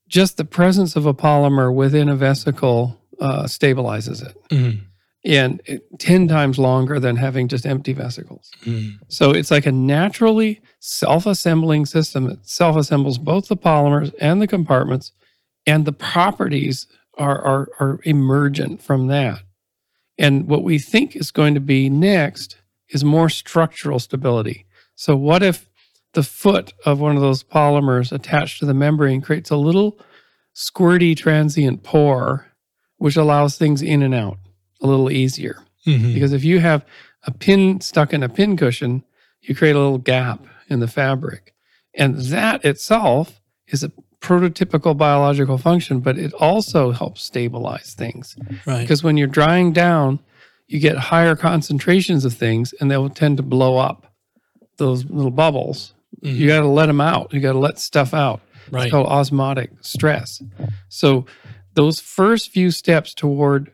just 0.09 0.36
the 0.36 0.44
presence 0.44 0.94
of 0.94 1.07
a 1.07 1.14
polymer 1.14 1.72
within 1.74 2.09
a 2.11 2.16
vesicle 2.16 3.00
uh, 3.18 3.44
stabilizes 3.44 4.22
it. 4.26 4.36
Mhm. 4.50 4.80
And 5.27 5.61
10 5.99 6.29
times 6.29 6.57
longer 6.57 7.01
than 7.01 7.16
having 7.16 7.49
just 7.49 7.66
empty 7.66 7.93
vesicles. 7.93 8.51
Mhm. 8.64 8.99
So 9.09 9.33
it's 9.33 9.51
like 9.51 9.66
a 9.66 9.72
naturally 9.72 10.61
self 10.79 11.27
assembling 11.27 11.85
system 11.85 12.24
that 12.24 12.49
self 12.49 12.77
assembles 12.77 13.18
both 13.18 13.49
the 13.49 13.57
polymers 13.57 14.14
and 14.20 14.41
the 14.41 14.47
compartments, 14.47 15.12
and 15.66 15.85
the 15.85 15.93
properties 15.93 16.87
are, 17.18 17.43
are, 17.43 17.68
are 17.81 18.01
emergent 18.05 18.81
from 18.81 19.09
that. 19.09 19.43
And 20.16 20.47
what 20.47 20.62
we 20.62 20.79
think 20.79 21.16
is 21.16 21.33
going 21.33 21.55
to 21.55 21.61
be 21.61 21.91
next 21.91 22.57
is 22.91 23.03
more 23.03 23.29
structural 23.29 23.99
stability. 23.99 24.64
So, 24.95 25.16
what 25.16 25.43
if 25.43 25.68
the 26.14 26.22
foot 26.22 26.72
of 26.85 27.01
one 27.01 27.16
of 27.16 27.22
those 27.22 27.43
polymers 27.43 28.12
attached 28.12 28.61
to 28.61 28.66
the 28.66 28.74
membrane 28.74 29.20
creates 29.20 29.51
a 29.51 29.57
little 29.57 29.99
squirty 30.55 31.16
transient 31.16 31.83
pore, 31.83 32.47
which 32.97 33.16
allows 33.16 33.59
things 33.59 33.83
in 33.83 34.03
and 34.03 34.14
out 34.14 34.39
a 34.81 34.87
little 34.87 35.11
easier? 35.11 35.62
Mhm. 35.87 36.14
Because 36.14 36.33
if 36.33 36.45
you 36.45 36.59
have 36.61 36.85
a 37.24 37.31
pin 37.33 37.81
stuck 37.81 38.12
in 38.12 38.22
a 38.22 38.29
pin 38.29 38.57
cushion, 38.57 39.03
you 39.43 39.55
create 39.55 39.77
a 39.77 39.79
little 39.79 39.99
gap 39.99 40.45
in 40.68 40.81
the 40.81 40.89
fabric. 40.89 41.55
And 41.95 42.16
that 42.16 42.64
itself 42.64 43.41
is 43.68 43.83
a 43.83 43.93
prototypical 44.20 44.97
biological 44.97 45.59
function, 45.59 46.01
but 46.01 46.18
it 46.18 46.33
also 46.35 46.91
helps 46.91 47.22
stabilize 47.22 47.95
things. 47.95 48.37
Right. 48.66 48.81
Because 48.83 49.03
when 49.03 49.16
you're 49.16 49.29
drying 49.29 49.72
down, 49.72 50.20
you 50.66 50.81
get 50.81 50.97
higher 50.97 51.37
concentrations 51.37 52.24
of 52.24 52.35
things 52.35 52.74
and 52.81 52.91
they 52.91 52.97
will 52.97 53.11
tend 53.11 53.37
to 53.37 53.43
blow 53.43 53.77
up 53.79 54.12
those 54.79 55.05
little 55.05 55.31
bubbles. 55.31 55.95
Mhm. 56.24 56.35
You 56.37 56.47
got 56.49 56.61
to 56.61 56.66
let 56.66 56.87
them 56.87 57.01
out. 57.01 57.33
You 57.33 57.41
got 57.41 57.53
to 57.53 57.59
let 57.59 57.79
stuff 57.79 58.12
out. 58.12 58.41
Right. 58.70 58.85
It's 58.85 58.91
called 58.91 59.07
osmotic 59.07 59.70
stress. 59.81 60.43
So 60.89 61.24
those 61.74 62.01
first 62.01 62.51
few 62.51 62.70
steps 62.72 63.14
toward 63.14 63.70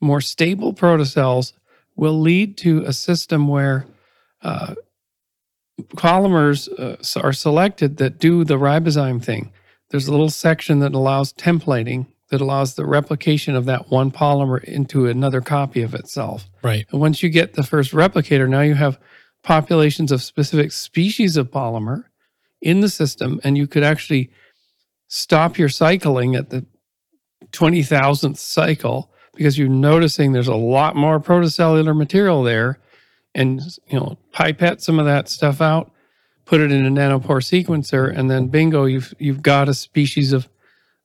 more 0.00 0.20
stable 0.20 0.72
protocells 0.72 1.52
will 1.96 2.18
lead 2.18 2.56
to 2.58 2.82
a 2.84 2.92
system 2.92 3.48
where 3.48 3.86
uh, 4.42 4.74
polymers 5.96 6.68
uh, 6.78 7.20
are 7.20 7.32
selected 7.32 7.98
that 7.98 8.18
do 8.18 8.44
the 8.44 8.58
ribozyme 8.58 9.22
thing. 9.22 9.52
There's 9.90 10.08
a 10.08 10.12
little 10.12 10.30
section 10.30 10.78
that 10.80 10.94
allows 10.94 11.32
templating 11.32 12.06
that 12.30 12.40
allows 12.40 12.74
the 12.74 12.86
replication 12.86 13.56
of 13.56 13.64
that 13.66 13.90
one 13.90 14.10
polymer 14.10 14.62
into 14.62 15.06
another 15.06 15.40
copy 15.40 15.82
of 15.82 15.94
itself. 15.94 16.48
Right. 16.62 16.86
And 16.90 17.00
once 17.00 17.22
you 17.22 17.28
get 17.28 17.54
the 17.54 17.64
first 17.64 17.92
replicator, 17.92 18.48
now 18.48 18.60
you 18.60 18.74
have 18.74 18.98
populations 19.42 20.12
of 20.12 20.22
specific 20.22 20.70
species 20.72 21.36
of 21.36 21.50
polymer 21.50 22.04
in 22.62 22.80
the 22.80 22.88
system, 22.88 23.40
and 23.42 23.58
you 23.58 23.66
could 23.66 23.82
actually 23.82 24.30
stop 25.08 25.58
your 25.58 25.68
cycling 25.68 26.36
at 26.36 26.50
the 26.50 26.64
20,000th 27.52 28.36
cycle 28.36 29.09
because 29.34 29.58
you're 29.58 29.68
noticing 29.68 30.32
there's 30.32 30.48
a 30.48 30.54
lot 30.54 30.96
more 30.96 31.20
protocellular 31.20 31.96
material 31.96 32.42
there 32.42 32.78
and 33.34 33.60
you 33.86 33.98
know 33.98 34.16
pipette 34.32 34.82
some 34.82 34.98
of 34.98 35.06
that 35.06 35.28
stuff 35.28 35.60
out 35.60 35.90
put 36.44 36.60
it 36.60 36.72
in 36.72 36.84
a 36.84 36.90
nanopore 36.90 37.40
sequencer 37.40 38.12
and 38.16 38.30
then 38.30 38.48
bingo 38.48 38.84
you've 38.84 39.14
you've 39.18 39.42
got 39.42 39.68
a 39.68 39.74
species 39.74 40.32
of 40.32 40.48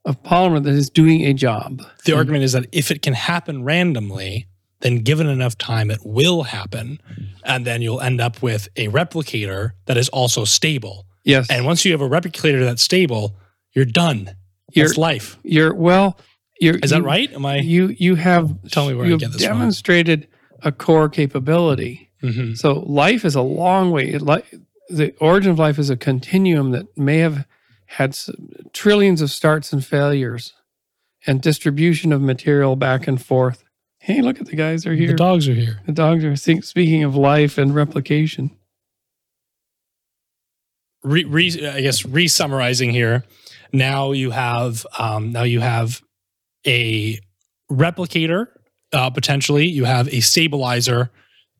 of 0.06 0.22
polymer 0.24 0.62
that 0.64 0.74
is 0.74 0.90
doing 0.90 1.26
a 1.26 1.34
job 1.34 1.82
The 2.06 2.16
argument 2.16 2.44
is 2.44 2.52
that 2.54 2.68
if 2.72 2.92
it 2.92 3.02
can 3.02 3.14
happen 3.16 3.64
randomly, 3.64 4.48
then 4.82 4.98
given 5.00 5.26
enough 5.26 5.58
time, 5.58 5.90
it 5.90 6.02
will 6.06 6.44
happen. 6.44 7.00
And 7.44 7.66
then 7.66 7.82
you'll 7.82 8.02
end 8.02 8.22
up 8.22 8.44
with 8.44 8.68
a 8.76 8.88
replicator 8.90 9.72
that 9.86 9.98
is 9.98 10.08
also 10.10 10.44
stable. 10.46 11.08
yes 11.24 11.50
And 11.50 11.66
once 11.66 11.86
you 11.86 11.92
have 11.92 12.02
a 12.02 12.08
replicator 12.10 12.64
that's 12.64 12.84
stable, 12.84 13.36
you're 13.74 13.86
done. 13.86 14.36
You're- 14.74 14.94
life. 14.96 15.40
you're 15.44 15.74
well 15.74 16.20
you're 16.60 16.76
Is 16.78 16.92
that 16.92 17.00
you- 17.00 17.06
right? 17.06 17.32
Am 17.34 17.46
I? 17.46 17.58
you 17.60 17.96
you 17.98 18.16
have 18.16 18.54
Tell 18.72 18.88
me 18.88 18.94
where 18.96 19.06
I 19.06 19.10
you've 19.10 19.20
get 19.20 19.32
this 19.32 19.44
from. 19.46 19.58
demonstrated 19.58 20.28
a 20.62 20.72
core 20.72 21.10
capability 21.10 22.10
Mhm. 22.24 22.58
so 22.58 22.80
life 22.80 23.24
is 23.26 23.36
a 23.36 23.42
long 23.42 23.92
way 23.92 24.08
it, 24.10 24.22
li- 24.22 24.42
the 24.90 25.14
origin 25.20 25.52
of 25.52 25.60
life 25.60 25.78
is 25.78 25.90
a 25.90 25.98
continuum 25.98 26.72
that 26.72 26.86
may 26.98 27.18
have 27.18 27.46
had 27.88 28.18
trillions 28.74 29.22
of 29.22 29.30
starts 29.32 29.72
and 29.74 29.86
failures 29.86 30.54
and 31.28 31.42
distribution 31.42 32.12
of 32.14 32.22
material 32.22 32.76
back 32.76 33.08
and 33.08 33.22
forth. 33.22 33.64
Hey, 34.00 34.22
look 34.22 34.40
at 34.40 34.48
the 34.48 34.56
guys 34.56 34.86
are 34.86 34.94
here. 34.94 35.08
The 35.08 35.14
dogs 35.16 35.48
are 35.48 35.54
here. 35.56 35.82
The 35.88 35.92
dogs 35.92 36.24
are 36.24 36.36
speaking 36.36 37.04
of 37.04 37.16
life 37.16 37.58
and 37.58 37.74
replication. 37.76 38.52
Re, 41.04 41.24
re, 41.24 41.68
I 41.68 41.82
guess 41.82 42.06
re-summarizing 42.06 42.90
here. 42.92 43.24
Now 43.72 44.12
you 44.12 44.32
have 44.32 44.86
um, 44.98 45.32
now 45.32 45.44
you 45.44 45.60
have 45.60 46.02
a 46.66 47.20
replicator 47.72 48.48
uh, 48.94 49.10
potentially. 49.10 49.68
You 49.68 49.86
have 49.86 50.08
a 50.14 50.20
stabilizer, 50.20 51.12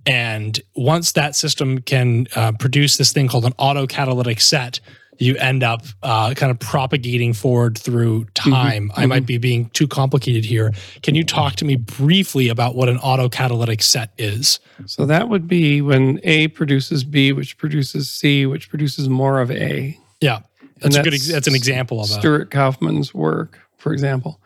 and 0.06 0.60
once 0.76 1.14
that 1.14 1.36
system 1.36 1.80
can 1.82 2.28
uh, 2.36 2.52
produce 2.60 2.98
this 2.98 3.12
thing 3.12 3.28
called 3.28 3.46
an 3.46 3.54
autocatalytic 3.54 4.40
set, 4.40 4.80
you 5.18 5.36
end 5.38 5.64
up 5.64 5.82
uh, 6.04 6.34
kind 6.34 6.52
of 6.52 6.60
propagating 6.60 7.34
forward 7.34 7.78
through 7.78 8.26
time. 8.34 8.90
Mm-hmm. 8.90 9.00
I 9.00 9.06
might 9.06 9.26
be 9.26 9.38
being 9.38 9.70
too 9.70 9.88
complicated 9.88 10.44
here. 10.46 10.74
Can 11.04 11.16
you 11.16 11.24
talk 11.24 11.56
to 11.56 11.66
me 11.66 11.76
briefly 11.78 12.50
about 12.50 12.76
what 12.76 12.90
an 12.90 12.98
autocatalytic 12.98 13.82
set 13.82 14.12
is? 14.18 14.60
So 14.86 15.06
that 15.06 15.30
would 15.30 15.48
be 15.48 15.82
when 15.82 16.20
A 16.24 16.50
produces 16.50 17.04
B, 17.04 17.32
which 17.32 17.58
produces 17.58 18.10
C, 18.10 18.46
which 18.46 18.70
produces 18.70 19.08
more 19.08 19.40
of 19.40 19.52
A. 19.52 19.98
Yeah, 20.22 20.40
that's, 20.82 20.96
that's 20.96 21.08
a 21.08 21.10
good. 21.10 21.22
That's 21.22 21.48
an 21.48 21.56
example 21.56 22.02
of 22.02 22.10
that. 22.10 22.20
Stuart 22.20 22.52
Kauffman's 22.52 23.14
work, 23.14 23.60
for 23.78 23.94
example. 23.94 24.42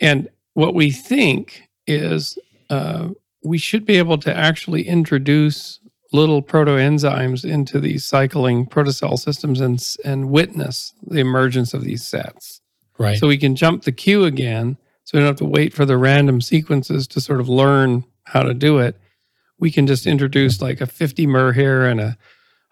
And 0.00 0.28
what 0.54 0.74
we 0.74 0.90
think 0.90 1.68
is 1.86 2.38
uh, 2.70 3.08
we 3.42 3.58
should 3.58 3.84
be 3.84 3.98
able 3.98 4.18
to 4.18 4.36
actually 4.36 4.86
introduce 4.86 5.80
little 6.12 6.42
protoenzymes 6.42 7.44
into 7.48 7.80
these 7.80 8.04
cycling 8.04 8.66
protocell 8.66 9.18
systems 9.18 9.60
and, 9.60 9.82
and 10.04 10.30
witness 10.30 10.94
the 11.06 11.20
emergence 11.20 11.74
of 11.74 11.82
these 11.82 12.06
sets. 12.06 12.60
Right. 12.98 13.18
So 13.18 13.28
we 13.28 13.38
can 13.38 13.56
jump 13.56 13.82
the 13.82 13.92
queue 13.92 14.24
again. 14.24 14.78
So 15.04 15.16
we 15.16 15.20
don't 15.20 15.28
have 15.28 15.36
to 15.36 15.44
wait 15.44 15.74
for 15.74 15.84
the 15.84 15.98
random 15.98 16.40
sequences 16.40 17.06
to 17.08 17.20
sort 17.20 17.40
of 17.40 17.48
learn 17.48 18.04
how 18.24 18.42
to 18.42 18.54
do 18.54 18.78
it. 18.78 18.96
We 19.58 19.70
can 19.70 19.86
just 19.86 20.06
introduce 20.06 20.60
like 20.60 20.80
a 20.80 20.86
50 20.86 21.26
mer 21.26 21.52
here 21.52 21.84
and 21.86 22.00
a 22.00 22.16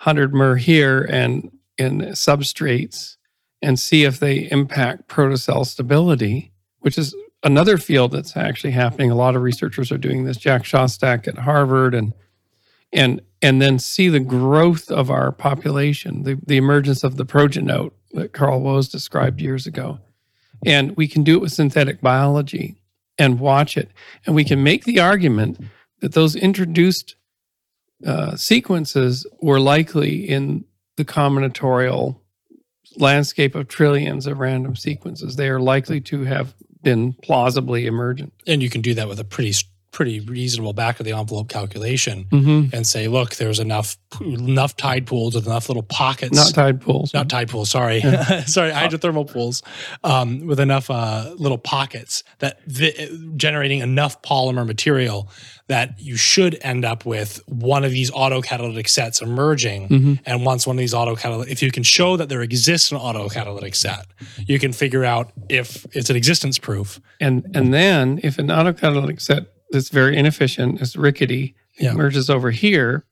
100 0.02 0.34
mer 0.34 0.56
here 0.56 1.02
and 1.02 1.51
in 1.78 2.01
substrates 2.12 3.16
and 3.62 3.78
see 3.78 4.05
if 4.05 4.20
they 4.20 4.51
impact 4.51 5.09
protocell 5.09 5.66
stability, 5.66 6.52
which 6.85 6.98
is 6.98 7.15
another 7.43 7.78
field 7.78 8.12
that's 8.12 8.36
actually 8.36 8.73
happening. 8.73 9.11
A 9.11 9.15
lot 9.15 9.35
of 9.35 9.40
researchers 9.43 9.90
are 9.90 9.97
doing 9.97 10.24
this. 10.24 10.36
Jack 10.36 10.65
Szostak 10.65 11.27
at 11.27 11.39
Harvard 11.39 11.94
and 11.94 12.12
and 12.93 13.23
and 13.40 13.61
then 13.62 13.78
see 13.78 14.09
the 14.09 14.20
growth 14.20 14.90
of 14.90 15.11
our 15.11 15.32
population, 15.32 16.24
the, 16.24 16.39
the 16.47 16.59
emergence 16.59 17.02
of 17.02 17.16
the 17.16 17.24
progenote 17.24 17.94
that 18.12 18.35
Carl 18.35 18.61
Woese 18.61 18.90
described 18.90 19.40
years 19.40 19.66
ago. 19.66 19.98
And 20.66 20.94
we 20.94 21.09
can 21.09 21.24
do 21.24 21.36
it 21.36 21.40
with 21.40 21.52
synthetic 21.52 22.02
biology 22.02 22.77
and 23.16 23.40
watch 23.40 23.78
it. 23.78 23.90
And 24.27 24.35
we 24.35 24.44
can 24.44 24.62
make 24.62 24.85
the 24.85 25.01
argument 25.01 25.59
that 26.01 26.12
those 26.12 26.36
introduced 26.36 27.16
uh, 28.06 28.36
sequences 28.36 29.27
were 29.40 29.61
likely 29.61 30.28
in 30.28 30.66
the 30.97 31.05
combinatorial 31.05 32.20
landscape 32.97 33.55
of 33.55 33.69
trillions 33.69 34.27
of 34.27 34.39
random 34.39 34.77
sequences. 34.77 35.36
They 35.36 35.48
are 35.48 35.61
likely 35.61 36.01
to 36.02 36.24
have 36.24 36.55
been 36.85 37.15
plausibly 37.15 37.86
emergent. 37.86 38.32
And 38.47 38.62
you 38.62 38.70
can 38.70 38.81
do 38.81 38.94
that 38.94 39.09
with 39.09 39.19
a 39.19 39.24
pretty 39.24 39.52
pretty 39.94 40.18
reasonable 40.20 40.72
back 40.72 40.98
of 40.98 41.06
the 41.06 41.12
envelope 41.12 41.48
calculation 41.48 42.24
mm-hmm. 42.24 42.74
and 42.74 42.86
say, 42.86 43.06
look, 43.06 43.36
there's 43.36 43.60
enough 43.60 43.96
enough 44.20 44.76
tide 44.76 45.06
pools 45.06 45.34
with 45.34 45.46
enough 45.46 45.68
little 45.68 45.84
pockets. 45.84 46.36
Not 46.36 46.52
tide 46.52 46.80
pools. 46.80 47.14
Not 47.14 47.30
tide 47.30 47.48
pools. 47.48 47.70
Sorry, 47.70 47.98
yeah. 47.98 48.44
sorry, 48.44 48.72
hydrothermal 48.72 49.30
pools 49.30 49.62
um, 50.02 50.46
with 50.46 50.60
enough 50.60 50.90
uh, 50.90 51.32
little 51.38 51.58
pockets 51.58 52.24
that 52.40 52.60
generating 53.36 53.80
enough 53.80 54.20
polymer 54.22 54.66
material 54.66 55.30
that 55.68 55.98
you 55.98 56.16
should 56.16 56.58
end 56.60 56.84
up 56.84 57.06
with 57.06 57.40
one 57.46 57.84
of 57.84 57.90
these 57.90 58.10
autocatalytic 58.10 58.88
sets 58.88 59.22
emerging. 59.22 59.88
Mm-hmm. 59.88 60.14
And 60.26 60.44
once 60.44 60.66
one 60.66 60.76
of 60.76 60.80
these 60.80 60.92
autocatalytic, 60.92 61.48
if 61.48 61.62
you 61.62 61.70
can 61.70 61.82
show 61.82 62.16
that 62.16 62.28
there 62.28 62.42
exists 62.42 62.92
an 62.92 62.98
autocatalytic 62.98 63.74
set, 63.74 64.06
you 64.38 64.58
can 64.58 64.72
figure 64.72 65.04
out 65.04 65.32
if 65.48 65.86
it's 65.92 66.10
an 66.10 66.16
existence 66.16 66.58
proof. 66.58 67.00
And 67.20 67.48
and 67.54 67.72
then 67.72 68.20
if 68.22 68.38
an 68.38 68.48
autocatalytic 68.48 69.20
set 69.20 69.53
that's 69.70 69.88
very 69.88 70.16
inefficient, 70.16 70.80
it's 70.80 70.96
rickety, 70.96 71.54
yeah. 71.78 71.92
emerges 71.92 72.30
over 72.30 72.50
here. 72.50 73.04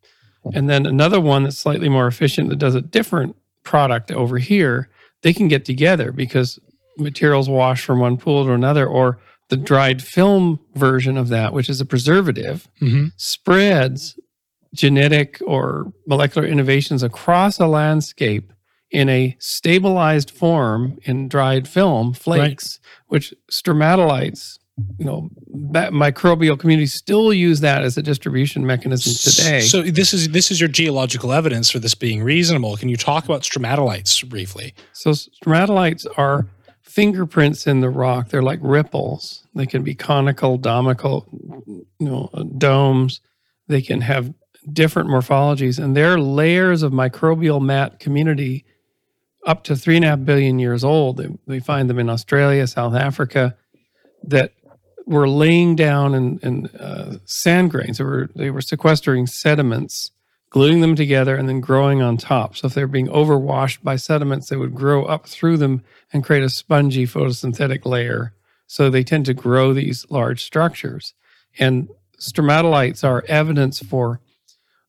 And 0.54 0.68
then 0.68 0.86
another 0.86 1.20
one 1.20 1.44
that's 1.44 1.58
slightly 1.58 1.88
more 1.88 2.06
efficient 2.06 2.48
that 2.48 2.58
does 2.58 2.74
a 2.74 2.80
different 2.80 3.36
product 3.62 4.10
over 4.10 4.38
here, 4.38 4.88
they 5.22 5.32
can 5.32 5.48
get 5.48 5.64
together 5.64 6.10
because 6.10 6.58
materials 6.98 7.48
wash 7.48 7.84
from 7.84 8.00
one 8.00 8.16
pool 8.16 8.44
to 8.44 8.52
another, 8.52 8.86
or 8.86 9.18
the 9.48 9.56
dried 9.56 10.02
film 10.02 10.58
version 10.74 11.16
of 11.16 11.28
that, 11.28 11.52
which 11.52 11.68
is 11.68 11.80
a 11.80 11.86
preservative, 11.86 12.68
mm-hmm. 12.80 13.06
spreads 13.16 14.18
genetic 14.74 15.40
or 15.46 15.92
molecular 16.06 16.46
innovations 16.46 17.02
across 17.02 17.60
a 17.60 17.66
landscape 17.66 18.52
in 18.90 19.08
a 19.08 19.36
stabilized 19.38 20.30
form 20.30 20.98
in 21.04 21.28
dried 21.28 21.68
film 21.68 22.12
flakes, 22.12 22.78
right. 22.82 23.02
which 23.08 23.34
stromatolites 23.50 24.58
you 24.98 25.04
know 25.04 25.28
that 25.72 25.92
microbial 25.92 26.58
communities 26.58 26.94
still 26.94 27.32
use 27.32 27.60
that 27.60 27.82
as 27.82 27.98
a 27.98 28.02
distribution 28.02 28.64
mechanism 28.64 29.12
today. 29.12 29.60
so 29.60 29.82
this 29.82 30.14
is 30.14 30.30
this 30.30 30.50
is 30.50 30.60
your 30.60 30.68
geological 30.68 31.32
evidence 31.32 31.70
for 31.70 31.78
this 31.78 31.94
being 31.94 32.22
reasonable. 32.22 32.76
Can 32.76 32.88
you 32.88 32.96
talk 32.96 33.24
about 33.24 33.42
stromatolites 33.42 34.26
briefly? 34.28 34.74
So 34.92 35.10
stromatolites 35.10 36.06
are 36.16 36.48
fingerprints 36.80 37.66
in 37.66 37.80
the 37.80 37.90
rock. 37.90 38.28
They're 38.28 38.42
like 38.42 38.60
ripples. 38.62 39.46
They 39.54 39.66
can 39.66 39.82
be 39.82 39.94
conical 39.94 40.56
domical 40.56 41.26
you 41.66 42.06
know 42.06 42.30
uh, 42.32 42.44
domes. 42.56 43.20
They 43.68 43.82
can 43.82 44.00
have 44.00 44.32
different 44.72 45.10
morphologies 45.10 45.82
and 45.82 45.94
they're 45.94 46.18
layers 46.18 46.82
of 46.82 46.92
microbial 46.92 47.60
mat 47.60 47.98
community 47.98 48.64
up 49.44 49.64
to 49.64 49.76
three 49.76 49.96
and 49.96 50.04
a 50.04 50.08
half 50.08 50.24
billion 50.24 50.58
years 50.60 50.84
old. 50.84 51.16
They, 51.18 51.28
they 51.46 51.58
find 51.58 51.90
them 51.90 51.98
in 51.98 52.08
australia 52.08 52.64
south 52.68 52.94
africa 52.94 53.56
that 54.22 54.52
were 55.06 55.28
laying 55.28 55.76
down 55.76 56.14
in, 56.14 56.38
in 56.42 56.66
uh, 56.78 57.18
sand 57.24 57.70
grains. 57.70 57.98
They 57.98 58.04
were, 58.04 58.30
they 58.34 58.50
were 58.50 58.60
sequestering 58.60 59.26
sediments, 59.26 60.10
gluing 60.50 60.80
them 60.80 60.94
together, 60.94 61.34
and 61.34 61.48
then 61.48 61.60
growing 61.60 62.02
on 62.02 62.16
top. 62.16 62.56
So 62.56 62.66
if 62.66 62.74
they 62.74 62.82
were 62.82 62.88
being 62.88 63.08
overwashed 63.08 63.82
by 63.82 63.96
sediments, 63.96 64.48
they 64.48 64.56
would 64.56 64.74
grow 64.74 65.04
up 65.04 65.26
through 65.26 65.56
them 65.58 65.82
and 66.12 66.24
create 66.24 66.42
a 66.42 66.48
spongy 66.48 67.06
photosynthetic 67.06 67.84
layer. 67.84 68.34
So 68.66 68.90
they 68.90 69.04
tend 69.04 69.26
to 69.26 69.34
grow 69.34 69.72
these 69.72 70.06
large 70.10 70.44
structures. 70.44 71.14
And 71.58 71.88
stromatolites 72.18 73.04
are 73.04 73.24
evidence 73.28 73.80
for 73.80 74.20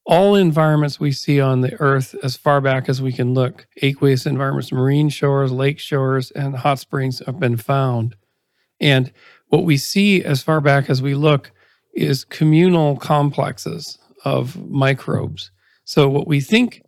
all 0.06 0.36
environments 0.36 1.00
we 1.00 1.12
see 1.12 1.40
on 1.40 1.62
the 1.62 1.80
earth 1.80 2.16
as 2.24 2.36
far 2.36 2.60
back 2.62 2.90
as 2.90 3.02
we 3.02 3.14
can 3.14 3.34
look 3.34 3.68
aqueous 3.82 4.26
environments 4.26 4.72
marine 4.72 5.08
shores 5.08 5.52
lake 5.52 5.80
shores 5.80 6.30
and 6.32 6.58
hot 6.58 6.78
springs 6.78 7.22
have 7.26 7.40
been 7.40 7.56
found 7.56 8.16
and 8.82 9.14
what 9.54 9.66
we 9.66 9.78
see 9.78 10.24
as 10.24 10.42
far 10.42 10.60
back 10.60 10.90
as 10.90 11.00
we 11.00 11.14
look 11.14 11.52
is 11.94 12.26
communal 12.26 12.98
complexes 12.98 14.00
of 14.26 14.60
microbes. 14.68 15.52
So, 15.86 16.10
what 16.10 16.26
we 16.26 16.42
think 16.42 16.82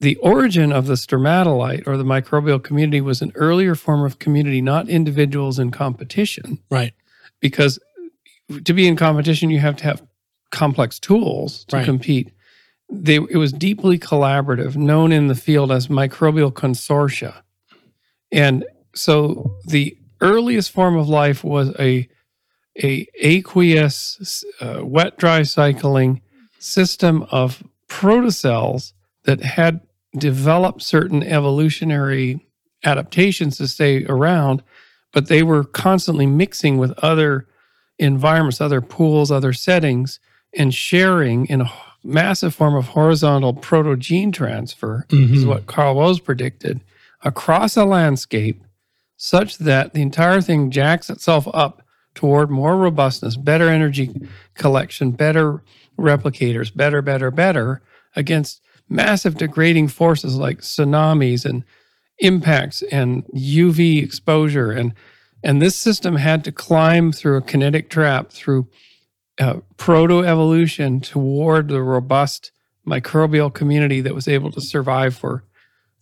the 0.00 0.16
origin 0.16 0.72
of 0.72 0.86
the 0.86 0.94
stromatolite 0.94 1.86
or 1.86 1.98
the 1.98 2.04
microbial 2.04 2.62
community 2.62 3.02
was 3.02 3.20
an 3.20 3.32
earlier 3.34 3.74
form 3.74 4.02
of 4.02 4.18
community, 4.18 4.62
not 4.62 4.88
individuals 4.88 5.58
in 5.58 5.72
competition. 5.72 6.58
Right. 6.70 6.94
Because 7.38 7.78
to 8.64 8.72
be 8.72 8.88
in 8.88 8.96
competition, 8.96 9.50
you 9.50 9.58
have 9.58 9.76
to 9.76 9.84
have 9.84 10.02
complex 10.50 10.98
tools 10.98 11.66
to 11.66 11.76
right. 11.76 11.84
compete. 11.84 12.32
They, 12.90 13.16
it 13.16 13.36
was 13.36 13.52
deeply 13.52 13.98
collaborative, 13.98 14.74
known 14.74 15.12
in 15.12 15.26
the 15.26 15.34
field 15.34 15.70
as 15.70 15.88
microbial 15.88 16.50
consortia. 16.50 17.42
And 18.32 18.64
so 18.94 19.58
the 19.66 19.98
earliest 20.20 20.70
form 20.70 20.96
of 20.96 21.08
life 21.08 21.42
was 21.44 21.74
a 21.78 22.08
a 22.82 23.06
aqueous 23.20 24.44
uh, 24.60 24.80
wet 24.82 25.18
dry 25.18 25.42
cycling 25.42 26.20
system 26.58 27.26
of 27.30 27.62
protocells 27.88 28.92
that 29.24 29.42
had 29.42 29.80
developed 30.16 30.82
certain 30.82 31.22
evolutionary 31.22 32.46
adaptations 32.84 33.56
to 33.56 33.68
stay 33.68 34.04
around 34.06 34.62
but 35.12 35.26
they 35.26 35.42
were 35.42 35.64
constantly 35.64 36.26
mixing 36.26 36.78
with 36.78 36.92
other 36.98 37.46
environments 37.98 38.60
other 38.60 38.80
pools 38.80 39.30
other 39.30 39.52
settings 39.52 40.18
and 40.56 40.74
sharing 40.74 41.46
in 41.46 41.60
a 41.60 41.72
massive 42.02 42.54
form 42.54 42.74
of 42.74 42.88
horizontal 42.88 43.52
proto-gene 43.52 44.32
transfer 44.32 45.04
mm-hmm. 45.08 45.34
is 45.34 45.44
what 45.44 45.66
carl 45.66 45.96
woese 45.96 46.22
predicted 46.22 46.80
across 47.22 47.76
a 47.76 47.84
landscape 47.84 48.62
such 49.22 49.58
that 49.58 49.92
the 49.92 50.00
entire 50.00 50.40
thing 50.40 50.70
jacks 50.70 51.10
itself 51.10 51.46
up 51.52 51.82
toward 52.14 52.50
more 52.50 52.78
robustness, 52.78 53.36
better 53.36 53.68
energy 53.68 54.10
collection, 54.54 55.10
better 55.10 55.62
replicators, 55.98 56.74
better, 56.74 57.02
better, 57.02 57.30
better 57.30 57.82
against 58.16 58.62
massive 58.88 59.36
degrading 59.36 59.88
forces 59.88 60.36
like 60.36 60.60
tsunamis 60.60 61.44
and 61.44 61.64
impacts 62.20 62.80
and 62.90 63.26
UV 63.34 64.02
exposure 64.02 64.72
and 64.72 64.94
And 65.42 65.60
this 65.60 65.76
system 65.76 66.16
had 66.16 66.42
to 66.44 66.52
climb 66.52 67.12
through 67.12 67.36
a 67.36 67.42
kinetic 67.42 67.90
trap 67.90 68.30
through 68.30 68.68
uh, 69.38 69.60
proto 69.76 70.24
evolution 70.24 71.00
toward 71.00 71.68
the 71.68 71.82
robust 71.82 72.52
microbial 72.86 73.52
community 73.52 74.00
that 74.00 74.14
was 74.14 74.28
able 74.28 74.50
to 74.52 74.62
survive 74.62 75.14
for 75.14 75.44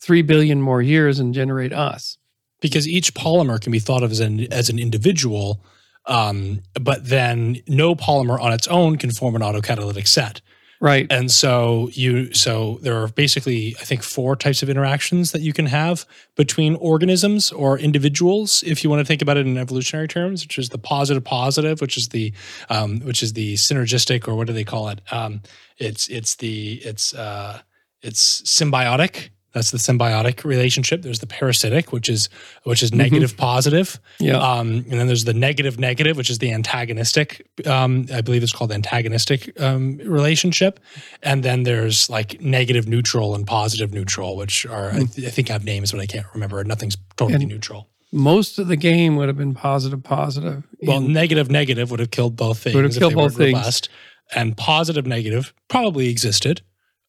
3 0.01 0.23
billion 0.23 0.63
more 0.63 0.83
years 0.83 1.19
and 1.19 1.35
generate 1.35 1.73
us. 1.73 2.19
Because 2.61 2.89
each 2.89 3.15
polymer 3.15 3.61
can 3.61 3.73
be 3.73 3.79
thought 3.79 4.03
of 4.03 4.11
as 4.11 4.21
an, 4.21 4.53
as 4.53 4.69
an 4.69 4.79
individual, 4.79 5.61
um, 6.07 6.63
but 6.75 7.09
then 7.09 7.63
no 7.69 7.95
polymer 7.95 8.41
on 8.41 8.53
its 8.53 8.67
own 8.67 8.97
can 8.97 9.11
form 9.11 9.37
an 9.37 9.43
autocatalytic 9.43 10.09
set. 10.09 10.41
Right. 10.81 11.09
And 11.11 11.31
so 11.31 11.89
you 11.93 12.33
so 12.33 12.79
there 12.83 13.03
are 13.03 13.09
basically 13.09 13.75
I 13.81 13.85
think 13.85 14.05
four 14.05 14.37
types 14.37 14.63
of 14.63 14.71
interactions 14.71 15.33
that 15.33 15.43
you 15.43 15.53
can 15.53 15.67
have 15.67 16.07
between 16.37 16.77
organisms 16.77 17.51
or 17.51 17.79
individuals 17.79 18.63
if 18.65 18.85
you 18.85 18.91
want 18.91 19.01
to 19.01 19.05
think 19.05 19.21
about 19.21 19.37
it 19.37 19.47
in 19.47 19.59
evolutionary 19.59 20.07
terms, 20.07 20.45
which 20.45 20.57
is 20.57 20.69
the 20.69 20.79
positive 20.79 21.25
positive, 21.25 21.81
which 21.81 21.97
is 21.97 22.11
the 22.11 22.33
um, 22.71 23.01
which 23.01 23.25
is 23.25 23.33
the 23.33 23.55
synergistic 23.55 24.29
or 24.29 24.37
what 24.37 24.47
do 24.47 24.53
they 24.53 24.65
call 24.65 24.89
it? 24.89 25.01
Um, 25.11 25.43
it's 25.79 26.07
it's 26.09 26.37
the 26.37 26.75
it's 26.85 27.13
uh, 27.13 27.61
it's 28.01 28.43
symbiotic 28.43 29.31
that's 29.59 29.73
the 29.73 29.79
symbiotic 29.79 30.45
relationship. 30.45 31.03
There's 31.03 31.19
the 31.19 31.27
parasitic, 31.27 31.93
which 31.93 32.09
is 32.09 32.29
which 32.63 32.83
is 32.83 32.91
mm-hmm. 32.91 32.99
negative 32.99 33.37
positive. 33.37 33.99
Yeah. 34.21 34.37
Um, 34.37 34.87
and 34.89 34.93
then 34.93 35.09
there's 35.09 35.25
the 35.25 35.35
negative 35.35 35.79
negative, 35.79 36.17
which 36.17 36.31
is 36.31 36.39
the 36.39 36.53
antagonistic. 36.53 37.47
Um, 37.67 38.07
I 38.15 38.21
believe 38.21 38.43
it's 38.43 38.53
called 38.53 38.73
antagonistic 38.73 39.61
um, 39.61 39.99
relationship. 39.99 40.79
And 41.23 41.43
then 41.43 41.65
there's 41.65 42.09
like 42.09 42.41
negative 42.41 42.87
neutral 42.87 43.35
and 43.35 43.47
positive 43.47 43.93
neutral, 43.93 44.37
which 44.37 44.65
are 44.67 44.91
mm. 44.91 44.95
I, 44.95 45.05
th- 45.05 45.27
I, 45.27 45.31
think 45.31 45.49
have 45.49 45.65
names, 45.65 45.91
but 45.91 46.01
I 46.01 46.07
can't 46.07 46.27
remember. 46.33 46.63
Nothing's 46.63 46.97
totally 47.17 47.35
and 47.35 47.49
neutral. 47.49 47.89
Most 48.13 48.59
of 48.59 48.69
the 48.69 48.77
game 48.77 49.17
would 49.17 49.29
have 49.29 49.37
been 49.37 49.55
positive 49.55 50.03
positive. 50.03 50.63
Well, 50.83 51.01
negative 51.01 51.51
negative 51.51 51.91
would 51.91 52.01
have 52.01 52.13
killed 52.13 52.37
both 52.37 52.59
things. 52.59 52.77
Would 52.77 52.85
have 52.85 52.97
killed 52.97 53.15
both 53.15 53.37
things. 53.37 53.55
Robust. 53.55 53.89
And 54.35 54.57
positive 54.57 55.07
negative 55.07 55.53
probably 55.69 56.11
existed. 56.11 56.63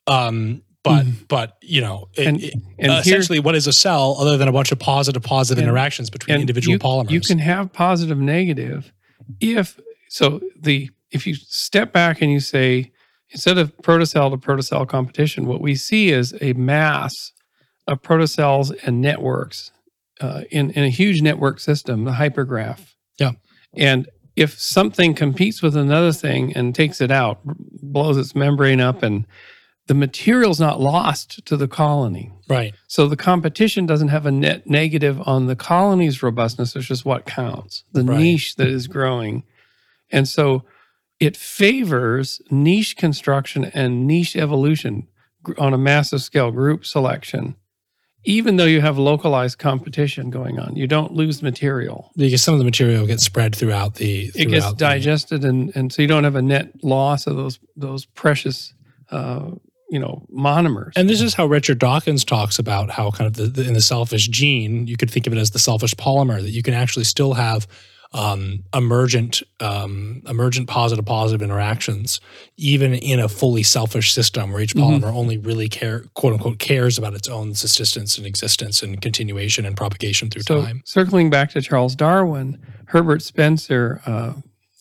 Um, 0.07 0.63
but 0.83 1.05
mm. 1.05 1.27
but 1.27 1.57
you 1.61 1.81
know 1.81 2.07
it, 2.15 2.27
and, 2.27 2.43
and 2.77 2.91
essentially 2.93 3.37
here, 3.37 3.43
what 3.43 3.55
is 3.55 3.67
a 3.67 3.73
cell 3.73 4.15
other 4.19 4.37
than 4.37 4.47
a 4.47 4.51
bunch 4.51 4.71
of 4.71 4.79
positive 4.79 5.23
positive 5.23 5.61
interactions 5.61 6.09
between 6.09 6.39
individual 6.39 6.73
you, 6.73 6.79
polymers? 6.79 7.09
you 7.09 7.21
can 7.21 7.39
have 7.39 7.71
positive 7.73 8.17
negative 8.17 8.93
if 9.39 9.79
so 10.07 10.41
the 10.59 10.89
if 11.11 11.27
you 11.27 11.35
step 11.35 11.91
back 11.91 12.21
and 12.21 12.31
you 12.31 12.39
say 12.39 12.91
instead 13.31 13.57
of 13.57 13.75
protocell 13.77 14.31
to 14.31 14.37
protocell 14.37 14.87
competition 14.87 15.45
what 15.45 15.61
we 15.61 15.75
see 15.75 16.09
is 16.09 16.33
a 16.41 16.53
mass 16.53 17.33
of 17.89 18.01
protocells 18.01 18.71
and 18.83 19.01
networks 19.01 19.71
uh, 20.21 20.43
in, 20.51 20.69
in 20.71 20.83
a 20.83 20.89
huge 20.89 21.21
network 21.21 21.59
system 21.59 22.03
the 22.05 22.11
hypergraph. 22.11 22.93
Yeah. 23.17 23.31
And 23.75 24.07
if 24.35 24.59
something 24.59 25.15
competes 25.15 25.61
with 25.61 25.75
another 25.75 26.13
thing 26.13 26.55
and 26.55 26.73
takes 26.73 27.01
it 27.01 27.11
out 27.11 27.39
blows 27.43 28.17
its 28.17 28.35
membrane 28.35 28.79
up 28.79 29.03
and 29.03 29.25
the 29.89 29.95
material's 29.95 30.59
not 30.59 30.79
lost 30.79 31.43
to 31.47 31.57
the 31.57 31.67
colony. 31.67 32.31
Right. 32.47 32.75
So 32.85 33.07
the 33.07 33.17
competition 33.17 33.87
doesn't 33.87 34.09
have 34.09 34.27
a 34.27 34.31
net 34.31 34.69
negative 34.69 35.19
on 35.25 35.47
the 35.47 35.55
colony's 35.55 36.21
robustness, 36.21 36.75
which 36.75 36.91
is 36.91 37.03
what 37.03 37.25
counts, 37.25 37.85
the 37.91 38.03
right. 38.03 38.19
niche 38.19 38.55
that 38.57 38.67
is 38.67 38.85
growing. 38.85 39.45
And 40.11 40.27
so 40.27 40.63
it 41.19 41.35
favors 41.35 42.39
niche 42.51 42.97
construction 42.97 43.65
and 43.65 44.05
niche 44.05 44.35
evolution 44.35 45.07
on 45.57 45.73
a 45.73 45.77
massive 45.79 46.21
scale, 46.21 46.51
group 46.51 46.85
selection. 46.85 47.55
Even 48.25 48.57
though 48.57 48.65
you 48.65 48.81
have 48.81 48.99
localized 48.99 49.57
competition 49.57 50.29
going 50.29 50.59
on, 50.59 50.75
you 50.75 50.85
don't 50.85 51.13
lose 51.13 51.41
material. 51.41 52.11
Because 52.15 52.43
some 52.43 52.53
of 52.53 52.59
the 52.59 52.65
material 52.65 53.07
gets 53.07 53.23
spread 53.23 53.55
throughout 53.55 53.95
the. 53.95 54.27
Throughout 54.27 54.45
it 54.45 54.51
gets 54.51 54.73
digested, 54.73 55.41
the, 55.41 55.49
and, 55.49 55.75
and 55.75 55.91
so 55.91 56.03
you 56.03 56.07
don't 56.07 56.25
have 56.25 56.35
a 56.35 56.43
net 56.43 56.83
loss 56.83 57.25
of 57.25 57.37
those 57.37 57.59
those 57.75 58.05
precious 58.05 58.75
uh, 59.09 59.49
you 59.89 59.99
know 59.99 60.25
monomers 60.31 60.91
and 60.95 61.09
this 61.09 61.21
is 61.21 61.33
how 61.33 61.45
richard 61.45 61.79
dawkins 61.79 62.23
talks 62.23 62.59
about 62.59 62.89
how 62.89 63.11
kind 63.11 63.27
of 63.27 63.35
the, 63.35 63.61
the, 63.61 63.67
in 63.67 63.73
the 63.73 63.81
selfish 63.81 64.27
gene 64.27 64.87
you 64.87 64.97
could 64.97 65.09
think 65.09 65.27
of 65.27 65.33
it 65.33 65.37
as 65.37 65.51
the 65.51 65.59
selfish 65.59 65.93
polymer 65.95 66.41
that 66.41 66.51
you 66.51 66.63
can 66.63 66.73
actually 66.73 67.03
still 67.05 67.33
have 67.33 67.67
um, 68.11 68.63
emergent 68.73 69.43
um, 69.59 70.23
emergent 70.27 70.67
positive 70.67 71.05
positive 71.05 71.43
interactions 71.43 72.19
even 72.57 72.95
in 72.95 73.19
a 73.19 73.29
fully 73.29 73.61
selfish 73.61 74.13
system 74.13 74.51
where 74.51 74.61
each 74.61 74.73
mm-hmm. 74.73 74.95
polymer 74.95 75.09
mm-hmm. 75.09 75.17
only 75.17 75.37
really 75.37 75.69
care 75.69 76.05
quote 76.15 76.33
unquote 76.33 76.57
cares 76.57 76.97
about 76.97 77.13
its 77.13 77.27
own 77.27 77.49
existence 77.49 78.17
and 78.17 78.25
existence 78.25 78.81
and 78.81 79.01
continuation 79.01 79.63
and 79.63 79.77
propagation 79.77 80.29
through 80.29 80.41
so, 80.41 80.63
time 80.63 80.81
circling 80.85 81.29
back 81.29 81.51
to 81.51 81.61
charles 81.61 81.95
darwin 81.95 82.59
herbert 82.87 83.21
spencer 83.21 84.01
uh, 84.07 84.33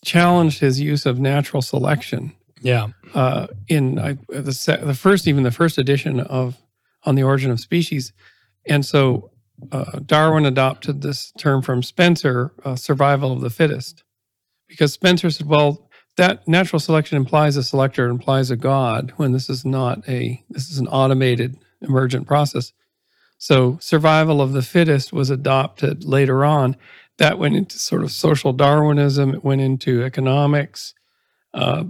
challenged 0.02 0.60
his 0.60 0.80
use 0.80 1.04
of 1.04 1.18
natural 1.18 1.60
selection 1.60 2.32
yeah. 2.60 2.88
Uh, 3.14 3.46
in 3.68 3.98
I, 3.98 4.14
the 4.28 4.80
the 4.82 4.94
first, 4.94 5.26
even 5.26 5.42
the 5.42 5.50
first 5.50 5.78
edition 5.78 6.20
of 6.20 6.56
on 7.04 7.14
the 7.14 7.22
origin 7.22 7.50
of 7.50 7.60
species, 7.60 8.12
and 8.66 8.84
so 8.84 9.30
uh, 9.72 10.00
Darwin 10.04 10.46
adopted 10.46 11.02
this 11.02 11.32
term 11.38 11.62
from 11.62 11.82
Spencer, 11.82 12.52
uh, 12.64 12.76
survival 12.76 13.32
of 13.32 13.40
the 13.40 13.50
fittest, 13.50 14.04
because 14.68 14.92
Spencer 14.92 15.30
said, 15.30 15.46
well, 15.46 15.88
that 16.16 16.46
natural 16.46 16.80
selection 16.80 17.16
implies 17.16 17.56
a 17.56 17.62
selector, 17.62 18.08
implies 18.08 18.50
a 18.50 18.56
god, 18.56 19.12
when 19.16 19.32
this 19.32 19.48
is 19.48 19.64
not 19.64 20.06
a 20.08 20.44
this 20.50 20.70
is 20.70 20.78
an 20.78 20.88
automated 20.88 21.56
emergent 21.80 22.26
process. 22.26 22.72
So 23.38 23.78
survival 23.80 24.40
of 24.42 24.52
the 24.52 24.62
fittest 24.62 25.12
was 25.12 25.30
adopted 25.30 26.04
later 26.04 26.44
on. 26.44 26.76
That 27.18 27.38
went 27.38 27.54
into 27.54 27.78
sort 27.78 28.02
of 28.02 28.10
social 28.10 28.52
Darwinism. 28.52 29.32
It 29.32 29.44
went 29.44 29.60
into 29.60 30.02
economics. 30.02 30.92
Uh, 31.54 31.84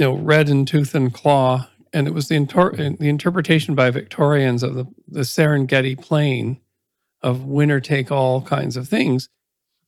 you 0.00 0.06
know, 0.06 0.14
red 0.16 0.48
in 0.48 0.64
tooth 0.64 0.94
and 0.94 1.12
claw. 1.12 1.68
And 1.92 2.06
it 2.08 2.14
was 2.14 2.28
the, 2.28 2.36
inter- 2.36 2.72
the 2.72 3.08
interpretation 3.08 3.74
by 3.74 3.90
Victorians 3.90 4.62
of 4.62 4.74
the, 4.74 4.86
the 5.06 5.20
Serengeti 5.20 6.00
plain 6.00 6.60
of 7.22 7.44
winner 7.44 7.80
take 7.80 8.10
all 8.10 8.42
kinds 8.42 8.76
of 8.76 8.88
things. 8.88 9.28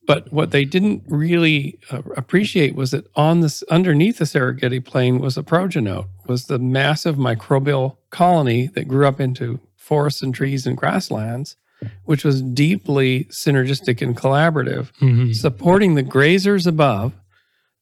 But 0.06 0.32
what 0.32 0.50
they 0.50 0.64
didn't 0.64 1.04
really 1.06 1.78
uh, 1.90 2.02
appreciate 2.16 2.74
was 2.74 2.90
that 2.90 3.06
on 3.14 3.40
this 3.40 3.62
underneath 3.70 4.18
the 4.18 4.24
Serengeti 4.24 4.84
plain 4.84 5.20
was 5.20 5.36
a 5.36 5.42
progenote, 5.42 6.08
was 6.26 6.46
the 6.46 6.58
massive 6.58 7.16
microbial 7.16 7.96
colony 8.10 8.66
that 8.74 8.88
grew 8.88 9.06
up 9.06 9.20
into 9.20 9.60
forests 9.76 10.20
and 10.20 10.34
trees 10.34 10.66
and 10.66 10.76
grasslands, 10.76 11.56
which 12.04 12.24
was 12.24 12.42
deeply 12.42 13.24
synergistic 13.24 14.02
and 14.02 14.16
collaborative, 14.16 14.92
mm-hmm. 14.98 15.32
supporting 15.32 15.94
the 15.94 16.02
grazers 16.02 16.66
above 16.66 17.12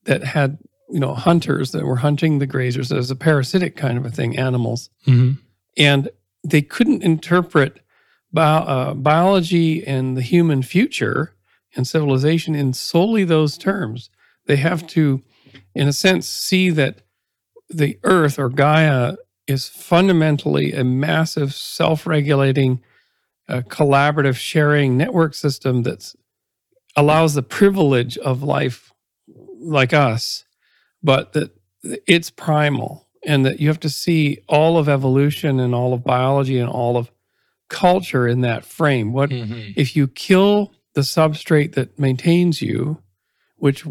that 0.05 0.23
had 0.23 0.59
you 0.91 1.01
know 1.01 1.15
hunters 1.15 1.73
that 1.73 1.85
were 1.85 1.97
hunting 1.97 2.39
the 2.39 2.47
grazers 2.47 2.97
as 2.97 3.11
a 3.11 3.17
parasitic 3.17 3.77
kind 3.77 3.99
of 3.99 4.05
a 4.05 4.11
thing, 4.11 4.37
animals, 4.37 4.91
mm-hmm. 5.07 5.33
and 5.77 6.09
they 6.45 6.62
couldn't 6.62 7.03
interpret 7.03 7.81
bio, 8.33 8.59
uh, 8.62 8.95
biology 8.95 9.87
and 9.87 10.17
the 10.17 10.23
human 10.23 10.62
future 10.62 11.35
and 11.77 11.87
civilization 11.87 12.55
in 12.55 12.73
solely 12.73 13.25
those 13.25 13.57
terms. 13.57 14.11
They 14.47 14.57
have 14.57 14.87
to, 14.89 15.23
in 15.75 15.89
a 15.89 15.93
sense, 15.93 16.29
see 16.29 16.71
that 16.71 17.03
the 17.69 17.99
Earth 18.03 18.39
or 18.39 18.49
Gaia 18.49 19.17
is 19.47 19.69
fundamentally 19.69 20.73
a 20.73 20.85
massive, 20.85 21.55
self-regulating, 21.55 22.81
uh, 23.49 23.62
collaborative 23.62 24.37
sharing 24.37 24.97
network 24.97 25.35
system 25.35 25.83
that 25.83 26.15
allows 26.97 27.35
the 27.35 27.43
privilege 27.43 28.19
of 28.19 28.43
life 28.43 28.93
like 29.61 29.93
us 29.93 30.45
but 31.03 31.33
that 31.33 31.57
it's 31.83 32.31
primal 32.31 33.07
and 33.25 33.45
that 33.45 33.61
you 33.61 33.69
have 33.69 33.81
to 33.81 33.91
see 33.91 34.39
all 34.49 34.79
of 34.79 34.89
evolution 34.89 35.61
and 35.61 35.75
all 35.75 35.93
of 35.93 36.05
biology 36.05 36.59
and 36.59 36.69
all 36.69 36.97
of 36.97 37.11
culture 37.69 38.27
in 38.27 38.41
that 38.43 38.65
frame. 38.65 39.13
What 39.13 39.31
mm-hmm. 39.31 39.73
if 39.77 39.97
you 39.97 40.09
kill 40.09 40.73
the 40.95 41.03
substrate 41.03 41.75
that 41.75 41.99
maintains 41.99 42.61
you, 42.61 43.03
which 43.57 43.85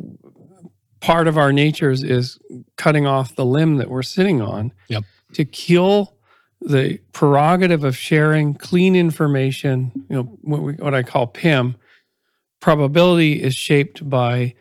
part 1.00 1.28
of 1.28 1.38
our 1.38 1.54
natures 1.54 2.04
is 2.04 2.40
cutting 2.76 3.06
off 3.06 3.36
the 3.36 3.46
limb 3.46 3.78
that 3.78 3.90
we're 3.90 4.04
sitting 4.04 4.42
on, 4.42 4.74
yep. 4.88 5.04
to 5.34 5.46
kill 5.46 6.16
the 6.62 7.00
prerogative 7.14 7.84
of 7.84 7.96
sharing 7.96 8.54
clean 8.54 8.96
information, 8.96 9.92
you 10.10 10.16
know, 10.16 10.24
what, 10.42 10.62
we, 10.62 10.74
what 10.74 10.94
I 10.94 11.04
call 11.04 11.28
PIM, 11.28 11.76
probability 12.60 13.42
is 13.42 13.56
shaped 13.56 14.08
by 14.10 14.56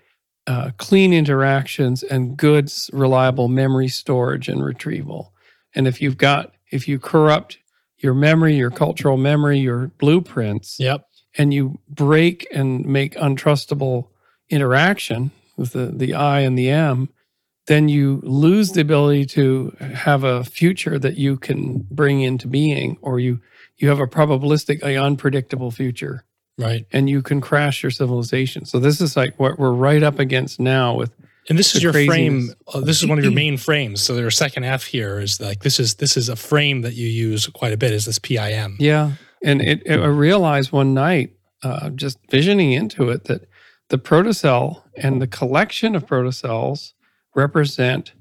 uh, 0.49 0.71
clean 0.79 1.13
interactions 1.13 2.03
and 2.03 2.37
good, 2.37 2.73
reliable 2.93 3.49
memory 3.49 3.89
storage 3.89 4.49
and 4.49 4.65
retrieval. 4.65 5.35
And 5.75 5.87
if 5.87 6.01
you've 6.01 6.17
got, 6.17 6.55
if 6.71 6.89
you 6.89 6.99
corrupt 6.99 7.59
your 7.99 8.15
memory, 8.15 8.57
your 8.57 8.71
cultural 8.71 9.19
memory, 9.19 9.59
your 9.59 9.89
blueprints, 9.99 10.81
yep. 10.81 11.07
and 11.37 11.53
you 11.53 11.79
break 11.91 12.49
and 12.51 12.87
make 12.87 13.15
untrustable 13.17 14.09
interaction 14.49 15.31
with 15.59 15.73
the, 15.73 15.93
the 15.95 16.15
I 16.15 16.41
and 16.41 16.59
the 16.59 16.71
M, 16.71 17.11
then 17.67 17.91
you 17.91 18.21
lose 18.25 18.73
the 18.73 18.81
ability 18.81 19.27
to 19.27 19.77
have 19.81 20.25
a 20.25 20.45
future 20.45 20.99
that 20.99 21.19
you 21.19 21.37
can 21.37 21.87
bring 21.91 22.23
into 22.23 22.49
being, 22.49 22.97
or 23.03 23.21
you 23.21 23.41
you 23.77 23.89
have 23.91 24.01
a 24.01 24.07
probabilistic, 24.07 24.83
a 24.83 24.97
unpredictable 24.97 25.71
future. 25.71 26.25
Right. 26.59 26.87
and 26.93 27.09
you 27.09 27.23
can 27.23 27.41
crash 27.41 27.83
your 27.83 27.91
civilization. 27.91 28.65
So 28.65 28.79
this 28.81 29.01
is 29.01 29.17
like 29.17 29.39
what 29.39 29.59
we're 29.59 29.73
right 29.73 30.03
up 30.03 30.19
against 30.19 30.59
now 30.59 30.95
with 30.97 31.13
And 31.49 31.59
this 31.59 31.75
is 31.77 31.83
your 31.83 31.93
craziness. 31.93 32.15
frame. 32.17 32.51
Uh, 32.75 32.81
this 32.81 33.01
is 33.01 33.09
one 33.09 33.17
of 33.19 33.25
your 33.25 33.33
main 33.33 33.57
frames. 33.57 34.01
So 34.03 34.15
their 34.15 34.31
second 34.31 34.65
F 34.65 34.85
here 34.85 35.21
is 35.21 35.41
like 35.41 35.63
this 35.63 35.79
is 35.79 35.95
this 35.95 36.17
is 36.17 36.29
a 36.29 36.37
frame 36.37 36.83
that 36.83 36.95
you 36.95 37.07
use 37.07 37.47
quite 37.47 37.73
a 37.73 37.77
bit. 37.77 37.93
Is 37.93 38.05
this 38.07 38.19
PIM? 38.19 38.77
Yeah, 38.81 39.13
and 39.43 39.63
it, 39.63 39.83
it- 39.87 40.01
I 40.01 40.07
realized 40.07 40.73
one 40.73 40.95
night, 40.95 41.31
uh, 41.63 41.91
just 41.91 42.19
visioning 42.31 42.73
into 42.73 43.09
it, 43.11 43.25
that 43.25 43.49
the 43.89 43.99
protocell 43.99 44.83
and 44.97 45.23
the 45.23 45.27
collection 45.29 45.95
of 45.95 46.07
protocells 46.07 46.93
represent. 47.37 48.13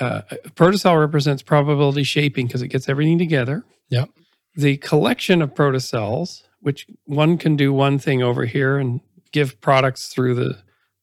Uh, 0.00 0.22
protocell 0.56 0.98
represents 0.98 1.42
probability 1.42 2.02
shaping 2.04 2.46
because 2.46 2.62
it 2.62 2.68
gets 2.68 2.88
everything 2.88 3.18
together. 3.18 3.62
Yep. 3.90 4.08
The 4.56 4.78
collection 4.78 5.42
of 5.42 5.52
protocells, 5.52 6.43
which 6.64 6.86
one 7.04 7.36
can 7.36 7.56
do 7.56 7.74
one 7.74 7.98
thing 7.98 8.22
over 8.22 8.46
here 8.46 8.78
and 8.78 9.00
give 9.32 9.60
products 9.60 10.08
through 10.08 10.34
the 10.34 10.58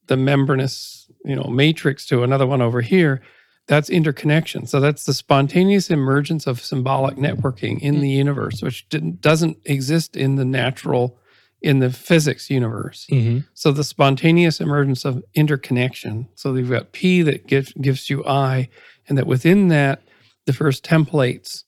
the 0.08 0.18
membranous, 0.18 1.08
you 1.24 1.36
know, 1.36 1.44
matrix 1.44 2.06
to 2.08 2.24
another 2.24 2.48
one 2.48 2.62
over 2.62 2.82
here. 2.82 3.22
That's 3.68 3.90
interconnection. 3.90 4.66
So 4.66 4.80
that's 4.80 5.06
the 5.06 5.14
spontaneous 5.14 5.92
emergence 5.92 6.48
of 6.48 6.62
symbolic 6.62 7.16
networking 7.16 7.80
in 7.80 8.02
the 8.02 8.10
universe, 8.10 8.64
which 8.64 8.90
didn't, 8.90 9.22
doesn't 9.22 9.60
exist 9.64 10.18
in 10.18 10.36
the 10.36 10.44
natural, 10.44 11.20
in 11.62 11.78
the 11.78 11.92
physics 11.92 12.50
universe. 12.50 13.06
Mm-hmm. 13.12 13.42
So 13.54 13.72
the 13.72 13.84
spontaneous 13.84 14.60
emergence 14.60 15.06
of 15.06 15.24
interconnection. 15.36 16.28
So 16.34 16.56
you've 16.56 16.72
got 16.72 16.92
P 16.92 17.22
that 17.22 17.46
gives 17.46 17.72
gives 17.74 18.10
you 18.10 18.26
I, 18.26 18.68
and 19.08 19.16
that 19.16 19.28
within 19.28 19.68
that, 19.68 20.02
the 20.48 20.54
first 20.54 20.84
templates 20.84 21.66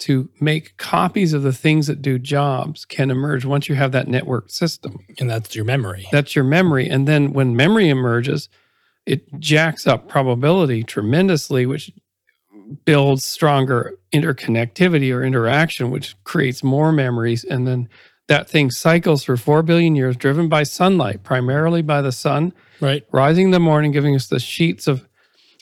to 0.00 0.28
make 0.40 0.76
copies 0.76 1.32
of 1.32 1.42
the 1.42 1.52
things 1.52 1.86
that 1.86 2.02
do 2.02 2.18
jobs 2.18 2.84
can 2.84 3.10
emerge 3.10 3.44
once 3.44 3.68
you 3.68 3.74
have 3.74 3.92
that 3.92 4.06
networked 4.06 4.50
system. 4.50 4.98
And 5.20 5.30
that's 5.30 5.54
your 5.54 5.64
memory. 5.64 6.08
That's 6.10 6.34
your 6.34 6.44
memory. 6.44 6.88
And 6.88 7.06
then 7.06 7.32
when 7.32 7.54
memory 7.54 7.88
emerges, 7.88 8.48
it 9.06 9.38
jacks 9.38 9.86
up 9.86 10.08
probability 10.08 10.82
tremendously, 10.82 11.66
which 11.66 11.92
builds 12.84 13.24
stronger 13.24 13.98
interconnectivity 14.12 15.14
or 15.14 15.22
interaction, 15.22 15.90
which 15.90 16.16
creates 16.24 16.64
more 16.64 16.92
memories. 16.92 17.44
And 17.44 17.66
then 17.66 17.88
that 18.28 18.48
thing 18.48 18.70
cycles 18.70 19.22
for 19.22 19.36
4 19.36 19.62
billion 19.62 19.94
years, 19.94 20.16
driven 20.16 20.48
by 20.48 20.62
sunlight, 20.62 21.22
primarily 21.22 21.82
by 21.82 22.00
the 22.02 22.12
sun, 22.12 22.52
right. 22.80 23.04
rising 23.12 23.46
in 23.46 23.50
the 23.50 23.60
morning, 23.60 23.92
giving 23.92 24.14
us 24.14 24.26
the 24.26 24.40
sheets 24.40 24.86
of 24.86 25.06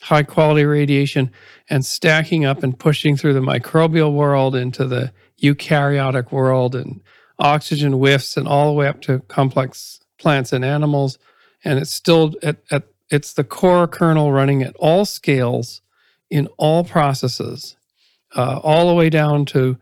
high 0.02 0.22
quality 0.22 0.64
radiation 0.64 1.30
and 1.70 1.86
stacking 1.86 2.44
up 2.44 2.62
and 2.62 2.78
pushing 2.78 3.16
through 3.16 3.34
the 3.34 3.40
microbial 3.40 4.12
world 4.12 4.56
into 4.56 4.84
the 4.86 5.12
eukaryotic 5.40 6.32
world 6.32 6.74
and 6.74 7.00
oxygen 7.38 7.92
whiffs 7.92 8.36
and 8.36 8.48
all 8.48 8.66
the 8.66 8.72
way 8.72 8.86
up 8.86 9.00
to 9.00 9.20
complex 9.20 10.00
plants 10.18 10.52
and 10.52 10.64
animals. 10.64 11.18
And 11.64 11.78
it's 11.78 11.92
still 11.92 12.34
at, 12.42 12.58
at 12.70 12.84
it's 13.10 13.32
the 13.32 13.44
core 13.44 13.86
kernel 13.86 14.32
running 14.32 14.62
at 14.62 14.74
all 14.76 15.04
scales 15.04 15.82
in 16.30 16.48
all 16.56 16.82
processes, 16.82 17.76
uh, 18.34 18.58
all 18.62 18.88
the 18.88 18.94
way 18.94 19.10
down 19.10 19.44
to 19.44 19.76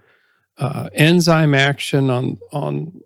uh, 0.59 0.91
enzyme 0.93 1.55
action 1.55 2.11
on 2.11 2.39
on 2.53 3.01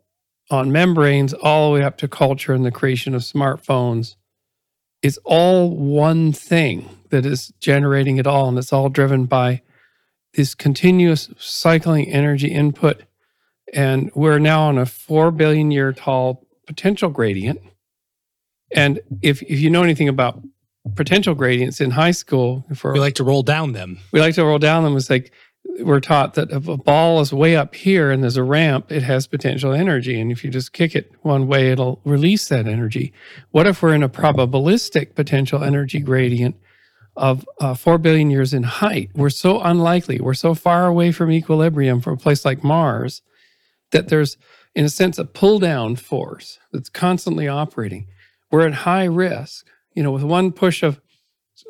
on 0.51 0.73
membranes, 0.73 1.33
all 1.33 1.69
the 1.69 1.79
way 1.79 1.85
up 1.85 1.97
to 1.99 2.09
culture 2.09 2.53
and 2.53 2.65
the 2.65 2.71
creation 2.71 3.15
of 3.15 3.23
smartphones. 3.23 4.17
It's 5.05 5.19
all 5.25 5.71
one 5.71 6.33
thing 6.33 6.89
that 7.11 7.27
is 7.27 7.53
generating 7.61 8.17
it 8.17 8.27
all, 8.27 8.49
and 8.49 8.57
it's 8.57 8.73
all 8.73 8.89
driven 8.89 9.27
by 9.27 9.61
this 10.33 10.55
continuous 10.55 11.29
cycling 11.39 12.11
energy 12.11 12.49
input. 12.49 13.03
And 13.75 14.11
we're 14.15 14.39
now 14.39 14.63
on 14.63 14.79
a 14.79 14.87
four 14.87 15.31
billion 15.31 15.71
year 15.71 15.93
tall 15.93 16.47
potential 16.67 17.11
gradient. 17.11 17.61
And 18.75 18.99
if 19.21 19.43
if 19.43 19.61
you 19.61 19.69
know 19.69 19.83
anything 19.83 20.09
about 20.09 20.43
potential 20.95 21.35
gradients 21.35 21.83
in 21.83 21.91
high 21.91 22.13
school, 22.13 22.65
for 22.75 22.95
We 22.95 22.99
like 22.99 23.17
to 23.17 23.25
roll 23.25 23.43
down 23.43 23.73
them. 23.73 23.99
we 24.11 24.21
like 24.21 24.37
to 24.37 24.45
roll 24.45 24.59
down 24.59 24.85
them. 24.85 24.97
It's 24.97 25.11
like 25.11 25.33
we're 25.81 26.01
taught 26.01 26.35
that 26.35 26.51
if 26.51 26.69
a 26.69 26.77
ball 26.77 27.21
is 27.21 27.33
way 27.33 27.57
up 27.57 27.75
here 27.75 28.11
and 28.11 28.23
there's 28.23 28.37
a 28.37 28.43
ramp, 28.45 28.93
it 28.93 29.03
has 29.03 29.27
potential 29.27 29.73
energy. 29.73 30.21
And 30.21 30.31
if 30.31 30.45
you 30.45 30.51
just 30.51 30.73
kick 30.73 30.95
it 30.95 31.11
one 31.23 31.47
way, 31.49 31.71
it'll 31.71 32.01
release 32.05 32.49
that 32.49 32.67
energy. 32.67 33.13
What 33.51 33.67
if 33.67 33.83
we're 33.83 33.95
in 33.95 34.03
a 34.03 34.09
probabilistic 34.09 35.15
potential 35.15 35.65
energy 35.65 36.01
gradient 36.01 36.57
of 37.17 37.49
uh, 37.61 37.75
4 37.75 37.99
billion 37.99 38.31
years 38.31 38.55
in 38.55 38.63
height? 38.63 39.11
We're 39.15 39.31
so 39.31 39.61
unlikely. 39.61 40.21
We're 40.21 40.35
so 40.35 40.55
far 40.55 40.87
away 40.87 41.11
from 41.13 41.31
equilibrium 41.33 42.01
from 42.01 42.15
a 42.15 42.19
place 42.19 42.45
like 42.45 42.63
Mars 42.63 43.23
that 43.91 44.09
there's, 44.09 44.37
in 44.75 44.85
a 44.85 44.89
sense, 44.91 45.19
a 45.19 45.25
pull 45.25 45.59
down 45.59 45.97
force 45.97 46.59
that's 46.73 46.89
constantly 46.89 47.49
operating. 47.49 48.07
We're 48.51 48.67
at 48.67 48.75
high 48.75 49.05
risk. 49.05 49.67
You 49.95 50.03
know, 50.03 50.11
with 50.13 50.25
one 50.25 50.53
push 50.53 50.83
of 50.83 51.01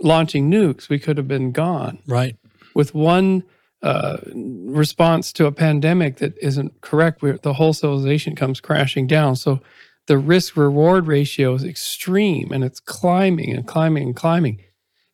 launching 0.03 0.51
nukes, 0.51 0.89
we 0.89 0.99
could 0.99 1.17
have 1.19 1.29
been 1.29 1.53
gone 1.53 1.99
Right. 2.07 2.37
with 2.75 2.95
one 2.95 3.45
uh, 3.85 4.17
response 4.35 5.31
to 5.31 5.45
a 5.45 5.53
pandemic 5.53 6.17
that 6.17 6.37
isn't 6.39 6.81
correct, 6.81 7.21
where 7.21 7.37
the 7.37 7.53
whole 7.53 7.75
civilization 7.75 8.35
comes 8.35 8.59
crashing 8.59 9.07
down. 9.07 9.37
So 9.37 9.61
the 10.07 10.17
risk 10.17 10.57
reward 10.57 11.07
ratio 11.07 11.53
is 11.53 11.65
extreme 11.65 12.51
and 12.51 12.65
it's 12.65 12.81
climbing 12.81 13.55
and 13.55 13.67
climbing 13.67 14.05
and 14.05 14.17
climbing. 14.17 14.63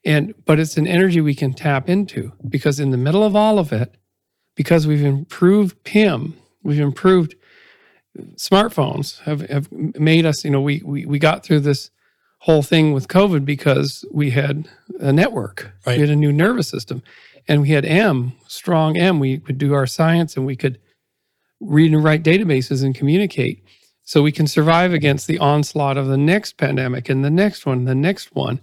And 0.05 0.35
but 0.47 0.61
it's 0.61 0.77
an 0.77 0.87
energy 0.87 1.21
we 1.21 1.35
can 1.35 1.53
tap 1.53 1.89
into 1.89 2.33
because 2.49 2.79
in 2.79 2.93
the 2.93 2.97
middle 2.97 3.25
of 3.25 3.35
all 3.35 3.59
of 3.59 3.73
it, 3.73 3.97
because 4.55 4.87
we've 4.87 5.05
improved 5.05 5.83
PIM, 5.83 6.37
we've 6.63 6.79
improved 6.79 7.35
smartphones 8.37 9.21
have, 9.23 9.41
have 9.51 9.71
made 9.73 10.25
us, 10.25 10.45
you 10.45 10.51
know, 10.51 10.61
we, 10.61 10.81
we 10.85 11.07
we 11.07 11.19
got 11.19 11.45
through 11.45 11.61
this 11.61 11.91
whole 12.45 12.63
thing 12.63 12.93
with 12.93 13.09
COVID 13.09 13.45
because 13.45 14.05
we 14.13 14.31
had 14.31 14.69
a 15.01 15.13
network. 15.13 15.73
Right. 15.85 15.97
We 15.97 16.01
had 16.01 16.11
a 16.11 16.17
new 16.17 16.33
nervous 16.33 16.69
system. 16.69 17.03
And 17.51 17.63
we 17.63 17.71
had 17.71 17.85
M, 17.85 18.33
strong 18.47 18.97
M. 18.97 19.19
We 19.19 19.39
could 19.39 19.59
do 19.59 19.75
our 19.75 19.85
science 19.85 20.37
and 20.37 20.47
we 20.47 20.55
could 20.55 20.79
read 21.59 21.93
and 21.93 22.05
write 22.05 22.23
databases 22.23 22.85
and 22.85 22.95
communicate. 22.95 23.65
So 24.05 24.23
we 24.23 24.31
can 24.31 24.47
survive 24.47 24.93
against 24.93 25.27
the 25.27 25.41
onslaught 25.41 25.97
of 25.97 26.07
the 26.07 26.17
next 26.17 26.59
pandemic 26.59 27.09
and 27.09 27.25
the 27.25 27.31
next 27.31 27.67
one, 27.67 27.87
the 27.87 27.95
next 27.97 28.37
one. 28.37 28.61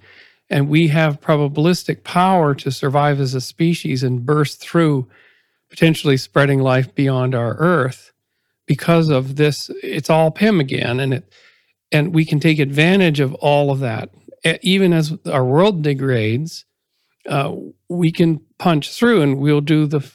And 0.49 0.69
we 0.69 0.87
have 0.87 1.19
probabilistic 1.19 2.05
power 2.05 2.55
to 2.55 2.71
survive 2.71 3.19
as 3.19 3.33
a 3.33 3.41
species 3.41 4.03
and 4.03 4.25
burst 4.25 4.61
through 4.61 5.09
potentially 5.69 6.15
spreading 6.15 6.61
life 6.61 6.95
beyond 6.95 7.35
our 7.35 7.55
Earth 7.55 8.13
because 8.67 9.09
of 9.09 9.35
this. 9.35 9.69
It's 9.83 10.09
all 10.09 10.31
PIM 10.31 10.61
again. 10.61 11.01
And 11.01 11.13
it 11.15 11.33
and 11.91 12.13
we 12.13 12.23
can 12.23 12.39
take 12.39 12.59
advantage 12.59 13.19
of 13.19 13.33
all 13.35 13.69
of 13.69 13.79
that. 13.79 14.11
Even 14.61 14.93
as 14.93 15.13
our 15.25 15.43
world 15.43 15.81
degrades, 15.81 16.63
uh, 17.27 17.53
we 17.89 18.13
can 18.13 18.39
punch 18.59 18.93
through 18.93 19.21
and 19.21 19.37
we'll 19.39 19.61
do 19.61 19.85
the 19.85 20.11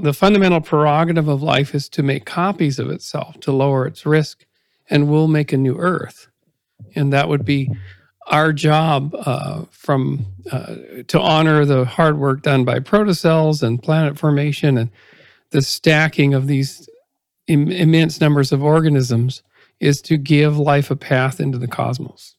the 0.00 0.14
fundamental 0.14 0.62
prerogative 0.62 1.28
of 1.28 1.42
life 1.42 1.74
is 1.74 1.90
to 1.90 2.02
make 2.02 2.24
copies 2.24 2.78
of 2.78 2.88
itself 2.88 3.38
to 3.40 3.52
lower 3.52 3.86
its 3.86 4.06
risk 4.06 4.46
and 4.88 5.08
we'll 5.08 5.28
make 5.28 5.52
a 5.52 5.58
new 5.58 5.76
earth. 5.76 6.28
And 6.94 7.12
that 7.12 7.28
would 7.28 7.44
be 7.44 7.70
our 8.28 8.52
job 8.54 9.14
uh, 9.14 9.64
from 9.70 10.24
uh, 10.50 10.76
to 11.08 11.20
honor 11.20 11.66
the 11.66 11.84
hard 11.84 12.18
work 12.18 12.40
done 12.42 12.64
by 12.64 12.78
protocells 12.78 13.62
and 13.62 13.82
planet 13.82 14.18
formation 14.18 14.78
and 14.78 14.90
the 15.50 15.60
stacking 15.60 16.32
of 16.32 16.46
these 16.46 16.88
Im- 17.46 17.70
immense 17.70 18.22
numbers 18.22 18.52
of 18.52 18.62
organisms 18.62 19.42
is 19.78 20.00
to 20.02 20.16
give 20.16 20.56
life 20.58 20.90
a 20.90 20.96
path 20.96 21.40
into 21.40 21.58
the 21.58 21.68
cosmos. 21.68 22.36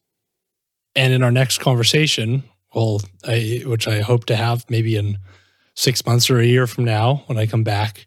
And 0.95 1.13
in 1.13 1.21
our 1.21 1.31
next 1.31 1.59
conversation, 1.59 2.43
well, 2.75 3.01
I, 3.25 3.63
which 3.65 3.87
I 3.87 4.01
hope 4.01 4.25
to 4.25 4.35
have 4.35 4.69
maybe 4.69 4.95
in 4.97 5.17
six 5.75 6.05
months 6.05 6.29
or 6.29 6.39
a 6.39 6.45
year 6.45 6.67
from 6.67 6.83
now 6.83 7.23
when 7.27 7.37
I 7.37 7.47
come 7.47 7.63
back, 7.63 8.05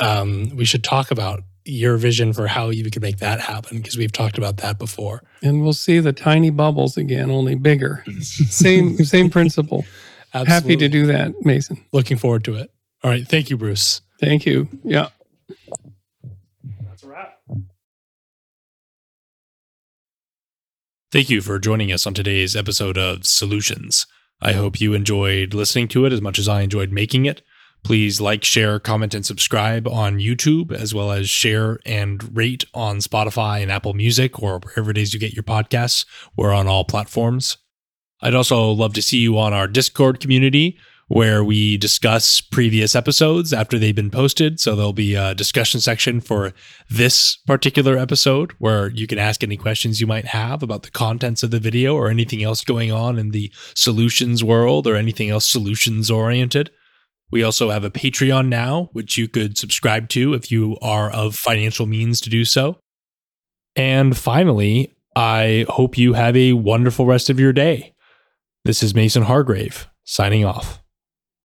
um, 0.00 0.50
we 0.56 0.64
should 0.64 0.82
talk 0.82 1.10
about 1.10 1.42
your 1.64 1.96
vision 1.96 2.32
for 2.32 2.46
how 2.46 2.70
you 2.70 2.88
could 2.90 3.02
make 3.02 3.18
that 3.18 3.40
happen 3.40 3.78
because 3.78 3.96
we've 3.96 4.12
talked 4.12 4.38
about 4.38 4.58
that 4.58 4.78
before. 4.78 5.22
and 5.42 5.62
we'll 5.62 5.72
see 5.72 5.98
the 5.98 6.12
tiny 6.12 6.50
bubbles 6.50 6.96
again 6.96 7.30
only 7.30 7.56
bigger 7.56 8.04
same 8.20 8.96
same 8.98 9.28
principle 9.28 9.84
happy 10.32 10.76
to 10.76 10.88
do 10.88 11.06
that 11.06 11.32
mason 11.44 11.84
Looking 11.92 12.18
forward 12.18 12.44
to 12.44 12.54
it. 12.54 12.70
All 13.02 13.10
right. 13.10 13.26
Thank 13.26 13.50
you, 13.50 13.56
Bruce. 13.56 14.00
thank 14.20 14.46
you 14.46 14.68
yeah 14.84 15.08
Thank 21.16 21.30
you 21.30 21.40
for 21.40 21.58
joining 21.58 21.90
us 21.92 22.06
on 22.06 22.12
today's 22.12 22.54
episode 22.54 22.98
of 22.98 23.24
Solutions. 23.24 24.06
I 24.42 24.52
hope 24.52 24.82
you 24.82 24.92
enjoyed 24.92 25.54
listening 25.54 25.88
to 25.88 26.04
it 26.04 26.12
as 26.12 26.20
much 26.20 26.38
as 26.38 26.46
I 26.46 26.60
enjoyed 26.60 26.92
making 26.92 27.24
it. 27.24 27.40
Please 27.82 28.20
like, 28.20 28.44
share, 28.44 28.78
comment, 28.78 29.14
and 29.14 29.24
subscribe 29.24 29.88
on 29.88 30.18
YouTube, 30.18 30.72
as 30.72 30.92
well 30.92 31.10
as 31.10 31.30
share 31.30 31.78
and 31.86 32.36
rate 32.36 32.66
on 32.74 32.98
Spotify 32.98 33.62
and 33.62 33.72
Apple 33.72 33.94
Music 33.94 34.42
or 34.42 34.58
wherever 34.58 34.90
it 34.90 34.98
is 34.98 35.14
you 35.14 35.18
get 35.18 35.32
your 35.32 35.42
podcasts. 35.42 36.04
We're 36.36 36.52
on 36.52 36.66
all 36.66 36.84
platforms. 36.84 37.56
I'd 38.20 38.34
also 38.34 38.70
love 38.70 38.92
to 38.92 39.00
see 39.00 39.16
you 39.16 39.38
on 39.38 39.54
our 39.54 39.68
Discord 39.68 40.20
community, 40.20 40.76
where 41.08 41.44
we 41.44 41.76
discuss 41.76 42.40
previous 42.40 42.96
episodes 42.96 43.52
after 43.52 43.78
they've 43.78 43.94
been 43.94 44.10
posted. 44.10 44.58
So 44.58 44.74
there'll 44.74 44.92
be 44.92 45.14
a 45.14 45.34
discussion 45.34 45.80
section 45.80 46.20
for 46.20 46.52
this 46.90 47.36
particular 47.46 47.96
episode 47.96 48.52
where 48.58 48.88
you 48.88 49.06
can 49.06 49.18
ask 49.18 49.44
any 49.44 49.56
questions 49.56 50.00
you 50.00 50.06
might 50.06 50.26
have 50.26 50.62
about 50.62 50.82
the 50.82 50.90
contents 50.90 51.44
of 51.44 51.52
the 51.52 51.60
video 51.60 51.94
or 51.94 52.08
anything 52.08 52.42
else 52.42 52.64
going 52.64 52.90
on 52.90 53.18
in 53.18 53.30
the 53.30 53.52
solutions 53.74 54.42
world 54.42 54.86
or 54.86 54.96
anything 54.96 55.30
else 55.30 55.48
solutions 55.48 56.10
oriented. 56.10 56.70
We 57.30 57.42
also 57.42 57.70
have 57.70 57.84
a 57.84 57.90
Patreon 57.90 58.48
now, 58.48 58.90
which 58.92 59.16
you 59.16 59.28
could 59.28 59.58
subscribe 59.58 60.08
to 60.10 60.34
if 60.34 60.50
you 60.50 60.76
are 60.82 61.10
of 61.10 61.34
financial 61.34 61.86
means 61.86 62.20
to 62.22 62.30
do 62.30 62.44
so. 62.44 62.78
And 63.76 64.16
finally, 64.16 64.96
I 65.14 65.66
hope 65.68 65.98
you 65.98 66.14
have 66.14 66.36
a 66.36 66.54
wonderful 66.54 67.06
rest 67.06 67.30
of 67.30 67.38
your 67.38 67.52
day. 67.52 67.94
This 68.64 68.82
is 68.82 68.94
Mason 68.94 69.22
Hargrave 69.22 69.88
signing 70.04 70.44
off. 70.44 70.82